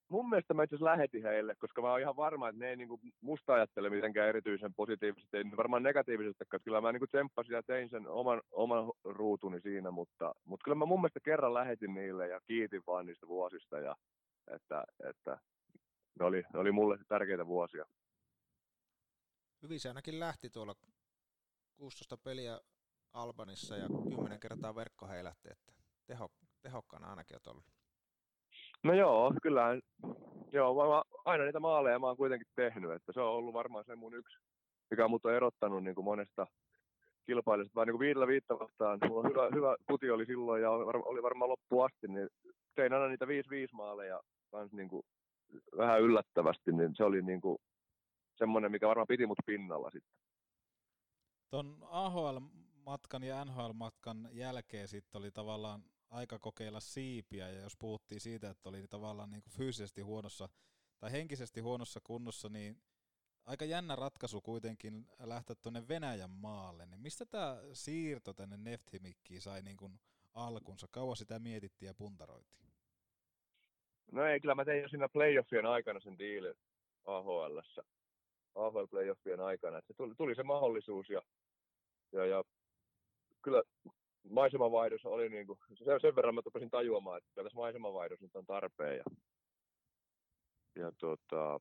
mun 0.10 0.30
mielestä 0.30 0.54
mä 0.54 0.64
itse 0.64 0.78
lähetin 0.80 1.24
heille, 1.24 1.56
koska 1.56 1.82
mä 1.82 1.92
oon 1.92 2.00
ihan 2.00 2.16
varma, 2.16 2.50
että 2.50 2.60
ne 2.60 2.70
ei 2.70 2.76
niinku 2.76 3.00
musta 3.22 3.54
ajattele 3.54 3.90
mitenkään 3.90 4.30
erityisen 4.30 4.74
positiivisesti, 4.74 5.38
ei 5.38 5.44
varmaan 5.58 5.84
negatiivisesti, 5.84 6.46
koska 6.46 6.60
kyllä 6.60 6.82
mä 6.82 6.92
niinku 6.92 7.08
tsemppasin 7.08 7.54
ja 7.54 7.64
tein 7.64 7.90
sen 7.90 8.08
oman, 8.08 8.42
oman 8.52 8.92
ruutuni 9.04 9.62
siinä, 9.62 9.92
mutta, 9.92 10.36
mutta 10.46 10.64
kyllä 10.64 10.76
mä 10.76 10.86
mun 10.86 11.02
mielestä 11.02 11.20
kerran 11.20 11.54
lähetin 11.54 11.94
niille 11.94 12.28
ja 12.28 12.40
kiitin 12.48 12.82
vaan 12.88 13.06
niistä 13.06 13.28
vuosista 13.28 13.80
ja 13.80 13.96
että, 14.56 14.84
että 15.10 15.38
ne, 16.20 16.26
oli, 16.26 16.44
ne 16.54 16.60
oli 16.60 16.72
mulle 16.72 16.98
tärkeitä 17.08 17.48
vuosia. 17.48 17.86
Hyvin 19.64 19.80
se 19.80 19.90
ainakin 19.90 20.20
lähti 20.20 20.50
tuolla 20.50 20.76
16 21.76 22.18
peliä 22.18 22.60
Albanissa 23.14 23.78
ja 23.78 23.88
10 24.10 24.40
kertaa 24.40 24.76
verkko 24.76 25.08
heilähti, 25.08 25.50
että 25.52 25.74
teho, 26.08 26.30
tehokkaana 26.62 27.10
ainakin 27.10 27.38
on 27.38 27.52
ollut. 27.52 27.66
No 28.84 28.94
joo, 28.94 29.34
kyllähän, 29.42 29.82
joo, 30.52 30.90
mä, 30.90 31.02
aina 31.26 31.44
niitä 31.44 31.60
maaleja 31.60 32.00
mä 32.00 32.08
oon 32.08 32.18
kuitenkin 32.18 32.48
tehnyt, 32.56 32.92
että 32.92 33.12
se 33.14 33.22
on 33.22 33.32
ollut 33.32 33.54
varmaan 33.54 33.86
se 33.86 33.96
mun 33.96 34.14
yksi, 34.14 34.38
mikä 34.92 35.08
mut 35.08 35.26
on 35.26 35.34
erottanut 35.34 35.84
niin 35.84 35.96
kuin 35.96 36.06
monesta 36.06 36.48
kilpailijasta, 37.26 37.76
vaan 37.76 37.88
niin 37.88 37.94
kuin 37.94 38.06
viidellä 38.06 38.28
viittä 38.28 38.60
vastaan, 38.60 39.00
mulla 39.08 39.30
hyvä, 39.30 39.50
hyvä 39.56 39.76
puti 39.88 40.12
oli 40.12 40.26
silloin 40.26 40.62
ja 40.62 40.72
oli 40.72 41.24
varmaan 41.24 41.50
loppu 41.50 41.82
asti, 41.82 42.08
niin 42.08 42.30
tein 42.76 42.94
aina 42.94 43.08
niitä 43.08 43.26
5-5 43.26 43.28
maaleja 43.72 44.22
kans 44.52 44.72
niin 44.74 44.90
kuin 44.90 45.04
vähän 45.78 46.02
yllättävästi, 46.02 46.72
niin 46.72 46.96
se 46.96 47.04
oli 47.04 47.22
niin 47.22 47.42
kuin 47.42 47.58
semmoinen, 48.38 48.72
mikä 48.72 48.88
varmaan 48.88 49.08
piti 49.08 49.26
mut 49.26 49.38
pinnalla 49.46 49.92
sitten. 49.92 50.18
Tuon 51.50 51.78
AHL-matkan 51.82 53.24
ja 53.24 53.46
NHL-matkan 53.46 54.30
jälkeen 54.32 54.88
sitten 54.88 55.20
oli 55.20 55.32
tavallaan 55.32 55.84
aika 56.10 56.40
kokeilla 56.40 56.80
siipiä, 56.80 57.50
ja 57.50 57.62
jos 57.62 57.78
puhuttiin 57.78 58.22
siitä, 58.22 58.50
että 58.50 58.70
oli 58.70 58.88
tavallaan 58.88 59.30
niin 59.30 59.42
kuin 59.42 59.54
fyysisesti 59.54 60.02
huonossa 60.02 60.50
tai 61.00 61.12
henkisesti 61.12 61.62
huonossa 61.62 62.00
kunnossa, 62.04 62.50
niin 62.50 62.82
aika 63.46 63.66
jännä 63.66 63.96
ratkaisu 63.96 64.42
kuitenkin 64.42 65.08
lähteä 65.20 65.56
tuonne 65.56 65.88
Venäjän 65.88 66.32
maalle, 66.32 66.86
niin 66.86 67.00
mistä 67.02 67.26
tämä 67.26 67.58
siirto 67.74 68.34
tänne 68.34 68.58
Nefthimikkiin 68.58 69.42
sai 69.42 69.62
niin 69.62 69.78
kuin 69.78 70.00
alkunsa? 70.34 70.88
Kauan 70.92 71.16
sitä 71.16 71.40
mietittiin 71.40 71.88
ja 71.88 71.94
puntaroitiin? 71.94 72.74
No 74.12 74.26
ei, 74.26 74.40
kyllä 74.40 74.56
mä 74.56 74.66
tein 74.66 74.82
jo 74.82 74.90
siinä 74.90 75.10
playoffien 75.10 75.66
aikana 75.66 76.00
sen 76.00 76.20
diilin 76.20 76.56
AHLssä, 77.06 77.84
AHL 78.58 78.86
playoffien 78.90 79.40
aikana. 79.40 79.78
Että 79.78 79.94
se 79.94 79.98
tuli, 79.98 80.16
tuli, 80.16 80.36
se 80.36 80.44
mahdollisuus 80.44 81.10
ja, 81.10 81.22
ja, 82.12 82.26
ja 82.26 82.44
kyllä 83.42 83.64
maisemavaihdos 84.30 85.06
oli 85.06 85.30
niin 85.30 85.48
kuin, 85.48 85.60
sen, 85.74 86.02
sen 86.02 86.16
verran 86.16 86.36
mä 86.36 86.42
rupesin 86.46 86.70
tajuamaan, 86.70 87.18
että 87.18 87.44
tässä 87.44 87.56
maisemavaihdos 87.56 88.22
nyt 88.22 88.36
on 88.36 88.46
tarpeen. 88.46 88.98
Ja, 88.98 89.04
ja 90.76 90.92
tota, 91.00 91.60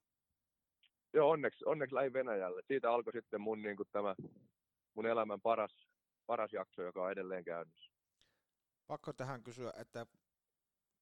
joo, 1.14 1.30
onneksi, 1.30 1.64
onneksi 1.66 1.94
lähin 1.94 2.12
Venäjälle. 2.12 2.62
Siitä 2.66 2.90
alkoi 2.90 3.12
sitten 3.12 3.40
mun, 3.40 3.62
niin 3.62 3.76
kuin 3.76 3.88
tämä, 3.92 4.14
mun 4.94 5.06
elämän 5.06 5.40
paras, 5.40 5.88
paras 6.26 6.52
jakso, 6.52 6.82
joka 6.82 7.02
on 7.02 7.12
edelleen 7.12 7.44
käynnissä. 7.44 7.92
Pakko 8.86 9.12
tähän 9.12 9.42
kysyä, 9.42 9.72
että 9.76 10.06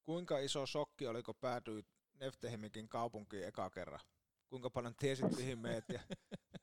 kuinka 0.05 0.39
iso 0.39 0.67
shokki 0.67 1.07
oli, 1.07 1.23
kun 1.23 1.35
päädyit 1.41 1.87
Neftehimikin 2.21 2.89
kaupunkiin 2.89 3.47
eka 3.47 3.71
kerran? 3.71 4.01
Kuinka 4.49 4.71
paljon 4.71 4.95
tiesit, 4.95 5.37
mihin 5.37 5.59
meet 5.59 5.85
ja 5.89 6.01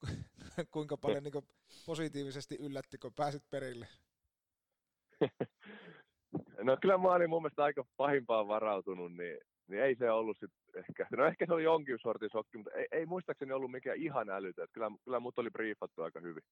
kuinka 0.73 0.97
paljon 0.97 1.23
niin 1.23 1.47
positiivisesti 1.85 2.55
yllätti, 2.59 2.97
kun 2.97 3.13
pääsit 3.13 3.49
perille? 3.49 3.87
no 6.63 6.77
kyllä 6.81 6.97
mä 6.97 7.07
olin 7.07 7.29
mun 7.29 7.41
mielestä 7.41 7.63
aika 7.63 7.85
pahimpaan 7.97 8.47
varautunut, 8.47 9.13
niin, 9.13 9.39
niin 9.67 9.83
ei 9.83 9.95
se 9.95 10.11
ollut 10.11 10.37
sit 10.39 10.51
ehkä, 10.75 11.07
no 11.17 11.25
ehkä 11.25 11.45
se 11.45 11.53
oli 11.53 11.63
jonkin 11.63 11.99
sortin 12.01 12.29
shokki, 12.29 12.57
mutta 12.57 12.71
ei, 12.71 12.87
ei 12.91 13.05
muistaakseni 13.05 13.53
ollut 13.53 13.71
mikään 13.71 13.97
ihan 13.97 14.29
älytön, 14.29 14.67
kyllä, 14.73 14.91
kyllä 15.03 15.19
mut 15.19 15.39
oli 15.39 15.49
briefattu 15.49 16.01
aika 16.01 16.19
hyvin. 16.19 16.43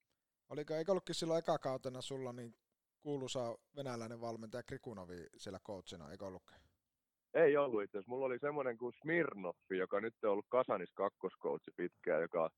Oliko, 0.49 0.73
eikö 0.73 0.91
ollutkin 0.91 1.15
silloin 1.15 1.39
eka 1.39 1.57
kautena 1.57 2.01
sulla 2.01 2.33
niin 2.33 2.55
kuuluisa 3.01 3.57
venäläinen 3.75 4.21
valmentaja 4.21 4.63
Krikunovi 4.63 5.27
siellä 5.37 5.59
coachina, 5.59 6.11
eikö 6.11 6.25
ollutkaan? 6.25 6.61
Ei 7.33 7.57
ollut 7.57 7.83
itse 7.83 7.97
asiassa. 7.97 8.11
Mulla 8.11 8.25
oli 8.25 8.39
semmoinen 8.39 8.77
kuin 8.77 8.93
Smirnov, 9.01 9.55
joka 9.69 10.01
nyt 10.01 10.13
on 10.23 10.31
ollut 10.31 10.45
Kasanis 10.49 10.91
kakkoskoutsi 10.93 11.71
pitkään, 11.77 12.21
joka 12.21 12.49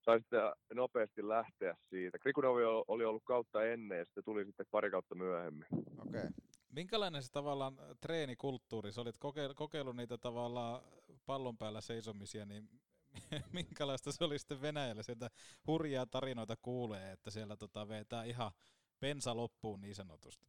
sai 0.00 0.20
sitten 0.20 0.40
nopeasti 0.74 1.28
lähteä 1.28 1.74
siitä. 1.88 2.18
Krikunovi 2.18 2.62
oli 2.88 3.04
ollut 3.04 3.24
kautta 3.24 3.64
ennen 3.64 3.98
ja 3.98 4.04
sitten 4.04 4.24
tuli 4.24 4.44
sitten 4.44 4.66
pari 4.70 4.90
kautta 4.90 5.14
myöhemmin. 5.14 5.66
Okei. 5.98 6.20
Okay. 6.20 6.30
Minkälainen 6.68 7.22
se 7.22 7.32
tavallaan 7.32 7.76
treenikulttuuri, 8.00 8.92
sä 8.92 9.00
olit 9.00 9.18
kokeillut 9.54 9.96
niitä 9.96 10.18
tavallaan 10.18 10.82
pallon 11.26 11.58
päällä 11.58 11.80
seisomisia, 11.80 12.46
niin 12.46 12.68
minkälaista 13.52 14.12
se 14.12 14.24
oli 14.24 14.38
sitten 14.38 14.62
Venäjällä? 14.62 15.02
Sieltä 15.02 15.30
hurjaa 15.66 16.06
tarinoita 16.06 16.56
kuulee, 16.62 17.12
että 17.12 17.30
siellä 17.30 17.56
tota 17.56 17.88
vetää 17.88 18.24
ihan 18.24 18.52
pensa 19.00 19.36
loppuun 19.36 19.80
niin 19.80 19.94
sanotusti. 19.94 20.46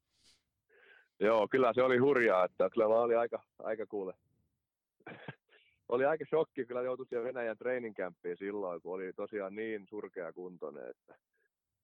Joo, 1.20 1.48
kyllä 1.52 1.74
se 1.74 1.84
oli 1.84 1.98
hurjaa, 1.98 2.46
että 2.46 2.70
kyllä 2.70 2.88
mä 2.88 2.94
olin 2.94 3.20
aika, 3.20 3.44
aika 3.64 3.86
kuule. 3.86 4.14
oli 5.90 6.06
aika 6.06 6.26
shokki, 6.26 6.66
kyllä 6.66 6.82
joutui 6.82 7.06
siellä 7.06 7.28
Venäjän 7.28 7.58
treeninkämppiin 7.58 8.38
silloin, 8.38 8.82
kun 8.82 8.94
oli 8.94 9.14
tosiaan 9.14 9.56
niin 9.56 9.88
surkea 9.88 10.34
kuntoinen, 10.34 10.90
että, 10.90 11.16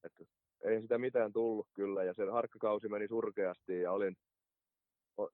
että 0.04 0.24
ei 0.64 0.82
sitä 0.82 0.98
mitään 0.98 1.34
tullut 1.34 1.68
kyllä, 1.74 2.04
ja 2.04 2.14
se 2.14 2.26
harkkakausi 2.26 2.88
meni 2.88 3.08
surkeasti, 3.08 3.82
ja 3.82 3.92
olin, 3.92 4.18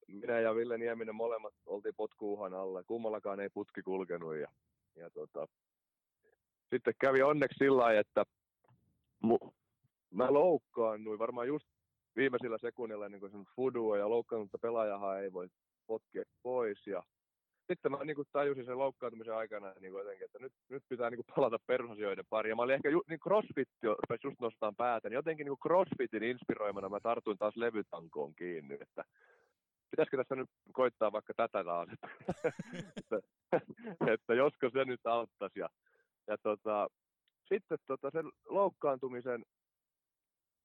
minä 0.07 0.39
ja 0.39 0.55
Ville 0.55 0.77
Nieminen 0.77 1.15
molemmat 1.15 1.53
oltiin 1.65 1.95
potkuuhan 1.95 2.53
alla, 2.53 2.83
kummallakaan 2.83 3.39
ei 3.39 3.49
putki 3.49 3.81
kulkenut, 3.81 4.35
ja, 4.35 4.47
ja 4.95 5.09
tota, 5.09 5.47
sitten 6.69 6.93
kävi 6.99 7.21
onneksi 7.21 7.57
sillä 7.57 7.99
että 7.99 8.25
mä 10.11 10.33
loukkaannuin 10.33 11.19
varmaan 11.19 11.47
just 11.47 11.67
viimeisillä 12.15 12.57
sekunnilla 12.57 13.09
niin 13.09 13.19
kuin 13.19 13.31
sen 13.31 13.45
fudua 13.55 13.97
ja 13.97 14.09
loukkaanutta 14.09 14.57
pelaajahan 14.61 15.23
ei 15.23 15.33
voi 15.33 15.47
potkia 15.87 16.23
pois. 16.43 16.87
Ja 16.87 17.03
sitten 17.67 17.91
mä 17.91 18.03
niin 18.03 18.15
kuin 18.15 18.27
tajusin 18.31 18.65
sen 18.65 18.77
loukkaantumisen 18.77 19.35
aikana 19.35 19.73
niin 19.79 19.91
kuin 19.91 20.01
jotenkin, 20.01 20.25
että 20.25 20.39
nyt, 20.39 20.53
nyt 20.69 20.83
pitää 20.89 21.09
niin 21.09 21.23
kuin 21.23 21.35
palata 21.35 21.57
perusasioiden 21.67 22.25
pariin. 22.29 22.49
Ja 22.49 22.55
mä 22.55 22.61
olin 22.61 22.75
ehkä 22.75 22.89
ju, 22.89 23.03
niin 23.09 23.19
crossfit 23.19 23.69
jo, 23.83 23.91
rupesi 23.91 24.27
just 24.27 24.39
nostamaan 24.39 24.75
päätä, 24.75 25.09
niin 25.09 25.15
jotenkin 25.15 25.45
niin 25.45 25.57
kuin 25.57 25.67
crossfitin 25.67 26.23
inspiroimana 26.23 26.89
mä 26.89 26.99
tartuin 27.03 27.37
taas 27.37 27.55
levytankoon 27.55 28.35
kiinni, 28.35 28.77
että 28.81 29.03
pitäisikö 29.91 30.17
tässä 30.17 30.35
nyt 30.35 30.49
koittaa 30.73 31.11
vaikka 31.11 31.33
tätä 31.33 31.63
taas, 31.63 31.89
että, 31.93 32.07
että, 32.99 33.19
että 34.13 34.33
josko 34.33 34.69
se 34.73 34.85
nyt 34.85 35.05
auttaisi. 35.05 35.59
Ja, 35.59 35.69
ja 36.27 36.37
tota, 36.43 36.87
sitten 37.49 37.77
tota, 37.87 38.11
sen 38.11 38.25
loukkaantumisen 38.49 39.43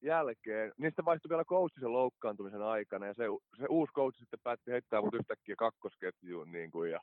jälkeen, 0.03 0.73
sitten 0.83 1.05
vaihtui 1.05 1.29
vielä 1.29 1.45
coachi 1.45 1.81
sen 1.81 1.93
loukkaantumisen 1.93 2.63
aikana, 2.63 3.07
ja 3.07 3.15
se, 3.15 3.25
se 3.59 3.67
uusi 3.69 3.93
coach 3.93 4.19
sitten 4.19 4.41
päätti 4.43 4.71
heittää 4.71 5.01
mut 5.01 5.15
yhtäkkiä 5.15 5.55
kakkosketjuun, 5.59 6.53
niin 6.53 6.71
kuin, 6.71 6.91
ja 6.91 7.01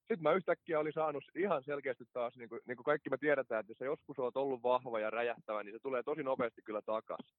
sitten 0.00 0.22
mä 0.22 0.32
yhtäkkiä 0.32 0.80
olin 0.80 0.92
saanut 0.92 1.24
ihan 1.34 1.64
selkeästi 1.64 2.04
taas, 2.12 2.36
niin 2.36 2.48
kuin, 2.48 2.60
niin 2.66 2.76
kuin 2.76 2.84
kaikki 2.84 3.10
me 3.10 3.16
tiedetään, 3.18 3.60
että 3.60 3.70
jos 3.70 3.78
sä 3.78 3.84
joskus 3.84 4.18
olet 4.18 4.36
ollut 4.36 4.62
vahva 4.62 5.00
ja 5.00 5.10
räjähtävä, 5.10 5.62
niin 5.62 5.74
se 5.74 5.78
tulee 5.82 6.02
tosi 6.02 6.22
nopeasti 6.22 6.62
kyllä 6.64 6.82
takas. 6.86 7.34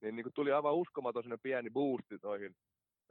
Niin, 0.00 0.16
niin 0.16 0.24
kuin 0.24 0.32
tuli 0.34 0.52
aivan 0.52 0.74
uskomaton 0.74 1.22
pieni 1.42 1.70
boosti 1.70 2.16
noihin 2.22 2.54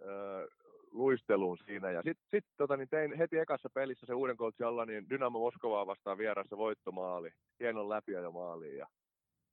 öö, 0.01 0.47
luisteluun 0.91 1.57
siinä. 1.57 1.91
Ja 1.91 2.01
sitten 2.01 2.25
sit, 2.31 2.45
tota, 2.57 2.77
niin 2.77 2.89
tein 2.89 3.17
heti 3.17 3.37
ekassa 3.37 3.69
pelissä 3.73 4.05
se 4.05 4.13
uuden 4.13 4.37
coachin 4.37 4.67
alla, 4.67 4.85
niin 4.85 5.09
Dynamo 5.09 5.39
Moskovaa 5.39 5.87
vastaan 5.87 6.17
vieressä 6.17 6.57
voittomaali, 6.57 7.29
hienon 7.59 7.87
maaliin. 8.33 8.77
Ja, 8.77 8.87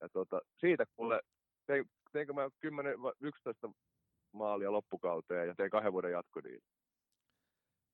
ja 0.00 0.08
tota, 0.08 0.40
siitä 0.60 0.84
kuule 0.96 1.20
tein, 1.66 1.90
teinkö 2.12 2.32
mä 2.32 2.50
10-11 3.68 3.72
maalia 4.32 4.72
loppukauteen 4.72 5.48
ja 5.48 5.54
tein 5.54 5.70
kahden 5.70 5.92
vuoden 5.92 6.12
jatkodiin. 6.12 6.62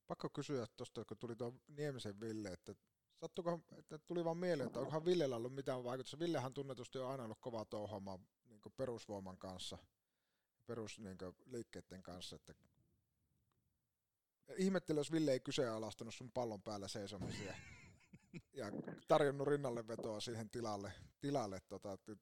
Pakko 0.07 0.29
kysyä 0.31 0.67
tuosta, 0.77 1.05
kun 1.05 1.19
tuli 1.19 1.37
tuo 1.37 1.55
Niemisen 1.69 2.21
Ville, 2.21 2.49
että 2.49 2.75
sattuko, 3.21 3.61
että 3.79 3.99
tuli 3.99 4.25
vaan 4.25 4.37
mieleen, 4.39 4.67
että 4.67 4.81
onkohan 4.81 5.05
Villellä 5.05 5.37
ollut 5.37 5.55
mitään 5.55 5.85
vaikutusta. 5.85 6.19
Villehän 6.19 6.55
tunnetusti 6.55 6.99
on 6.99 7.11
aina 7.11 7.25
ollut 7.25 7.39
kova 7.41 7.65
touhama 7.65 8.19
niin 8.45 8.61
perusvoiman 8.77 9.39
kanssa, 9.39 9.79
perusliikkeiden 10.67 11.89
niin 11.91 12.03
kanssa, 12.03 12.37
että 12.37 12.55
ihmettelen, 14.57 15.01
jos 15.01 15.13
Ville 15.13 15.33
ei 15.33 15.41
kyseenalaistanut 15.41 16.15
sun 16.15 16.33
pallon 16.33 16.63
päällä 16.63 16.89
seisomisia 16.89 17.55
ja 18.53 18.67
tarjonnut 19.09 19.49
rinnalle 19.49 19.89
vetoa 19.89 20.21
siihen 20.21 20.51
tilalle, 20.51 20.93
tilalle 21.21 21.61
tota, 21.69 21.93
että 21.93 22.13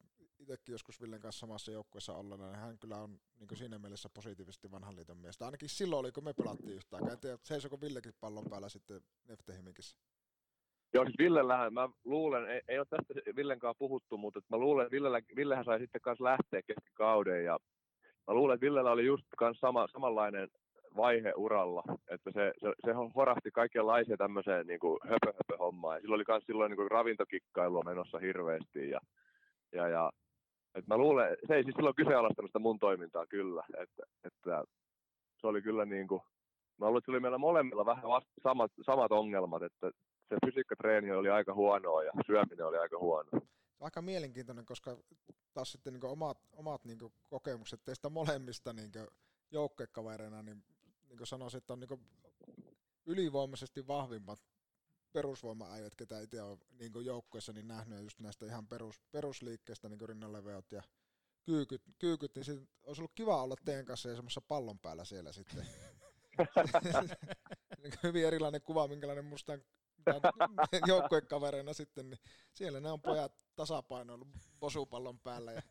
itsekin 0.46 0.72
joskus 0.72 1.00
Villen 1.00 1.20
kanssa 1.20 1.40
samassa 1.40 1.72
joukkueessa 1.72 2.14
olla, 2.14 2.36
niin 2.36 2.54
hän 2.54 2.78
kyllä 2.78 2.96
on 2.96 3.18
niin 3.40 3.56
siinä 3.56 3.78
mielessä 3.78 4.08
positiivisesti 4.14 4.70
vanhan 4.70 4.96
liiton 4.96 5.18
miestä. 5.18 5.44
Ainakin 5.44 5.68
silloin 5.68 6.00
oli, 6.00 6.12
kun 6.12 6.24
me 6.24 6.32
pelattiin 6.32 6.76
yhtään. 6.76 7.08
En 7.08 7.18
tiedä, 7.18 7.38
seisoko 7.42 7.80
Villekin 7.80 8.12
pallon 8.20 8.44
päällä 8.50 8.68
sitten 8.68 9.00
Neftehimikissä. 9.28 9.96
Joo, 10.94 11.04
siis 11.04 11.18
Villellähän, 11.18 11.74
mä 11.74 11.88
luulen, 12.04 12.50
ei, 12.50 12.60
ei 12.68 12.78
ole 12.78 12.86
tästä 12.90 13.14
Villen 13.36 13.58
kanssa 13.58 13.78
puhuttu, 13.78 14.16
mutta 14.16 14.40
mä 14.48 14.56
luulen, 14.56 14.86
että 14.86 14.94
Villellä, 14.94 15.20
Villehän 15.36 15.64
sai 15.64 15.78
sitten 15.78 16.00
kanssa 16.00 16.24
lähteä 16.24 16.62
keskikauden 16.62 17.44
ja 17.44 17.58
mä 18.26 18.34
luulen, 18.34 18.54
että 18.54 18.64
Villellä 18.64 18.90
oli 18.90 19.06
just 19.06 19.24
kans 19.38 19.58
sama, 19.60 19.86
samanlainen 19.92 20.48
vaihe 20.96 21.32
uralla, 21.36 21.82
että 22.08 22.30
se, 22.34 22.52
se, 22.60 22.72
se 22.84 22.92
horahti 23.16 23.50
kaikenlaisia 23.50 24.16
tämmöiseen 24.16 24.66
niin 24.66 24.80
höpö, 25.04 25.32
höpö 25.32 25.56
hommaan. 25.58 25.96
Ja 25.96 26.00
silloin 26.00 26.18
oli 26.18 26.24
myös 26.28 26.44
silloin 26.46 26.70
niin 26.70 26.90
ravintokikkailua 26.90 27.82
menossa 27.84 28.18
hirveästi 28.18 28.90
ja, 28.90 29.00
ja, 29.72 29.88
ja 29.88 30.12
et 30.76 30.86
mä 30.86 30.98
luulen, 30.98 31.36
se 31.46 31.54
ei 31.54 31.62
siis 31.64 31.74
silloin 31.74 31.96
kyseenalaistanut 31.96 32.48
sitä 32.48 32.58
mun 32.58 32.78
toimintaa 32.78 33.26
kyllä, 33.26 33.64
että, 33.82 34.02
että 34.24 34.64
se 35.40 35.46
oli 35.46 35.62
kyllä 35.62 35.84
niin 35.84 36.08
kuin, 36.08 36.20
mä 36.78 36.86
luulen, 36.86 36.98
että 36.98 37.10
oli 37.12 37.20
meillä 37.20 37.38
molemmilla 37.38 37.86
vähän 37.86 38.08
vasta 38.08 38.30
samat, 38.42 38.72
samat 38.86 39.12
ongelmat, 39.12 39.62
että 39.62 39.90
se 40.28 40.36
fysiikkatreeni 40.46 41.12
oli 41.12 41.30
aika 41.30 41.54
huonoa 41.54 42.04
ja 42.04 42.12
syöminen 42.26 42.66
oli 42.66 42.78
aika 42.78 42.98
huono. 42.98 43.30
Aika 43.80 44.02
mielenkiintoinen, 44.02 44.66
koska 44.66 44.96
taas 45.54 45.72
sitten 45.72 45.92
niin 45.92 46.04
omat, 46.04 46.38
omat 46.52 46.84
niin 46.84 46.98
kokemukset 47.28 47.80
teistä 47.84 48.08
molemmista 48.08 48.72
niin 48.72 48.90
joukkuekavereina, 49.50 50.42
niin, 50.42 50.62
niin 51.08 51.26
sanoisin, 51.26 51.58
että 51.58 51.72
on 51.72 51.80
niin 51.80 52.00
ylivoimaisesti 53.06 53.86
vahvimmat 53.86 54.38
perusvoima-äijät, 55.16 55.94
ketä 55.94 56.20
itse 56.20 56.42
on 56.42 56.58
niin 56.78 57.04
joukkueessa 57.04 57.52
niin 57.52 57.68
nähnyt 57.68 58.02
just 58.02 58.20
näistä 58.20 58.46
ihan 58.46 58.66
perus, 58.66 59.00
perusliikkeistä, 59.10 59.88
niin 59.88 60.08
rinnanleveot 60.08 60.72
ja 60.72 60.82
kyykyt, 61.44 61.82
kyykyt, 61.98 62.34
niin 62.34 62.44
sit 62.44 62.60
olisi 62.82 63.00
ollut 63.00 63.12
kiva 63.14 63.42
olla 63.42 63.56
teidän 63.64 63.84
kanssa 63.84 64.14
semmoisessa 64.14 64.40
pallon 64.40 64.78
päällä 64.78 65.04
siellä 65.04 65.32
sitten. 65.32 65.66
Niin 67.82 67.92
hyvin 68.02 68.26
erilainen 68.26 68.62
kuva, 68.62 68.88
minkälainen 68.88 69.24
musta 69.24 69.58
joukkuekavereina 70.86 71.72
sitten, 71.72 72.10
niin 72.10 72.18
siellä 72.52 72.80
nämä 72.80 72.92
on 72.92 73.02
pojat 73.02 73.32
tasapainoillut 73.56 74.28
posupallon 74.60 75.20
päällä 75.20 75.52
ja 75.52 75.62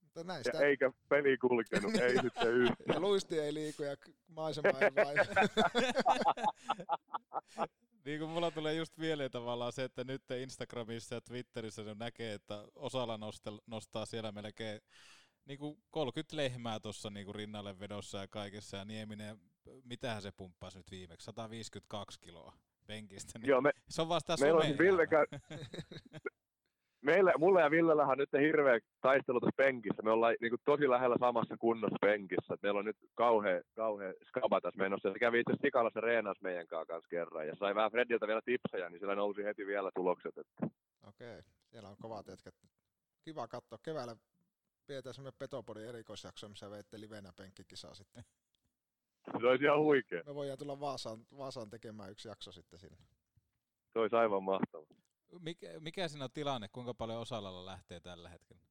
Mutta 0.00 0.24
näistä. 0.24 0.58
Ja 0.58 0.66
eikä 0.66 0.92
peli 1.08 1.38
kulkenut, 1.38 1.94
ei 1.94 2.20
sitten 2.20 2.48
yhtään. 2.48 2.94
Ja 2.94 3.00
luisti 3.00 3.38
ei 3.38 3.54
liiku 3.54 3.82
ja 3.82 3.96
maisema 4.28 4.68
ei 4.68 5.04
vai. 5.04 5.14
Niin 8.04 8.18
kuin 8.18 8.30
mulla 8.30 8.50
tulee 8.50 8.74
just 8.74 8.96
mieleen 8.96 9.30
tavallaan 9.30 9.72
se, 9.72 9.84
että 9.84 10.04
nyt 10.04 10.22
Instagramissa 10.30 11.14
ja 11.14 11.20
Twitterissä 11.20 11.84
se 11.84 11.94
näkee, 11.94 12.34
että 12.34 12.64
osalla 12.74 13.18
nostel, 13.18 13.58
nostaa 13.66 14.06
siellä 14.06 14.32
melkein 14.32 14.80
niin 15.44 15.58
kuin 15.58 15.78
30 15.90 16.36
lehmää 16.36 16.80
tuossa 16.80 17.10
niin 17.10 17.24
kuin 17.26 17.34
rinnalle 17.34 17.78
vedossa 17.78 18.18
ja 18.18 18.28
kaikessa, 18.28 18.76
ja 18.76 18.84
Nieminen, 18.84 19.40
mitähän 19.84 20.22
se 20.22 20.32
pumppasi 20.32 20.78
nyt 20.78 20.90
viimeksi, 20.90 21.24
152 21.24 22.20
kiloa 22.20 22.52
penkistä. 22.86 23.38
Niin 23.38 23.48
Joo, 23.48 23.60
me, 23.60 23.72
se 23.88 24.02
on 24.02 24.08
vasta 24.08 24.36
meillä 24.40 24.60
on 24.60 24.78
Ville. 24.78 25.06
Meillä, 27.02 27.32
mulla 27.38 27.60
ja 27.60 27.70
Villellähän 27.70 28.12
on 28.12 28.18
nyt 28.18 28.32
hirveä 28.32 28.78
taistelu 29.00 29.40
tuossa 29.40 29.56
penkissä. 29.56 30.02
Me 30.02 30.10
ollaan 30.10 30.36
niin 30.40 30.50
kuin, 30.50 30.60
tosi 30.64 30.88
lähellä 30.88 31.16
samassa 31.20 31.56
kunnossa 31.56 31.96
penkissä. 32.00 32.54
Et 32.54 32.62
meillä 32.62 32.78
on 32.78 32.84
nyt 32.84 32.96
kauhea, 33.14 33.60
kauhea 33.76 34.12
skaba 34.28 34.60
tässä 34.60 34.82
menossa. 34.82 35.08
Ja 35.08 35.12
se 35.12 35.18
kävi 35.18 35.40
itse 35.40 35.52
Sikalassa 35.62 36.00
reenas 36.00 36.40
meidän 36.40 36.66
kanssa 36.66 37.08
kerran. 37.10 37.46
Ja 37.46 37.56
sai 37.56 37.74
vähän 37.74 37.90
Frediltä 37.90 38.26
vielä 38.26 38.42
tipsejä, 38.44 38.90
niin 38.90 39.00
sillä 39.00 39.14
nousi 39.14 39.44
heti 39.44 39.66
vielä 39.66 39.90
tulokset. 39.94 40.38
Että. 40.38 40.66
Okei, 41.08 41.42
siellä 41.70 41.88
on 41.88 41.96
kovat 42.02 42.28
jätkät. 42.28 42.54
Kiva 43.24 43.48
katsoa. 43.48 43.78
Keväällä 43.82 44.16
pidetään 44.86 45.14
semmoinen 45.14 45.38
Petopodin 45.38 45.88
erikoisjakso, 45.88 46.48
missä 46.48 46.70
veitte 46.70 47.00
livenä 47.00 47.32
penkkikisaa 47.36 47.94
sitten. 47.94 48.24
Se 49.40 49.46
olisi 49.46 49.64
ihan 49.64 49.80
huikea. 49.80 50.22
Me 50.26 50.34
voidaan 50.34 50.58
tulla 50.58 50.80
Vaasaan, 50.80 51.18
Vaasaan 51.38 51.70
tekemään 51.70 52.10
yksi 52.10 52.28
jakso 52.28 52.52
sitten 52.52 52.78
sinne. 52.78 52.96
Se 53.92 53.98
olisi 53.98 54.16
aivan 54.16 54.42
mahtava. 54.42 54.79
Mikä, 55.38 55.66
mikä 55.80 56.08
siinä 56.08 56.24
on 56.24 56.30
tilanne, 56.34 56.68
kuinka 56.72 56.94
paljon 56.94 57.20
osalalla 57.20 57.66
lähtee 57.66 58.00
tällä 58.00 58.28
hetkellä? 58.28 58.62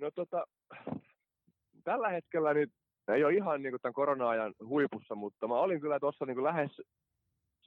No 0.00 0.10
tota, 0.14 0.46
tällä 1.84 2.08
hetkellä 2.08 2.54
nyt 2.54 2.70
ei 3.08 3.24
ole 3.24 3.34
ihan 3.34 3.62
niin 3.62 3.72
kuin 3.72 3.80
tämän 3.80 3.94
korona-ajan 3.94 4.54
huipussa, 4.64 5.14
mutta 5.14 5.48
mä 5.48 5.54
olin 5.54 5.80
kyllä 5.80 6.00
tuossa 6.00 6.26
niin 6.26 6.44
lähes, 6.44 6.80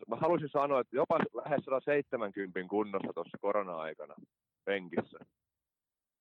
mä 0.08 0.16
haluaisin 0.16 0.50
sanoa, 0.50 0.80
että 0.80 0.96
jopa 0.96 1.20
lähes 1.46 1.62
170 1.66 2.70
kunnossa 2.70 3.14
tuossa 3.14 3.38
korona-aikana 3.42 4.16
penkissä. 4.66 5.18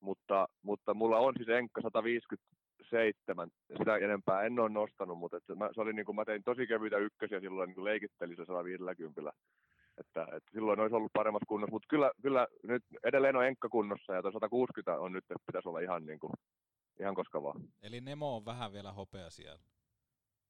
Mutta, 0.00 0.48
mutta 0.62 0.94
mulla 0.94 1.18
on 1.18 1.34
siis 1.36 1.48
enkka 1.48 1.80
157, 1.80 3.48
sitä 3.78 3.96
enempää 3.96 4.42
en 4.42 4.58
ole 4.58 4.68
nostanut, 4.68 5.18
mutta 5.18 5.36
että 5.36 5.54
mä, 5.54 5.70
se 5.74 5.80
oli 5.80 5.92
niin 5.92 6.06
kuin, 6.06 6.16
mä 6.16 6.24
tein 6.24 6.44
tosi 6.44 6.66
kevyitä 6.66 6.98
ykkösiä 6.98 7.40
silloin, 7.40 7.68
niin 7.70 7.84
leikittelin 7.84 8.36
se 8.36 8.44
150. 8.44 9.32
Että, 10.00 10.22
että 10.22 10.50
silloin 10.52 10.80
olisi 10.80 10.94
ollut 10.94 11.12
paremmassa 11.12 11.46
kunnossa, 11.48 11.72
mutta 11.72 11.86
kyllä, 11.88 12.10
kyllä 12.22 12.46
nyt 12.62 12.82
edelleen 13.04 13.36
on 13.36 13.46
enkka 13.46 13.68
kunnossa 13.68 14.12
ja 14.14 14.22
tuo 14.22 14.32
160 14.32 15.00
on 15.00 15.12
nyt, 15.12 15.24
että 15.24 15.46
pitäisi 15.46 15.68
olla 15.68 15.80
ihan, 15.80 16.06
niin 16.06 16.18
kuin, 16.18 16.32
ihan 17.00 17.14
koska 17.14 17.42
vaan. 17.42 17.60
Eli 17.82 18.00
Nemo 18.00 18.36
on 18.36 18.44
vähän 18.44 18.72
vielä 18.72 18.92
hopea 18.92 19.30
siellä. 19.30 19.62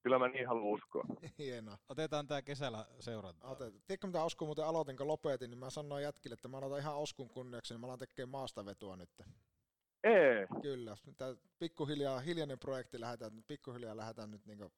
Kyllä 0.02 0.18
mä 0.18 0.28
niin 0.28 0.48
haluan 0.48 0.74
uskoa. 0.74 1.04
Hienoa. 1.38 1.78
Otetaan 1.88 2.26
tää 2.26 2.42
kesällä 2.42 2.86
seurantaa. 3.00 3.50
Otet. 3.50 3.74
Tiedätkö 3.86 4.06
mitä 4.06 4.24
Osku 4.24 4.46
muuten 4.46 4.64
aloitin, 4.64 4.96
kun 4.96 5.08
lopetin, 5.08 5.50
niin 5.50 5.58
mä 5.58 5.70
sanoin 5.70 6.02
jätkille, 6.02 6.34
että 6.34 6.48
mä 6.48 6.58
aloitan 6.58 6.78
ihan 6.78 6.96
Oskun 6.96 7.28
kunniaksi, 7.28 7.74
niin 7.74 7.80
mä 7.80 7.86
alan 7.86 7.98
tekemään 7.98 8.28
maastavetua 8.28 8.96
nyt. 8.96 9.10
Ei. 10.04 10.46
Kyllä. 10.62 10.96
Tää 11.16 11.34
pikkuhiljaa, 11.58 12.20
hiljainen 12.20 12.58
projekti 12.58 13.00
lähdetään, 13.00 13.44
pikkuhiljaa 13.46 13.96
lähdetään 13.96 14.30
nyt 14.30 14.46
niinku, 14.46 14.72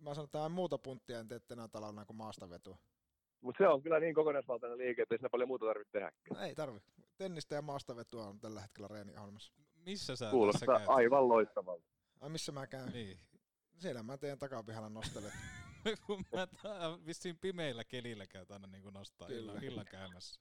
mä 0.00 0.14
sanon, 0.14 0.24
että 0.24 0.48
muuta 0.48 0.78
punttia 0.78 1.20
en 1.20 1.28
tee 1.28 1.40
tänä 1.40 1.68
talvena 1.68 2.04
kuin 2.04 2.16
maastavetua. 2.16 2.78
Mutta 3.40 3.64
se 3.64 3.68
on 3.68 3.82
kyllä 3.82 4.00
niin 4.00 4.14
kokonaisvaltainen 4.14 4.78
liike, 4.78 5.02
että 5.02 5.14
ei 5.14 5.18
siinä 5.18 5.30
paljon 5.30 5.48
muuta 5.48 5.66
tarvitse 5.66 5.92
tehdä. 5.92 6.12
No 6.34 6.40
ei 6.40 6.54
tarvi. 6.54 6.78
Tennistä 7.18 7.54
ja 7.54 7.62
maastavetua 7.62 8.26
on 8.26 8.40
tällä 8.40 8.60
hetkellä 8.60 8.88
reeniohjelmassa. 8.88 9.52
Missä 9.86 10.16
sä 10.16 10.24
tässä 10.24 10.30
Kuulostaa 10.30 10.78
käyt? 10.78 10.88
aivan 10.88 11.28
loistavalta. 11.28 11.84
Ai 12.20 12.28
missä 12.30 12.52
mä 12.52 12.66
käyn? 12.66 12.92
Niin. 12.92 13.18
Siellä 13.78 14.02
mä 14.02 14.18
teidän 14.18 14.38
takapihalla 14.38 14.88
nostelen. 14.88 15.32
Kun 16.06 16.24
mä 16.32 16.48
vissiin 17.06 17.38
pimeillä 17.38 17.84
kelillä 17.84 18.26
käyt 18.26 18.50
aina 18.50 18.66
niin 18.66 18.94
nostaa 18.94 19.28
Kyllä. 19.28 19.40
illan, 19.40 19.64
illan 19.64 19.86
käymässä. 19.90 20.40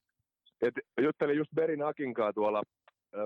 Et 0.61 0.73
juttelin 1.01 1.37
just 1.37 1.51
Berin 1.55 1.83
Akinkaa 1.83 2.33
tuolla 2.33 2.63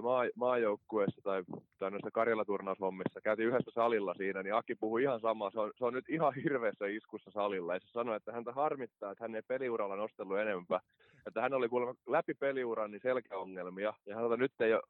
maa, 0.01 0.23
maajoukkueessa 0.35 1.21
tai, 1.23 1.43
tai 1.79 1.91
noissa 1.91 2.11
Karjala-turnaushommissa. 2.11 3.21
Käytiin 3.21 3.47
yhdessä 3.47 3.71
salilla 3.73 4.13
siinä, 4.13 4.43
niin 4.43 4.55
Aki 4.55 4.75
puhui 4.75 5.03
ihan 5.03 5.19
samaa. 5.19 5.51
Se 5.51 5.59
on, 5.59 5.71
se 5.77 5.85
on 5.85 5.93
nyt 5.93 6.09
ihan 6.09 6.33
hirveässä 6.35 6.85
iskussa 6.87 7.31
salilla. 7.31 7.73
Ja 7.73 7.79
se 7.79 7.87
sanoi, 7.87 8.15
että 8.15 8.31
häntä 8.31 8.51
harmittaa, 8.51 9.11
että 9.11 9.23
hän 9.23 9.35
ei 9.35 9.41
peliuralla 9.41 9.95
nostellut 9.95 10.39
enempää. 10.39 10.79
Että 11.27 11.41
hän 11.41 11.53
oli 11.53 11.69
kuulemma 11.69 11.95
läpi 12.07 12.33
peliuran 12.33 12.91
niin 12.91 13.01
selkäongelmia. 13.01 13.93
Ja 14.05 14.15
hän 14.15 14.23
sanoi, 14.23 14.33
että 14.33 14.43
nyt 14.43 14.61
ei, 14.61 14.73
ole, 14.73 14.81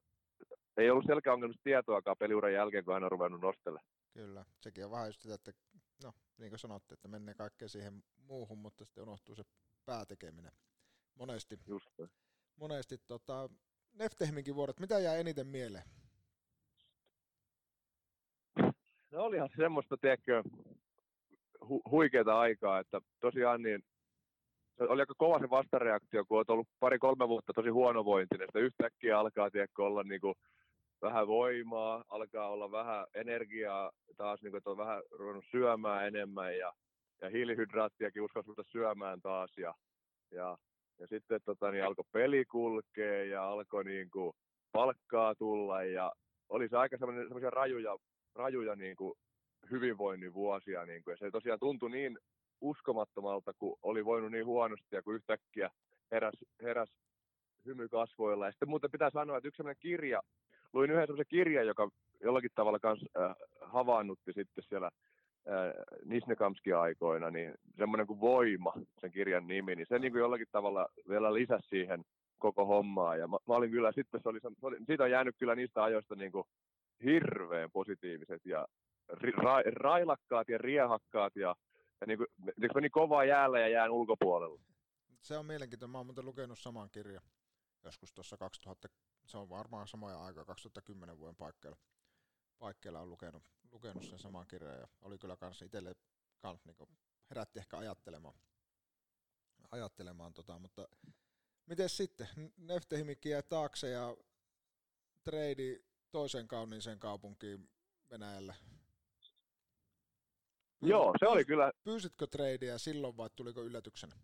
ei 0.77 0.89
ollut 0.89 1.05
selkäongelmista 1.07 1.63
tietoakaan 1.63 2.17
peliuran 2.19 2.53
jälkeen, 2.53 2.85
kun 2.85 2.93
hän 2.93 3.03
on 3.03 3.11
ruvennut 3.11 3.41
nostelemaan. 3.41 3.85
Kyllä, 4.13 4.45
sekin 4.61 4.85
on 4.85 4.91
vähän 4.91 5.07
just 5.07 5.21
sitä, 5.21 5.35
että 5.35 5.51
no, 6.03 6.13
niin 6.37 6.49
kuin 6.49 6.59
sanotte, 6.59 6.93
että 6.93 7.07
menee 7.07 7.35
kaikkea 7.35 7.67
siihen 7.67 8.03
muuhun, 8.17 8.57
mutta 8.57 8.85
sitten 8.85 9.03
unohtuu 9.03 9.35
se 9.35 9.43
päätekeminen. 9.85 10.51
Monesti. 11.15 11.59
Just. 11.67 11.89
Monesti 12.55 12.97
tota, 13.07 13.49
Neftehminkin 13.93 14.55
vuodet, 14.55 14.79
mitä 14.79 14.99
jää 14.99 15.15
eniten 15.15 15.47
mieleen? 15.47 15.83
No 19.11 19.23
olihan 19.23 19.49
se 19.49 19.55
semmoista, 19.55 19.97
tiedätkö, 19.97 20.43
hu- 21.63 21.91
huikeata 21.91 22.39
aikaa, 22.39 22.79
että 22.79 23.01
tosiaan 23.19 23.61
niin 23.61 23.83
oli 24.79 25.01
aika 25.01 25.13
kova 25.17 25.39
se 25.39 25.49
vastareaktio, 25.49 26.25
kun 26.25 26.37
olet 26.37 26.49
ollut 26.49 26.67
pari-kolme 26.79 27.27
vuotta 27.27 27.53
tosi 27.53 27.69
huonovointinen, 27.69 28.47
sitten 28.47 28.61
yhtäkkiä 28.61 29.19
alkaa 29.19 29.51
tiedätkö, 29.51 29.83
olla 29.83 30.03
niin 30.03 30.21
kuin 30.21 30.35
vähän 31.01 31.27
voimaa, 31.27 32.03
alkaa 32.09 32.49
olla 32.49 32.71
vähän 32.71 33.05
energiaa 33.13 33.91
taas, 34.17 34.41
niin 34.41 34.51
kuin, 34.51 34.57
että 34.57 34.69
on 34.69 34.77
vähän 34.77 35.01
ruvennut 35.11 35.45
syömään 35.51 36.07
enemmän 36.07 36.57
ja, 36.57 36.73
ja 37.21 37.29
hiilihydraattiakin 37.29 38.21
uskalsi 38.21 38.49
syömään 38.71 39.21
taas 39.21 39.57
ja, 39.57 39.73
ja, 40.31 40.57
ja 41.01 41.07
sitten 41.07 41.41
tota, 41.45 41.71
niin 41.71 41.83
alkoi 41.85 42.05
peli 42.11 42.45
kulkea 42.45 43.23
ja 43.25 43.49
alkoi 43.49 43.83
niin 43.83 44.09
kuin, 44.11 44.33
palkkaa 44.71 45.35
tulla 45.35 45.83
ja 45.83 46.11
oli 46.49 46.69
se 46.69 46.77
aika 46.77 46.97
semmoisia 46.97 47.49
rajuja, 47.49 47.97
rajuja 48.35 48.75
niin 48.75 48.95
kuin, 48.95 49.13
hyvinvoinnin 49.71 50.33
vuosia 50.33 50.85
niin 50.85 51.03
kuin, 51.03 51.11
ja 51.11 51.17
se 51.17 51.31
tosiaan 51.31 51.59
tuntui 51.59 51.91
niin 51.91 52.17
uskomattomalta, 52.61 53.53
kun 53.59 53.77
oli 53.83 54.05
voinut 54.05 54.31
niin 54.31 54.45
huonosti 54.45 54.95
ja 54.95 55.01
kun 55.01 55.15
yhtäkkiä 55.15 55.69
heräs, 56.11 56.35
heräs 56.61 56.89
hymy 57.65 57.89
kasvoilla. 57.89 58.45
Ja 58.45 58.51
sitten 58.51 58.69
muuten 58.69 58.91
pitää 58.91 59.09
sanoa, 59.09 59.37
että 59.37 59.47
yksi 59.47 59.57
sellainen 59.57 59.81
kirja, 59.81 60.21
luin 60.73 60.91
yhden 60.91 61.07
sellaisen 61.07 61.29
kirjan, 61.29 61.67
joka 61.67 61.89
jollakin 62.23 62.51
tavalla 62.55 62.79
kans, 62.79 63.05
äh, 63.19 63.35
havainnutti 63.61 64.33
sitten 64.33 64.63
siellä 64.69 64.89
Nisnekamskin 66.05 66.77
aikoina, 66.77 67.31
niin 67.31 67.53
semmoinen 67.77 68.07
kuin 68.07 68.21
Voima, 68.21 68.73
sen 69.01 69.11
kirjan 69.11 69.47
nimi, 69.47 69.75
niin 69.75 69.85
se 69.89 69.99
niin 69.99 70.11
kuin 70.11 70.19
jollakin 70.19 70.47
tavalla 70.51 70.87
vielä 71.09 71.33
lisäsi 71.33 71.67
siihen 71.67 72.03
koko 72.37 72.65
hommaa. 72.65 73.15
Ja 73.15 73.27
mä, 73.27 73.37
mä 73.47 73.55
olin 73.55 73.71
kyllä 73.71 73.91
sitten, 73.91 74.21
se 74.23 74.29
oli, 74.29 74.39
se 74.39 74.47
oli, 74.61 74.77
siitä 74.85 75.03
on 75.03 75.11
jäänyt 75.11 75.35
kyllä 75.39 75.55
niistä 75.55 75.83
ajoista 75.83 76.15
niin 76.15 76.31
kuin 76.31 76.43
hirveän 77.03 77.71
positiiviset 77.71 78.45
ja 78.45 78.67
ra, 79.37 79.61
railakkaat 79.75 80.49
ja 80.49 80.57
riehakkaat 80.57 81.35
ja, 81.35 81.55
ja 82.01 82.07
niin 82.07 82.17
kuin, 82.17 82.27
niin 82.57 82.71
meni 82.75 82.89
kovaa 82.89 83.23
jäällä 83.23 83.59
ja 83.59 83.67
jään 83.67 83.91
ulkopuolella. 83.91 84.61
Se 85.21 85.37
on 85.37 85.45
mielenkiintoinen. 85.45 85.91
Mä 85.91 85.97
oon 85.97 86.05
muuten 86.05 86.25
lukenut 86.25 86.59
saman 86.59 86.89
kirjan 86.91 87.21
joskus 87.83 88.13
tuossa 88.13 88.37
2000, 88.37 88.87
se 89.25 89.37
on 89.37 89.49
varmaan 89.49 89.87
samoja 89.87 90.23
aikaa, 90.23 90.45
2010 90.45 91.17
vuoden 91.17 91.35
paikkeilla. 91.35 91.77
Paikkeilla 92.61 92.99
on 92.99 93.09
lukenut, 93.09 93.43
lukenut 93.71 94.03
sen 94.03 94.19
saman 94.19 94.47
kirjan 94.47 94.79
ja 94.79 94.87
oli 95.01 95.17
kyllä 95.17 95.37
kans 95.37 95.61
itselle 95.61 95.95
kans 96.39 96.65
niinku 96.65 96.89
herätti 97.29 97.59
ehkä 97.59 97.77
ajattelemaan. 97.77 98.35
ajattelemaan 99.71 100.33
tota, 100.33 100.59
mutta 100.59 100.87
miten 101.65 101.89
sitten? 101.89 102.27
Neftehimikki 102.57 103.29
jäi 103.29 103.43
taakse 103.43 103.89
ja 103.89 104.17
trade 105.23 105.79
toisen 106.11 106.47
kauniiseen 106.47 106.99
kaupunkiin 106.99 107.69
Venäjällä. 108.09 108.55
Joo, 110.81 111.13
se 111.19 111.27
oli 111.27 111.45
kyllä, 111.45 111.71
Pyysitkö 111.83 112.27
tradeja 112.27 112.77
silloin 112.77 113.17
vai 113.17 113.29
tuliko 113.35 113.63
yllätyksenä? 113.63 114.15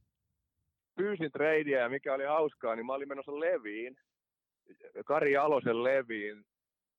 pyysin 0.97 1.31
tradea 1.31 1.79
ja 1.79 1.89
mikä 1.89 2.13
oli 2.13 2.25
hauskaa, 2.25 2.75
niin 2.75 2.85
mä 2.85 2.93
olin 2.93 3.07
menossa 3.07 3.39
Leviin, 3.39 3.97
Kari 5.05 5.31
Jalosen 5.31 5.83
Leviin. 5.83 6.45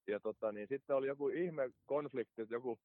Ja 0.09 0.21
tota, 0.21 0.53
niin 0.53 0.69
sitten 0.69 0.97
oli 0.97 1.07
joku 1.07 1.29
ihme 1.29 1.71
konflikti, 1.87 2.43
että 2.43 2.55
joku, 2.55 2.79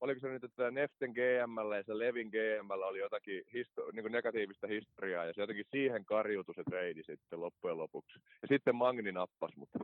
oliko 0.00 0.20
se 0.20 0.28
nyt, 0.28 0.44
että 0.44 0.70
Neften 0.70 1.10
GMllä 1.12 1.76
ja 1.76 1.82
se 1.82 1.98
Levin 1.98 2.28
GMllä 2.28 2.86
oli 2.86 2.98
jotakin 2.98 3.42
histo, 3.54 3.90
niin 3.92 4.02
kuin 4.02 4.12
negatiivista 4.12 4.66
historiaa, 4.66 5.24
ja 5.24 5.32
se 5.34 5.40
jotenkin 5.40 5.64
siihen 5.70 6.04
karjutui 6.04 6.54
se 6.54 6.62
trade 6.64 7.02
sitten 7.06 7.40
loppujen 7.40 7.78
lopuksi. 7.78 8.18
Ja 8.42 8.48
sitten 8.48 8.76
Magni 8.76 9.12
nappasi, 9.12 9.58
mutta 9.58 9.78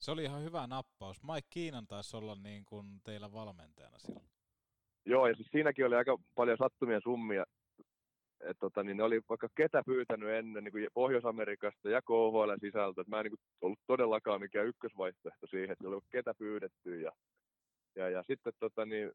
Se 0.00 0.10
oli 0.10 0.24
ihan 0.24 0.42
hyvä 0.42 0.66
nappaus. 0.66 1.22
Mike 1.22 1.46
Kiinan 1.50 1.86
taisi 1.86 2.16
olla 2.16 2.34
niin 2.42 2.64
kuin 2.64 2.86
teillä 3.04 3.32
valmentajana 3.32 3.98
silloin. 3.98 4.26
joo, 5.06 5.26
ja 5.26 5.34
siis 5.34 5.48
siinäkin 5.52 5.86
oli 5.86 5.94
aika 5.96 6.18
paljon 6.34 6.58
sattumia 6.58 7.00
summia, 7.00 7.44
et, 8.46 8.56
tota, 8.60 8.82
niin 8.82 8.96
ne 8.96 9.02
oli 9.02 9.20
vaikka 9.28 9.48
ketä 9.54 9.82
pyytänyt 9.86 10.28
ennen 10.28 10.64
niin 10.64 10.72
kuin 10.72 10.86
Pohjois-Amerikasta 10.94 11.90
ja 11.90 12.02
KHL 12.02 12.52
sisältä, 12.60 13.00
että 13.00 13.10
mä 13.10 13.20
en 13.20 13.24
niin 13.24 13.30
kuin, 13.30 13.40
ollut 13.60 13.78
todellakaan 13.86 14.40
mikään 14.40 14.66
ykkösvaihtoehto 14.66 15.46
siihen, 15.46 15.70
että 15.70 15.88
oli 15.88 16.00
ketä 16.10 16.34
pyydetty 16.38 17.00
ja, 17.00 17.12
ja, 17.96 18.10
ja 18.10 18.22
sitten 18.22 18.52
tota, 18.60 18.86
niin, 18.86 19.12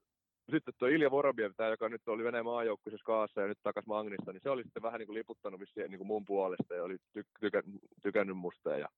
sitten 0.51 0.73
tuo 0.77 0.87
Ilja 0.87 1.11
Vorobiev, 1.11 1.51
tämä, 1.57 1.69
joka 1.69 1.89
nyt 1.89 2.07
oli 2.07 2.23
Venäjän 2.23 2.45
maajoukkuisessa 2.45 3.05
kaassa 3.05 3.41
ja 3.41 3.47
nyt 3.47 3.59
takas 3.63 3.85
Magnista, 3.85 4.33
niin 4.33 4.41
se 4.43 4.49
oli 4.49 4.63
sitten 4.63 4.83
vähän 4.83 4.99
niin 4.99 5.07
kuin 5.07 5.17
liputtanut 5.17 5.59
vissiin 5.59 5.91
niin 5.91 5.99
kuin 5.99 6.07
mun 6.07 6.25
puolesta 6.25 6.75
ja 6.75 6.83
oli 6.83 6.97
ty, 7.13 7.23
tykä, 7.39 7.63
tykännyt 8.01 8.37
musta. 8.37 8.77
Ja, 8.77 8.89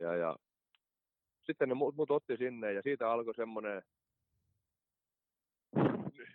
ja, 0.00 0.16
ja 0.16 0.36
sitten 1.46 1.68
ne 1.68 1.74
mut, 1.74 1.96
mut 1.96 2.10
otti 2.10 2.36
sinne 2.36 2.72
ja 2.72 2.82
siitä 2.82 3.10
alkoi 3.10 3.34
semmoinen, 3.34 3.82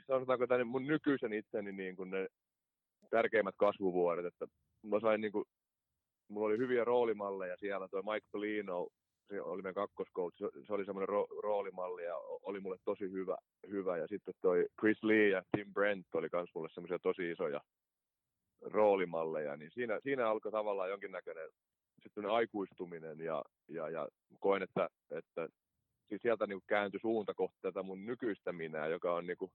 sanotaanko 0.08 0.48
tänne 0.48 0.64
mun 0.64 0.88
nykyisen 0.88 1.34
itseni 1.34 1.72
niin 1.72 1.96
kuin 1.96 2.10
ne 2.10 2.28
tärkeimmät 3.14 3.56
kasvuvuodet, 3.58 4.26
että 4.26 4.46
mä 4.84 5.00
sain 5.00 5.22
niin 5.22 5.32
kuin, 5.32 5.46
mulla 6.28 6.48
oli 6.48 6.58
hyviä 6.58 6.84
roolimalleja 6.84 7.58
siellä, 7.58 7.88
toi 7.88 8.02
Mike 8.02 8.28
Polino, 8.32 8.88
se 9.28 9.42
oli 9.42 9.62
meidän 9.62 9.74
kakkoskoutsi, 9.74 10.44
se 10.68 10.74
oli 10.74 10.86
semmoinen 10.86 11.10
ro- 11.10 11.42
roolimalli 11.44 12.04
ja 12.04 12.16
oli 12.18 12.60
mulle 12.60 12.78
tosi 12.86 13.12
hyvä, 13.12 13.38
hyvä. 13.70 13.98
Ja 13.98 14.08
sitten 14.08 14.34
toi 14.42 14.66
Chris 14.80 15.04
Lee 15.04 15.30
ja 15.30 15.44
Tim 15.58 15.74
Brent 15.74 16.06
oli 16.14 16.28
myös 16.34 16.50
mulle 16.56 16.70
semmoisia 16.74 17.00
tosi 17.00 17.32
isoja 17.32 17.62
roolimalleja, 18.62 19.58
niin 19.58 19.72
siinä, 19.74 20.00
siinä 20.04 20.30
alkoi 20.30 20.52
tavallaan 20.52 20.90
jonkinnäköinen 20.90 21.50
sitten 22.04 22.26
aikuistuminen 22.26 23.20
ja, 23.20 23.44
ja, 23.68 23.90
ja 23.90 24.08
koen, 24.40 24.64
että, 24.64 24.90
että 25.12 25.48
siis 26.10 26.22
sieltä 26.22 26.48
niin 26.48 26.62
kääntyi 26.68 27.00
suunta 27.00 27.34
kohti 27.34 27.58
tätä 27.62 27.84
mun 27.84 28.06
nykyistä 28.06 28.54
minää, 28.54 28.88
joka 28.88 29.14
on 29.16 29.28
niin 29.28 29.38
kuin 29.38 29.52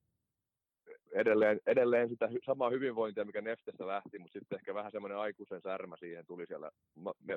edelleen, 1.12 1.60
edelleen 1.66 2.08
sitä 2.08 2.28
samaa 2.46 2.70
hyvinvointia, 2.70 3.24
mikä 3.24 3.40
Neftessä 3.40 3.86
lähti, 3.86 4.18
mutta 4.18 4.38
sitten 4.38 4.56
ehkä 4.56 4.74
vähän 4.74 4.92
semmoinen 4.92 5.18
aikuisen 5.18 5.60
särmä 5.62 5.96
siihen 5.96 6.26
tuli 6.26 6.46
siellä 6.46 6.70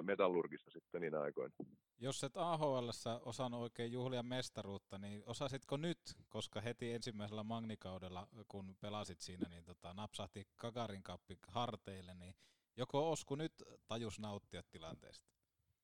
metallurgista 0.01 0.71
sitten 0.71 1.01
niin 1.01 1.15
aikoina. 1.15 1.53
Jos 1.99 2.23
et 2.23 2.37
AHL 2.37 2.89
osannut 3.25 3.61
oikein 3.61 3.91
juhlia 3.91 4.23
mestaruutta, 4.23 4.97
niin 4.97 5.23
osasitko 5.25 5.77
nyt, 5.77 5.99
koska 6.29 6.61
heti 6.61 6.93
ensimmäisellä 6.93 7.43
Magnikaudella, 7.43 8.27
kun 8.47 8.75
pelasit 8.81 9.19
siinä, 9.19 9.49
niin 9.49 9.63
tota, 9.63 9.93
napsahti 9.93 10.43
Kakarin 10.55 11.03
kappi 11.03 11.37
harteille, 11.47 12.13
niin 12.15 12.33
joko 12.77 13.11
Osku 13.11 13.35
nyt 13.35 13.53
tajus 13.87 14.19
nauttia 14.19 14.61
tilanteesta? 14.71 15.29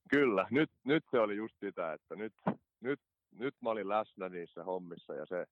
Kyllä, 0.10 0.48
nyt, 0.52 0.70
nyt 0.84 1.04
se 1.12 1.20
oli 1.20 1.36
just 1.36 1.56
sitä, 1.60 1.94
että 1.94 2.16
nyt, 2.16 2.34
nyt, 2.82 3.00
nyt 3.32 3.56
mä 3.62 3.70
olin 3.70 3.90
läsnä 3.90 4.30
niissä 4.30 4.64
hommissa 4.64 5.14
ja 5.14 5.26
se, 5.26 5.46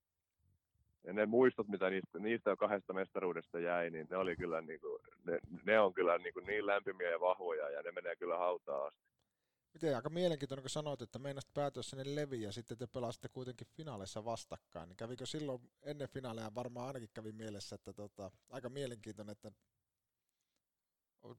ja 1.06 1.12
ne 1.12 1.26
muistot, 1.26 1.68
mitä 1.68 1.90
niistä, 1.90 2.18
niistä 2.18 2.50
jo 2.50 2.56
kahdesta 2.56 2.92
mestaruudesta 2.92 3.58
jäi, 3.58 3.90
niin 3.90 4.06
ne, 4.10 4.16
oli 4.16 4.36
kyllä 4.36 4.60
niin, 4.60 4.80
kuin, 4.80 5.02
ne, 5.24 5.38
ne 5.64 5.80
on 5.80 5.94
kyllä 5.94 6.18
niin, 6.18 6.34
kuin 6.34 6.46
niin 6.46 6.66
lämpimiä 6.66 7.10
ja 7.10 7.20
vahvoja 7.20 7.70
ja 7.70 7.82
ne 7.82 7.92
menee 7.92 8.16
kyllä 8.16 8.38
hautaan 8.38 8.86
asti. 8.86 9.00
Miten 9.74 9.96
aika 9.96 10.10
mielenkiintoinen, 10.10 10.62
kun 10.62 10.70
sanoit, 10.70 11.02
että 11.02 11.18
meinasit 11.18 11.54
päätyä 11.54 11.82
sinne 11.82 12.14
leviin 12.14 12.42
ja 12.42 12.52
sitten 12.52 12.78
te 12.78 12.86
pelasitte 12.86 13.28
kuitenkin 13.28 13.66
finaaleissa 13.76 14.24
vastakkain. 14.24 14.88
Niin 14.88 14.96
kävikö 14.96 15.26
silloin 15.26 15.70
ennen 15.82 16.08
finaaleja 16.08 16.54
varmaan 16.54 16.86
ainakin 16.86 17.08
kävi 17.14 17.32
mielessä, 17.32 17.74
että 17.74 17.92
tota, 17.92 18.30
aika 18.50 18.68
mielenkiintoinen, 18.68 19.32
että 19.32 19.52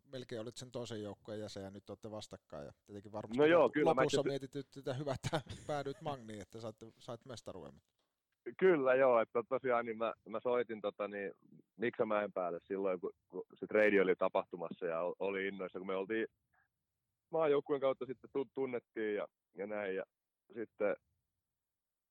melkein 0.05 0.41
olit 0.41 0.57
sen 0.57 0.71
toisen 0.71 1.03
joukkueen 1.03 1.39
jäsen 1.39 1.63
ja 1.63 1.71
nyt 1.71 1.89
olette 1.89 2.11
vastakkain. 2.11 2.65
Ja 2.65 2.73
tietenkin 2.85 3.11
varmasti 3.11 3.37
no 3.37 3.45
joo, 3.45 3.69
kyllä 3.69 3.89
lopussa 3.95 4.23
mä... 4.23 4.29
mietitty 4.29 4.59
että 4.77 4.93
hyvä, 4.93 5.13
että 5.13 5.41
päädyit 5.67 6.01
Magniin, 6.01 6.41
että 6.41 6.59
sait, 6.59 6.75
sait 6.99 7.25
mestaruuden. 7.25 7.81
Kyllä 8.57 8.95
joo, 8.95 9.19
että 9.19 9.43
tosiaan 9.49 9.85
niin 9.85 9.97
mä, 9.97 10.13
mä 10.29 10.39
soitin 10.39 10.81
tota, 10.81 11.07
niin, 11.07 11.31
Miksa 11.77 12.03
päälle 12.33 12.59
silloin, 12.63 12.99
kun, 12.99 13.11
kun 13.29 13.43
se 13.53 13.67
trade 13.67 14.01
oli 14.01 14.15
tapahtumassa 14.15 14.85
ja 14.85 15.01
oli 15.19 15.47
innoissa, 15.47 15.79
kun 15.79 15.87
me 15.87 15.95
oltiin 15.95 16.27
maajoukkueen 17.31 17.81
kautta 17.81 18.05
sitten 18.05 18.29
tunnettiin 18.55 19.15
ja, 19.15 19.27
ja 19.55 19.67
näin. 19.67 19.95
Ja 19.95 20.03
sitten, 20.53 20.95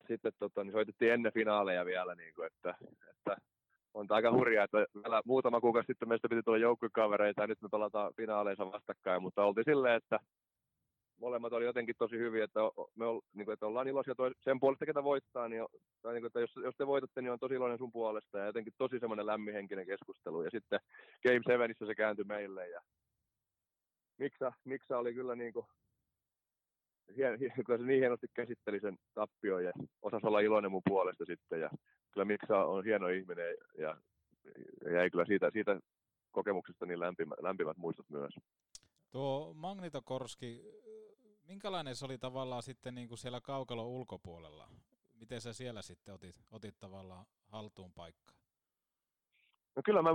sitten 0.09 0.33
tota, 0.39 0.65
niin 0.65 0.73
soitettiin 0.73 1.13
ennen 1.13 1.33
finaaleja 1.33 1.85
vielä, 1.85 2.15
niin 2.15 2.35
kuin, 2.35 2.47
että, 2.47 2.75
että 3.11 3.37
on 3.95 4.07
aika 4.11 4.33
hurjaa, 4.33 4.65
että 4.65 4.87
vielä 4.95 5.23
muutama 5.25 5.61
kuukausi 5.61 5.87
sitten 5.87 6.09
meistä 6.09 6.29
piti 6.29 6.43
tulla 6.43 6.59
joukkuekavereita 6.59 7.43
ja 7.43 7.47
nyt 7.47 7.63
me 7.63 7.69
pelataan 7.69 8.13
finaaleissa 8.17 8.73
vastakkain, 8.73 9.23
mutta 9.23 9.45
oltiin 9.45 9.65
silleen, 9.65 9.95
että 9.95 10.19
molemmat 11.21 11.53
oli 11.53 11.65
jotenkin 11.65 11.95
tosi 11.99 12.19
hyviä, 12.19 12.45
että, 12.45 12.61
me 12.95 13.07
ol, 13.07 13.21
niin 13.35 13.45
kuin, 13.45 13.53
että 13.53 13.67
ollaan 13.67 13.89
iloisia 13.89 14.15
toi, 14.15 14.31
sen 14.41 14.61
puolesta, 14.61 14.87
ketä 14.87 15.05
voittaa, 15.05 15.49
niin, 15.49 15.67
tai 16.03 16.13
niin 16.13 16.23
kuin, 16.23 16.27
että 16.27 16.41
jos, 16.41 16.57
jos 16.57 16.75
te 16.79 16.87
voitatte, 16.87 17.23
niin 17.23 17.33
on 17.33 17.39
tosi 17.39 17.55
iloinen 17.55 17.79
sun 17.79 17.93
puolesta, 17.93 18.39
ja 18.39 18.47
jotenkin 18.47 18.73
tosi 18.79 18.99
semmoinen 18.99 19.27
lämminhenkinen 19.27 19.87
keskustelu, 19.87 20.43
ja 20.43 20.51
sitten 20.51 20.81
Game 21.23 21.41
7 21.47 21.71
se 21.87 21.95
kääntyi 21.95 22.25
meille, 22.25 22.69
ja 22.69 22.81
Miksa, 24.19 24.53
Miksa 24.65 24.99
oli 24.99 25.15
kyllä 25.15 25.35
niin 25.35 25.53
kuin, 25.53 25.67
hien, 27.17 27.39
kyllä 27.67 27.79
se 27.79 27.85
niin 27.85 28.01
hienosti 28.01 28.27
käsitteli 28.35 28.81
sen 28.81 28.97
tappion, 29.15 29.65
ja 29.65 29.73
osasi 30.03 30.27
olla 30.27 30.41
iloinen 30.41 30.71
mun 30.71 30.83
puolesta 30.89 31.25
sitten, 31.25 31.61
ja 31.61 31.71
kyllä 32.13 32.25
Miksa 32.25 32.59
on 32.59 32.85
hieno 32.85 33.09
ihminen, 33.09 33.57
ja 33.79 33.97
jäi 34.93 35.11
kyllä 35.11 35.25
siitä, 35.27 35.51
siitä 35.53 35.81
kokemuksesta 36.33 36.87
niin 36.87 37.01
lämpimät, 37.01 37.39
lämpimät 37.43 37.77
muistot 37.77 38.11
myös. 38.11 38.35
Tuo 39.11 39.55
Magnitokorski, 39.55 40.63
minkälainen 41.49 41.97
se 41.97 42.05
oli 42.05 42.19
tavallaan 42.19 42.63
sitten 42.63 42.95
niin 42.95 43.09
kuin 43.09 43.19
siellä 43.19 43.41
kaukalon 43.41 43.87
ulkopuolella? 43.87 44.69
Miten 45.21 45.41
sä 45.41 45.53
siellä 45.53 45.83
sitten 45.83 46.15
otit, 46.15 46.37
otit 46.51 46.79
tavallaan 46.79 47.27
haltuun 47.49 47.93
paikkaa? 47.93 48.37
No 49.77 49.83
kyllä 49.85 50.03
mä 50.03 50.11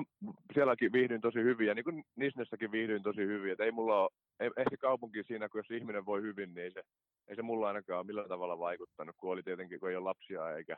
sielläkin 0.53 0.91
viihdyin 0.91 1.21
tosi 1.21 1.39
hyvin 1.39 1.67
ja 1.67 1.75
niin 1.75 1.83
kuin 1.83 2.03
Nisnessäkin 2.15 2.71
viihdyin 2.71 3.03
tosi 3.03 3.21
hyvin. 3.21 3.51
Että 3.51 3.63
ei 3.63 3.71
mulla 3.71 4.01
ole, 4.01 4.09
ei, 4.39 4.49
ehkä 4.57 4.77
kaupunki 4.77 5.23
siinä, 5.23 5.49
kun 5.49 5.59
jos 5.59 5.71
ihminen 5.71 6.05
voi 6.05 6.21
hyvin, 6.21 6.53
niin 6.53 6.63
ei 6.63 6.71
se, 6.71 6.81
ei 7.27 7.35
se 7.35 7.41
mulla 7.41 7.67
ainakaan 7.67 8.05
millään 8.05 8.29
tavalla 8.29 8.59
vaikuttanut, 8.59 9.15
kun 9.17 9.31
oli 9.31 9.43
tietenkin, 9.43 9.79
kun 9.79 9.89
ei 9.89 9.95
ole 9.95 10.03
lapsia 10.03 10.55
eikä, 10.55 10.77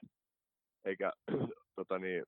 eikä 0.86 1.12
tota 1.76 2.00
niin, 2.00 2.24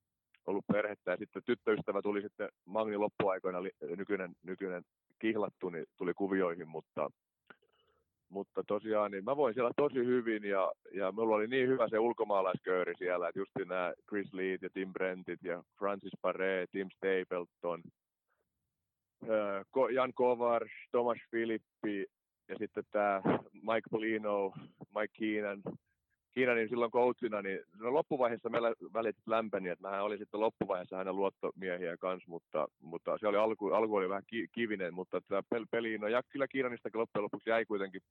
ollut 0.47 0.65
perhettä. 0.73 1.11
Ja 1.11 1.17
sitten 1.17 1.41
tyttöystävä 1.45 2.01
tuli 2.01 2.21
sitten 2.21 2.49
Magni 2.65 2.97
loppuaikoina, 2.97 3.59
nykyinen, 3.97 4.33
nykyinen 4.43 4.83
kihlattu, 5.19 5.69
niin 5.69 5.85
tuli 5.97 6.13
kuvioihin, 6.13 6.67
mutta 6.67 7.09
mutta 8.29 8.63
tosiaan 8.67 9.11
niin 9.11 9.25
mä 9.25 9.37
voin 9.37 9.53
siellä 9.53 9.71
tosi 9.75 10.05
hyvin 10.05 10.43
ja, 10.43 10.71
ja 10.93 11.11
mulla 11.11 11.35
oli 11.35 11.47
niin 11.47 11.67
hyvä 11.67 11.89
se 11.89 11.99
ulkomaalaiskööri 11.99 12.93
siellä, 12.97 13.27
että 13.27 13.39
just 13.39 13.51
nämä 13.65 13.93
Chris 14.09 14.33
Lee 14.33 14.57
ja 14.61 14.69
Tim 14.73 14.93
Brentit 14.93 15.39
ja 15.43 15.63
Francis 15.79 16.13
Paré, 16.27 16.67
Tim 16.71 16.87
Stapleton, 16.89 17.83
Jan 19.93 20.13
Kovar, 20.13 20.67
Thomas 20.91 21.17
Filippi 21.31 22.05
ja 22.47 22.55
sitten 22.59 22.83
tämä 22.91 23.21
Mike 23.53 23.89
Polino, 23.91 24.53
Mike 24.95 25.13
Keenan, 25.19 25.61
Keenanin 26.35 26.69
silloin 26.69 26.91
coachina, 26.91 27.41
niin 27.41 27.59
no 27.79 27.93
loppuvaiheessa 27.93 28.49
meillä 28.49 28.73
välit 28.93 29.15
lämpeni, 29.25 29.69
että 29.69 29.81
mähän 29.81 30.03
olin 30.03 30.17
sitten 30.17 30.39
loppuvaiheessa 30.39 30.97
hänen 30.97 31.15
luottomiehiä 31.15 31.97
kanssa, 31.97 32.29
mutta, 32.29 32.67
mutta 32.81 33.17
se 33.17 33.27
oli 33.27 33.37
alku, 33.37 33.67
alku 33.67 33.95
oli 33.95 34.09
vähän 34.09 34.23
kivinen, 34.51 34.93
mutta 34.93 35.21
tämä 35.27 35.41
peli, 35.71 35.97
no 35.97 36.07
ja 36.07 36.21
kyllä 36.29 36.47
Keenanistakin 36.47 36.99
loppujen 37.01 37.23
lopuksi 37.23 37.49
jäi 37.49 37.65
kuitenkin 37.65 38.01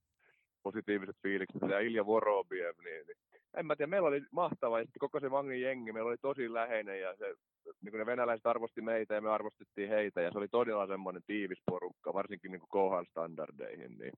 positiiviset 0.63 1.17
fiilikset, 1.23 1.63
ja 1.71 1.81
Ilja 1.81 2.07
Vorobiev, 2.07 2.75
niin, 2.85 3.07
niin, 3.07 3.17
en 3.57 3.67
mä 3.67 3.77
tiedä, 3.77 3.91
meillä 3.91 4.09
oli 4.09 4.23
mahtava, 4.31 4.79
ja 4.79 4.85
sitten 4.85 5.01
koko 5.01 5.21
se 5.21 5.29
Mangin 5.29 5.61
jengi, 5.61 5.93
meillä 5.93 6.09
oli 6.09 6.17
tosi 6.21 6.53
läheinen, 6.53 7.01
ja 7.01 7.17
se, 7.17 7.35
niin 7.65 7.91
kuin 7.91 7.99
ne 7.99 8.07
venäläiset 8.07 8.47
arvosti 8.47 8.81
meitä, 8.83 9.15
ja 9.15 9.21
me 9.21 9.31
arvostettiin 9.31 9.89
heitä, 9.89 10.21
ja 10.21 10.31
se 10.33 10.39
oli 10.39 10.49
todella 10.49 10.87
semmoinen 10.87 11.23
tiivis 11.27 11.63
porukka, 11.67 12.15
varsinkin 12.15 12.51
niin 12.53 12.63
kuin 12.71 13.07
standardeihin, 13.11 13.99
niin, 13.99 14.13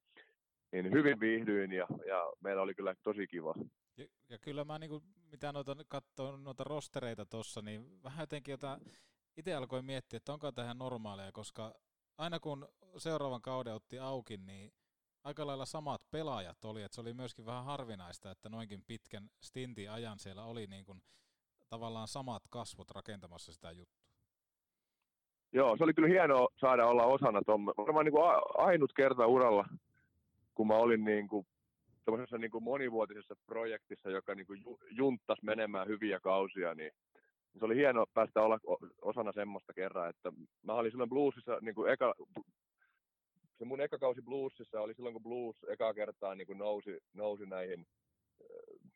niin 0.73 0.93
hyvin 0.93 1.21
viihdyin, 1.21 1.73
ja, 1.73 1.87
ja 2.07 2.33
meillä 2.41 2.63
oli 2.63 2.75
kyllä 2.75 2.95
tosi 3.03 3.27
kiva. 3.27 3.55
Ja, 3.97 4.07
ja 4.29 4.39
kyllä 4.39 4.65
mä 4.65 4.79
niin 4.79 4.91
kuin, 4.91 5.05
mitä 5.31 5.53
noita, 5.53 5.77
katsoin 5.89 6.45
noita 6.45 6.65
rostereita 6.65 7.27
tuossa, 7.27 7.63
niin 7.63 8.03
vähän 8.03 8.23
jotenkin 8.23 8.53
jota, 8.53 8.79
itse 9.37 9.55
alkoin 9.55 9.85
miettiä, 9.85 10.17
että 10.17 10.33
onko 10.33 10.53
tähän 10.53 10.79
normaalia, 10.79 11.33
koska 11.33 11.75
aina 12.19 12.41
kun 12.41 12.69
seuraavan 12.99 13.43
kauden 13.43 13.75
otti 13.75 13.99
auki, 13.99 14.37
niin 14.37 14.73
aika 15.25 15.47
lailla 15.47 15.67
samat 15.67 16.11
pelaajat 16.11 16.65
oli, 16.65 16.83
että 16.83 16.95
se 16.95 17.01
oli 17.01 17.15
myöskin 17.15 17.47
vähän 17.47 17.65
harvinaista, 17.65 18.31
että 18.31 18.49
noinkin 18.49 18.83
pitkän 18.87 19.31
stintin 19.43 19.91
ajan 19.91 20.19
siellä 20.19 20.45
oli 20.45 20.67
niin 20.67 20.85
kuin 20.85 21.03
tavallaan 21.69 22.09
samat 22.09 22.43
kasvot 22.51 22.91
rakentamassa 22.91 23.53
sitä 23.53 23.73
juttua. 23.73 24.07
Joo, 25.53 25.77
se 25.77 25.85
oli 25.85 25.95
kyllä 25.95 26.09
hienoa 26.09 26.49
saada 26.61 26.87
olla 26.87 27.05
osana 27.05 27.43
tuommoista. 27.47 27.83
Varmaan 27.83 28.05
niin 28.05 28.13
kuin 28.13 28.25
ainut 28.59 28.93
kerta 28.97 29.27
uralla, 29.27 29.69
kun 30.55 30.67
mä 30.67 30.75
olin 30.75 31.05
niin 31.05 31.29
kuin 31.29 31.47
niin 32.39 32.51
kuin 32.51 32.65
monivuotisessa 32.65 33.35
projektissa, 33.47 34.11
joka 34.11 34.35
niin 34.35 34.47
kuin 34.47 34.63
junttasi 34.91 35.45
menemään 35.45 35.89
hyviä 35.89 36.21
kausia, 36.21 36.75
niin 36.75 36.91
se 37.59 37.65
oli 37.65 37.77
hieno 37.77 38.07
päästä 38.15 38.43
olla 38.43 38.59
osana 39.03 39.33
semmoista 39.33 39.73
kerran, 39.73 40.11
että 40.11 40.33
mä 40.63 40.73
olin 40.73 40.91
silloin 40.91 41.11
bluesissa, 41.11 41.59
niin 41.61 41.75
kuin 41.75 41.93
eka, 41.93 42.15
se 43.59 43.65
mun 43.65 43.81
eka 43.81 43.99
kausi 43.99 44.23
bluesissa 44.23 44.81
oli 44.81 44.95
silloin, 44.95 45.13
kun 45.13 45.23
blues 45.23 45.57
eka 45.69 45.95
kertaa 45.95 46.35
niin 46.35 46.47
kuin 46.47 46.59
nousi, 46.59 46.99
nousi 47.15 47.47
näihin 47.47 47.87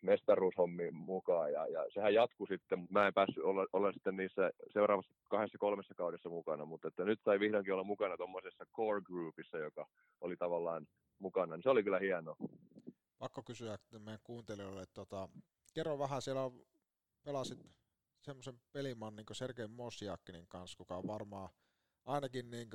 mestaruushommiin 0.03 0.95
mukaan 0.95 1.53
ja, 1.53 1.67
ja 1.67 1.87
sehän 1.95 2.15
jatkui 2.15 2.49
sitten, 2.49 2.79
mutta 2.79 2.93
mä 2.93 3.07
en 3.07 3.15
päässyt 3.15 3.45
olla, 3.45 3.67
olla 3.73 3.93
sitten 3.93 4.17
niissä 4.17 4.51
seuraavassa 4.73 5.13
kahdessa 5.29 5.59
kolmessa 5.59 5.95
kaudessa 5.95 6.29
mukana, 6.29 6.65
mutta 6.65 6.89
että 6.89 7.05
nyt 7.05 7.21
sai 7.25 7.41
vihdoinkin 7.41 7.73
olla 7.73 7.85
mukana 7.85 8.17
tuommoisessa 8.17 8.65
core 8.77 9.01
groupissa, 9.01 9.59
joka 9.59 9.87
oli 10.21 10.37
tavallaan 10.37 10.87
mukana, 11.19 11.57
niin 11.57 11.63
se 11.63 11.71
oli 11.71 11.83
kyllä 11.83 11.99
hienoa. 11.99 12.37
Pakko 13.21 13.43
kysyä 13.43 13.79
meidän 13.99 14.21
kuuntelijoille, 14.25 14.83
että 14.83 14.95
tota, 14.95 15.29
kerro 15.75 15.99
vähän, 15.99 16.23
siellä 16.23 16.51
pelasit 17.25 17.59
semmoisen 18.23 18.61
peliman 18.73 19.17
niin 19.17 19.27
Sergei 19.33 19.67
Mosjakkinin 19.67 20.49
kanssa, 20.49 20.77
kuka 20.77 20.97
on 20.97 21.07
varmaan 21.07 21.49
ainakin 22.05 22.51
niin 22.51 22.69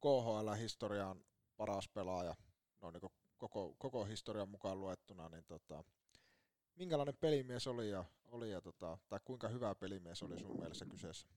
KHL-historian 0.00 1.24
paras 1.56 1.88
pelaaja, 1.88 2.34
no 2.80 2.90
niin 2.90 3.02
koko, 3.38 3.74
koko 3.78 4.04
historian 4.04 4.48
mukaan 4.48 4.80
luettuna, 4.80 5.28
niin 5.28 5.44
tota, 5.44 5.84
minkälainen 6.76 7.16
pelimies 7.20 7.66
oli 7.66 7.90
ja, 7.90 8.04
oli 8.24 8.50
ja 8.50 8.60
tota, 8.60 8.98
tai 9.08 9.20
kuinka 9.24 9.48
hyvä 9.48 9.74
pelimies 9.74 10.22
oli 10.22 10.38
sun 10.38 10.60
mielestä 10.60 10.86
kyseessä? 10.86 11.28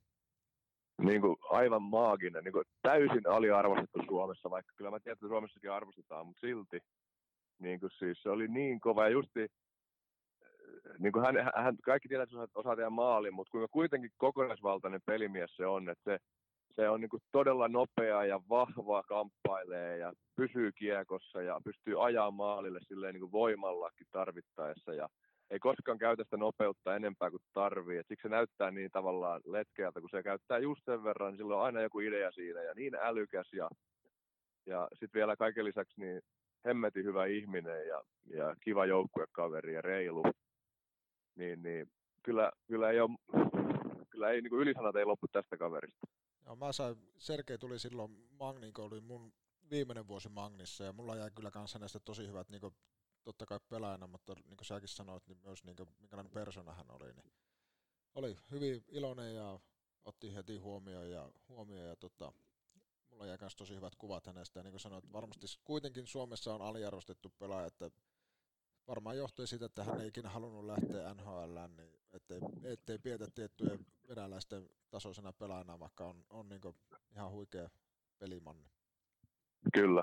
Niin 1.02 1.22
kuin 1.22 1.36
aivan 1.50 1.82
maaginen, 1.82 2.44
niin 2.44 2.54
kuin 2.54 2.66
täysin 2.82 3.28
aliarvostettu 3.30 4.00
Suomessa, 4.08 4.50
vaikka 4.50 4.74
kyllä 4.76 4.92
mä 4.92 5.00
tiedän, 5.00 5.14
että 5.14 5.28
Suomessakin 5.28 5.72
arvostetaan, 5.72 6.26
mutta 6.26 6.40
silti 6.40 6.80
niin 7.60 7.80
kuin 7.80 7.92
siis 8.00 8.24
se 8.24 8.30
oli 8.30 8.48
niin 8.48 8.80
kova 8.80 9.04
ja 9.04 9.10
justi 9.10 9.48
niin 11.00 11.14
kuin 11.14 11.26
hän, 11.26 11.36
hän, 11.56 11.78
kaikki 11.86 12.08
tietää, 12.08 12.24
että 12.24 12.60
osaa 12.60 12.76
tehdä 12.76 12.90
maalin, 12.90 13.34
mutta 13.34 13.52
kuinka 13.52 13.68
kuitenkin 13.72 14.12
kokonaisvaltainen 14.18 15.02
pelimies 15.06 15.56
se 15.56 15.66
on, 15.66 15.90
että 15.90 16.04
se, 16.12 16.18
se 16.76 16.90
on 16.90 17.02
niin 17.02 17.10
kuin 17.10 17.24
todella 17.32 17.68
nopea 17.68 18.26
ja 18.26 18.40
vahva 18.50 19.04
kamppailee 19.04 19.98
ja 19.98 20.14
pysyy 20.36 20.72
kiekossa 20.72 21.42
ja 21.42 21.62
pystyy 21.64 22.06
ajaa 22.06 22.32
maalille 22.32 22.80
silleen 22.88 23.14
niin 23.14 23.22
kuin 23.22 23.32
voimallakin 23.32 24.08
tarvittaessa 24.12 24.94
ja 24.94 25.08
ei 25.50 25.60
koskaan 25.60 25.98
käytä 25.98 26.24
sitä 26.24 26.38
nopeutta 26.38 26.96
enempää 26.96 27.30
kuin 27.32 27.42
tarvii. 27.54 27.98
Et 27.98 28.08
siksi 28.08 28.22
se 28.22 28.30
näyttää 28.30 28.72
niin 28.72 28.92
tavallaan 28.92 29.42
letkeältä, 29.46 30.00
kun 30.00 30.10
se 30.10 30.24
käyttää 30.24 30.58
just 30.58 30.82
sen 30.86 31.04
verran, 31.04 31.32
niin 31.32 31.38
sillä 31.38 31.56
on 31.56 31.64
aina 31.64 31.82
joku 31.82 32.00
idea 32.00 32.32
siinä 32.32 32.62
ja 32.62 32.74
niin 32.76 32.96
älykäs 32.96 33.54
ja, 33.54 33.70
ja 34.66 34.88
sitten 34.92 35.20
vielä 35.20 35.36
kaiken 35.36 35.66
lisäksi 35.66 36.02
niin 36.02 36.22
hemmetin 36.66 37.06
hyvä 37.06 37.26
ihminen 37.26 37.88
ja, 37.88 38.04
ja 38.26 38.56
kiva 38.60 38.86
joukkuekaveri 38.86 39.74
ja 39.74 39.82
reilu 39.82 40.24
niin, 41.36 41.64
niin 41.64 41.92
kyllä, 42.24 42.52
kyllä 42.68 42.90
ei, 42.90 43.00
ole, 43.00 43.18
kyllä 44.10 44.30
ei 44.30 44.42
niin 44.42 44.54
ylisanat 44.54 44.96
ei 44.96 45.06
loppu 45.06 45.28
tästä 45.28 45.58
kaverista. 45.58 46.08
Joo, 46.46 46.56
mä 46.56 46.72
sain, 46.72 46.96
Sergei 47.18 47.58
tuli 47.58 47.80
silloin 47.80 48.28
Magnin, 48.30 48.74
kun 48.74 48.86
oli 48.86 49.02
mun 49.02 49.34
viimeinen 49.70 50.08
vuosi 50.08 50.30
Magnissa, 50.30 50.84
ja 50.84 50.94
mulla 50.94 51.16
jäi 51.16 51.32
kyllä 51.36 51.52
kanssa 51.52 51.80
näistä 51.80 52.00
tosi 52.00 52.28
hyvät, 52.28 52.50
niin 52.50 52.62
kuin, 52.62 52.76
totta 53.24 53.46
kai 53.46 53.60
pelaajana, 53.70 54.08
mutta 54.08 54.34
niin 54.34 54.58
kuin 54.58 54.66
säkin 54.66 54.88
sanoit, 54.88 55.28
niin 55.28 55.38
myös 55.44 55.64
niin 55.64 55.76
kuin, 55.76 55.90
minkälainen 56.00 56.34
persona 56.34 56.74
hän 56.74 56.92
oli, 56.92 57.14
niin 57.14 57.32
oli 58.16 58.38
hyvin 58.52 58.84
iloinen 58.88 59.36
ja 59.36 59.60
otti 60.06 60.36
heti 60.36 60.58
huomioon 60.58 61.12
ja, 61.12 61.32
huomioon 61.50 61.90
ja 61.90 61.96
tota, 61.96 62.34
mulla 63.16 63.28
jäi 63.28 63.38
myös 63.42 63.56
tosi 63.56 63.76
hyvät 63.76 63.96
kuvat 63.96 64.28
hänestä. 64.28 64.60
Ja 64.60 64.64
niin 64.64 64.72
kuin 64.72 64.82
sanoit, 64.82 65.14
varmasti 65.14 65.48
kuitenkin 65.64 66.08
Suomessa 66.08 66.56
on 66.56 66.62
aliarvostettu 66.62 67.30
pelaaja, 67.40 67.68
että 67.68 67.92
varmaan 68.88 69.18
johtui 69.18 69.48
siitä, 69.48 69.66
että 69.66 69.84
hän 69.84 70.02
ei 70.02 70.08
ikinä 70.08 70.30
halunnut 70.30 70.66
lähteä 70.66 71.14
NHL, 71.14 71.58
niin 71.78 71.90
ettei, 72.14 72.40
ettei 72.64 73.00
pietä 73.00 73.28
tiettyjen 73.36 73.86
venäläisten 74.10 74.70
tasoisena 74.90 75.34
pelaajana, 75.34 75.80
vaikka 75.80 76.08
on, 76.08 76.26
on 76.30 76.50
niin 76.50 76.62
ihan 77.12 77.32
huikea 77.32 77.70
pelimanni. 78.20 78.70
Kyllä. 79.74 80.02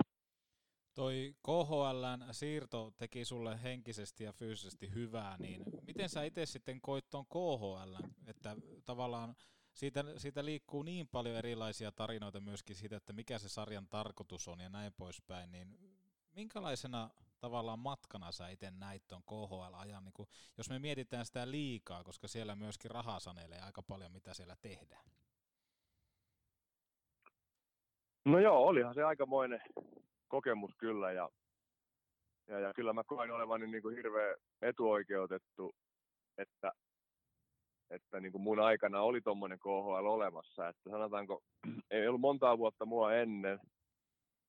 Toi 0.94 1.34
KHLn 1.42 2.34
siirto 2.34 2.92
teki 2.96 3.24
sulle 3.24 3.62
henkisesti 3.62 4.24
ja 4.24 4.32
fyysisesti 4.32 4.94
hyvää, 4.94 5.36
niin 5.38 5.62
miten 5.86 6.08
sä 6.08 6.22
itse 6.24 6.46
sitten 6.46 6.80
koit 6.80 7.10
tuon 7.10 7.26
KHL, 7.26 7.94
että 8.26 8.56
tavallaan 8.84 9.34
siitä, 9.72 10.04
siitä 10.16 10.44
liikkuu 10.44 10.82
niin 10.82 11.08
paljon 11.08 11.36
erilaisia 11.36 11.92
tarinoita 11.92 12.40
myöskin 12.40 12.76
siitä, 12.76 12.96
että 12.96 13.12
mikä 13.12 13.38
se 13.38 13.48
sarjan 13.48 13.88
tarkoitus 13.88 14.48
on 14.48 14.60
ja 14.60 14.68
näin 14.68 14.92
poispäin, 14.92 15.52
niin 15.52 15.78
minkälaisena 16.32 17.10
tavallaan 17.40 17.78
matkana 17.78 18.32
sä 18.32 18.48
itse 18.48 18.70
näit 18.70 19.02
tuon 19.08 19.22
KHL-ajan, 19.22 20.04
niin 20.04 20.12
kun, 20.12 20.26
jos 20.58 20.70
me 20.70 20.78
mietitään 20.78 21.26
sitä 21.26 21.50
liikaa, 21.50 22.04
koska 22.04 22.28
siellä 22.28 22.56
myöskin 22.56 22.90
raha 22.90 23.20
sanelee 23.20 23.60
aika 23.60 23.82
paljon, 23.82 24.12
mitä 24.12 24.34
siellä 24.34 24.56
tehdään? 24.60 25.04
No 28.24 28.38
joo, 28.38 28.66
olihan 28.66 28.94
se 28.94 29.02
aikamoinen 29.02 29.60
kokemus 30.28 30.74
kyllä 30.78 31.12
ja, 31.12 31.28
ja, 32.48 32.58
ja 32.58 32.72
kyllä 32.74 32.92
mä 32.92 33.04
koin 33.04 33.30
olevani 33.30 33.66
niin 33.66 33.82
kuin 33.82 33.96
hirveän 33.96 34.36
etuoikeutettu, 34.62 35.74
että, 36.38 36.72
että 37.94 38.20
niin 38.20 38.32
kuin 38.32 38.42
mun 38.42 38.60
aikana 38.60 39.02
oli 39.02 39.20
tuommoinen 39.20 39.58
KHL 39.58 40.06
olemassa, 40.06 40.68
että 40.68 40.90
sanotaanko, 40.90 41.42
ei 41.90 42.08
ollut 42.08 42.20
montaa 42.20 42.58
vuotta 42.58 42.86
mua 42.86 43.14
ennen, 43.14 43.58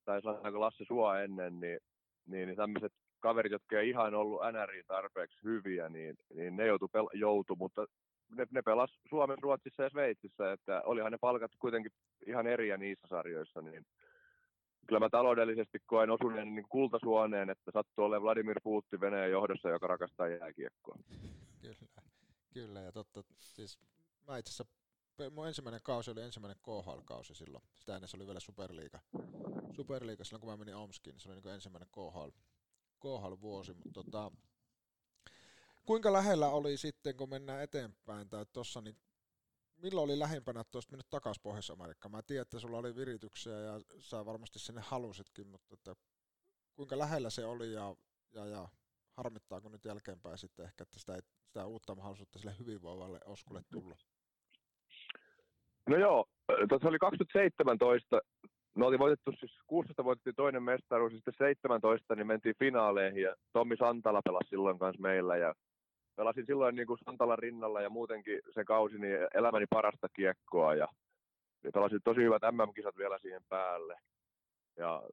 tai 0.05 0.21
sanotaanko 0.21 0.59
Lasse 0.59 0.85
sua 0.85 1.21
ennen, 1.21 1.59
niin 1.59 1.79
niin, 2.25 2.47
niin 2.47 2.57
tämmöiset 2.57 2.93
kaverit, 3.19 3.51
jotka 3.51 3.79
ei 3.79 3.89
ihan 3.89 4.15
ollut 4.15 4.41
NRI 4.51 4.83
tarpeeksi 4.87 5.39
hyviä, 5.43 5.89
niin, 5.89 6.15
niin 6.33 6.55
ne 6.55 6.67
joutu, 6.67 6.85
pel- 6.85 7.17
joutu 7.19 7.55
mutta 7.55 7.85
ne, 8.37 8.47
ne 8.51 8.61
pelas 8.61 8.99
Suomessa, 9.09 9.41
Ruotsissa 9.41 9.83
ja 9.83 9.89
Sveitsissä, 9.89 10.51
että 10.51 10.81
olihan 10.85 11.11
ne 11.11 11.17
palkat 11.21 11.51
kuitenkin 11.59 11.91
ihan 12.27 12.47
eriä 12.47 12.77
niissä 12.77 13.07
sarjoissa, 13.07 13.61
niin 13.61 13.85
kyllä 14.87 14.99
mä 14.99 15.09
taloudellisesti 15.09 15.77
koen 15.85 16.09
osuneen 16.09 16.55
niin 16.55 16.65
kultasuoneen, 16.69 17.49
että 17.49 17.71
sattuu 17.71 18.05
olemaan 18.05 18.23
Vladimir 18.23 18.59
Putin 18.63 19.01
Venäjän 19.01 19.31
johdossa, 19.31 19.69
joka 19.69 19.87
rakastaa 19.87 20.27
jääkiekkoa. 20.27 20.95
Kyllä, 21.61 21.75
kyllä 22.53 22.81
ja 22.81 22.91
totta, 22.91 23.23
siis 23.39 23.79
mä 24.27 24.37
itse 24.37 24.49
asiassa 24.49 24.65
mun 25.31 25.47
ensimmäinen 25.47 25.81
kausi 25.83 26.11
oli 26.11 26.21
ensimmäinen 26.21 26.57
KHL-kausi 26.63 27.35
silloin. 27.35 27.63
Sitä 27.75 27.95
ennen 27.95 28.07
se 28.07 28.17
oli 28.17 28.27
vielä 28.27 28.39
Superliiga. 28.39 28.99
Superliiga 29.75 30.23
silloin, 30.23 30.41
kun 30.41 30.49
mä 30.49 30.57
menin 30.57 30.75
Omskiin, 30.75 31.13
niin 31.13 31.21
se 31.21 31.29
oli 31.29 31.41
niin 31.41 31.53
ensimmäinen 31.53 31.89
KHL, 31.91 32.29
KHL-vuosi. 32.99 33.73
Mutta 33.73 34.03
tota, 34.03 34.31
kuinka 35.85 36.13
lähellä 36.13 36.49
oli 36.49 36.77
sitten, 36.77 37.17
kun 37.17 37.29
mennään 37.29 37.61
eteenpäin, 37.61 38.29
tai 38.29 38.45
tuossa, 38.53 38.81
niin 38.81 38.97
milloin 39.77 40.05
oli 40.05 40.19
lähimpänä, 40.19 40.61
että 40.61 40.77
olisit 40.77 40.91
mennyt 40.91 41.09
takaisin 41.09 41.43
Pohjois-Amerikkaan? 41.43 42.11
Mä 42.11 42.21
tiedän, 42.21 42.41
että 42.41 42.59
sulla 42.59 42.77
oli 42.77 42.95
virityksiä 42.95 43.59
ja 43.59 43.81
sä 43.99 44.25
varmasti 44.25 44.59
sinne 44.59 44.81
halusitkin, 44.81 45.47
mutta 45.47 45.73
että 45.73 45.95
kuinka 46.73 46.97
lähellä 46.97 47.29
se 47.29 47.45
oli 47.45 47.73
ja, 47.73 47.95
ja, 48.31 48.45
ja 48.45 48.67
harmittaako 49.17 49.69
nyt 49.69 49.85
jälkeenpäin 49.85 50.37
sitten 50.37 50.65
ehkä, 50.65 50.81
että 50.81 50.99
sitä, 50.99 51.15
ei, 51.15 51.21
sitä 51.47 51.65
uutta 51.65 51.95
mahdollisuutta 51.95 52.39
sille 52.39 52.55
hyvinvoivalle 52.59 53.19
Oskulle 53.25 53.61
tullut? 53.71 54.05
No 55.89 55.97
joo, 55.97 56.25
tuossa 56.69 56.87
oli 56.87 56.99
2017, 56.99 58.21
me 58.75 58.85
oltiin 58.85 58.99
voitettu 58.99 59.31
siis 59.39 59.57
16 59.67 60.03
voitettiin 60.03 60.35
toinen 60.35 60.63
mestaruus 60.63 61.11
ja 61.11 61.17
sitten 61.17 61.33
17 61.37 62.15
niin 62.15 62.27
mentiin 62.27 62.55
finaaleihin 62.59 63.21
ja 63.21 63.35
Tommi 63.53 63.77
Santala 63.77 64.21
pelasi 64.21 64.49
silloin 64.49 64.79
kanssa 64.79 65.01
meillä 65.01 65.37
ja 65.37 65.53
pelasin 66.15 66.45
silloin 66.45 66.75
niin 66.75 66.87
kuin 66.87 66.99
Santalan 67.05 67.39
rinnalla 67.39 67.81
ja 67.81 67.89
muutenkin 67.89 68.39
se 68.53 68.63
kausi 68.63 68.97
niin 68.97 69.17
elämäni 69.33 69.65
parasta 69.69 70.07
kiekkoa 70.09 70.75
ja, 70.75 70.87
ja 71.63 71.71
pelasin 71.73 71.99
tosi 72.03 72.21
hyvät 72.21 72.41
MM-kisat 72.51 72.97
vielä 72.97 73.19
siihen 73.21 73.41
päälle. 73.49 73.99
Ja 74.77 75.03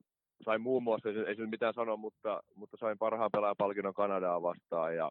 sain 0.44 0.60
muun 0.60 0.82
muassa, 0.82 1.08
ei 1.08 1.36
se 1.36 1.46
mitään 1.46 1.74
sano, 1.74 1.96
mutta, 1.96 2.42
mutta 2.54 2.76
sain 2.80 2.98
parhaan 2.98 3.30
pelaajapalkinnon 3.32 3.94
Kanadaa 3.94 4.42
vastaan 4.42 4.96
ja, 4.96 5.10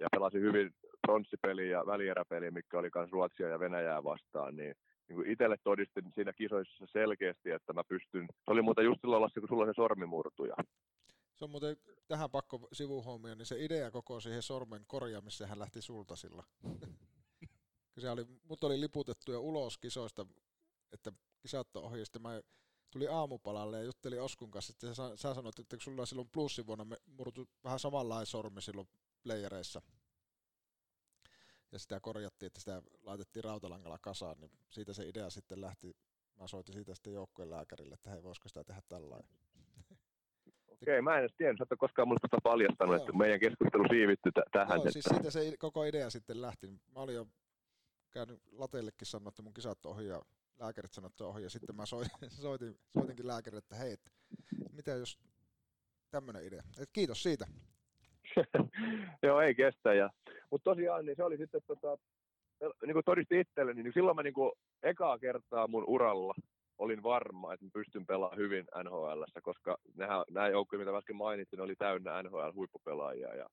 ja 0.00 0.06
pelasin 0.12 0.40
hyvin 0.40 0.70
pronssipeli 1.06 1.70
ja 1.70 1.86
välieräpeli, 1.86 2.50
mikä 2.50 2.78
oli 2.78 2.90
myös 2.94 3.12
Ruotsia 3.12 3.48
ja 3.48 3.60
Venäjää 3.60 4.04
vastaan, 4.04 4.56
niin, 4.56 4.74
niin 5.08 5.16
kuin 5.16 5.30
itselle 5.30 5.56
todistin 5.64 6.04
siinä 6.14 6.32
kisoissa 6.32 6.86
selkeästi, 6.86 7.50
että 7.50 7.72
mä 7.72 7.82
pystyn, 7.88 8.26
se 8.26 8.50
oli 8.50 8.62
muuten 8.62 8.84
just 8.84 9.00
silloin 9.00 9.22
Lassi, 9.22 9.40
kun 9.40 9.48
sulla 9.48 9.66
se 9.66 9.72
sormi 9.76 10.06
murtuja. 10.06 10.54
Se 11.34 11.44
on 11.44 11.50
muuten 11.50 11.76
tähän 12.08 12.30
pakko 12.30 12.68
sivuhuomioon, 12.72 13.38
niin 13.38 13.46
se 13.46 13.64
idea 13.64 13.90
koko 13.90 14.20
siihen 14.20 14.42
sormen 14.42 14.84
korjaamiseen 14.86 15.50
hän 15.50 15.58
lähti 15.58 15.82
sulta 15.82 16.16
sillä. 16.16 16.42
se 17.98 18.10
oli, 18.10 18.24
mut 18.48 18.64
oli 18.64 18.80
liputettu 18.80 19.32
jo 19.32 19.40
ulos 19.40 19.78
kisoista, 19.78 20.26
että 20.92 21.12
kisat 21.42 21.76
on 21.76 21.82
ohi, 21.82 22.04
sitten 22.04 22.22
mä 22.22 22.40
tuli 22.92 23.08
aamupalalle 23.08 23.76
ja 23.76 23.82
juttelin 23.82 24.22
Oskun 24.22 24.50
kanssa, 24.50 24.72
että 24.72 24.94
sä, 24.94 25.16
sä 25.16 25.34
sanoit, 25.34 25.58
että 25.58 25.76
kun 25.76 25.82
sulla 25.82 26.06
silloin 26.06 26.28
plussivuonna 26.32 26.96
murtu 27.06 27.48
vähän 27.64 27.78
samanlainen 27.78 28.26
sormi 28.26 28.62
silloin 28.62 28.88
playereissa, 29.22 29.82
ja 31.72 31.78
sitä 31.78 32.00
korjattiin, 32.00 32.46
että 32.46 32.60
sitä 32.60 32.82
laitettiin 33.02 33.44
rautalangalla 33.44 33.98
kasaan, 33.98 34.36
niin 34.40 34.50
siitä 34.70 34.92
se 34.92 35.08
idea 35.08 35.30
sitten 35.30 35.60
lähti. 35.60 35.96
Mä 36.40 36.46
soitin 36.46 36.74
siitä 36.74 36.94
sitten 36.94 37.12
joukkueen 37.12 37.50
lääkärille, 37.50 37.94
että 37.94 38.10
hei, 38.10 38.22
voisiko 38.22 38.48
sitä 38.48 38.64
tehdä 38.64 38.82
tällainen. 38.88 39.28
Okei, 40.68 40.94
okay, 40.94 41.00
mä 41.00 41.14
en 41.14 41.20
edes 41.20 41.34
tiennyt, 41.36 41.60
että 41.60 41.76
koskaan 41.76 42.08
mulle 42.08 42.20
tota 42.20 42.38
paljastanut, 42.42 42.96
että 42.96 43.12
meidän 43.12 43.40
keskustelu 43.40 43.84
siivitty 43.90 44.30
t- 44.32 44.50
tähän. 44.52 44.80
Joo, 44.80 44.90
siis 44.90 45.04
siitä 45.04 45.30
se 45.30 45.56
koko 45.58 45.84
idea 45.84 46.10
sitten 46.10 46.42
lähti. 46.42 46.66
Mä 46.66 47.00
olin 47.00 47.14
jo 47.14 47.26
käynyt 48.10 48.40
lateillekin 48.52 49.06
sanoa, 49.06 49.28
että 49.28 49.42
mun 49.42 49.54
kisat 49.54 49.86
ohi 49.86 50.06
ja 50.06 50.22
lääkärit 50.58 50.92
sanoivat, 50.92 51.12
että 51.12 51.24
ohi. 51.24 51.42
Ja 51.42 51.50
sitten 51.50 51.76
mä 51.76 51.86
soitin, 51.86 52.30
soitin, 52.30 52.78
soitinkin 52.98 53.26
lääkärille, 53.26 53.58
että 53.58 53.76
hei, 53.76 53.92
et, 53.92 54.12
mitä 54.72 54.90
jos 54.90 55.18
tämmöinen 56.10 56.46
idea. 56.46 56.62
Et 56.78 56.90
kiitos 56.92 57.22
siitä. 57.22 57.46
Joo, 59.22 59.40
ei 59.40 59.54
kestä. 59.54 59.94
Ja, 59.94 60.10
mutta 60.50 60.70
tosiaan 60.70 61.04
niin 61.04 61.16
se 61.16 61.24
oli 61.24 61.36
sitten 61.36 61.60
tota, 61.66 61.98
niin 62.60 62.92
kuin 62.92 63.04
todisti 63.04 63.40
itselleni, 63.40 63.82
niin 63.82 63.92
silloin 63.92 64.16
mä 64.16 64.22
niin 64.22 64.34
kuin 64.34 64.52
ekaa 64.82 65.18
kertaa 65.18 65.68
mun 65.68 65.84
uralla 65.86 66.34
olin 66.78 67.02
varma, 67.02 67.52
että 67.52 67.66
mä 67.66 67.70
pystyn 67.72 68.06
pelaamaan 68.06 68.38
hyvin 68.38 68.66
NHL, 68.84 69.22
koska 69.42 69.76
nämä, 70.30 70.48
joukkoja, 70.48 70.84
mitä 70.84 70.96
äsken 70.96 71.16
mainitsin, 71.16 71.60
oli 71.60 71.74
täynnä 71.76 72.22
NHL-huippupelaajia. 72.22 73.34
Ja, 73.34 73.46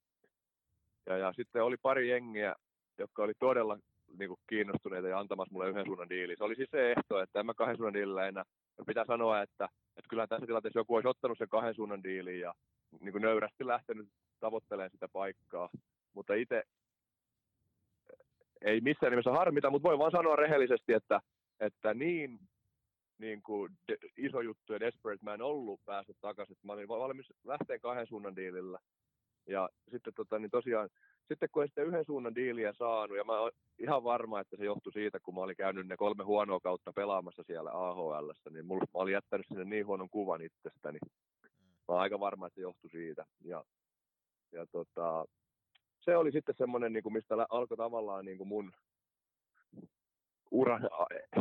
ja, 1.05 1.17
ja, 1.17 1.33
sitten 1.33 1.63
oli 1.63 1.77
pari 1.81 2.09
jengiä, 2.09 2.55
jotka 2.97 3.23
oli 3.23 3.33
todella 3.39 3.77
niin 4.17 4.27
kuin 4.27 4.39
kiinnostuneita 4.49 5.07
ja 5.07 5.19
antamassa 5.19 5.53
mulle 5.53 5.69
yhden 5.69 5.85
suunnan 5.85 6.09
diili. 6.09 6.35
Se 6.37 6.43
oli 6.43 6.55
siis 6.55 6.69
se 6.71 6.91
ehto, 6.91 7.19
että 7.21 7.39
en 7.39 7.45
mä 7.45 7.53
kahden 7.53 7.77
suunnan 7.77 7.93
diilillä 7.93 8.27
enää. 8.27 8.43
Pitää 8.87 9.05
sanoa, 9.05 9.41
että, 9.41 9.69
että 9.97 10.09
kyllä 10.09 10.27
tässä 10.27 10.45
tilanteessa 10.45 10.79
joku 10.79 10.95
olisi 10.95 11.07
ottanut 11.07 11.37
sen 11.37 11.49
kahden 11.49 11.75
suunnan 11.75 12.03
diilin 12.03 12.39
ja 12.39 12.53
niin 12.99 13.11
kuin 13.11 13.21
nöyrästi 13.21 13.67
lähtenyt 13.67 14.07
tavoittelemaan 14.39 14.91
sitä 14.91 15.07
paikkaa. 15.13 15.69
Mutta 16.13 16.33
itse 16.33 16.63
ei 18.61 18.81
missään 18.81 19.11
nimessä 19.11 19.31
harmita, 19.31 19.69
mutta 19.69 19.87
voi 19.87 19.99
vaan 19.99 20.11
sanoa 20.11 20.35
rehellisesti, 20.35 20.93
että, 20.93 21.21
että 21.59 21.93
niin, 21.93 22.39
niin 23.17 23.41
kuin 23.43 23.71
de, 23.87 23.97
iso 24.17 24.41
juttu 24.41 24.73
ja 24.73 24.79
desperate 24.79 25.25
mä 25.25 25.33
en 25.33 25.41
ollut 25.41 25.81
päästä 25.85 26.13
takaisin. 26.21 26.57
Mä 26.63 26.73
olin 26.73 26.87
valmis 26.87 27.33
lähteä 27.43 27.79
kahden 27.79 28.07
suunnan 28.07 28.35
diilillä. 28.35 28.79
Ja 29.49 29.69
sitten 29.91 30.13
tota, 30.13 30.39
niin 30.39 30.51
tosiaan, 30.51 30.89
sitten 31.27 31.49
kun 31.51 31.63
en 31.63 31.67
sitten 31.67 31.85
yhden 31.85 32.05
suunnan 32.05 32.35
diiliä 32.35 32.73
saanut, 32.73 33.17
ja 33.17 33.23
mä 33.23 33.39
oon 33.39 33.51
ihan 33.79 34.03
varma, 34.03 34.39
että 34.39 34.57
se 34.57 34.65
johtui 34.65 34.93
siitä, 34.93 35.19
kun 35.19 35.35
mä 35.35 35.41
olin 35.41 35.55
käynyt 35.55 35.87
ne 35.87 35.97
kolme 35.97 36.23
huonoa 36.23 36.59
kautta 36.59 36.93
pelaamassa 36.93 37.43
siellä 37.43 37.71
AHL, 37.73 38.31
niin 38.49 38.65
mulla, 38.65 38.81
mä 38.81 39.01
olin 39.01 39.13
jättänyt 39.13 39.45
sinne 39.47 39.65
niin 39.65 39.85
huonon 39.85 40.09
kuvan 40.09 40.41
itsestäni. 40.41 40.99
Mä 41.87 41.93
oon 41.93 41.99
aika 41.99 42.19
varma, 42.19 42.47
että 42.47 42.55
se 42.55 42.61
johtui 42.61 42.89
siitä. 42.89 43.25
Ja, 43.43 43.63
ja 44.51 44.65
tota, 44.71 45.25
se 45.99 46.17
oli 46.17 46.31
sitten 46.31 46.55
semmoinen, 46.57 46.93
niin 46.93 47.03
kuin 47.03 47.13
mistä 47.13 47.35
alkoi 47.49 47.77
tavallaan 47.77 48.25
niin 48.25 48.37
kuin 48.37 48.47
mun 48.47 48.71
ura, 50.51 50.79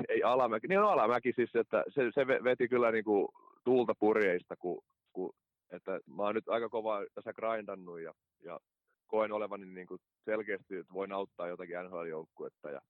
ei 0.09 0.23
alamäki, 0.23 0.69
niin 0.69 0.81
on 0.81 0.93
alamäki 0.93 1.33
siis, 1.37 1.57
että 1.57 1.85
se, 1.89 2.03
se 2.15 2.27
veti 2.27 2.69
kyllä 2.69 2.93
niin 2.93 3.05
kuin 3.05 3.29
tuulta 3.65 3.95
purjeista, 3.95 4.57
kun, 4.57 4.83
kun, 5.13 5.31
että 5.71 6.01
mä 6.17 6.23
oon 6.23 6.35
nyt 6.35 6.49
aika 6.49 6.69
kova 6.69 6.99
tässä 7.15 7.33
grindannut 7.33 8.01
ja, 8.01 8.15
ja 8.45 8.61
koen 9.07 9.33
olevani 9.33 9.67
niin 9.67 9.87
kuin 9.87 10.01
selkeästi, 10.25 10.77
että 10.77 10.93
voin 10.93 11.13
auttaa 11.13 11.49
jotakin 11.49 11.77
NHL-joukkuetta 11.77 12.71
ja 12.71 12.81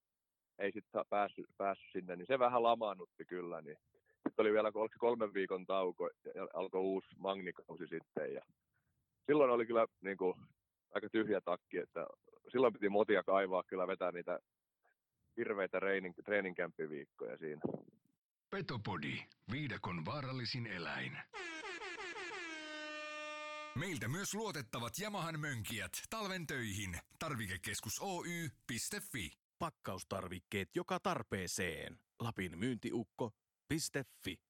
ei 0.58 0.72
sitten 0.72 1.04
päässyt, 1.10 1.46
päässyt 1.56 1.92
sinne, 1.92 2.16
niin 2.16 2.26
se 2.26 2.38
vähän 2.38 2.62
lamaannutti 2.62 3.24
kyllä, 3.24 3.62
niin 3.62 3.76
sitten 4.12 4.42
oli 4.42 4.52
vielä 4.52 4.72
kolmen 4.98 5.34
viikon 5.34 5.66
tauko 5.66 6.10
ja 6.34 6.46
alkoi 6.54 6.80
uusi 6.80 7.08
magnikausi 7.18 7.86
sitten 7.86 8.34
ja 8.34 8.42
silloin 9.26 9.50
oli 9.50 9.66
kyllä 9.66 9.86
niin 10.00 10.16
kuin, 10.16 10.34
aika 10.94 11.08
tyhjä 11.12 11.40
takki, 11.40 11.78
että 11.78 12.06
silloin 12.52 12.72
piti 12.72 12.88
motia 12.88 13.22
kaivaa 13.22 13.62
kyllä 13.66 13.86
vetää 13.86 14.12
niitä 14.12 14.38
hirveitä 15.36 15.80
treeninkämppiviikkoja 16.24 17.38
siinä. 17.38 17.60
Petopodi, 18.50 19.18
viidakon 19.52 20.04
vaarallisin 20.04 20.66
eläin. 20.66 21.18
Meiltä 23.74 24.08
myös 24.08 24.34
luotettavat 24.34 24.92
Yamahan 25.00 25.40
mönkijät 25.40 25.92
talven 26.10 26.46
töihin. 26.46 27.00
Tarvikekeskus 27.18 28.00
Oy.fi. 28.00 29.30
Pakkaustarvikkeet 29.58 30.68
joka 30.74 31.00
tarpeeseen. 31.00 31.98
Lapin 32.20 32.58
myyntiukko.fi. 32.58 34.40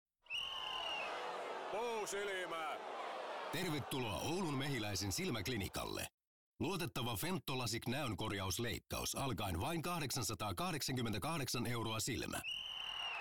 Puusilmä! 1.70 2.78
Tervetuloa 3.52 4.18
Oulun 4.18 4.54
mehiläisen 4.54 5.12
silmäklinikalle. 5.12 6.06
Luotettava 6.60 7.16
Fentolasik 7.16 7.86
näönkorjausleikkaus 7.88 9.14
alkaen 9.14 9.60
vain 9.60 9.82
888 9.82 11.66
euroa 11.66 12.00
silmä. 12.00 12.40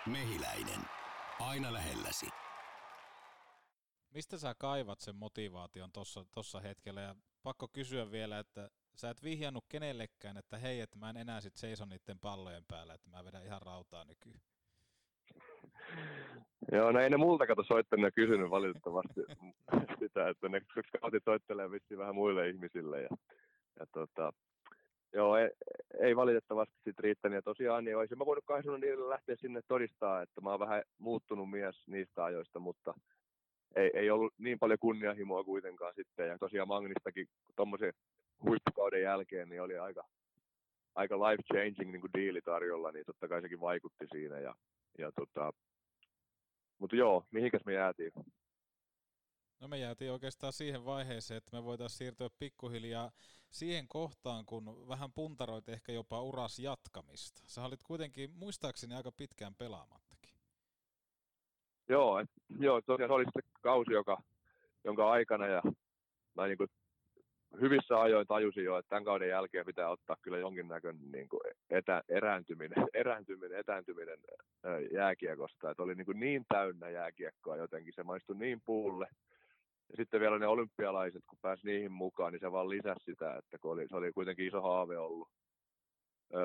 Mehiläinen. 0.05 0.81
Aina 1.39 1.73
lähelläsi. 1.73 2.27
Mistä 4.13 4.37
sä 4.37 4.55
kaivat 4.57 4.99
sen 4.99 5.15
motivaation 5.15 5.91
tossa, 5.91 6.25
tossa 6.31 6.59
hetkellä? 6.59 7.01
Ja 7.01 7.15
pakko 7.43 7.67
kysyä 7.67 8.11
vielä, 8.11 8.39
että 8.39 8.69
sä 8.95 9.09
et 9.09 9.23
vihjannut 9.23 9.65
kenellekään, 9.69 10.37
että 10.37 10.57
hei, 10.57 10.81
että 10.81 10.97
mä 10.97 11.09
en 11.09 11.17
enää 11.17 11.41
sit 11.41 11.55
seiso 11.55 11.85
niiden 11.85 12.19
pallojen 12.19 12.63
päällä, 12.67 12.93
että 12.93 13.09
mä 13.09 13.25
vedän 13.25 13.45
ihan 13.45 13.61
rautaa 13.61 14.05
nykyään. 14.05 14.41
Joo, 16.71 16.91
no 16.91 16.99
ei 16.99 17.09
ne 17.09 17.17
multa 17.17 17.47
kato 17.47 17.63
soittanut 17.63 18.03
ja 18.03 18.11
kysynyt 18.11 18.49
valitettavasti 18.49 19.21
sitä, 20.01 20.29
että 20.29 20.49
ne 20.49 20.61
skautit 20.87 21.23
soittelee 21.23 21.71
vissiin 21.71 21.97
vähän 21.97 22.15
muille 22.15 22.49
ihmisille. 22.49 23.01
Ja, 23.01 23.09
ja 23.79 23.85
tota, 23.93 24.33
joo, 25.13 25.37
ei, 25.37 25.49
ei 25.99 26.15
valitettavasti 26.15 26.75
sit 26.83 26.99
riittänyt. 26.99 27.35
Ja 27.35 27.41
tosiaan 27.41 27.83
niin 27.83 27.97
olisin 27.97 28.17
mä 28.17 28.25
voinut 28.25 28.45
kahdella 28.45 28.77
niille 28.77 29.09
lähteä 29.09 29.35
sinne 29.39 29.61
todistaa, 29.67 30.21
että 30.21 30.41
mä 30.41 30.49
oon 30.49 30.59
vähän 30.59 30.83
muuttunut 30.97 31.49
mies 31.49 31.83
niistä 31.87 32.23
ajoista, 32.23 32.59
mutta 32.59 32.93
ei, 33.75 33.91
ei 33.93 34.09
ollut 34.09 34.33
niin 34.37 34.59
paljon 34.59 34.79
kunnianhimoa 34.79 35.43
kuitenkaan 35.43 35.93
sitten. 35.95 36.27
Ja 36.27 36.37
tosiaan 36.37 36.67
Magnistakin 36.67 37.27
tuommoisen 37.55 37.93
huippukauden 38.43 39.01
jälkeen 39.01 39.49
niin 39.49 39.61
oli 39.61 39.77
aika, 39.77 40.03
aika 40.95 41.15
life 41.15 41.43
changing 41.43 41.91
niin 41.91 42.13
diili 42.17 42.41
tarjolla, 42.41 42.91
niin 42.91 43.05
totta 43.05 43.27
kai 43.27 43.41
sekin 43.41 43.59
vaikutti 43.59 44.05
siinä. 44.11 44.39
Ja, 44.39 44.55
ja 44.97 45.11
tota, 45.11 45.53
mutta 46.79 46.95
joo, 46.95 47.23
mihinkäs 47.31 47.65
me 47.65 47.73
jäätiin? 47.73 48.11
No 49.59 49.67
me 49.67 49.77
jäätiin 49.77 50.11
oikeastaan 50.11 50.53
siihen 50.53 50.85
vaiheeseen, 50.85 51.37
että 51.37 51.57
me 51.57 51.63
voitaisiin 51.63 51.97
siirtyä 51.97 52.29
pikkuhiljaa 52.39 53.11
siihen 53.49 53.87
kohtaan, 53.87 54.45
kun 54.45 54.87
vähän 54.87 55.11
puntaroit 55.11 55.69
ehkä 55.69 55.91
jopa 55.91 56.21
uras 56.21 56.59
jatkamista. 56.59 57.41
Sä 57.45 57.63
olit 57.63 57.83
kuitenkin 57.83 58.31
muistaakseni 58.31 58.95
aika 58.95 59.11
pitkään 59.11 59.55
pelaamattakin. 59.55 60.06
Joo, 61.89 62.19
et, 62.19 62.29
joo 62.59 62.81
tosiaan 62.81 63.09
se 63.09 63.13
oli 63.13 63.25
sitten 63.25 63.43
kausi, 63.61 63.93
joka, 63.93 64.17
jonka 64.83 65.11
aikana 65.11 65.47
ja 65.47 65.61
mä 66.35 66.47
niin 66.47 66.57
kuin 66.57 66.69
hyvissä 67.61 68.01
ajoin 68.01 68.27
tajusin 68.27 68.63
jo, 68.63 68.77
että 68.77 68.89
tämän 68.89 69.03
kauden 69.03 69.29
jälkeen 69.29 69.65
pitää 69.65 69.89
ottaa 69.89 70.15
kyllä 70.21 70.37
jonkinnäköinen 70.37 71.11
niin 71.11 71.29
kuin 71.29 71.41
etä, 71.69 72.03
erääntyminen, 72.09 72.87
erääntyminen, 72.93 73.59
etääntyminen 73.59 74.19
jääkiekosta. 74.91 75.71
Että 75.71 75.83
oli 75.83 75.95
niin, 75.95 76.05
kuin 76.05 76.19
niin 76.19 76.45
täynnä 76.49 76.89
jääkiekkoa 76.89 77.57
jotenkin, 77.57 77.93
se 77.95 78.03
maistui 78.03 78.35
niin 78.35 78.61
puulle. 78.65 79.07
Ja 79.89 79.95
sitten 79.97 80.19
vielä 80.21 80.39
ne 80.39 80.47
olympialaiset, 80.47 81.23
kun 81.29 81.39
pääsi 81.41 81.67
niihin 81.67 81.91
mukaan, 81.91 82.33
niin 82.33 82.39
se 82.39 82.51
vaan 82.51 82.69
lisäsi 82.69 83.05
sitä, 83.05 83.35
että 83.35 83.57
kun 83.59 83.71
oli, 83.71 83.87
se 83.87 83.95
oli 83.95 84.11
kuitenkin 84.11 84.47
iso 84.47 84.61
haave 84.61 84.97
ollut 84.97 85.29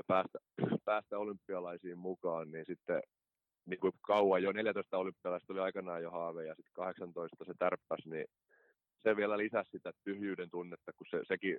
päästä, 0.07 0.39
päästä 0.85 1.19
olympialaisiin 1.19 1.99
mukaan, 1.99 2.51
niin 2.51 2.67
sitten 2.67 3.03
niin 3.67 3.81
kuin 3.81 3.93
kauan 4.01 4.43
jo 4.43 4.53
14 4.53 4.99
olympialaista 4.99 5.53
oli 5.53 5.61
aikanaan 5.61 6.03
jo 6.03 6.11
haave 6.11 6.47
ja 6.47 6.55
sitten 6.55 6.73
18 6.73 7.45
se 7.45 7.55
tärppäsi, 7.59 8.09
niin 8.09 8.27
se 9.03 9.17
vielä 9.17 9.39
lisäsi 9.39 9.71
sitä 9.71 9.93
tyhjyyden 10.05 10.51
tunnetta, 10.51 10.93
kun 10.93 11.07
se, 11.11 11.21
sekin 11.29 11.59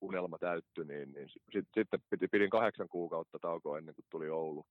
unelma 0.00 0.38
täyttyi, 0.38 0.84
niin, 0.84 1.12
niin 1.12 1.28
sitten 1.28 1.86
sit 1.92 2.02
piti, 2.10 2.28
pidin 2.28 2.50
kahdeksan 2.50 2.88
kuukautta 2.88 3.38
taukoa 3.38 3.78
ennen 3.78 3.94
kuin 3.94 4.04
tuli 4.10 4.30
Oulu. 4.30 4.66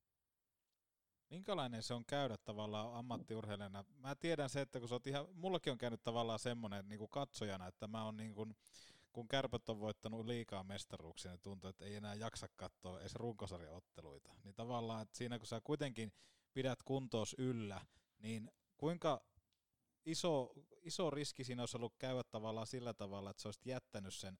Minkälainen 1.29 1.83
se 1.83 1.93
on 1.93 2.05
käydä 2.05 2.35
tavallaan 2.45 2.93
ammattiurheilijana? 2.93 3.83
Mä 3.97 4.15
tiedän 4.15 4.49
se, 4.49 4.61
että 4.61 4.79
kun 4.79 4.89
sä 4.89 4.99
ihan, 5.05 5.25
mullakin 5.33 5.71
on 5.71 5.77
käynyt 5.77 6.03
tavallaan 6.03 6.39
semmoinen 6.39 6.89
niin 6.89 6.99
kuin 6.99 7.09
katsojana, 7.09 7.67
että 7.67 7.87
mä 7.87 8.05
oon 8.05 8.17
niin 8.17 8.33
kuin, 8.33 8.55
kun 9.13 9.27
kärpät 9.27 9.69
on 9.69 9.79
voittanut 9.79 10.25
liikaa 10.25 10.63
mestaruuksia, 10.63 11.31
niin 11.31 11.41
tuntuu, 11.41 11.69
että 11.69 11.85
ei 11.85 11.95
enää 11.95 12.15
jaksa 12.15 12.47
katsoa 12.55 12.99
edes 12.99 13.15
runkosarjaotteluita. 13.15 14.33
Niin 14.43 14.55
tavallaan, 14.55 15.01
että 15.01 15.17
siinä 15.17 15.37
kun 15.37 15.47
sä 15.47 15.61
kuitenkin 15.63 16.13
pidät 16.53 16.83
kuntoos 16.83 17.35
yllä, 17.37 17.81
niin 18.19 18.51
kuinka 18.77 19.21
iso, 20.05 20.53
iso 20.81 21.09
riski 21.09 21.43
siinä 21.43 21.61
olisi 21.61 21.77
ollut 21.77 21.95
käydä 21.99 22.23
tavallaan 22.23 22.67
sillä 22.67 22.93
tavalla, 22.93 23.29
että 23.29 23.41
sä 23.41 23.47
olisit 23.47 23.65
jättänyt 23.65 24.13
sen 24.13 24.37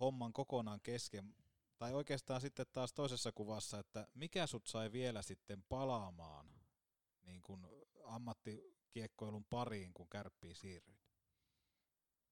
homman 0.00 0.32
kokonaan 0.32 0.80
kesken. 0.82 1.34
Tai 1.78 1.94
oikeastaan 1.94 2.40
sitten 2.40 2.66
taas 2.72 2.92
toisessa 2.92 3.32
kuvassa, 3.32 3.78
että 3.78 4.06
mikä 4.14 4.46
sut 4.46 4.66
sai 4.66 4.92
vielä 4.92 5.22
sitten 5.22 5.64
palaamaan 5.68 6.46
niin 7.22 7.42
kuin 7.42 7.66
ammattikiekkoilun 8.04 9.44
pariin, 9.50 9.94
kun 9.94 10.08
kärppiin 10.08 10.54
siirryit? 10.54 11.06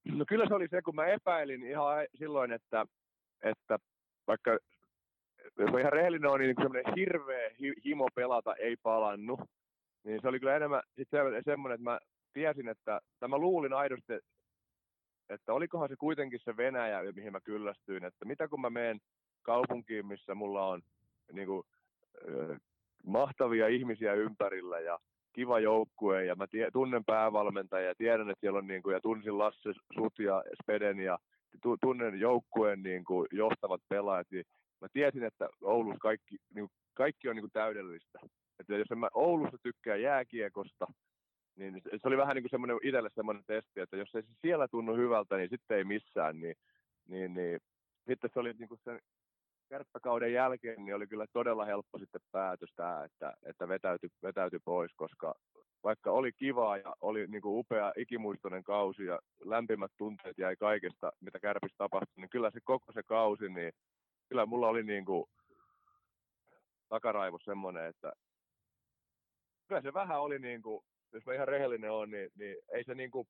No 0.04 0.24
kyllä 0.28 0.48
se 0.48 0.54
oli 0.54 0.68
se, 0.68 0.82
kun 0.82 0.94
mä 0.94 1.06
epäilin 1.06 1.62
ihan 1.66 2.06
silloin, 2.18 2.52
että, 2.52 2.86
että 3.42 3.78
vaikka 4.26 4.58
jos 5.58 5.70
on 5.72 5.80
ihan 5.80 5.92
rehellinen 5.92 6.30
on, 6.30 6.40
niin 6.40 6.56
semmoinen 6.58 6.94
hirveä 6.96 7.50
himo 7.84 8.08
pelata 8.14 8.54
ei 8.54 8.76
palannut. 8.82 9.40
Niin 10.04 10.20
se 10.22 10.28
oli 10.28 10.40
kyllä 10.40 10.56
enemmän 10.56 10.82
sit 10.96 11.08
se, 11.10 11.18
semmoinen, 11.44 11.74
että 11.74 11.90
mä 11.90 11.98
tiesin, 12.32 12.68
että, 12.68 13.00
tai 13.20 13.28
mä 13.28 13.38
luulin 13.38 13.72
aidosti, 13.72 14.12
että 15.28 15.52
olikohan 15.52 15.88
se 15.88 15.96
kuitenkin 15.96 16.40
se 16.44 16.56
Venäjä, 16.56 17.12
mihin 17.12 17.32
mä 17.32 17.40
kyllästyin, 17.40 18.04
että 18.04 18.24
mitä 18.24 18.48
kun 18.48 18.60
mä 18.60 18.70
menen 18.70 19.00
kaupunkiin, 19.42 20.06
missä 20.06 20.34
mulla 20.34 20.66
on 20.66 20.82
niin 21.32 21.46
kuin, 21.46 21.62
äh, 22.28 22.60
mahtavia 23.06 23.68
ihmisiä 23.68 24.14
ympärillä 24.14 24.80
ja 24.80 24.98
kiva 25.32 25.60
joukkue 25.60 26.24
ja 26.24 26.34
mä 26.34 26.46
tie, 26.46 26.70
tunnen 26.72 27.04
päävalmentajia 27.04 27.88
ja 27.88 27.94
tiedän, 27.94 28.30
että 28.30 28.40
siellä 28.40 28.58
on 28.58 28.66
niin 28.66 28.82
kuin, 28.82 28.94
ja 28.94 29.00
tunsin 29.00 29.38
Lasse 29.38 29.72
Sut 29.94 30.18
ja 30.18 30.44
Speden 30.62 30.98
ja 31.00 31.18
tu- 31.62 31.76
tunnen 31.80 32.20
joukkueen 32.20 32.82
niin 32.82 33.04
kuin 33.04 33.26
johtavat 33.32 33.80
pelaajat, 33.88 34.26
niin 34.30 34.44
mä 34.84 34.88
tiesin, 34.92 35.24
että 35.24 35.48
Oulussa 35.62 35.98
kaikki, 35.98 36.36
niin 36.54 36.68
kaikki 36.94 37.28
on 37.28 37.36
niin 37.36 37.42
kuin 37.42 37.52
täydellistä. 37.52 38.18
Että 38.60 38.76
jos 38.76 38.88
mä 38.96 39.08
Oulussa 39.14 39.58
tykkää 39.62 39.96
jääkiekosta, 39.96 40.86
niin 41.56 41.82
se 41.96 42.08
oli 42.08 42.16
vähän 42.16 42.34
niin 42.34 42.42
kuin 42.42 42.50
semmoinen 42.50 42.78
itselle 42.82 43.10
semmoinen 43.14 43.44
testi, 43.46 43.80
että 43.80 43.96
jos 43.96 44.14
ei 44.14 44.22
se 44.22 44.28
siellä 44.42 44.68
tunnu 44.68 44.96
hyvältä, 44.96 45.36
niin 45.36 45.48
sitten 45.50 45.78
ei 45.78 45.84
missään, 45.84 46.40
niin, 46.40 46.54
niin, 47.08 47.34
niin 47.34 47.60
sitten 48.08 48.30
se 48.34 48.40
oli 48.40 48.52
niin 48.52 48.68
kuin 48.68 48.80
sen 48.84 49.00
kärppäkauden 49.68 50.32
jälkeen, 50.32 50.84
niin 50.84 50.94
oli 50.94 51.06
kyllä 51.06 51.26
todella 51.32 51.64
helppo 51.64 51.98
sitten 51.98 52.20
päätös 52.32 52.72
tämä, 52.76 53.04
että, 53.04 53.34
että 53.42 53.68
vetäytyi, 53.68 54.10
vetäytyi 54.22 54.60
pois, 54.64 54.92
koska 54.96 55.34
vaikka 55.84 56.10
oli 56.10 56.32
kivaa 56.32 56.76
ja 56.76 56.94
oli 57.00 57.26
niin 57.26 57.42
kuin 57.42 57.58
upea 57.58 57.92
ikimuistoinen 57.96 58.64
kausi 58.64 59.04
ja 59.04 59.18
lämpimät 59.44 59.92
tunteet 59.96 60.38
jäi 60.38 60.56
kaikesta, 60.56 61.12
mitä 61.20 61.40
kärpissä 61.40 61.76
tapahtui, 61.78 62.12
niin 62.16 62.30
kyllä 62.30 62.50
se 62.50 62.60
koko 62.64 62.92
se 62.92 63.02
kausi, 63.02 63.48
niin 63.48 63.72
kyllä 64.34 64.46
mulla 64.46 64.68
oli 64.68 64.82
niin 64.82 65.04
kuin 65.04 65.24
takaraivo 66.88 67.38
semmoinen, 67.44 67.86
että 67.86 68.12
kyllä 69.68 69.82
se 69.82 69.94
vähän 69.94 70.20
oli 70.20 70.38
niin 70.38 70.62
kuin, 70.62 70.84
jos 71.12 71.26
mä 71.26 71.34
ihan 71.34 71.48
rehellinen 71.48 71.92
on, 71.92 72.10
niin, 72.10 72.30
niin 72.34 72.56
ei 72.72 72.84
se 72.84 72.94
niin 72.94 73.10
kuin, 73.10 73.28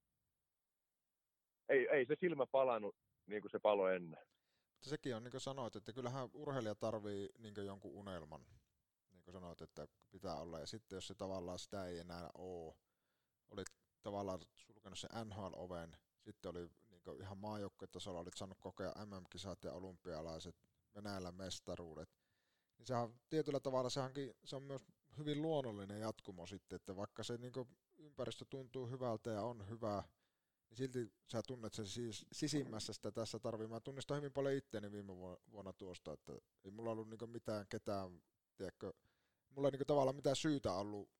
ei, 1.69 1.89
ei 1.89 2.07
se 2.07 2.17
silmä 2.21 2.47
palannut 2.47 2.97
niin 3.27 3.43
kuin 3.43 3.51
se 3.51 3.59
palo 3.59 3.89
ennen. 3.89 4.27
Mutta 4.73 4.89
sekin 4.89 5.17
on, 5.17 5.25
niin 5.25 5.31
kuin 5.31 5.41
sanoit, 5.41 5.77
että 5.77 5.93
kyllähän 5.93 6.29
urheilija 6.35 6.75
tarvii 6.75 7.29
niin 7.39 7.55
kuin 7.55 7.67
jonkun 7.67 7.93
unelman, 7.95 8.47
niin 9.13 9.25
kuin 9.25 9.33
sanoit, 9.33 9.61
että 9.61 9.87
pitää 10.11 10.37
olla. 10.37 10.61
Ja 10.61 10.67
sitten 10.67 10.97
jos 10.97 11.07
se 11.07 11.15
tavallaan 11.15 11.59
sitä 11.59 11.87
ei 11.87 11.99
enää 11.99 12.31
ole, 12.35 12.75
olit 13.51 13.69
tavallaan 14.03 14.41
sulkenut 14.55 14.99
sen 14.99 15.11
NHL-oven, 15.25 15.97
sitten 16.21 16.51
oli 16.51 16.69
niin 16.89 17.21
ihan 17.21 17.39
maajoukkuetasolla, 17.39 18.21
olit 18.21 18.37
saanut 18.37 18.59
kokea 18.61 18.93
MM-kisat 19.07 19.65
ja 19.65 19.73
olympialaiset, 19.73 20.74
Venäjällä 20.95 21.33
mestaruudet, 21.33 22.09
niin 22.79 22.87
sehän 22.87 23.21
tietyllä 23.31 23.61
tavalla 23.61 23.91
sehankin, 23.91 24.35
se 24.45 24.57
on 24.57 24.63
myös 24.63 24.83
hyvin 25.19 25.43
luonnollinen 25.43 26.01
jatkumo 26.01 26.47
sitten, 26.47 26.77
että 26.77 26.97
vaikka 26.97 27.23
se 27.23 27.37
niin 27.37 27.53
ympäristö 27.99 28.45
tuntuu 28.51 28.91
hyvältä 28.91 29.31
ja 29.31 29.43
on 29.43 29.69
hyvä, 29.69 30.03
niin 30.71 30.77
silti 30.77 31.13
sä 31.33 31.43
tunnet 31.47 31.75
sen 31.75 31.87
siis 31.87 32.27
sisimmässä 32.33 32.93
sitä 32.93 33.13
tässä 33.13 33.39
tarvii. 33.39 33.69
Mä 33.69 33.81
tunnistan 33.81 34.17
hyvin 34.17 34.33
paljon 34.33 34.55
itteeni 34.55 34.93
viime 34.93 35.13
vuonna 35.53 35.73
tuosta, 35.73 36.13
että 36.13 36.33
ei 36.65 36.71
mulla 36.71 36.91
ollut 36.91 37.09
niinku 37.09 37.27
mitään 37.27 37.67
ketään, 37.69 38.23
tiedätkö, 38.57 38.93
mulla 39.49 39.69
ei 39.69 39.73
niinku 39.73 39.85
tavallaan 39.85 40.17
mitään 40.17 40.37
syytä 40.37 40.73
ollut 40.73 41.11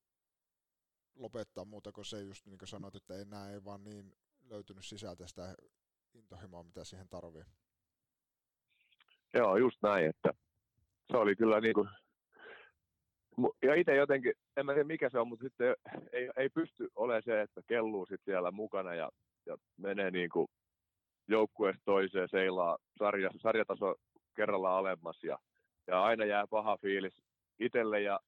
lopettaa 1.15 1.65
muuta 1.65 1.91
kuin 1.91 2.05
se 2.05 2.23
just 2.23 2.45
niin 2.45 2.57
kuin 2.57 2.69
sanoit, 2.69 2.95
että 2.95 3.17
enää 3.17 3.51
ei 3.51 3.63
vaan 3.63 3.83
niin 3.83 4.15
löytynyt 4.43 4.85
sisältä 4.85 5.27
sitä 5.27 5.55
intohimoa, 6.13 6.63
mitä 6.63 6.83
siihen 6.83 7.09
tarvii. 7.09 7.43
Joo, 9.35 9.57
just 9.57 9.77
näin, 9.83 10.05
että 10.09 10.29
se 11.11 11.17
oli 11.17 11.35
kyllä 11.35 11.61
niin 11.61 11.73
kuin, 11.73 11.89
ja 13.61 13.75
itse 13.75 13.95
jotenkin, 13.95 14.33
en 14.57 14.65
mä 14.65 14.73
tiedä 14.73 14.87
mikä 14.87 15.09
se 15.09 15.19
on, 15.19 15.27
mutta 15.27 15.43
sitten 15.43 15.75
ei, 16.13 16.29
ei 16.37 16.49
pysty 16.49 16.89
olemaan 16.95 17.23
se, 17.25 17.41
että 17.41 17.61
kelluu 17.67 18.05
sitten 18.05 18.25
siellä 18.25 18.51
mukana 18.51 18.95
ja, 18.95 19.09
ja 19.45 19.57
menee 19.77 20.11
niin 20.11 20.29
kuin 20.29 20.47
joukkueesta 21.27 21.81
toiseen, 21.85 22.29
seilaa 22.31 22.77
sarja, 22.97 23.29
sarjataso 23.41 23.95
kerralla 24.35 24.77
alemmas 24.77 25.23
ja, 25.23 25.39
ja 25.87 26.03
aina 26.03 26.25
jää 26.25 26.47
paha 26.47 26.77
fiilis 26.77 27.21
itselle 27.59 28.01
ja 28.01 28.19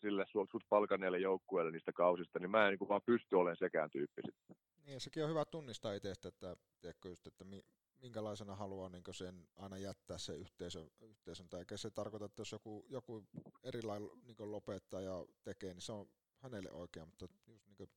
sille 0.00 0.24
sut 0.30 0.64
palkaneelle 0.68 1.18
joukkueelle 1.18 1.70
niistä 1.70 1.92
kausista, 1.92 2.38
niin 2.38 2.50
mä 2.50 2.68
en 2.68 2.76
niin 2.80 2.88
vaan 2.88 3.00
pysty 3.06 3.36
olemaan 3.36 3.56
sekään 3.56 3.90
tyyppi 3.90 4.22
sitten. 4.24 4.56
Niin, 4.86 5.00
sekin 5.00 5.24
on 5.24 5.30
hyvä 5.30 5.44
tunnistaa 5.44 5.92
itsestä, 5.92 6.28
että, 6.28 6.56
tiedätkö 6.80 7.08
just, 7.08 7.26
että 7.26 7.44
minkälaisena 8.00 8.56
haluaa 8.56 8.88
niin 8.88 9.02
sen 9.10 9.48
aina 9.56 9.78
jättää 9.78 10.18
se 10.18 10.34
yhteisön, 10.34 10.90
yhteisön 11.00 11.48
tai 11.48 11.60
eikä 11.60 11.76
se 11.76 11.90
tarkoita, 11.90 12.26
että 12.26 12.40
jos 12.40 12.52
joku, 12.52 12.86
joku 12.88 13.24
erilainen 13.62 14.10
niin 14.22 14.52
lopettaa 14.52 15.00
ja 15.00 15.26
tekee, 15.44 15.74
niin 15.74 15.82
se 15.82 15.92
on 15.92 16.08
hänelle 16.36 16.72
oikein, 16.72 17.08
mutta 17.08 17.28
just 17.46 17.66
niin 17.66 17.76
kuin, 17.76 17.90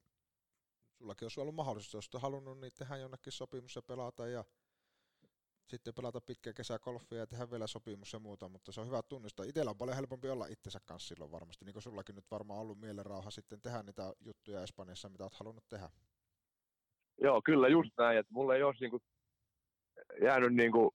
sullakin 0.98 1.26
olisi 1.26 1.40
ollut 1.40 1.56
mahdollisuus, 1.56 2.10
jos 2.14 2.22
halunnut, 2.22 2.60
niin 2.60 2.74
tehdä 2.74 2.98
jonnekin 2.98 3.34
sopimus 3.34 3.76
ja 3.76 3.82
pelata 3.82 4.28
ja 4.28 4.46
sitten 5.68 5.94
pelata 5.94 6.22
pitkä 6.22 6.54
kesäkolfia 6.54 7.18
ja 7.18 7.28
tehdä 7.28 7.52
vielä 7.52 7.68
sopimus 7.68 8.14
ja 8.14 8.20
muuta, 8.20 8.50
mutta 8.50 8.72
se 8.72 8.82
on 8.82 8.88
hyvä 8.88 9.02
tunnistaa. 9.04 9.46
Itsellä 9.46 9.72
on 9.72 9.78
paljon 9.78 9.96
helpompi 9.96 10.30
olla 10.30 10.46
itsensä 10.46 10.80
kanssa 10.86 11.08
silloin 11.08 11.32
varmasti, 11.32 11.66
niin 11.66 11.74
kuin 11.74 11.84
sullakin 11.84 12.16
nyt 12.16 12.32
varmaan 12.32 12.60
ollut 12.60 12.80
mielenrauha 12.80 13.32
sitten 13.32 13.62
tehdä 13.62 13.84
niitä 13.84 14.14
juttuja 14.20 14.64
Espanjassa, 14.64 15.10
mitä 15.10 15.24
olet 15.24 15.34
halunnut 15.34 15.70
tehdä. 15.70 15.90
Joo, 17.22 17.42
kyllä 17.46 17.68
just 17.68 17.92
näin, 17.98 18.18
että 18.18 18.34
mulla 18.34 18.56
ei 18.56 18.64
olisi 18.64 18.84
niinku 18.84 19.00
jäänyt, 20.22 20.54
niinku, 20.54 20.94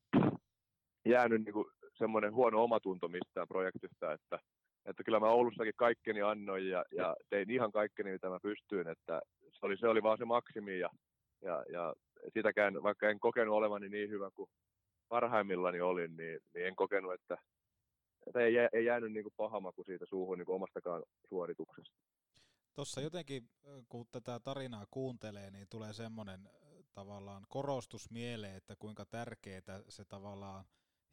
jäänyt 1.04 1.44
niinku 1.44 1.70
semmoinen 1.98 2.34
huono 2.34 2.62
omatunto 2.62 3.08
mistään 3.08 3.48
projektista, 3.48 4.12
että, 4.12 4.38
että 4.84 5.04
kyllä 5.04 5.20
mä 5.20 5.26
Oulussakin 5.26 5.72
kaikkeni 5.76 6.22
annoin 6.22 6.68
ja, 6.68 6.84
ja 6.96 7.16
tein 7.30 7.50
ihan 7.50 7.72
kaikkeni, 7.72 8.12
mitä 8.12 8.28
mä 8.28 8.38
pystyin, 8.42 8.88
että 8.88 9.22
se 9.52 9.66
oli, 9.66 9.76
se 9.76 9.88
oli 9.88 10.02
vaan 10.02 10.18
se 10.18 10.24
maksimi 10.24 10.78
ja, 10.78 10.90
ja, 11.42 11.64
ja 11.72 11.94
sitäkään, 12.32 12.82
vaikka 12.82 13.08
en 13.08 13.20
kokenut 13.20 13.54
olevani 13.54 13.88
niin 13.88 14.10
hyvä 14.10 14.30
kuin 14.30 14.50
parhaimmillani 15.08 15.80
olin, 15.80 16.16
niin, 16.16 16.38
niin 16.54 16.66
en 16.66 16.76
kokenut, 16.76 17.14
että, 17.14 17.36
että 18.26 18.40
ei, 18.40 18.54
ei 18.72 18.84
jäänyt 18.84 19.12
niin 19.12 19.22
kuin 19.22 19.34
paha 19.36 19.60
maku 19.60 19.84
siitä 19.84 20.06
suuhun 20.08 20.38
niin 20.38 20.46
kuin 20.46 20.56
omastakaan 20.56 21.02
suorituksesta. 21.28 21.96
Tuossa 22.74 23.00
jotenkin, 23.00 23.42
kun 23.88 24.06
tätä 24.12 24.40
tarinaa 24.40 24.86
kuuntelee, 24.90 25.50
niin 25.50 25.66
tulee 25.70 25.92
semmoinen 25.92 26.40
tavallaan 26.98 27.46
korostus 27.48 28.10
mieleen, 28.10 28.56
että 28.56 28.76
kuinka 28.76 29.06
tärkeää 29.06 29.82
se 29.88 30.04
tavallaan 30.04 30.64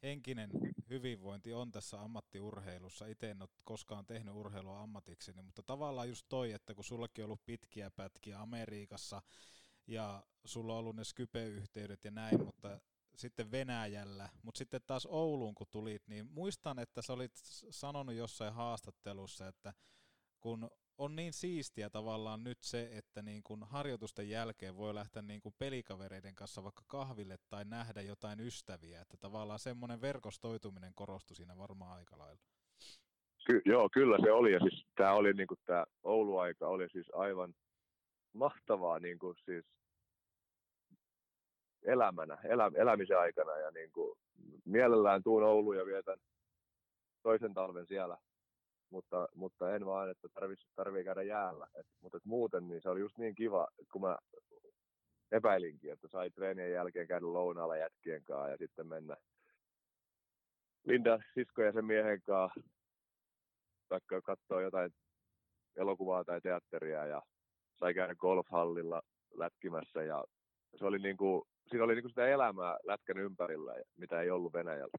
henkinen 0.02 0.50
hyvinvointi 0.90 1.52
on 1.52 1.70
tässä 1.70 2.00
ammattiurheilussa. 2.00 3.06
Itse 3.06 3.30
en 3.30 3.42
ole 3.42 3.48
koskaan 3.64 4.06
tehnyt 4.06 4.34
urheilua 4.34 4.82
ammatikseni, 4.82 5.42
mutta 5.42 5.62
tavallaan 5.62 6.08
just 6.08 6.26
toi, 6.28 6.52
että 6.52 6.74
kun 6.74 6.84
sullakin 6.84 7.24
on 7.24 7.26
ollut 7.26 7.44
pitkiä 7.44 7.90
pätkiä 7.90 8.40
Amerikassa 8.40 9.22
ja 9.86 10.24
sulla 10.44 10.72
on 10.72 10.78
ollut 10.78 10.96
ne 10.96 11.04
Skype-yhteydet 11.04 12.04
ja 12.04 12.10
näin, 12.10 12.44
mutta 12.44 12.80
sitten 13.16 13.50
Venäjällä, 13.50 14.28
mutta 14.42 14.58
sitten 14.58 14.80
taas 14.86 15.06
Ouluun 15.06 15.54
kun 15.54 15.66
tulit, 15.70 16.08
niin 16.08 16.26
muistan, 16.26 16.78
että 16.78 17.02
sä 17.02 17.12
olit 17.12 17.32
sanonut 17.70 18.14
jossain 18.14 18.54
haastattelussa, 18.54 19.48
että 19.48 19.74
kun 20.40 20.70
on 20.98 21.16
niin 21.16 21.32
siistiä 21.32 21.90
tavallaan 21.90 22.44
nyt 22.44 22.58
se, 22.60 22.88
että 22.92 23.22
niin 23.22 23.42
kun 23.42 23.64
harjoitusten 23.64 24.28
jälkeen 24.28 24.76
voi 24.76 24.94
lähteä 24.94 25.22
niin 25.22 25.40
kun 25.40 25.52
pelikavereiden 25.58 26.34
kanssa 26.34 26.64
vaikka 26.64 26.82
kahville 26.86 27.36
tai 27.48 27.64
nähdä 27.64 28.02
jotain 28.02 28.40
ystäviä, 28.40 29.00
että 29.00 29.16
tavallaan 29.16 29.58
semmoinen 29.58 30.00
verkostoituminen 30.00 30.92
korostui 30.94 31.36
siinä 31.36 31.56
varmaan 31.58 31.96
aika 31.96 32.18
lailla. 32.18 32.42
Ky- 33.46 33.62
joo, 33.64 33.88
kyllä 33.88 34.18
se 34.24 34.32
oli, 34.32 34.52
ja 34.52 34.60
siis 34.60 34.86
tämä 34.94 35.12
oli 35.12 35.32
niin 35.32 35.46
kuin 35.46 35.60
tämä 35.66 35.84
Oulu-aika 36.02 36.68
oli 36.68 36.88
siis 36.88 37.06
aivan 37.14 37.54
mahtavaa 38.32 38.98
niin 38.98 39.18
kuin 39.18 39.36
siis 39.44 39.64
elämänä, 41.82 42.38
elä, 42.44 42.70
elämisen 42.74 43.18
aikana, 43.18 43.56
ja 43.56 43.70
niin 43.70 43.92
kuin 43.92 44.18
mielellään 44.64 45.22
tuun 45.22 45.44
Ouluun 45.44 45.76
ja 45.76 45.86
vietän 45.86 46.18
toisen 47.22 47.54
talven 47.54 47.86
siellä 47.86 48.18
mutta, 48.90 49.28
mutta 49.34 49.74
en 49.74 49.86
vaan, 49.86 50.10
että 50.10 50.28
tarvii, 50.34 50.56
tarvii 50.76 51.04
käydä 51.04 51.22
jäällä. 51.22 51.66
Et, 51.74 51.86
mutta 52.00 52.16
et 52.16 52.24
muuten 52.24 52.68
niin 52.68 52.82
se 52.82 52.88
oli 52.88 53.00
just 53.00 53.18
niin 53.18 53.34
kiva, 53.34 53.68
kun 53.92 54.00
mä 54.00 54.16
epäilinkin, 55.32 55.92
että 55.92 56.08
sai 56.08 56.30
treenien 56.30 56.72
jälkeen 56.72 57.08
käydä 57.08 57.26
lounaalla 57.26 57.76
jätkien 57.76 58.24
kanssa 58.24 58.48
ja 58.48 58.56
sitten 58.56 58.86
mennä 58.86 59.16
Linda 60.84 61.18
sisko 61.34 61.62
ja 61.62 61.72
sen 61.72 61.84
miehen 61.84 62.22
kanssa 62.22 62.60
vaikka 63.90 64.22
katsoa 64.22 64.62
jotain 64.62 64.90
elokuvaa 65.76 66.24
tai 66.24 66.40
teatteria 66.40 67.06
ja 67.06 67.22
sai 67.74 67.94
käydä 67.94 68.14
golfhallilla 68.14 69.02
lätkimässä 69.34 70.02
ja 70.02 70.24
se 70.78 70.84
oli 70.84 70.98
niin 70.98 71.16
kuin, 71.16 71.42
siinä 71.70 71.84
oli 71.84 71.94
niin 71.94 72.02
kuin 72.02 72.10
sitä 72.10 72.26
elämää 72.28 72.78
lätkän 72.84 73.18
ympärillä, 73.18 73.74
mitä 73.96 74.20
ei 74.20 74.30
ollut 74.30 74.52
Venäjällä 74.52 74.98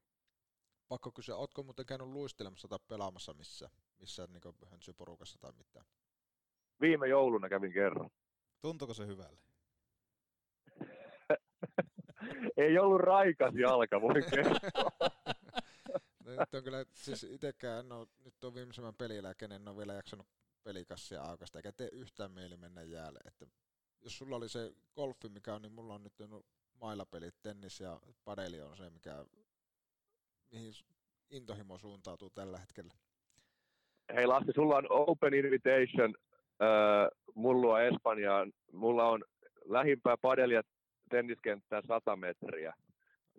pakko 0.88 1.12
kysyä, 1.12 1.36
ootko 1.36 1.62
muuten 1.62 1.86
käynyt 1.86 2.08
luistelemassa 2.08 2.68
tai 2.68 2.78
pelaamassa 2.88 3.34
missä, 3.34 3.70
missä 3.98 4.28
niin 4.32 4.54
hönsyporukassa 4.70 5.38
tai 5.38 5.52
mitään? 5.52 5.86
Viime 6.80 7.08
jouluna 7.08 7.48
kävin 7.48 7.72
kerran. 7.72 8.10
Tuntuuko 8.60 8.94
se 8.94 9.06
hyvälle? 9.06 9.40
Ei 12.56 12.78
ollut 12.78 13.00
raikas 13.00 13.54
jalka, 13.54 14.00
voin 14.00 14.24
kertoa. 14.30 14.90
no, 16.24 16.30
nyt 16.30 16.54
on 16.54 16.64
kyllä, 16.64 16.84
siis 16.94 17.24
itsekään 17.24 17.84
en 17.84 17.92
ole, 17.92 18.06
nyt 18.24 18.44
on 18.44 18.54
viimeisemmän 18.54 18.94
pelillä, 18.94 19.34
kenen 19.34 19.62
en 19.62 19.68
ole 19.68 19.76
vielä 19.76 19.94
jaksanut 19.94 20.26
pelikassia 20.62 21.22
aukasta, 21.22 21.58
eikä 21.58 21.72
tee 21.72 21.88
yhtään 21.92 22.30
mieli 22.30 22.56
mennä 22.56 22.82
jäälle. 22.82 23.18
Että 23.24 23.46
jos 24.00 24.18
sulla 24.18 24.36
oli 24.36 24.48
se 24.48 24.74
golfi, 24.94 25.28
mikä 25.28 25.54
on, 25.54 25.62
niin 25.62 25.72
mulla 25.72 25.94
on 25.94 26.02
nyt 26.02 26.14
mailapelit, 26.80 27.34
tennis 27.42 27.80
ja 27.80 28.00
padeli 28.24 28.60
on 28.60 28.76
se, 28.76 28.90
mikä 28.90 29.24
mihin 30.50 30.72
intohimo 31.30 31.78
suuntautuu 31.78 32.30
tällä 32.30 32.58
hetkellä? 32.58 32.94
Hei 34.14 34.26
Lassi, 34.26 34.52
sulla 34.54 34.76
on 34.76 34.86
Open 34.90 35.34
Invitation 35.34 36.14
äh, 36.62 37.08
mulla 37.34 37.82
Espanjaan. 37.82 38.52
Mulla 38.72 39.08
on 39.08 39.24
lähimpää 39.64 40.16
padelia 40.16 40.62
tenniskenttää 41.10 41.82
100 41.88 42.16
metriä. 42.16 42.74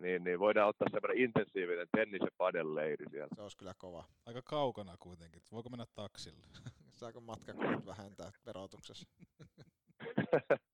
niin, 0.00 0.24
niin 0.24 0.38
voidaan 0.38 0.68
ottaa 0.68 0.88
semmoinen 0.90 1.24
intensiivinen 1.24 1.86
tennis- 1.96 2.22
ja 2.22 2.30
padelleiri 2.38 3.06
siellä. 3.10 3.28
Se 3.34 3.42
olisi 3.42 3.56
kyllä 3.56 3.74
kova. 3.78 4.04
Aika 4.26 4.42
kaukana 4.42 4.96
kuitenkin. 4.98 5.42
Voiko 5.52 5.70
mennä 5.70 5.86
taksilla? 5.94 6.46
Saako 6.98 7.20
matkakulut 7.20 7.86
vähentää 7.86 8.30
verotuksessa? 8.46 9.08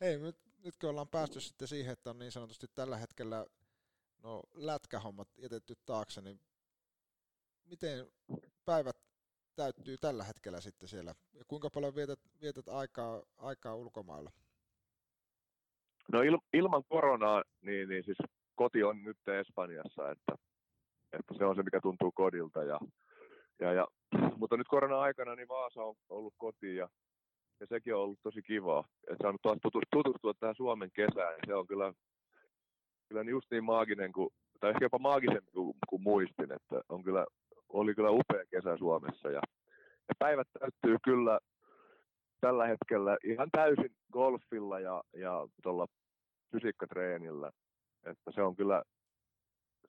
Hei, 0.00 0.18
nyt, 0.18 0.36
nyt 0.64 0.76
kun 0.80 0.90
ollaan 0.90 1.08
päästy 1.08 1.40
sitten 1.40 1.68
siihen, 1.68 1.92
että 1.92 2.10
on 2.10 2.18
niin 2.18 2.32
sanotusti 2.32 2.66
tällä 2.74 2.96
hetkellä 2.96 3.46
no, 4.22 4.42
lätkähommat 4.54 5.28
jätetty 5.38 5.74
taakse, 5.86 6.20
niin 6.20 6.40
miten 7.64 8.06
päivät 8.64 8.96
täyttyy 9.56 9.96
tällä 9.96 10.24
hetkellä 10.24 10.60
sitten 10.60 10.88
siellä? 10.88 11.14
Ja 11.32 11.44
kuinka 11.48 11.70
paljon 11.70 11.94
vietät, 11.94 12.20
vietät 12.40 12.68
aikaa, 12.68 13.22
aikaa 13.38 13.74
ulkomailla? 13.74 14.30
No 16.12 16.22
il, 16.22 16.38
ilman 16.52 16.82
koronaa, 16.88 17.42
niin, 17.60 17.88
niin 17.88 18.04
siis 18.04 18.18
koti 18.54 18.82
on 18.82 19.02
nyt 19.02 19.28
Espanjassa, 19.40 20.10
että, 20.10 20.34
että 21.12 21.34
se 21.38 21.44
on 21.44 21.56
se, 21.56 21.62
mikä 21.62 21.80
tuntuu 21.80 22.12
kodilta. 22.12 22.62
Ja, 22.64 22.80
ja, 23.60 23.72
ja, 23.72 23.86
mutta 24.38 24.56
nyt 24.56 24.68
korona-aikana 24.68 25.34
niin 25.34 25.48
Vaasa 25.48 25.82
on 25.82 25.94
ollut 26.08 26.34
koti 26.38 26.76
ja, 26.76 26.88
ja 27.60 27.66
sekin 27.66 27.94
on 27.94 28.00
ollut 28.00 28.18
tosi 28.22 28.42
kivaa. 28.42 28.84
Että 29.10 29.22
saanut 29.22 29.42
taas 29.42 29.58
tutustua, 29.92 30.34
tähän 30.34 30.54
Suomen 30.56 30.90
kesään. 30.94 31.32
Ja 31.32 31.38
se 31.46 31.54
on 31.54 31.66
kyllä, 31.66 31.92
kyllä 33.12 33.30
just 33.30 33.50
niin 33.50 33.64
maaginen, 33.64 34.12
kuin, 34.12 34.30
tai 34.60 34.70
ehkä 34.70 34.84
jopa 34.84 34.98
maagisempi 34.98 35.50
kuin, 35.52 35.74
kuin 35.88 36.02
muistin. 36.02 36.52
Että 36.52 36.82
on 36.88 37.02
kyllä, 37.04 37.26
oli 37.68 37.94
kyllä 37.94 38.10
upea 38.10 38.44
kesä 38.50 38.76
Suomessa. 38.76 39.30
Ja, 39.30 39.40
ja 40.08 40.14
päivät 40.18 40.48
täyttyy 40.60 40.96
kyllä 41.04 41.38
tällä 42.40 42.66
hetkellä 42.66 43.16
ihan 43.24 43.48
täysin 43.52 43.90
golfilla 44.12 44.80
ja, 44.80 45.02
ja 45.16 45.48
tuolla 45.62 45.86
fysiikkatreenillä. 46.52 47.50
Että 48.04 48.30
se 48.34 48.42
on 48.42 48.56
kyllä, 48.56 48.82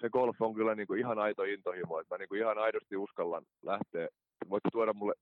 se 0.01 0.09
golf 0.09 0.41
on 0.41 0.53
kyllä 0.53 0.75
niin 0.75 0.87
kuin 0.87 0.99
ihan 0.99 1.19
aito 1.19 1.43
intohimo, 1.43 1.99
että 1.99 2.15
mä 2.15 2.17
niin 2.17 2.29
kuin 2.29 2.41
ihan 2.41 2.57
aidosti 2.57 2.97
uskallan 2.97 3.45
lähteä. 3.61 4.07
Voitte 4.49 4.69
tuoda 4.71 4.93
mulle 4.93 5.13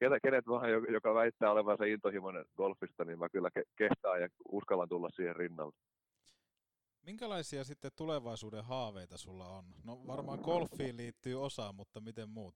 kenet, 0.00 0.22
kenet 0.22 0.44
joka 0.88 1.14
väittää 1.14 1.50
olevansa 1.50 1.84
intohimoinen 1.84 2.44
golfista, 2.56 3.04
niin 3.04 3.18
mä 3.18 3.28
kyllä 3.28 3.50
ke- 3.58 3.72
kehtaan 3.76 4.20
ja 4.20 4.28
uskallan 4.48 4.88
tulla 4.88 5.08
siihen 5.10 5.36
rinnalle. 5.36 5.72
Minkälaisia 7.06 7.64
sitten 7.64 7.90
tulevaisuuden 7.96 8.64
haaveita 8.64 9.18
sulla 9.18 9.48
on? 9.48 9.64
No 9.84 10.06
varmaan 10.06 10.38
golfiin 10.42 10.96
liittyy 10.96 11.44
osa, 11.44 11.72
mutta 11.72 12.00
miten 12.00 12.28
muut? 12.28 12.54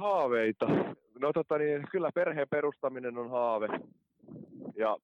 Haaveita. 0.00 0.66
No 1.18 1.32
tota 1.32 1.58
niin, 1.58 1.86
kyllä 1.90 2.10
perheen 2.14 2.48
perustaminen 2.50 3.18
on 3.18 3.30
haave. 3.30 3.66
Ja 4.76 4.96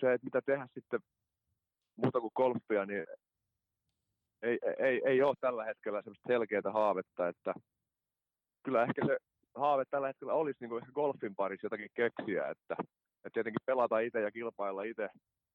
se, 0.00 0.12
että 0.12 0.24
mitä 0.24 0.40
tehdä 0.46 0.68
sitten 0.74 1.00
muuta 1.96 2.20
kuin 2.20 2.32
golfia, 2.36 2.86
niin 2.86 3.06
ei, 4.42 4.58
ei, 4.78 5.02
ei 5.04 5.22
ole 5.22 5.34
tällä 5.40 5.64
hetkellä 5.64 6.02
semmoista 6.02 6.26
selkeää 6.26 6.72
haavetta, 6.72 7.28
että 7.28 7.54
kyllä 8.62 8.82
ehkä 8.82 9.06
se 9.06 9.16
haave 9.54 9.84
tällä 9.90 10.06
hetkellä 10.06 10.32
olisi 10.32 10.56
niin 10.60 10.68
kuin 10.68 10.84
golfin 10.94 11.34
parissa 11.36 11.66
jotakin 11.66 11.90
keksiä, 11.94 12.48
että, 12.48 12.76
että 13.28 13.34
tietenkin 13.34 13.66
pelata 13.66 13.98
itse 13.98 14.20
ja 14.20 14.30
kilpailla 14.30 14.82
itse 14.82 15.08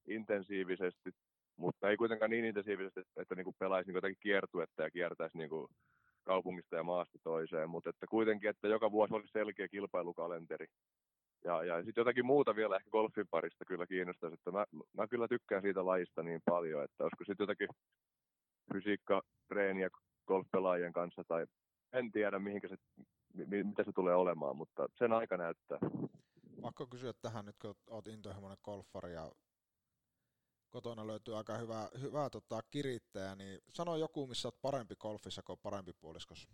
intensiivisesti, 0.08 1.10
mutta 1.56 1.90
ei 1.90 1.96
kuitenkaan 1.96 2.30
niin 2.30 2.44
intensiivisesti, 2.44 3.00
että, 3.16 3.34
niin 3.34 3.44
kuin 3.44 3.56
pelaisi 3.58 3.88
niin 3.88 3.94
jotakin 3.94 4.16
kiertuetta 4.20 4.82
ja 4.82 4.90
kiertäisi 4.90 5.38
niin 5.38 5.50
kuin 5.50 5.68
kaupungista 6.24 6.76
ja 6.76 6.82
maasta 6.82 7.18
toiseen, 7.22 7.70
mutta 7.70 7.90
että 7.90 8.06
kuitenkin, 8.06 8.50
että 8.50 8.68
joka 8.68 8.92
vuosi 8.92 9.14
olisi 9.14 9.32
selkeä 9.32 9.68
kilpailukalenteri. 9.68 10.66
Ja, 11.44 11.64
ja 11.64 11.76
sitten 11.76 12.00
jotakin 12.00 12.26
muuta 12.26 12.56
vielä 12.56 12.76
ehkä 12.76 12.90
golfin 12.90 13.26
parista 13.30 13.64
kyllä 13.64 13.86
kiinnostaisi, 13.86 14.34
että 14.34 14.50
mä, 14.50 14.64
mä 14.92 15.08
kyllä 15.08 15.28
tykkään 15.28 15.62
siitä 15.62 15.86
lajista 15.86 16.22
niin 16.22 16.40
paljon, 16.44 16.84
että 16.84 17.04
olisiko 17.04 17.24
sitten 17.24 17.44
jotakin 17.44 17.68
fysiikka, 18.72 19.22
treeniä 19.48 19.88
golfpelaajien 20.26 20.92
kanssa 20.92 21.22
tai 21.28 21.46
en 21.92 22.12
tiedä 22.12 22.38
mihinkä 22.38 22.68
se, 22.68 22.76
mitä 23.46 23.84
se 23.84 23.92
tulee 23.94 24.14
olemaan, 24.14 24.56
mutta 24.56 24.88
sen 24.98 25.12
aika 25.12 25.36
näyttää. 25.36 25.78
Pakko 26.64 26.86
kysyä 26.86 27.12
tähän 27.12 27.44
nyt, 27.44 27.58
kun 27.58 27.74
olet 27.86 28.06
intohimoinen 28.06 28.58
golfari 28.64 29.12
ja 29.12 29.32
kotona 30.70 31.06
löytyy 31.06 31.36
aika 31.36 31.58
hyvää, 31.58 31.88
hyvää 32.00 32.30
tota, 32.30 32.62
kirittäjä, 32.70 33.34
niin 33.34 33.60
sano 33.72 33.96
joku, 33.96 34.26
missä 34.26 34.48
olet 34.48 34.62
parempi 34.62 34.96
golfissa 34.96 35.42
kuin 35.42 35.58
parempi 35.62 35.92
puoliskossa. 35.92 36.48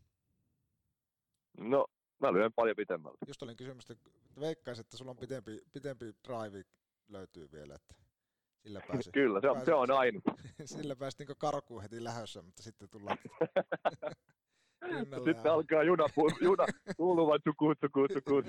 No, 1.58 1.86
mä 2.18 2.32
lyön 2.32 2.52
paljon 2.52 2.76
pitemmällä. 2.76 3.18
Just 3.28 3.42
olin 3.42 3.56
kysymys, 3.56 3.90
että 3.90 4.10
veikkaisin, 4.40 4.80
että 4.80 4.96
sulla 4.96 5.10
on 5.10 5.16
pitempi, 5.16 5.60
pitempi 5.72 6.12
drive 6.28 6.62
löytyy 7.08 7.52
vielä, 7.52 7.74
että 7.74 7.94
sillä 8.62 8.80
pääsi, 8.88 9.12
Kyllä, 9.12 9.40
se 9.40 9.50
on, 9.50 9.54
pääsi, 9.54 9.66
se 9.66 9.74
on 9.74 9.90
ainut. 9.90 10.24
sillä 10.64 10.96
pääsi 10.96 11.16
niin 11.18 11.36
karkuun 11.38 11.82
heti 11.82 12.04
lähössä, 12.04 12.42
mutta 12.42 12.62
sitten 12.62 12.88
tullaan 12.88 13.18
Sitten 15.24 15.52
alkaa 15.52 15.82
juna, 15.82 16.04
juna 16.40 16.66
kuuluvat 16.96 17.42
sukuut, 17.48 17.78
sukuut, 17.80 18.10
sukuut, 18.12 18.46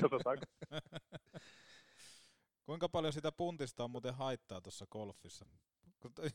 Kuinka 2.72 2.90
paljon 2.90 3.14
sitä 3.14 3.32
puntista 3.32 3.84
on 3.84 3.92
muuten 3.92 4.14
haittaa 4.14 4.62
tuossa 4.62 4.86
golfissa? 4.92 5.46
Ei, 5.46 5.94
tuntuu, 6.00 6.26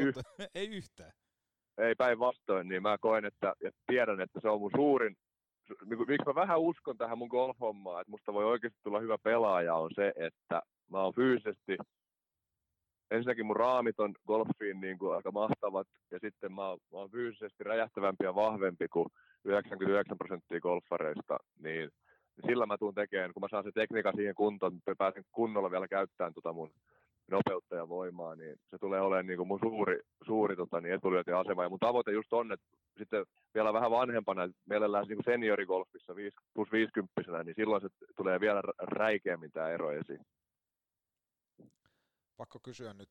yht... 0.00 0.16
ei 0.54 0.68
yhtään. 0.68 1.12
Ei 1.78 1.94
päinvastoin, 1.94 2.68
niin 2.68 2.82
mä 2.82 2.98
koen, 2.98 3.24
että 3.24 3.54
ja 3.64 3.70
tiedän, 3.86 4.20
että 4.20 4.40
se 4.42 4.48
on 4.48 4.60
mun 4.60 4.70
suurin, 4.76 5.16
niin 5.84 5.98
miksi 5.98 6.26
mä 6.26 6.34
vähän 6.34 6.60
uskon 6.60 6.98
tähän 6.98 7.18
mun 7.18 7.28
golf-hommaan, 7.28 8.00
että 8.00 8.10
musta 8.10 8.32
voi 8.32 8.44
oikeasti 8.44 8.78
tulla 8.82 9.00
hyvä 9.00 9.18
pelaaja, 9.18 9.74
on 9.74 9.90
se, 9.94 10.12
että 10.16 10.62
mä 10.90 11.02
oon 11.02 11.14
fyysisesti, 11.14 11.76
ensinnäkin 13.10 13.46
mun 13.46 13.56
raamit 13.56 14.00
on 14.00 14.14
golfiin 14.26 14.80
niin 14.80 14.98
kuin 14.98 15.16
aika 15.16 15.30
mahtavat, 15.30 15.88
ja 16.10 16.18
sitten 16.18 16.52
mä 16.52 16.68
oon, 16.68 16.78
mä 16.92 16.98
oon 16.98 17.10
fyysisesti 17.10 17.64
räjähtävämpi 17.64 18.24
ja 18.24 18.34
vahvempi 18.34 18.88
kuin 18.88 19.08
99 19.44 20.18
prosenttia 20.18 20.60
golfareista, 20.60 21.38
niin 21.58 21.90
sillä 22.46 22.66
mä 22.66 22.78
tuun 22.78 22.94
tekemään, 22.94 23.32
kun 23.32 23.40
mä 23.40 23.48
saan 23.50 23.64
se 23.64 23.70
tekniikka 23.74 24.12
siihen 24.12 24.34
kuntoon, 24.34 24.76
että 24.76 24.94
pääsen 24.98 25.24
kunnolla 25.32 25.70
vielä 25.70 25.88
käyttämään 25.88 26.34
tota 26.34 26.52
mun 26.52 26.70
nopeutta 27.30 27.76
ja 27.76 27.88
voimaa, 27.88 28.36
niin 28.36 28.56
se 28.70 28.78
tulee 28.78 29.00
olemaan 29.00 29.26
niin 29.26 29.36
kuin 29.36 29.48
mun 29.48 29.60
suuri, 29.62 30.00
suuri 30.26 30.56
tota, 30.56 30.80
niin 30.80 30.94
etulyöntiasema. 30.94 31.62
Ja 31.62 31.68
mun 31.68 31.78
tavoite 31.78 32.12
just 32.12 32.32
on, 32.32 32.52
että 32.52 32.66
sitten 32.98 33.26
vielä 33.54 33.72
vähän 33.72 33.90
vanhempana, 33.90 34.48
mielellään 34.66 35.06
niin 35.08 35.16
kuin 35.16 35.32
seniorigolfissa 35.32 36.16
5, 36.16 36.36
plus 36.54 36.72
50 36.72 37.44
niin 37.44 37.54
silloin 37.56 37.82
se 37.82 37.88
tulee 38.16 38.40
vielä 38.40 38.62
räikeämmin 38.78 39.52
tämä 39.52 39.68
ero 39.68 39.92
esiin. 39.92 40.20
Pakko 42.36 42.58
kysyä 42.62 42.94
nyt, 42.94 43.10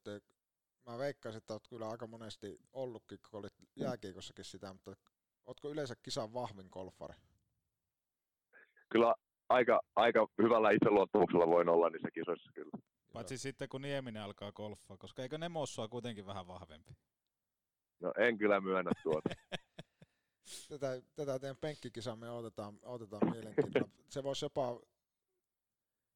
mä 0.85 0.97
veikkaisin, 0.97 1.37
että 1.37 1.53
olet 1.53 1.67
kyllä 1.69 1.89
aika 1.89 2.07
monesti 2.07 2.57
ollutkin, 2.73 3.19
kun 3.29 3.39
olit 3.39 3.53
jääkiekossakin 3.75 4.45
sitä, 4.45 4.73
mutta 4.73 4.95
oletko 5.45 5.69
yleensä 5.69 5.95
kisan 6.03 6.33
vahvin 6.33 6.67
golfari? 6.71 7.15
Kyllä 8.95 9.15
aika, 9.49 9.81
aika 9.95 10.27
hyvällä 10.43 10.71
itseluottamuksella 10.71 11.47
voin 11.47 11.69
olla 11.69 11.89
niissä 11.89 12.11
kisoissa 12.13 12.51
kyllä. 12.53 12.71
Paitsi 13.13 13.37
sitten 13.37 13.69
kun 13.69 13.81
Nieminen 13.81 14.23
alkaa 14.23 14.51
golfaa, 14.51 14.97
koska 14.97 15.21
eikö 15.21 15.37
Nemossa 15.37 15.81
on 15.81 15.89
kuitenkin 15.89 16.25
vähän 16.25 16.47
vahvempi? 16.47 16.91
No 17.99 18.13
en 18.17 18.37
kyllä 18.37 18.61
myönnä 18.61 18.91
tuota. 19.03 19.29
tätä, 20.69 21.01
tätä 21.15 21.39
teidän 21.39 21.57
penkkikisamme 21.61 22.29
otetaan, 22.29 22.79
otetaan 22.83 23.31
mielenkiintoista. 23.31 23.89
Se 24.09 24.23
voisi 24.23 24.45
jopa 24.45 24.79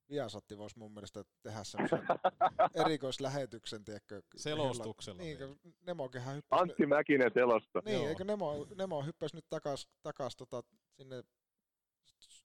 Viasatti 0.10 0.57
voisi 0.57 0.80
mun 0.80 0.93
mielestä 0.93 1.23
tehdä 1.43 1.64
semmoisen 1.64 2.07
erikoislähetyksen, 2.85 3.85
tiedätkö? 3.85 4.22
Selostuksella. 4.35 5.22
Niin, 5.22 5.39
niin. 5.39 5.60
Nemokinhan 5.85 6.35
hyppäsi... 6.35 6.61
Antti 6.61 6.85
Mäkinen 6.85 7.31
selosta. 7.34 7.81
Niin, 7.85 7.97
Joo. 7.97 8.07
eikö 8.07 8.23
Nemo, 8.23 8.68
Nemo 8.76 9.03
hyppäsi 9.03 9.35
nyt 9.35 9.45
takas, 9.49 9.88
takas 10.03 10.35
tota, 10.35 10.64
sinne 10.91 11.23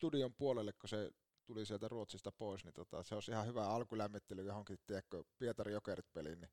studion 0.05 0.35
puolelle, 0.35 0.73
kun 0.73 0.89
se 0.89 1.11
tuli 1.47 1.67
sieltä 1.67 1.89
Ruotsista 1.89 2.33
pois, 2.33 2.65
niin 2.65 2.75
tota, 2.75 3.03
se 3.03 3.15
olisi 3.15 3.31
ihan 3.31 3.47
hyvä 3.47 3.67
alkulämmittely 3.67 4.43
johonkin, 4.43 4.79
tiedätkö, 4.87 5.25
Pietari 5.39 5.73
Jokerit 5.73 6.13
peliin, 6.13 6.41
niin 6.41 6.51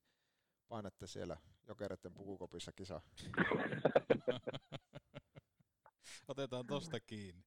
painatte 0.68 1.08
siellä 1.08 1.38
Jokereiden 1.68 2.14
pukukopissa 2.14 2.72
kisa. 2.72 3.02
Otetaan 6.28 6.68
tosta 6.68 7.00
kiinni. 7.00 7.44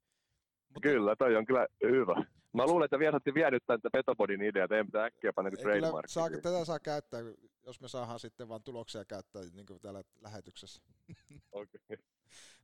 Mutta... 0.69 0.89
Kyllä, 0.89 1.17
toi 1.17 1.37
on 1.37 1.47
kyllä 1.47 1.67
hyvä. 1.83 2.25
Mä 2.55 2.67
luulen, 2.67 2.85
että 2.85 2.99
Viasatti 2.99 3.35
vienyt 3.35 3.63
tämän 3.67 3.81
Petopodin 3.93 4.43
idea, 4.43 4.69
teidän 4.69 4.87
pitää 4.87 5.05
äkkiä 5.05 5.33
panna 5.33 5.51
niin 5.51 5.61
trademark. 5.63 6.09
Saa, 6.09 6.31
tätä 6.31 6.65
saa 6.65 6.81
käyttää, 6.81 7.21
jos 7.67 7.81
me 7.81 7.89
saadaan 7.89 8.21
sitten 8.21 8.49
vain 8.49 8.63
tuloksia 8.63 9.05
käyttää 9.05 9.43
niin 9.53 9.67
kuin 9.67 9.81
täällä 9.81 10.05
lähetyksessä. 10.21 10.83
Okei. 11.53 11.81
Okay. 11.85 12.05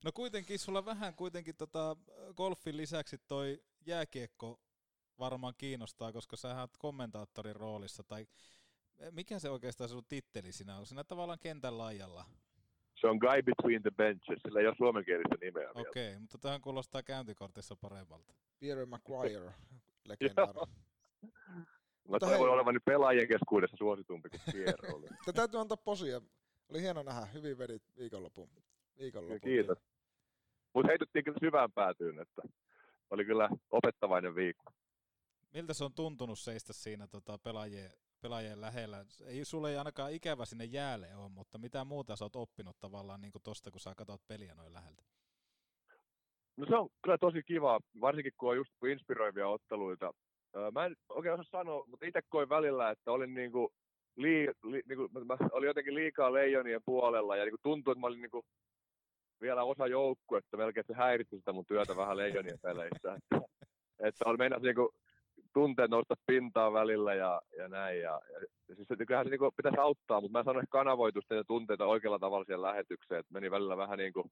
No 0.05 0.13
kuitenkin 0.15 0.59
sulla 0.59 0.85
vähän 0.85 1.15
kuitenkin 1.15 1.57
tota 1.57 1.97
golfin 2.37 2.77
lisäksi 2.77 3.19
toi 3.19 3.63
jääkiekko 3.87 4.61
varmaan 5.19 5.55
kiinnostaa, 5.59 6.13
koska 6.13 6.37
sä 6.37 6.61
oot 6.61 6.77
kommentaattorin 6.79 7.57
roolissa, 7.57 8.03
tai 8.03 8.27
mikä 9.11 9.39
se 9.39 9.51
oikeastaan 9.51 9.91
sun 9.91 10.05
titteli 10.09 10.53
sinä 10.53 10.77
on? 10.77 10.87
Sinä 10.87 11.05
tavallaan 11.05 11.39
kentän 11.39 11.79
laajalla. 11.79 12.25
Se 13.01 13.07
on 13.07 13.17
Guy 13.17 13.43
Between 13.43 13.83
the 13.83 13.91
Benches, 13.91 14.43
sillä 14.43 14.61
ei 14.61 14.67
ole 14.67 14.77
suomenkielistä 14.77 15.37
nimeä 15.41 15.71
Okei, 15.71 16.09
okay, 16.09 16.21
mutta 16.21 16.39
tähän 16.39 16.61
kuulostaa 16.61 17.03
käyntikortissa 17.03 17.77
paremmalta. 17.77 18.35
Pierre 18.61 18.87
McGuire, 18.87 19.53
legendaari. 20.05 20.73
Mä 22.09 22.19
toivon 22.19 22.39
hei. 22.39 22.55
olevani 22.55 22.79
pelaajien 22.85 23.29
keskuudessa 23.29 23.77
suositumpi 23.77 24.29
kuin 24.29 24.41
Pierre 24.53 24.95
oli. 24.95 25.07
Te 25.25 25.33
täytyy 25.33 25.61
antaa 25.61 25.77
posia. 25.77 26.21
Oli 26.69 26.81
hieno 26.81 27.03
nähdä. 27.03 27.27
Hyvin 27.27 27.59
vedit 27.59 27.83
viikonlopun. 27.97 28.51
viikonlopun. 28.99 29.41
Kiitos. 29.41 29.79
Mutta 30.75 30.89
heityttiin 30.89 31.25
kyllä 31.25 31.39
syvään 31.41 31.73
päätyyn, 31.73 32.19
että 32.19 32.43
oli 33.11 33.25
kyllä 33.25 33.49
opettavainen 33.71 34.35
viikko. 34.35 34.73
Miltä 35.55 35.75
se 35.75 35.85
on 35.85 35.95
tuntunut 35.95 36.39
seistä 36.39 36.73
siinä 36.73 37.07
tota, 37.07 37.39
pelaajien, 37.39 37.91
pelaajien 38.21 38.61
lähellä? 38.61 39.05
Ei, 39.25 39.45
sulle 39.45 39.71
ei 39.71 39.77
ainakaan 39.77 40.13
ikävä 40.13 40.45
sinne 40.45 40.65
jäälle 40.65 41.17
ole, 41.17 41.29
mutta 41.29 41.59
mitä 41.59 41.85
muuta 41.85 42.17
sä 42.17 42.25
oot 42.25 42.37
oppinut 42.37 42.81
tavallaan 42.81 43.21
niin 43.21 43.33
tosta, 43.43 43.71
kun 43.71 43.81
sä 43.81 43.95
katsot 43.95 44.27
peliä 44.27 44.55
noin 44.55 44.73
läheltä? 44.73 45.03
No 46.61 46.67
se 46.67 46.77
on 46.77 46.89
kyllä 47.03 47.19
tosi 47.19 47.43
kiva, 47.43 47.81
varsinkin 48.01 48.33
kun 48.39 48.51
on 48.51 48.57
just 48.57 48.71
inspiroivia 48.89 49.49
otteluita. 49.49 50.13
Öö, 50.57 50.71
Mä 50.71 50.87
en 50.87 50.97
oikein 51.09 51.35
osaa 51.35 51.45
sanoa, 51.51 51.85
mutta 51.87 52.07
itse 52.07 52.21
koin 52.29 52.49
välillä, 52.49 52.91
että 52.91 53.13
olin 53.13 53.35
niinku 53.35 53.73
lii, 54.17 54.49
li, 54.65 54.83
niinku, 54.89 55.09
mä, 55.13 55.21
mä 55.21 55.37
olin 55.53 55.67
jotenkin 55.67 55.95
liikaa 55.95 56.33
leijonien 56.33 56.81
puolella 56.85 57.37
ja 57.37 57.45
niinku 57.45 57.59
tuntui, 57.63 57.93
että 57.93 58.01
mä 58.01 58.07
olin 58.07 58.21
niinku 58.21 58.43
vielä 59.41 59.63
osa 59.63 59.87
joukkuetta, 59.87 60.57
melkein 60.57 60.85
se 60.87 60.95
häiritsi 60.95 61.37
sitä 61.37 61.53
mun 61.53 61.65
työtä 61.69 61.97
vähän 61.97 62.17
leijonien 62.17 62.59
peleissä. 62.63 63.15
Että, 63.15 63.47
että 64.07 64.25
oli 64.25 64.37
meinasi 64.37 64.67
niinku 64.67 64.91
tunteet 65.53 65.91
nousta 65.91 66.15
pintaan 66.27 66.73
välillä 66.73 67.15
ja, 67.15 67.41
ja 67.59 67.69
näin. 67.69 68.01
Ja, 68.01 68.21
ja 68.69 68.75
siis 68.75 68.89
kyllähän 69.07 69.27
se 69.27 69.31
niinku 69.31 69.51
pitäisi 69.57 69.79
auttaa, 69.79 70.21
mutta 70.21 70.39
mä 70.39 70.45
sanoin, 70.45 70.65
että 70.65 70.79
kanavoitusta 70.79 71.35
ja 71.35 71.45
tunteita 71.45 71.87
oikealla 71.87 72.19
tavalla 72.19 72.45
siihen 72.45 72.63
lähetykseen. 72.63 73.21
Että 73.21 73.33
meni 73.33 73.51
välillä 73.51 73.77
vähän 73.77 73.99
niin 73.99 74.13
kuin 74.13 74.31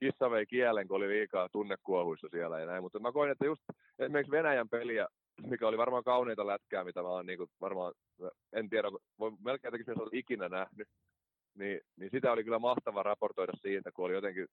kissa 0.00 0.30
vei 0.30 0.46
kielen, 0.46 0.88
kun 0.88 0.96
oli 0.96 1.08
liikaa 1.08 1.48
tunnekuohuissa 1.48 2.28
siellä 2.30 2.60
ja 2.60 2.66
näin. 2.66 2.82
Mutta 2.82 2.98
mä 2.98 3.12
koin, 3.12 3.30
että 3.30 3.44
just 3.46 3.62
esimerkiksi 3.98 4.30
Venäjän 4.30 4.68
peliä, 4.68 5.06
mikä 5.46 5.68
oli 5.68 5.78
varmaan 5.78 6.04
kauneita 6.04 6.46
lätkää, 6.46 6.84
mitä 6.84 7.02
mä 7.02 7.08
oon 7.08 7.26
niin 7.26 7.38
kuin 7.38 7.50
varmaan, 7.60 7.92
en 8.52 8.68
tiedä, 8.68 8.88
voi 9.18 9.32
melkein 9.44 9.72
jotenkin 9.72 10.02
olen 10.02 10.14
ikinä 10.14 10.48
nähnyt. 10.48 10.88
Niin, 11.54 11.80
niin, 11.96 12.10
sitä 12.10 12.32
oli 12.32 12.44
kyllä 12.44 12.58
mahtava 12.58 13.02
raportoida 13.02 13.52
siitä, 13.62 13.92
kun 13.92 14.04
oli 14.04 14.14
jotenkin 14.14 14.46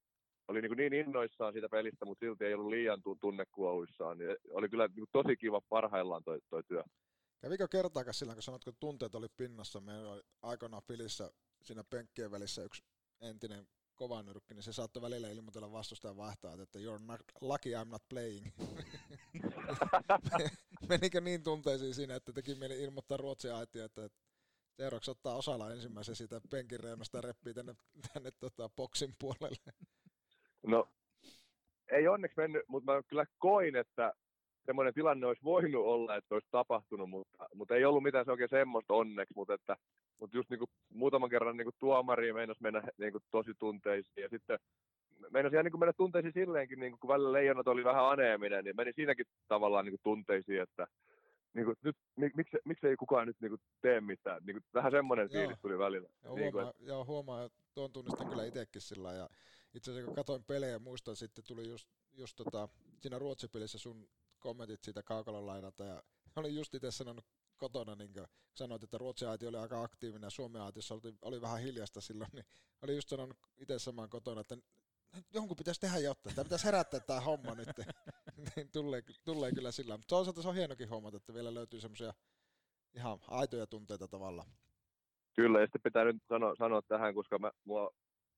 oli 0.48 0.62
niin, 0.62 0.78
niin 0.78 0.94
innoissaan 0.94 1.54
siitä 1.54 1.70
pelistä, 1.70 2.06
mutta 2.06 2.26
silti 2.26 2.46
ei 2.46 2.54
ollut 2.54 2.70
liian 2.70 3.02
tunnekuohuissaan. 3.22 4.18
Niin 4.18 4.38
oli 4.50 4.70
kyllä 4.70 4.88
niin 4.96 5.06
tosi 5.12 5.38
kiva 5.38 5.62
parhaillaan 5.70 6.24
toi, 6.24 6.40
toi 6.50 6.64
työ. 6.64 6.84
Kävikö 7.42 7.68
kertaakaan 7.68 8.14
silloin, 8.14 8.36
kun 8.36 8.44
sanot, 8.44 8.64
kun 8.64 8.74
tunteet 8.80 9.16
oli 9.16 9.28
pinnassa, 9.38 9.82
meillä 9.82 10.12
oli 10.12 10.22
aikoinaan 10.42 10.84
pilissä 10.88 11.32
siinä 11.64 11.84
penkkien 11.90 12.32
välissä 12.32 12.64
yksi 12.64 12.84
entinen 13.22 13.68
kova 13.96 14.24
nyrkki, 14.24 14.54
niin 14.54 14.64
se 14.64 14.74
saattoi 14.74 15.02
välillä 15.02 15.30
ilmoitella 15.30 15.72
vastustajan 15.72 16.18
vaihtaa, 16.18 16.54
että 16.54 16.80
you're 16.80 17.06
not 17.06 17.22
lucky 17.42 17.70
I'm 17.70 17.90
not 17.90 18.04
playing. 18.10 18.48
Menikö 20.90 21.22
niin 21.22 21.44
tunteisiin 21.44 21.94
siinä, 21.94 22.16
että 22.16 22.34
teki 22.34 22.56
mieli 22.56 22.84
ilmoittaa 22.84 23.18
Ruotsin 23.18 23.54
aitio, 23.54 23.86
että 23.86 24.10
seuraavaksi 24.78 25.12
ottaa 25.12 25.36
osalla 25.36 25.72
ensimmäisen 25.72 26.16
siitä 26.16 26.42
penkin 26.50 26.80
reunasta 26.80 27.22
reppii 27.22 27.54
tänne, 27.54 27.76
tänne 28.14 28.32
tota, 28.40 28.70
boksin 28.70 29.16
puolelle. 29.20 29.74
No, 30.68 30.90
ei 31.92 32.08
onneksi 32.08 32.38
mennyt, 32.38 32.64
mutta 32.68 32.94
mä 32.94 33.04
kyllä 33.04 33.26
koin, 33.38 33.76
että 33.76 34.14
semmoinen 34.66 34.94
tilanne 34.94 35.28
olisi 35.28 35.44
voinut 35.44 35.86
olla, 35.86 36.16
että 36.16 36.36
olisi 36.36 36.48
tapahtunut, 36.52 37.10
mutta, 37.10 37.48
mutta 37.56 37.76
ei 37.76 37.86
ollut 37.86 38.04
mitään 38.04 38.26
se 38.26 38.32
oikein 38.32 38.50
semmoista 38.50 38.94
onneksi, 38.94 39.34
mutta, 39.36 39.54
että, 39.54 39.78
mutta 40.20 40.38
just 40.38 40.50
niin 40.50 40.60
kuin 40.60 40.70
muutaman 40.94 41.30
kerran 41.30 41.58
niin 41.58 41.66
kuin 41.66 41.76
tuomari 41.80 42.34
meinasi 42.34 42.64
mennä 42.64 42.82
niin 42.98 43.12
kuin 43.12 43.24
tosi 43.32 43.52
tunteisiin 43.60 44.24
ja 44.24 44.30
sitten 44.30 44.60
meinasi 45.30 45.56
ihan 45.56 45.66
niin 45.66 45.72
kuin 45.72 45.80
mennä 45.80 45.94
tunteisiin 45.98 46.34
silleenkin, 46.34 46.80
niin 46.80 46.92
kuin 46.92 47.00
kun 47.00 47.08
välillä 47.08 47.32
leijonat 47.32 47.68
oli 47.68 47.84
vähän 47.84 48.06
aneeminen, 48.06 48.64
niin 48.64 48.76
meni 48.76 48.94
siinäkin 48.96 49.26
tavallaan 49.48 49.86
niin 49.86 49.92
kuin 49.92 50.04
tunteisiin, 50.04 50.62
että 50.62 50.88
niin 51.54 51.66
kuin, 51.66 51.76
nyt, 51.84 51.96
mik, 52.16 52.36
miksi, 52.36 52.58
miksi 52.66 52.88
ei 52.88 52.96
kukaan 52.96 53.28
nyt 53.28 53.38
niin 53.42 53.50
kuin 53.50 53.62
tee 53.82 54.02
mitään, 54.02 54.42
niin 54.46 54.56
kuin, 54.56 54.64
vähän 54.74 54.92
semmoinen 54.92 55.30
fiilis 55.30 55.60
tuli 55.62 55.78
välillä. 55.78 56.10
Niin 56.24 56.54
huomaa, 56.54 56.74
kuin, 56.74 56.88
joo, 56.88 57.06
huomaa, 57.06 57.44
että 57.44 57.60
tuon 57.74 57.92
tunnistan 57.92 58.30
kyllä 58.30 58.46
itsekin 58.46 58.82
sillä 58.82 59.14
ja 59.14 59.30
itse 59.74 59.92
asiassa 59.92 60.06
kun 60.08 60.16
katsoin 60.16 60.44
pelejä, 60.44 60.80
muistan 60.80 61.16
sitten 61.16 61.44
tuli 61.48 61.70
just, 61.70 61.90
just 62.14 62.36
tota, 62.36 62.70
siinä 63.00 63.20
Ruotsipelissä 63.20 63.78
sun 63.78 64.10
kommentit 64.46 64.84
siitä 64.84 65.04
kaukalon 65.04 65.46
lainalta 65.46 65.84
ja 65.84 66.04
olin 66.36 66.56
just 66.56 66.76
itse 66.76 66.92
sanonut 66.92 67.26
kotona, 67.58 67.96
niin 67.96 68.14
kuin 68.14 68.28
sanoit, 68.54 68.84
että 68.84 68.98
Ruotsin 68.98 69.28
aiti 69.28 69.48
oli 69.48 69.58
aika 69.58 69.84
aktiivinen 69.84 70.28
ja 70.28 70.30
Suomen 70.30 70.62
aitiossa 70.62 70.94
oli, 70.96 71.16
oli 71.22 71.42
vähän 71.42 71.62
hiljasta 71.62 72.02
silloin, 72.02 72.30
niin 72.34 72.46
olin 72.82 72.96
just 72.96 73.10
sanonut 73.10 73.38
itse 73.58 73.80
samaan 73.80 74.10
kotona, 74.10 74.42
että 74.42 74.58
jonkun 75.34 75.58
pitäisi 75.58 75.82
tehdä 75.82 75.98
jotain, 75.98 76.36
tämä 76.36 76.44
pitäisi 76.44 76.66
herättää 76.66 77.00
tämä 77.00 77.20
homma 77.20 77.56
nyt, 77.56 77.68
niin 78.56 78.72
tulee, 78.72 79.02
tulee 79.24 79.52
kyllä 79.52 79.72
sillä. 79.72 79.98
Mutta 79.98 80.16
toisaalta 80.16 80.42
se 80.42 80.48
on 80.48 80.56
hienokin 80.56 80.90
huomata, 80.90 81.18
että 81.18 81.34
vielä 81.34 81.54
löytyy 81.54 81.80
semmoisia 81.80 82.14
ihan 82.94 83.20
aitoja 83.28 83.68
tunteita 83.68 84.08
tavallaan. 84.08 84.48
Kyllä, 85.36 85.60
ja 85.60 85.66
sitten 85.66 85.82
pitää 85.82 86.04
nyt 86.04 86.24
sanoa, 86.30 86.56
sanoa 86.56 86.82
tähän, 86.82 87.16
koska 87.16 87.40
mä, 87.40 87.52
mua, 87.64 87.92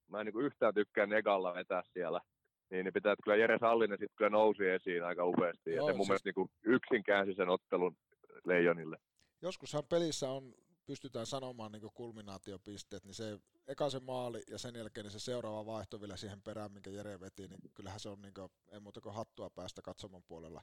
mä 0.07 0.19
en 0.19 0.25
niin 0.25 0.45
yhtään 0.45 0.73
tykkää 0.73 1.05
negalla 1.05 1.53
vetää 1.53 1.83
siellä 1.93 2.21
niin, 2.69 2.83
niin 2.83 2.93
pitää, 2.93 3.11
että 3.11 3.23
kyllä 3.23 3.37
Jere 3.37 3.57
Sallinen 3.59 3.97
sitten 3.97 4.15
kyllä 4.15 4.29
nousi 4.29 4.67
esiin 4.69 5.03
aika 5.03 5.25
upeasti, 5.25 5.71
ja 5.71 5.85
se 5.85 5.93
mun 5.93 5.95
siis... 5.95 6.07
mielestä 6.07 6.31
niin 6.35 6.49
yksin 6.63 7.03
käänsi 7.03 7.33
sen 7.33 7.49
ottelun 7.49 7.97
leijonille. 8.45 8.97
Joskushan 9.41 9.83
pelissä 9.89 10.29
on, 10.29 10.53
pystytään 10.85 11.25
sanomaan 11.25 11.71
niin 11.71 11.81
kulminaatiopisteet, 11.93 13.03
niin 13.03 13.13
se 13.13 13.39
eka 13.67 13.89
se 13.89 13.99
maali 13.99 14.41
ja 14.47 14.57
sen 14.57 14.75
jälkeen 14.75 15.03
niin 15.05 15.11
se 15.11 15.19
seuraava 15.19 15.65
vaihto 15.65 16.01
vielä 16.01 16.17
siihen 16.17 16.41
perään, 16.41 16.71
minkä 16.71 16.89
Jere 16.89 17.19
veti, 17.19 17.47
niin 17.47 17.59
kyllähän 17.73 17.99
se 17.99 18.09
on 18.09 18.21
niin 18.21 18.33
kuin, 18.33 18.49
ei 18.71 18.79
muuta 18.79 19.01
kuin 19.01 19.15
hattua 19.15 19.49
päästä 19.49 19.81
katsomon 19.81 20.23
puolella. 20.23 20.61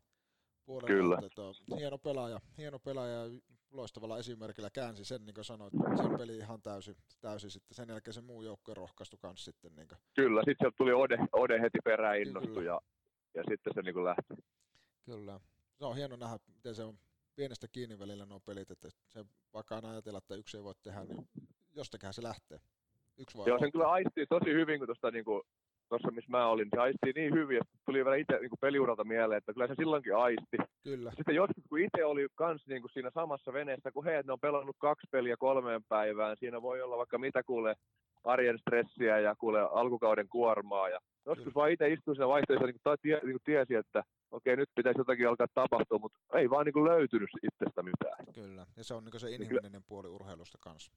puolella 0.65 0.87
Kyllä. 0.87 1.19
Että, 1.27 1.77
hieno 1.77 1.99
pelaaja, 1.99 2.41
hieno 2.59 2.79
pelaaja 2.79 3.13
ja 3.13 3.41
loistavalla 3.75 4.19
esimerkillä 4.19 4.71
käänsi 4.71 5.05
sen, 5.05 5.25
niin 5.25 5.35
kuin 5.35 5.45
sanoit, 5.45 5.73
sen 5.97 6.19
peli 6.19 6.37
ihan 6.37 6.63
täysin, 6.63 6.97
täysin 7.21 7.51
sitten. 7.51 7.75
Sen 7.75 7.89
jälkeen 7.89 8.15
se 8.15 8.21
muu 8.21 8.43
joukkue 8.43 8.75
rohkaistui 8.75 9.19
kanssa 9.23 9.45
sitten. 9.45 9.75
Niin 9.77 9.89
kuin. 9.89 9.99
Kyllä, 10.15 10.41
sitten 10.41 10.57
sieltä 10.61 10.77
tuli 10.77 10.93
Ode, 10.93 11.19
Ode 11.33 11.61
heti 11.61 11.79
perään 11.85 12.21
innostui 12.21 12.65
ja, 12.65 12.81
ja 13.35 13.43
sitten 13.49 13.73
se 13.75 13.83
niin 13.83 13.95
kuin 13.95 14.05
lähti. 14.05 14.35
Kyllä. 15.05 15.41
Se 15.79 15.85
on 15.85 15.97
hieno 15.97 16.17
nähdä, 16.17 16.39
miten 16.55 16.75
se 16.75 16.85
on 16.85 16.99
pienestä 17.37 17.69
kiinni 17.69 17.99
välillä 17.99 18.27
nuo 18.27 18.41
pelit, 18.41 18.71
että 18.71 18.89
se 19.07 19.25
vaikka 19.53 19.75
aina 19.75 19.91
ajatella, 19.91 20.19
että 20.19 20.35
yksi 20.35 20.57
ei 20.57 20.63
voi 20.63 20.75
tehdä, 20.83 21.05
niin 21.05 21.29
jostakin 21.73 22.13
se 22.13 22.23
lähtee. 22.23 22.61
Yksi 23.17 23.39
voi 23.39 23.49
Joo, 23.49 23.59
sen 23.59 23.73
kyllä 23.73 23.91
aistii 23.91 24.27
tosi 24.27 24.51
hyvin, 24.51 24.79
kun 24.79 24.89
tuosta 24.89 25.11
niin 25.11 25.25
kuin, 25.25 25.43
tuossa 25.89 26.11
missä 26.11 26.31
mä 26.31 26.47
olin, 26.47 26.69
se 26.75 26.81
aistii 26.81 27.13
niin 27.13 27.35
hyvin, 27.35 27.61
että 27.63 27.74
tuli 27.87 28.05
vielä 28.05 28.17
itse 28.17 28.39
niin 28.39 28.51
peliuralta 28.61 29.05
mieleen, 29.05 29.39
että 29.39 29.53
kyllä 29.53 29.67
se 29.67 29.75
silloinkin 29.75 30.17
aisti. 30.17 30.57
Kyllä. 30.85 31.11
Sitten 31.17 31.35
joskus, 31.35 31.65
kun 31.69 31.81
itse 31.81 32.05
oli 32.05 32.27
kans 32.35 32.67
niin 32.67 32.83
kuin 32.83 32.93
siinä 32.93 33.11
samassa 33.15 33.53
veneessä, 33.53 33.93
kun 33.93 34.05
he, 34.05 34.23
ne 34.27 34.33
on 34.33 34.41
pelannut 34.41 34.77
kaksi 34.79 35.07
peliä 35.11 35.37
kolmeen 35.39 35.85
päivään, 35.89 36.37
siinä 36.41 36.63
voi 36.63 36.83
olla 36.83 36.97
vaikka 36.97 37.19
mitä 37.19 37.43
kuule 37.43 37.75
arjen 38.25 38.59
stressiä 38.59 39.19
ja 39.19 39.35
kuule 39.37 39.61
alkukauden 39.61 40.29
kuormaa. 40.29 40.89
Ja 40.89 40.99
joskus 41.27 41.45
kyllä. 41.45 41.55
vaan 41.55 41.71
itse 41.71 41.93
istuin 41.93 42.17
siinä 42.17 42.29
vaihteessa, 42.29 42.67
niin 42.67 42.77
kuin, 42.85 42.99
tie, 43.03 43.21
niin 43.23 43.33
kuin 43.33 43.45
tiesi, 43.45 43.75
että 43.75 44.03
okei, 44.31 44.57
nyt 44.57 44.69
pitäisi 44.75 45.01
jotakin 45.01 45.29
alkaa 45.29 45.47
tapahtua, 45.55 45.99
mutta 45.99 46.19
ei 46.35 46.51
vaan 46.51 46.65
niin 46.65 46.73
kuin 46.73 46.85
löytynyt 46.85 47.31
itsestä 47.43 47.83
mitään. 47.83 48.27
Kyllä, 48.35 48.67
ja 48.77 48.85
se 48.85 48.95
on 48.95 49.05
niin 49.05 49.21
se 49.21 49.31
inhimillinen 49.31 49.71
kyllä. 49.73 49.85
puoli 49.89 50.09
urheilusta 50.09 50.59
kanssa. 50.61 50.93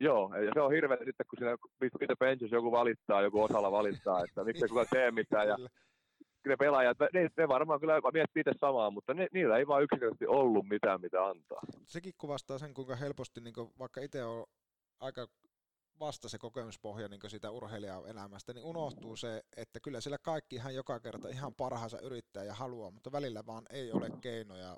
Joo, 0.00 0.34
ja 0.34 0.50
se 0.54 0.60
on 0.60 0.72
hirveä 0.72 0.96
sitten, 1.04 1.26
kun 1.30 1.38
siinä 1.38 1.56
Peter 1.98 2.16
Benches 2.16 2.52
joku 2.52 2.72
valittaa, 2.72 3.22
joku 3.22 3.42
osalla 3.42 3.72
valittaa, 3.72 4.24
että 4.24 4.44
miksi 4.44 4.68
kukaan 4.68 4.86
tee 4.90 5.10
mitään. 5.10 5.48
Ja 5.48 5.56
ne 6.46 6.56
pelaajat, 6.56 6.98
ne, 7.12 7.28
ne 7.36 7.48
varmaan 7.48 7.80
kyllä 7.80 8.00
miettii 8.12 8.40
itse 8.40 8.52
samaa, 8.60 8.90
mutta 8.90 9.14
ne, 9.14 9.28
niillä 9.32 9.58
ei 9.58 9.66
vaan 9.66 9.82
yksinkertaisesti 9.82 10.26
ollut 10.26 10.68
mitään, 10.68 11.00
mitä 11.00 11.26
antaa. 11.26 11.60
Sekin 11.86 12.12
kuvastaa 12.18 12.58
sen, 12.58 12.74
kuinka 12.74 12.96
helposti, 12.96 13.40
niin 13.40 13.54
kuin, 13.54 13.72
vaikka 13.78 14.00
itse 14.00 14.24
on 14.24 14.46
aika 15.00 15.26
vasta 16.00 16.28
se 16.28 16.38
kokemuspohja 16.38 17.08
niin 17.08 17.20
siitä 17.26 17.50
urheilijan 17.50 18.06
elämästä, 18.06 18.52
niin 18.52 18.64
unohtuu 18.64 19.16
se, 19.16 19.42
että 19.56 19.80
kyllä 19.80 20.00
sillä 20.00 20.18
kaikki 20.22 20.56
ihan 20.56 20.74
joka 20.74 21.00
kerta 21.00 21.28
ihan 21.28 21.54
parhaansa 21.54 22.00
yrittää 22.00 22.44
ja 22.44 22.54
haluaa, 22.54 22.90
mutta 22.90 23.12
välillä 23.12 23.46
vaan 23.46 23.64
ei 23.70 23.92
ole 23.92 24.10
keinoja 24.20 24.76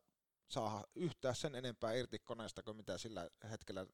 saada 0.48 0.84
yhtään 0.94 1.34
sen 1.34 1.54
enempää 1.54 1.92
irti 1.92 2.18
koneesta 2.18 2.62
kuin 2.62 2.76
mitä 2.76 2.98
sillä 2.98 3.28
hetkellä 3.50 3.86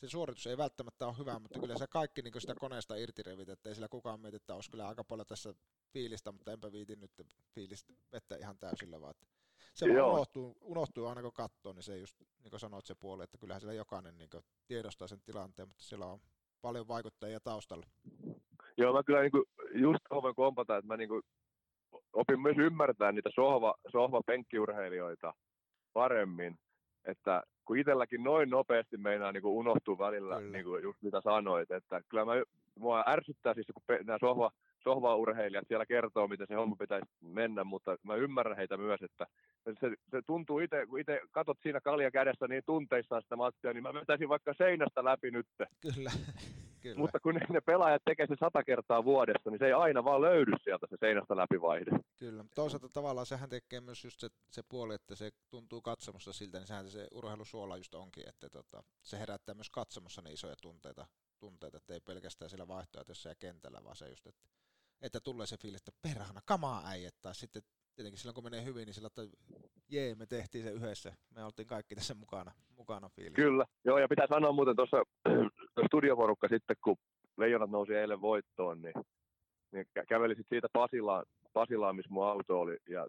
se 0.00 0.08
suoritus 0.08 0.46
ei 0.46 0.56
välttämättä 0.56 1.06
ole 1.06 1.18
hyvä, 1.18 1.38
mutta 1.38 1.60
kyllä 1.60 1.78
se 1.78 1.86
kaikki 1.86 2.22
niin 2.22 2.40
sitä 2.40 2.54
koneesta 2.54 2.96
irti 2.96 3.22
revit, 3.22 3.48
että 3.48 3.68
ei 3.68 3.74
sillä 3.74 3.88
kukaan 3.88 4.20
mieti, 4.20 4.36
että 4.36 4.54
olisi 4.54 4.70
kyllä 4.70 4.88
aika 4.88 5.04
paljon 5.04 5.26
tässä 5.26 5.54
fiilistä, 5.92 6.32
mutta 6.32 6.52
enpä 6.52 6.72
viitin 6.72 7.00
nyt 7.00 7.12
fiilistä 7.54 7.92
vettä 8.12 8.36
ihan 8.36 8.58
täysillä, 8.58 9.00
vaan 9.00 9.10
että 9.10 9.26
se 9.74 9.84
unohtuu, 9.90 10.56
unohtuu 10.60 11.06
aina 11.06 11.22
kun 11.22 11.32
katsoo, 11.32 11.72
niin 11.72 11.82
se 11.82 11.98
just, 11.98 12.20
niin 12.42 12.50
kuin 12.50 12.60
sanoit 12.60 12.84
se 12.86 12.94
puoli, 12.94 13.24
että 13.24 13.38
kyllähän 13.38 13.60
siellä 13.60 13.74
jokainen 13.74 14.18
niin 14.18 14.30
tiedostaa 14.66 15.08
sen 15.08 15.22
tilanteen, 15.22 15.68
mutta 15.68 15.84
siellä 15.84 16.06
on 16.06 16.20
paljon 16.62 16.88
vaikuttajia 16.88 17.40
taustalla. 17.40 17.86
Joo, 18.76 18.92
mä 18.92 19.02
kyllä 19.02 19.20
niin 19.20 19.30
kuin, 19.30 19.44
just 19.74 20.04
voin 20.10 20.34
kompata, 20.34 20.76
että 20.76 20.86
mä 20.86 20.96
niin 20.96 21.08
kuin, 21.08 21.22
opin 22.12 22.40
myös 22.40 22.56
ymmärtää 22.58 23.12
niitä 23.12 23.30
sohva, 23.34 23.74
sohva 23.92 24.20
penkkiurheilijoita 24.26 25.34
paremmin, 25.92 26.58
että 27.04 27.42
kun 27.64 27.78
itselläkin 27.78 28.24
noin 28.24 28.50
nopeasti 28.50 28.96
meinaa 28.96 29.32
niin 29.32 29.42
kuin 29.42 29.54
unohtuu 29.54 29.98
välillä, 29.98 30.40
niin 30.40 30.64
kuin 30.64 30.82
just 30.82 31.02
mitä 31.02 31.20
sanoit, 31.20 31.70
että 31.70 32.00
kyllä 32.08 32.24
mä, 32.24 32.32
mua 32.78 33.04
ärsyttää 33.06 33.54
siis, 33.54 33.66
kun 33.74 33.82
pe, 33.86 34.00
nämä 34.04 34.18
sohva, 34.18 34.50
sohvaurheilijat 34.84 35.68
siellä 35.68 35.86
kertoo, 35.86 36.28
miten 36.28 36.46
se 36.46 36.54
homma 36.54 36.76
pitäisi 36.76 37.06
mennä, 37.20 37.64
mutta 37.64 37.96
mä 38.02 38.14
ymmärrän 38.14 38.56
heitä 38.56 38.76
myös, 38.76 39.02
että 39.02 39.26
se, 39.80 39.90
se 40.10 40.22
tuntuu 40.26 40.58
itse, 40.58 40.86
kun 40.86 41.00
itse 41.00 41.20
katot 41.30 41.58
siinä 41.62 41.80
kalja 41.80 42.10
kädessä 42.10 42.48
niin 42.48 42.62
tunteissaan 42.66 43.22
sitä 43.22 43.36
matsia, 43.36 43.72
niin 43.72 43.82
mä 43.82 43.94
vetäisin 43.94 44.28
vaikka 44.28 44.54
seinästä 44.54 45.04
läpi 45.04 45.30
nyt. 45.30 45.46
Kyllä. 45.80 46.10
Kyllä. 46.84 46.98
Mutta 46.98 47.20
kun 47.20 47.34
ne, 47.34 47.40
ne 47.48 47.60
pelaajat 47.60 48.02
tekee 48.04 48.26
se 48.26 48.36
sata 48.40 48.64
kertaa 48.64 49.04
vuodessa, 49.04 49.50
niin 49.50 49.58
se 49.58 49.66
ei 49.66 49.72
aina 49.72 50.04
vaan 50.04 50.22
löydy 50.22 50.52
sieltä 50.62 50.86
se 50.90 50.96
seinästä 51.00 51.36
läpi 51.36 51.60
vaihde. 51.60 51.90
Kyllä. 52.18 52.44
Toisaalta 52.54 52.88
tavallaan 52.88 53.26
sehän 53.26 53.48
tekee 53.48 53.80
myös 53.80 54.04
just 54.04 54.20
se, 54.20 54.28
se 54.50 54.62
puoli, 54.68 54.94
että 54.94 55.14
se 55.14 55.30
tuntuu 55.50 55.82
katsomusta 55.82 56.32
siltä, 56.32 56.58
niin 56.58 56.66
sehän 56.66 56.90
se 56.90 57.08
urheilusuola 57.10 57.76
just 57.76 57.94
onkin, 57.94 58.28
että 58.28 58.50
tota, 58.50 58.82
se 59.02 59.18
herättää 59.18 59.54
myös 59.54 59.70
katsomossa 59.70 60.22
niin 60.22 60.34
isoja 60.34 60.54
tunteita, 60.62 61.06
tunteita, 61.38 61.76
että 61.76 61.94
ei 61.94 62.00
pelkästään 62.00 62.50
siellä 62.50 62.68
vaihtoehtoissa 62.68 63.28
ja 63.28 63.34
kentällä, 63.38 63.84
vaan 63.84 63.96
se 63.96 64.08
just, 64.08 64.26
että, 64.26 64.48
että 65.00 65.20
tulee 65.20 65.46
se 65.46 65.56
fiilis, 65.56 65.80
että 65.80 65.92
perhana, 66.02 66.40
kamaa 66.44 66.82
äijät, 66.86 67.14
tai 67.22 67.34
sitten 67.34 67.62
tietenkin 67.94 68.18
silloin 68.18 68.34
kun 68.34 68.44
menee 68.44 68.64
hyvin, 68.64 68.86
niin 68.86 68.94
sillä 68.94 69.06
että 69.06 69.22
jee, 69.88 70.14
me 70.14 70.26
tehtiin 70.26 70.64
se 70.64 70.70
yhdessä, 70.70 71.12
me 71.30 71.44
oltiin 71.44 71.68
kaikki 71.68 71.94
tässä 71.94 72.14
mukana, 72.14 72.52
mukana 72.76 73.08
fiilis. 73.08 73.34
Kyllä, 73.34 73.64
joo, 73.84 73.98
ja 73.98 74.08
pitää 74.08 74.26
sanoa 74.26 74.52
muuten 74.52 74.76
tuossa 74.76 74.96
studioporukka 75.86 76.48
sitten, 76.48 76.76
kun 76.84 76.96
Leijonat 77.36 77.70
nousi 77.70 77.94
eilen 77.94 78.20
voittoon, 78.20 78.82
niin, 78.82 78.94
niin 79.72 79.86
käveli 80.08 80.34
sitten 80.34 80.56
siitä 80.56 80.68
Pasilaan, 80.72 81.24
Pasilaan, 81.52 81.96
missä 81.96 82.12
mun 82.12 82.26
auto 82.26 82.60
oli, 82.60 82.76
ja 82.88 83.06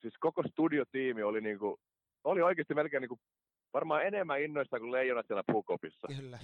siis 0.00 0.14
koko 0.20 0.42
studiotiimi 0.42 1.22
oli 1.22 1.40
niinku, 1.40 1.78
oli 2.24 2.42
oikeasti 2.42 2.74
melkein 2.74 3.00
niinku, 3.00 3.18
varmaan 3.74 4.06
enemmän 4.06 4.42
innoista 4.42 4.78
kuin 4.78 4.92
Leijonat 4.92 5.26
siellä 5.26 5.44
puukopissa. 5.52 6.08
Kyllä. 6.16 6.38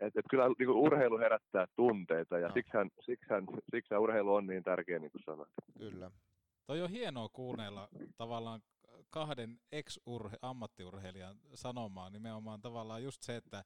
Et, 0.00 0.16
et 0.16 0.24
kyllä 0.30 0.46
niin 0.46 0.66
kuin 0.66 0.78
urheilu 0.78 1.18
herättää 1.18 1.66
tunteita 1.76 2.38
ja 2.38 2.48
no. 2.48 2.54
siksihän, 2.54 2.90
siksihän, 3.00 3.46
siksihän 3.70 4.02
urheilu 4.02 4.34
on 4.34 4.46
niin 4.46 4.62
tärkeä, 4.62 4.98
niin 4.98 5.10
kuin 5.10 5.22
sanoit. 5.26 5.50
Kyllä. 5.78 6.10
Toi 6.66 6.80
on 6.80 6.90
hienoa 6.90 7.28
kuunnella 7.28 7.88
tavallaan 8.16 8.60
kahden 9.10 9.58
ex-ammattiurheilijan 9.72 11.36
sanomaa 11.54 12.10
nimenomaan 12.10 12.60
tavallaan 12.60 13.02
just 13.02 13.22
se, 13.22 13.36
että 13.36 13.64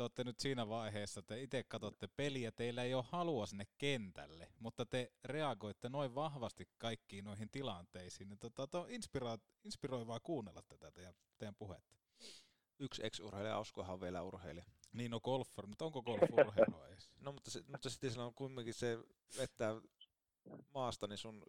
te 0.00 0.04
olette 0.04 0.24
nyt 0.24 0.40
siinä 0.40 0.68
vaiheessa, 0.68 1.20
että 1.20 1.36
itse 1.36 1.62
katsotte 1.62 2.08
peliä, 2.16 2.52
teillä 2.52 2.82
ei 2.82 2.94
ole 2.94 3.04
halua 3.08 3.46
sinne 3.46 3.66
kentälle, 3.78 4.52
mutta 4.58 4.86
te 4.86 5.12
reagoitte 5.24 5.88
noin 5.88 6.14
vahvasti 6.14 6.68
kaikkiin 6.78 7.24
noihin 7.24 7.50
tilanteisiin. 7.50 8.28
Niin 8.28 8.38
tota, 8.38 8.80
on 8.80 8.88
inspiro- 8.88 9.38
inspiroivaa 9.64 10.20
kuunnella 10.20 10.62
tätä 10.62 10.90
teidän, 10.90 11.14
teidän 11.38 11.54
puhetta. 11.54 11.96
Yksi 12.78 13.06
ex-urheilija, 13.06 13.56
Auskohan 13.56 13.94
on 13.94 14.00
vielä 14.00 14.22
urheilija. 14.22 14.64
Niin, 14.92 15.10
no 15.10 15.20
golfer, 15.20 15.66
mutta 15.66 15.84
onko 15.84 16.02
golf 16.02 16.22
urheilua 16.32 16.88
edes? 16.88 17.10
no, 17.24 17.32
mutta, 17.32 17.50
se, 17.50 17.64
mutta 17.68 17.90
sitten 17.90 18.10
se 18.10 18.20
on 18.20 18.34
kuitenkin 18.34 18.74
se 18.74 18.98
vettää 19.38 19.80
maasta, 20.74 21.06
niin 21.06 21.18
sun 21.18 21.42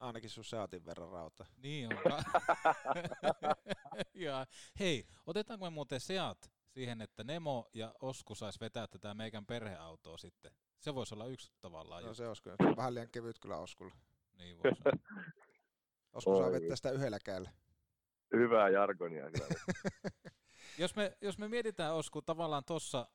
ainakin 0.00 0.30
sun 0.30 0.44
saatin 0.44 0.84
verran 0.84 1.10
rauta. 1.10 1.46
Niin 1.56 1.88
on. 1.92 2.02
ja, 4.26 4.46
hei, 4.78 5.06
otetaanko 5.26 5.64
me 5.64 5.70
muuten 5.70 6.00
Seat 6.00 6.55
siihen, 6.76 7.00
että 7.00 7.24
Nemo 7.24 7.68
ja 7.74 7.94
Osku 8.00 8.34
sais 8.34 8.60
vetää 8.60 8.86
tätä 8.86 9.14
meikän 9.14 9.46
perheautoa 9.46 10.18
sitten? 10.18 10.52
Se 10.78 10.94
voisi 10.94 11.14
olla 11.14 11.26
yksi 11.26 11.52
tavallaan. 11.60 12.04
No 12.04 12.14
se 12.14 12.24
kyllä. 12.42 12.76
Vähän 12.76 12.94
liian 12.94 13.08
kevyt 13.08 13.38
kyllä 13.38 13.56
Oskulla. 13.56 13.94
Niin 14.38 14.58
voisi 14.58 14.82
Osku 16.12 16.38
saa 16.38 16.52
vetää 16.52 16.76
sitä 16.76 16.90
yhdellä 16.90 17.18
kädellä. 17.24 17.50
Hyvää 18.32 18.68
jargonia 18.68 19.30
kyllä. 19.30 19.46
jos, 20.82 20.96
me, 20.96 21.16
jos 21.20 21.38
me 21.38 21.48
mietitään 21.48 21.94
Osku 21.94 22.22
tavallaan 22.22 22.64
tuossa, 22.64 23.08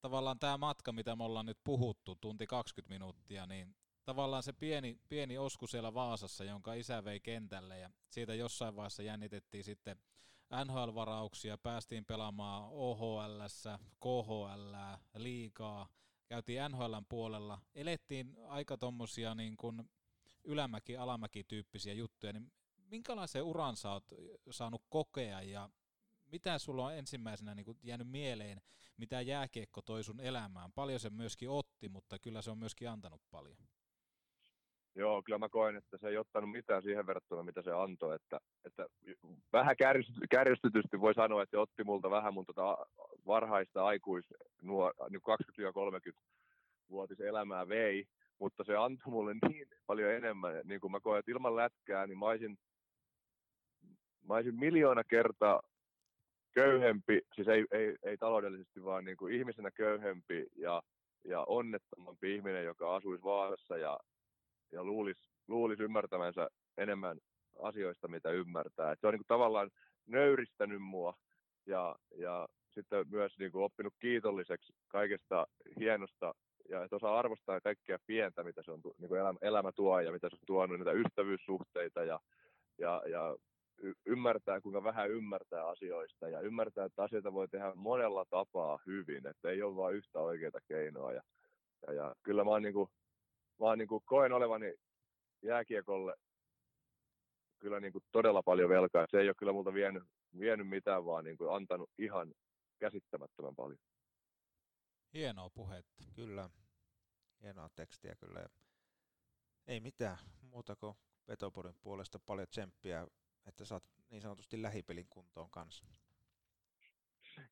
tavallaan 0.00 0.38
tämä 0.38 0.58
matka, 0.58 0.92
mitä 0.92 1.16
me 1.16 1.24
ollaan 1.24 1.46
nyt 1.46 1.58
puhuttu, 1.64 2.14
tunti 2.14 2.46
20 2.46 2.94
minuuttia, 2.94 3.46
niin 3.46 3.76
tavallaan 4.04 4.42
se 4.42 4.52
pieni, 4.52 5.00
pieni 5.08 5.38
osku 5.38 5.66
siellä 5.66 5.94
Vaasassa, 5.94 6.44
jonka 6.44 6.74
isä 6.74 7.04
vei 7.04 7.20
kentälle 7.20 7.78
ja 7.78 7.90
siitä 8.08 8.34
jossain 8.34 8.76
vaiheessa 8.76 9.02
jännitettiin 9.02 9.64
sitten 9.64 10.00
NHL-varauksia, 10.64 11.58
päästiin 11.58 12.04
pelaamaan 12.04 12.68
OHL, 12.70 13.40
KHL, 14.00 14.74
liikaa, 15.16 15.88
käytiin 16.26 16.60
NHLn 16.68 17.06
puolella, 17.08 17.58
elettiin 17.74 18.36
aika 18.48 18.76
tommosia 18.76 19.34
niin 19.34 19.56
kuin 19.56 19.90
ylämäki-alamäki-tyyppisiä 20.44 21.92
juttuja, 21.92 22.32
niin 22.32 22.52
minkälaisen 22.76 23.42
uran 23.42 23.76
sä 23.76 23.90
oot 23.92 24.04
saanut 24.50 24.82
kokea 24.88 25.42
ja 25.42 25.70
mitä 26.26 26.58
sulla 26.58 26.84
on 26.84 26.94
ensimmäisenä 26.94 27.54
niin 27.54 27.78
jäänyt 27.82 28.08
mieleen, 28.08 28.60
mitä 28.96 29.20
jääkiekko 29.20 29.82
toi 29.82 30.04
sun 30.04 30.20
elämään? 30.20 30.72
Paljon 30.72 31.00
se 31.00 31.10
myöskin 31.10 31.50
otti, 31.50 31.88
mutta 31.88 32.18
kyllä 32.18 32.42
se 32.42 32.50
on 32.50 32.58
myöskin 32.58 32.90
antanut 32.90 33.22
paljon. 33.30 33.56
Joo, 34.94 35.22
kyllä 35.22 35.38
mä 35.38 35.48
koen, 35.48 35.76
että 35.76 35.98
se 35.98 36.08
ei 36.08 36.18
ottanut 36.18 36.50
mitään 36.50 36.82
siihen 36.82 37.06
verrattuna, 37.06 37.42
mitä 37.42 37.62
se 37.62 37.72
antoi. 37.72 38.14
Että, 38.14 38.40
että 38.64 38.86
vähän 39.52 39.76
kärjistytysti 40.30 41.00
voi 41.00 41.14
sanoa, 41.14 41.42
että 41.42 41.56
se 41.56 41.58
otti 41.58 41.84
multa 41.84 42.10
vähän 42.10 42.34
mun 42.34 42.46
tota 42.46 42.78
varhaista 43.26 43.84
aikuis, 43.84 44.24
nuor, 44.62 44.94
niin 45.10 45.20
20-30-vuotis 45.20 47.20
elämää 47.20 47.68
vei, 47.68 48.04
mutta 48.38 48.64
se 48.64 48.76
antoi 48.76 49.12
mulle 49.12 49.34
niin 49.48 49.66
paljon 49.86 50.12
enemmän. 50.12 50.60
Niin 50.64 50.80
kuin 50.80 50.90
mä 50.90 51.00
koen, 51.00 51.18
että 51.18 51.30
ilman 51.30 51.56
lätkää, 51.56 52.06
niin 52.06 52.18
mä 52.18 52.26
olisin, 52.26 52.58
mä 54.28 54.34
olisin 54.34 54.60
miljoona 54.60 55.04
kertaa 55.04 55.62
köyhempi, 56.54 57.20
siis 57.34 57.48
ei, 57.48 57.64
ei, 57.70 57.96
ei 58.02 58.16
taloudellisesti, 58.16 58.84
vaan 58.84 59.04
niin 59.04 59.16
kuin 59.16 59.34
ihmisenä 59.34 59.70
köyhempi 59.70 60.46
ja, 60.56 60.82
ja 61.24 61.44
onnettomampi 61.48 62.34
ihminen, 62.34 62.64
joka 62.64 62.96
asuisi 62.96 63.24
Vaasassa 63.24 63.76
ja, 63.76 63.98
ja 64.72 64.84
luulisi, 64.84 65.22
luulisi 65.48 65.82
ymmärtävänsä 65.82 66.48
enemmän 66.78 67.18
asioista, 67.62 68.08
mitä 68.08 68.30
ymmärtää. 68.30 68.92
Et 68.92 69.00
se 69.00 69.06
on 69.06 69.12
niin 69.12 69.20
kuin 69.20 69.36
tavallaan 69.36 69.70
nöyristänyt 70.06 70.82
mua 70.82 71.14
ja, 71.66 71.96
ja 72.16 72.48
sitten 72.74 73.06
myös 73.10 73.38
niin 73.38 73.52
kuin 73.52 73.64
oppinut 73.64 73.94
kiitolliseksi 74.00 74.72
kaikesta 74.88 75.46
hienosta 75.80 76.34
ja 76.68 76.84
että 76.84 76.96
osaa 76.96 77.18
arvostaa 77.18 77.60
kaikkea 77.60 77.98
pientä, 78.06 78.44
mitä 78.44 78.62
se 78.64 78.70
on 78.70 78.80
niin 78.98 79.08
kuin 79.08 79.20
elämä, 79.20 79.38
elämä 79.42 79.72
tuo 79.72 80.00
ja 80.00 80.12
mitä 80.12 80.28
se 80.28 80.34
on 80.34 80.46
tuonut, 80.46 80.78
niitä 80.78 80.92
ystävyyssuhteita 80.92 82.04
ja, 82.04 82.20
ja, 82.78 83.02
ja 83.06 83.36
y- 83.82 83.94
ymmärtää, 84.06 84.60
kuinka 84.60 84.84
vähän 84.84 85.10
ymmärtää 85.10 85.68
asioista 85.68 86.28
ja 86.28 86.40
ymmärtää, 86.40 86.84
että 86.84 87.02
asioita 87.02 87.32
voi 87.32 87.48
tehdä 87.48 87.72
monella 87.74 88.24
tapaa 88.30 88.78
hyvin, 88.86 89.26
että 89.26 89.50
ei 89.50 89.62
ole 89.62 89.76
vain 89.76 89.96
yhtä 89.96 90.18
oikeaa 90.18 90.60
keinoa. 90.68 91.12
Ja, 91.12 91.22
ja, 91.86 91.92
ja 91.92 92.14
kyllä 92.22 92.44
mä, 92.44 92.50
oon 92.50 92.62
niin 92.62 92.74
kuin, 92.74 92.88
oon 93.68 93.78
niin 93.78 93.88
kuin 93.88 94.02
koen 94.04 94.32
olevani 94.32 94.74
jääkiekolle 95.42 96.14
kyllä 97.58 97.80
niin 97.80 97.92
kuin 97.92 98.04
todella 98.12 98.42
paljon 98.42 98.70
velkaa. 98.70 99.06
Se 99.10 99.18
ei 99.20 99.28
ole 99.28 99.34
kyllä 99.38 99.52
multa 99.52 99.74
vienyt, 99.74 100.02
vienyt 100.38 100.68
mitään, 100.68 101.04
vaan 101.04 101.24
niin 101.24 101.38
kuin 101.38 101.54
antanut 101.54 101.90
ihan 101.98 102.34
käsittämättömän 102.78 103.56
paljon. 103.56 103.78
Hienoa 105.14 105.50
puhetta. 105.50 106.04
Kyllä. 106.14 106.50
Hienoa 107.42 107.68
tekstiä 107.74 108.14
kyllä. 108.14 108.46
Ei 109.66 109.80
mitään 109.80 110.18
muuta 110.42 110.76
kuin 110.76 110.94
Petopodin 111.26 111.74
puolesta 111.80 112.18
paljon 112.26 112.48
tsemppiä, 112.48 113.06
että 113.46 113.64
saat 113.64 113.84
niin 114.10 114.22
sanotusti 114.22 114.62
lähipelin 114.62 115.06
kuntoon 115.10 115.50
kanssa. 115.50 115.86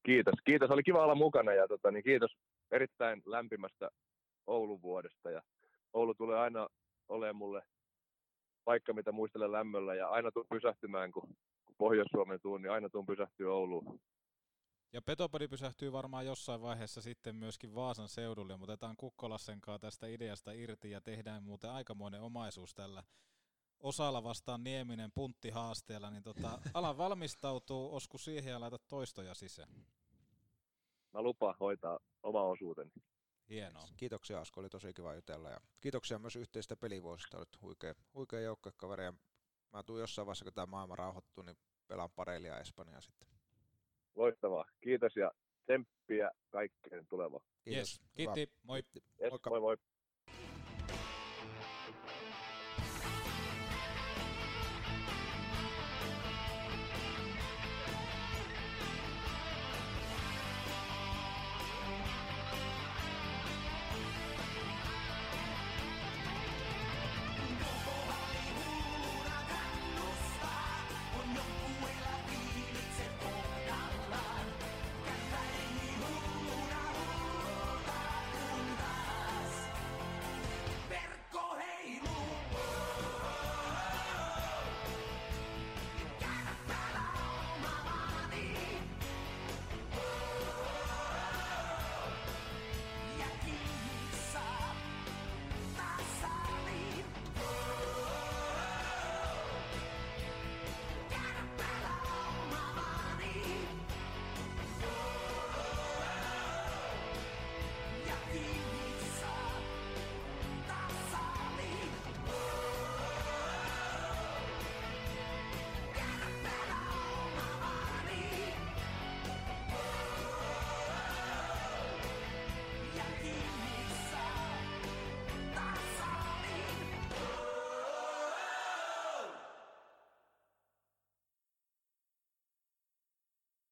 Kiitos. 0.03 0.35
Kiitos. 0.45 0.71
Oli 0.71 0.83
kiva 0.83 1.05
olla 1.05 1.15
mukana 1.15 1.53
ja 1.53 1.69
tota, 1.69 1.91
niin 1.91 2.05
kiitos 2.05 2.37
erittäin 2.71 3.23
lämpimästä 3.27 3.91
Oulun 4.47 4.83
vuodesta. 4.83 5.31
Ja 5.31 5.43
Oulu 5.93 6.15
tulee 6.15 6.39
aina 6.39 6.69
olemaan 7.09 7.37
mulle 7.37 7.63
paikka, 8.65 8.93
mitä 8.93 9.13
muistelen 9.13 9.53
lämmöllä 9.53 9.95
ja 9.95 10.09
aina 10.09 10.31
tuun 10.31 10.47
pysähtymään, 10.51 11.13
kun, 11.13 11.37
kun 11.65 11.75
Pohjois-Suomen 11.79 12.41
tuun, 12.41 12.63
niin 12.63 12.73
aina 12.73 12.89
tuun 12.89 13.07
pysähtyä 13.07 13.53
Ouluun. 13.53 14.01
Ja 14.93 15.03
Petopodi 15.03 15.49
pysähtyy 15.49 15.93
varmaan 15.93 16.27
jossain 16.27 16.63
vaiheessa 16.63 17.03
sitten 17.03 17.37
myöskin 17.37 17.75
Vaasan 17.75 18.09
seudulle, 18.09 18.57
mutta 18.57 18.73
otetaan 18.73 18.97
Kukkolassen 18.97 19.61
tästä 19.81 20.07
ideasta 20.07 20.53
irti 20.53 20.91
ja 20.91 21.01
tehdään 21.01 21.43
muuten 21.43 21.71
aikamoinen 21.71 22.21
omaisuus 22.21 22.75
tällä 22.75 23.03
osalla 23.81 24.25
vastaan 24.25 24.65
Nieminen 24.65 25.13
punttihaasteella, 25.15 26.11
niin 26.11 26.23
tota, 26.23 26.59
ala 26.75 26.97
valmistautuu, 26.97 27.95
osku 27.95 28.19
siihen 28.19 28.51
ja 28.51 28.61
laita 28.61 28.79
toistoja 28.79 29.35
sisään. 29.35 29.73
Mä 31.13 31.23
lupaan 31.23 31.55
hoitaa 31.61 31.99
oma 32.23 32.43
osuuteni. 32.43 32.91
Hienoa. 33.51 33.89
Kiitoksia 33.97 34.41
Asko, 34.41 34.61
oli 34.61 34.69
tosi 34.69 34.93
kiva 34.95 35.15
jutella 35.15 35.51
ja 35.51 35.61
kiitoksia 35.81 36.19
myös 36.19 36.37
yhteistä 36.37 36.77
pelivuosista, 36.77 37.39
olet 37.39 37.63
huikea, 37.63 37.95
huikea 38.15 38.41
joukkuekaveri 38.41 39.05
ja 39.05 39.13
mä 39.73 39.83
tuun 39.83 40.01
jossain 40.01 40.27
vaiheessa, 40.27 40.45
kun 40.45 40.55
tämä 40.55 40.67
maailma 40.67 40.97
rauhoittuu, 40.97 41.45
niin 41.45 41.57
pelaan 41.89 42.11
pareilia 42.11 42.61
Espanjaa 42.61 43.01
sitten. 43.01 43.29
Loistavaa. 44.15 44.65
Kiitos 44.81 45.17
ja 45.17 45.31
tsemppiä 45.65 46.31
kaikkeen 46.51 47.07
tulevaan. 47.07 47.45
Kiitos. 47.65 47.79
Yes. 47.79 48.01
Kiitti. 48.15 48.51
Moi. 48.63 48.83
Yes, 49.21 49.33
moi 49.51 49.61
moi. 49.61 49.77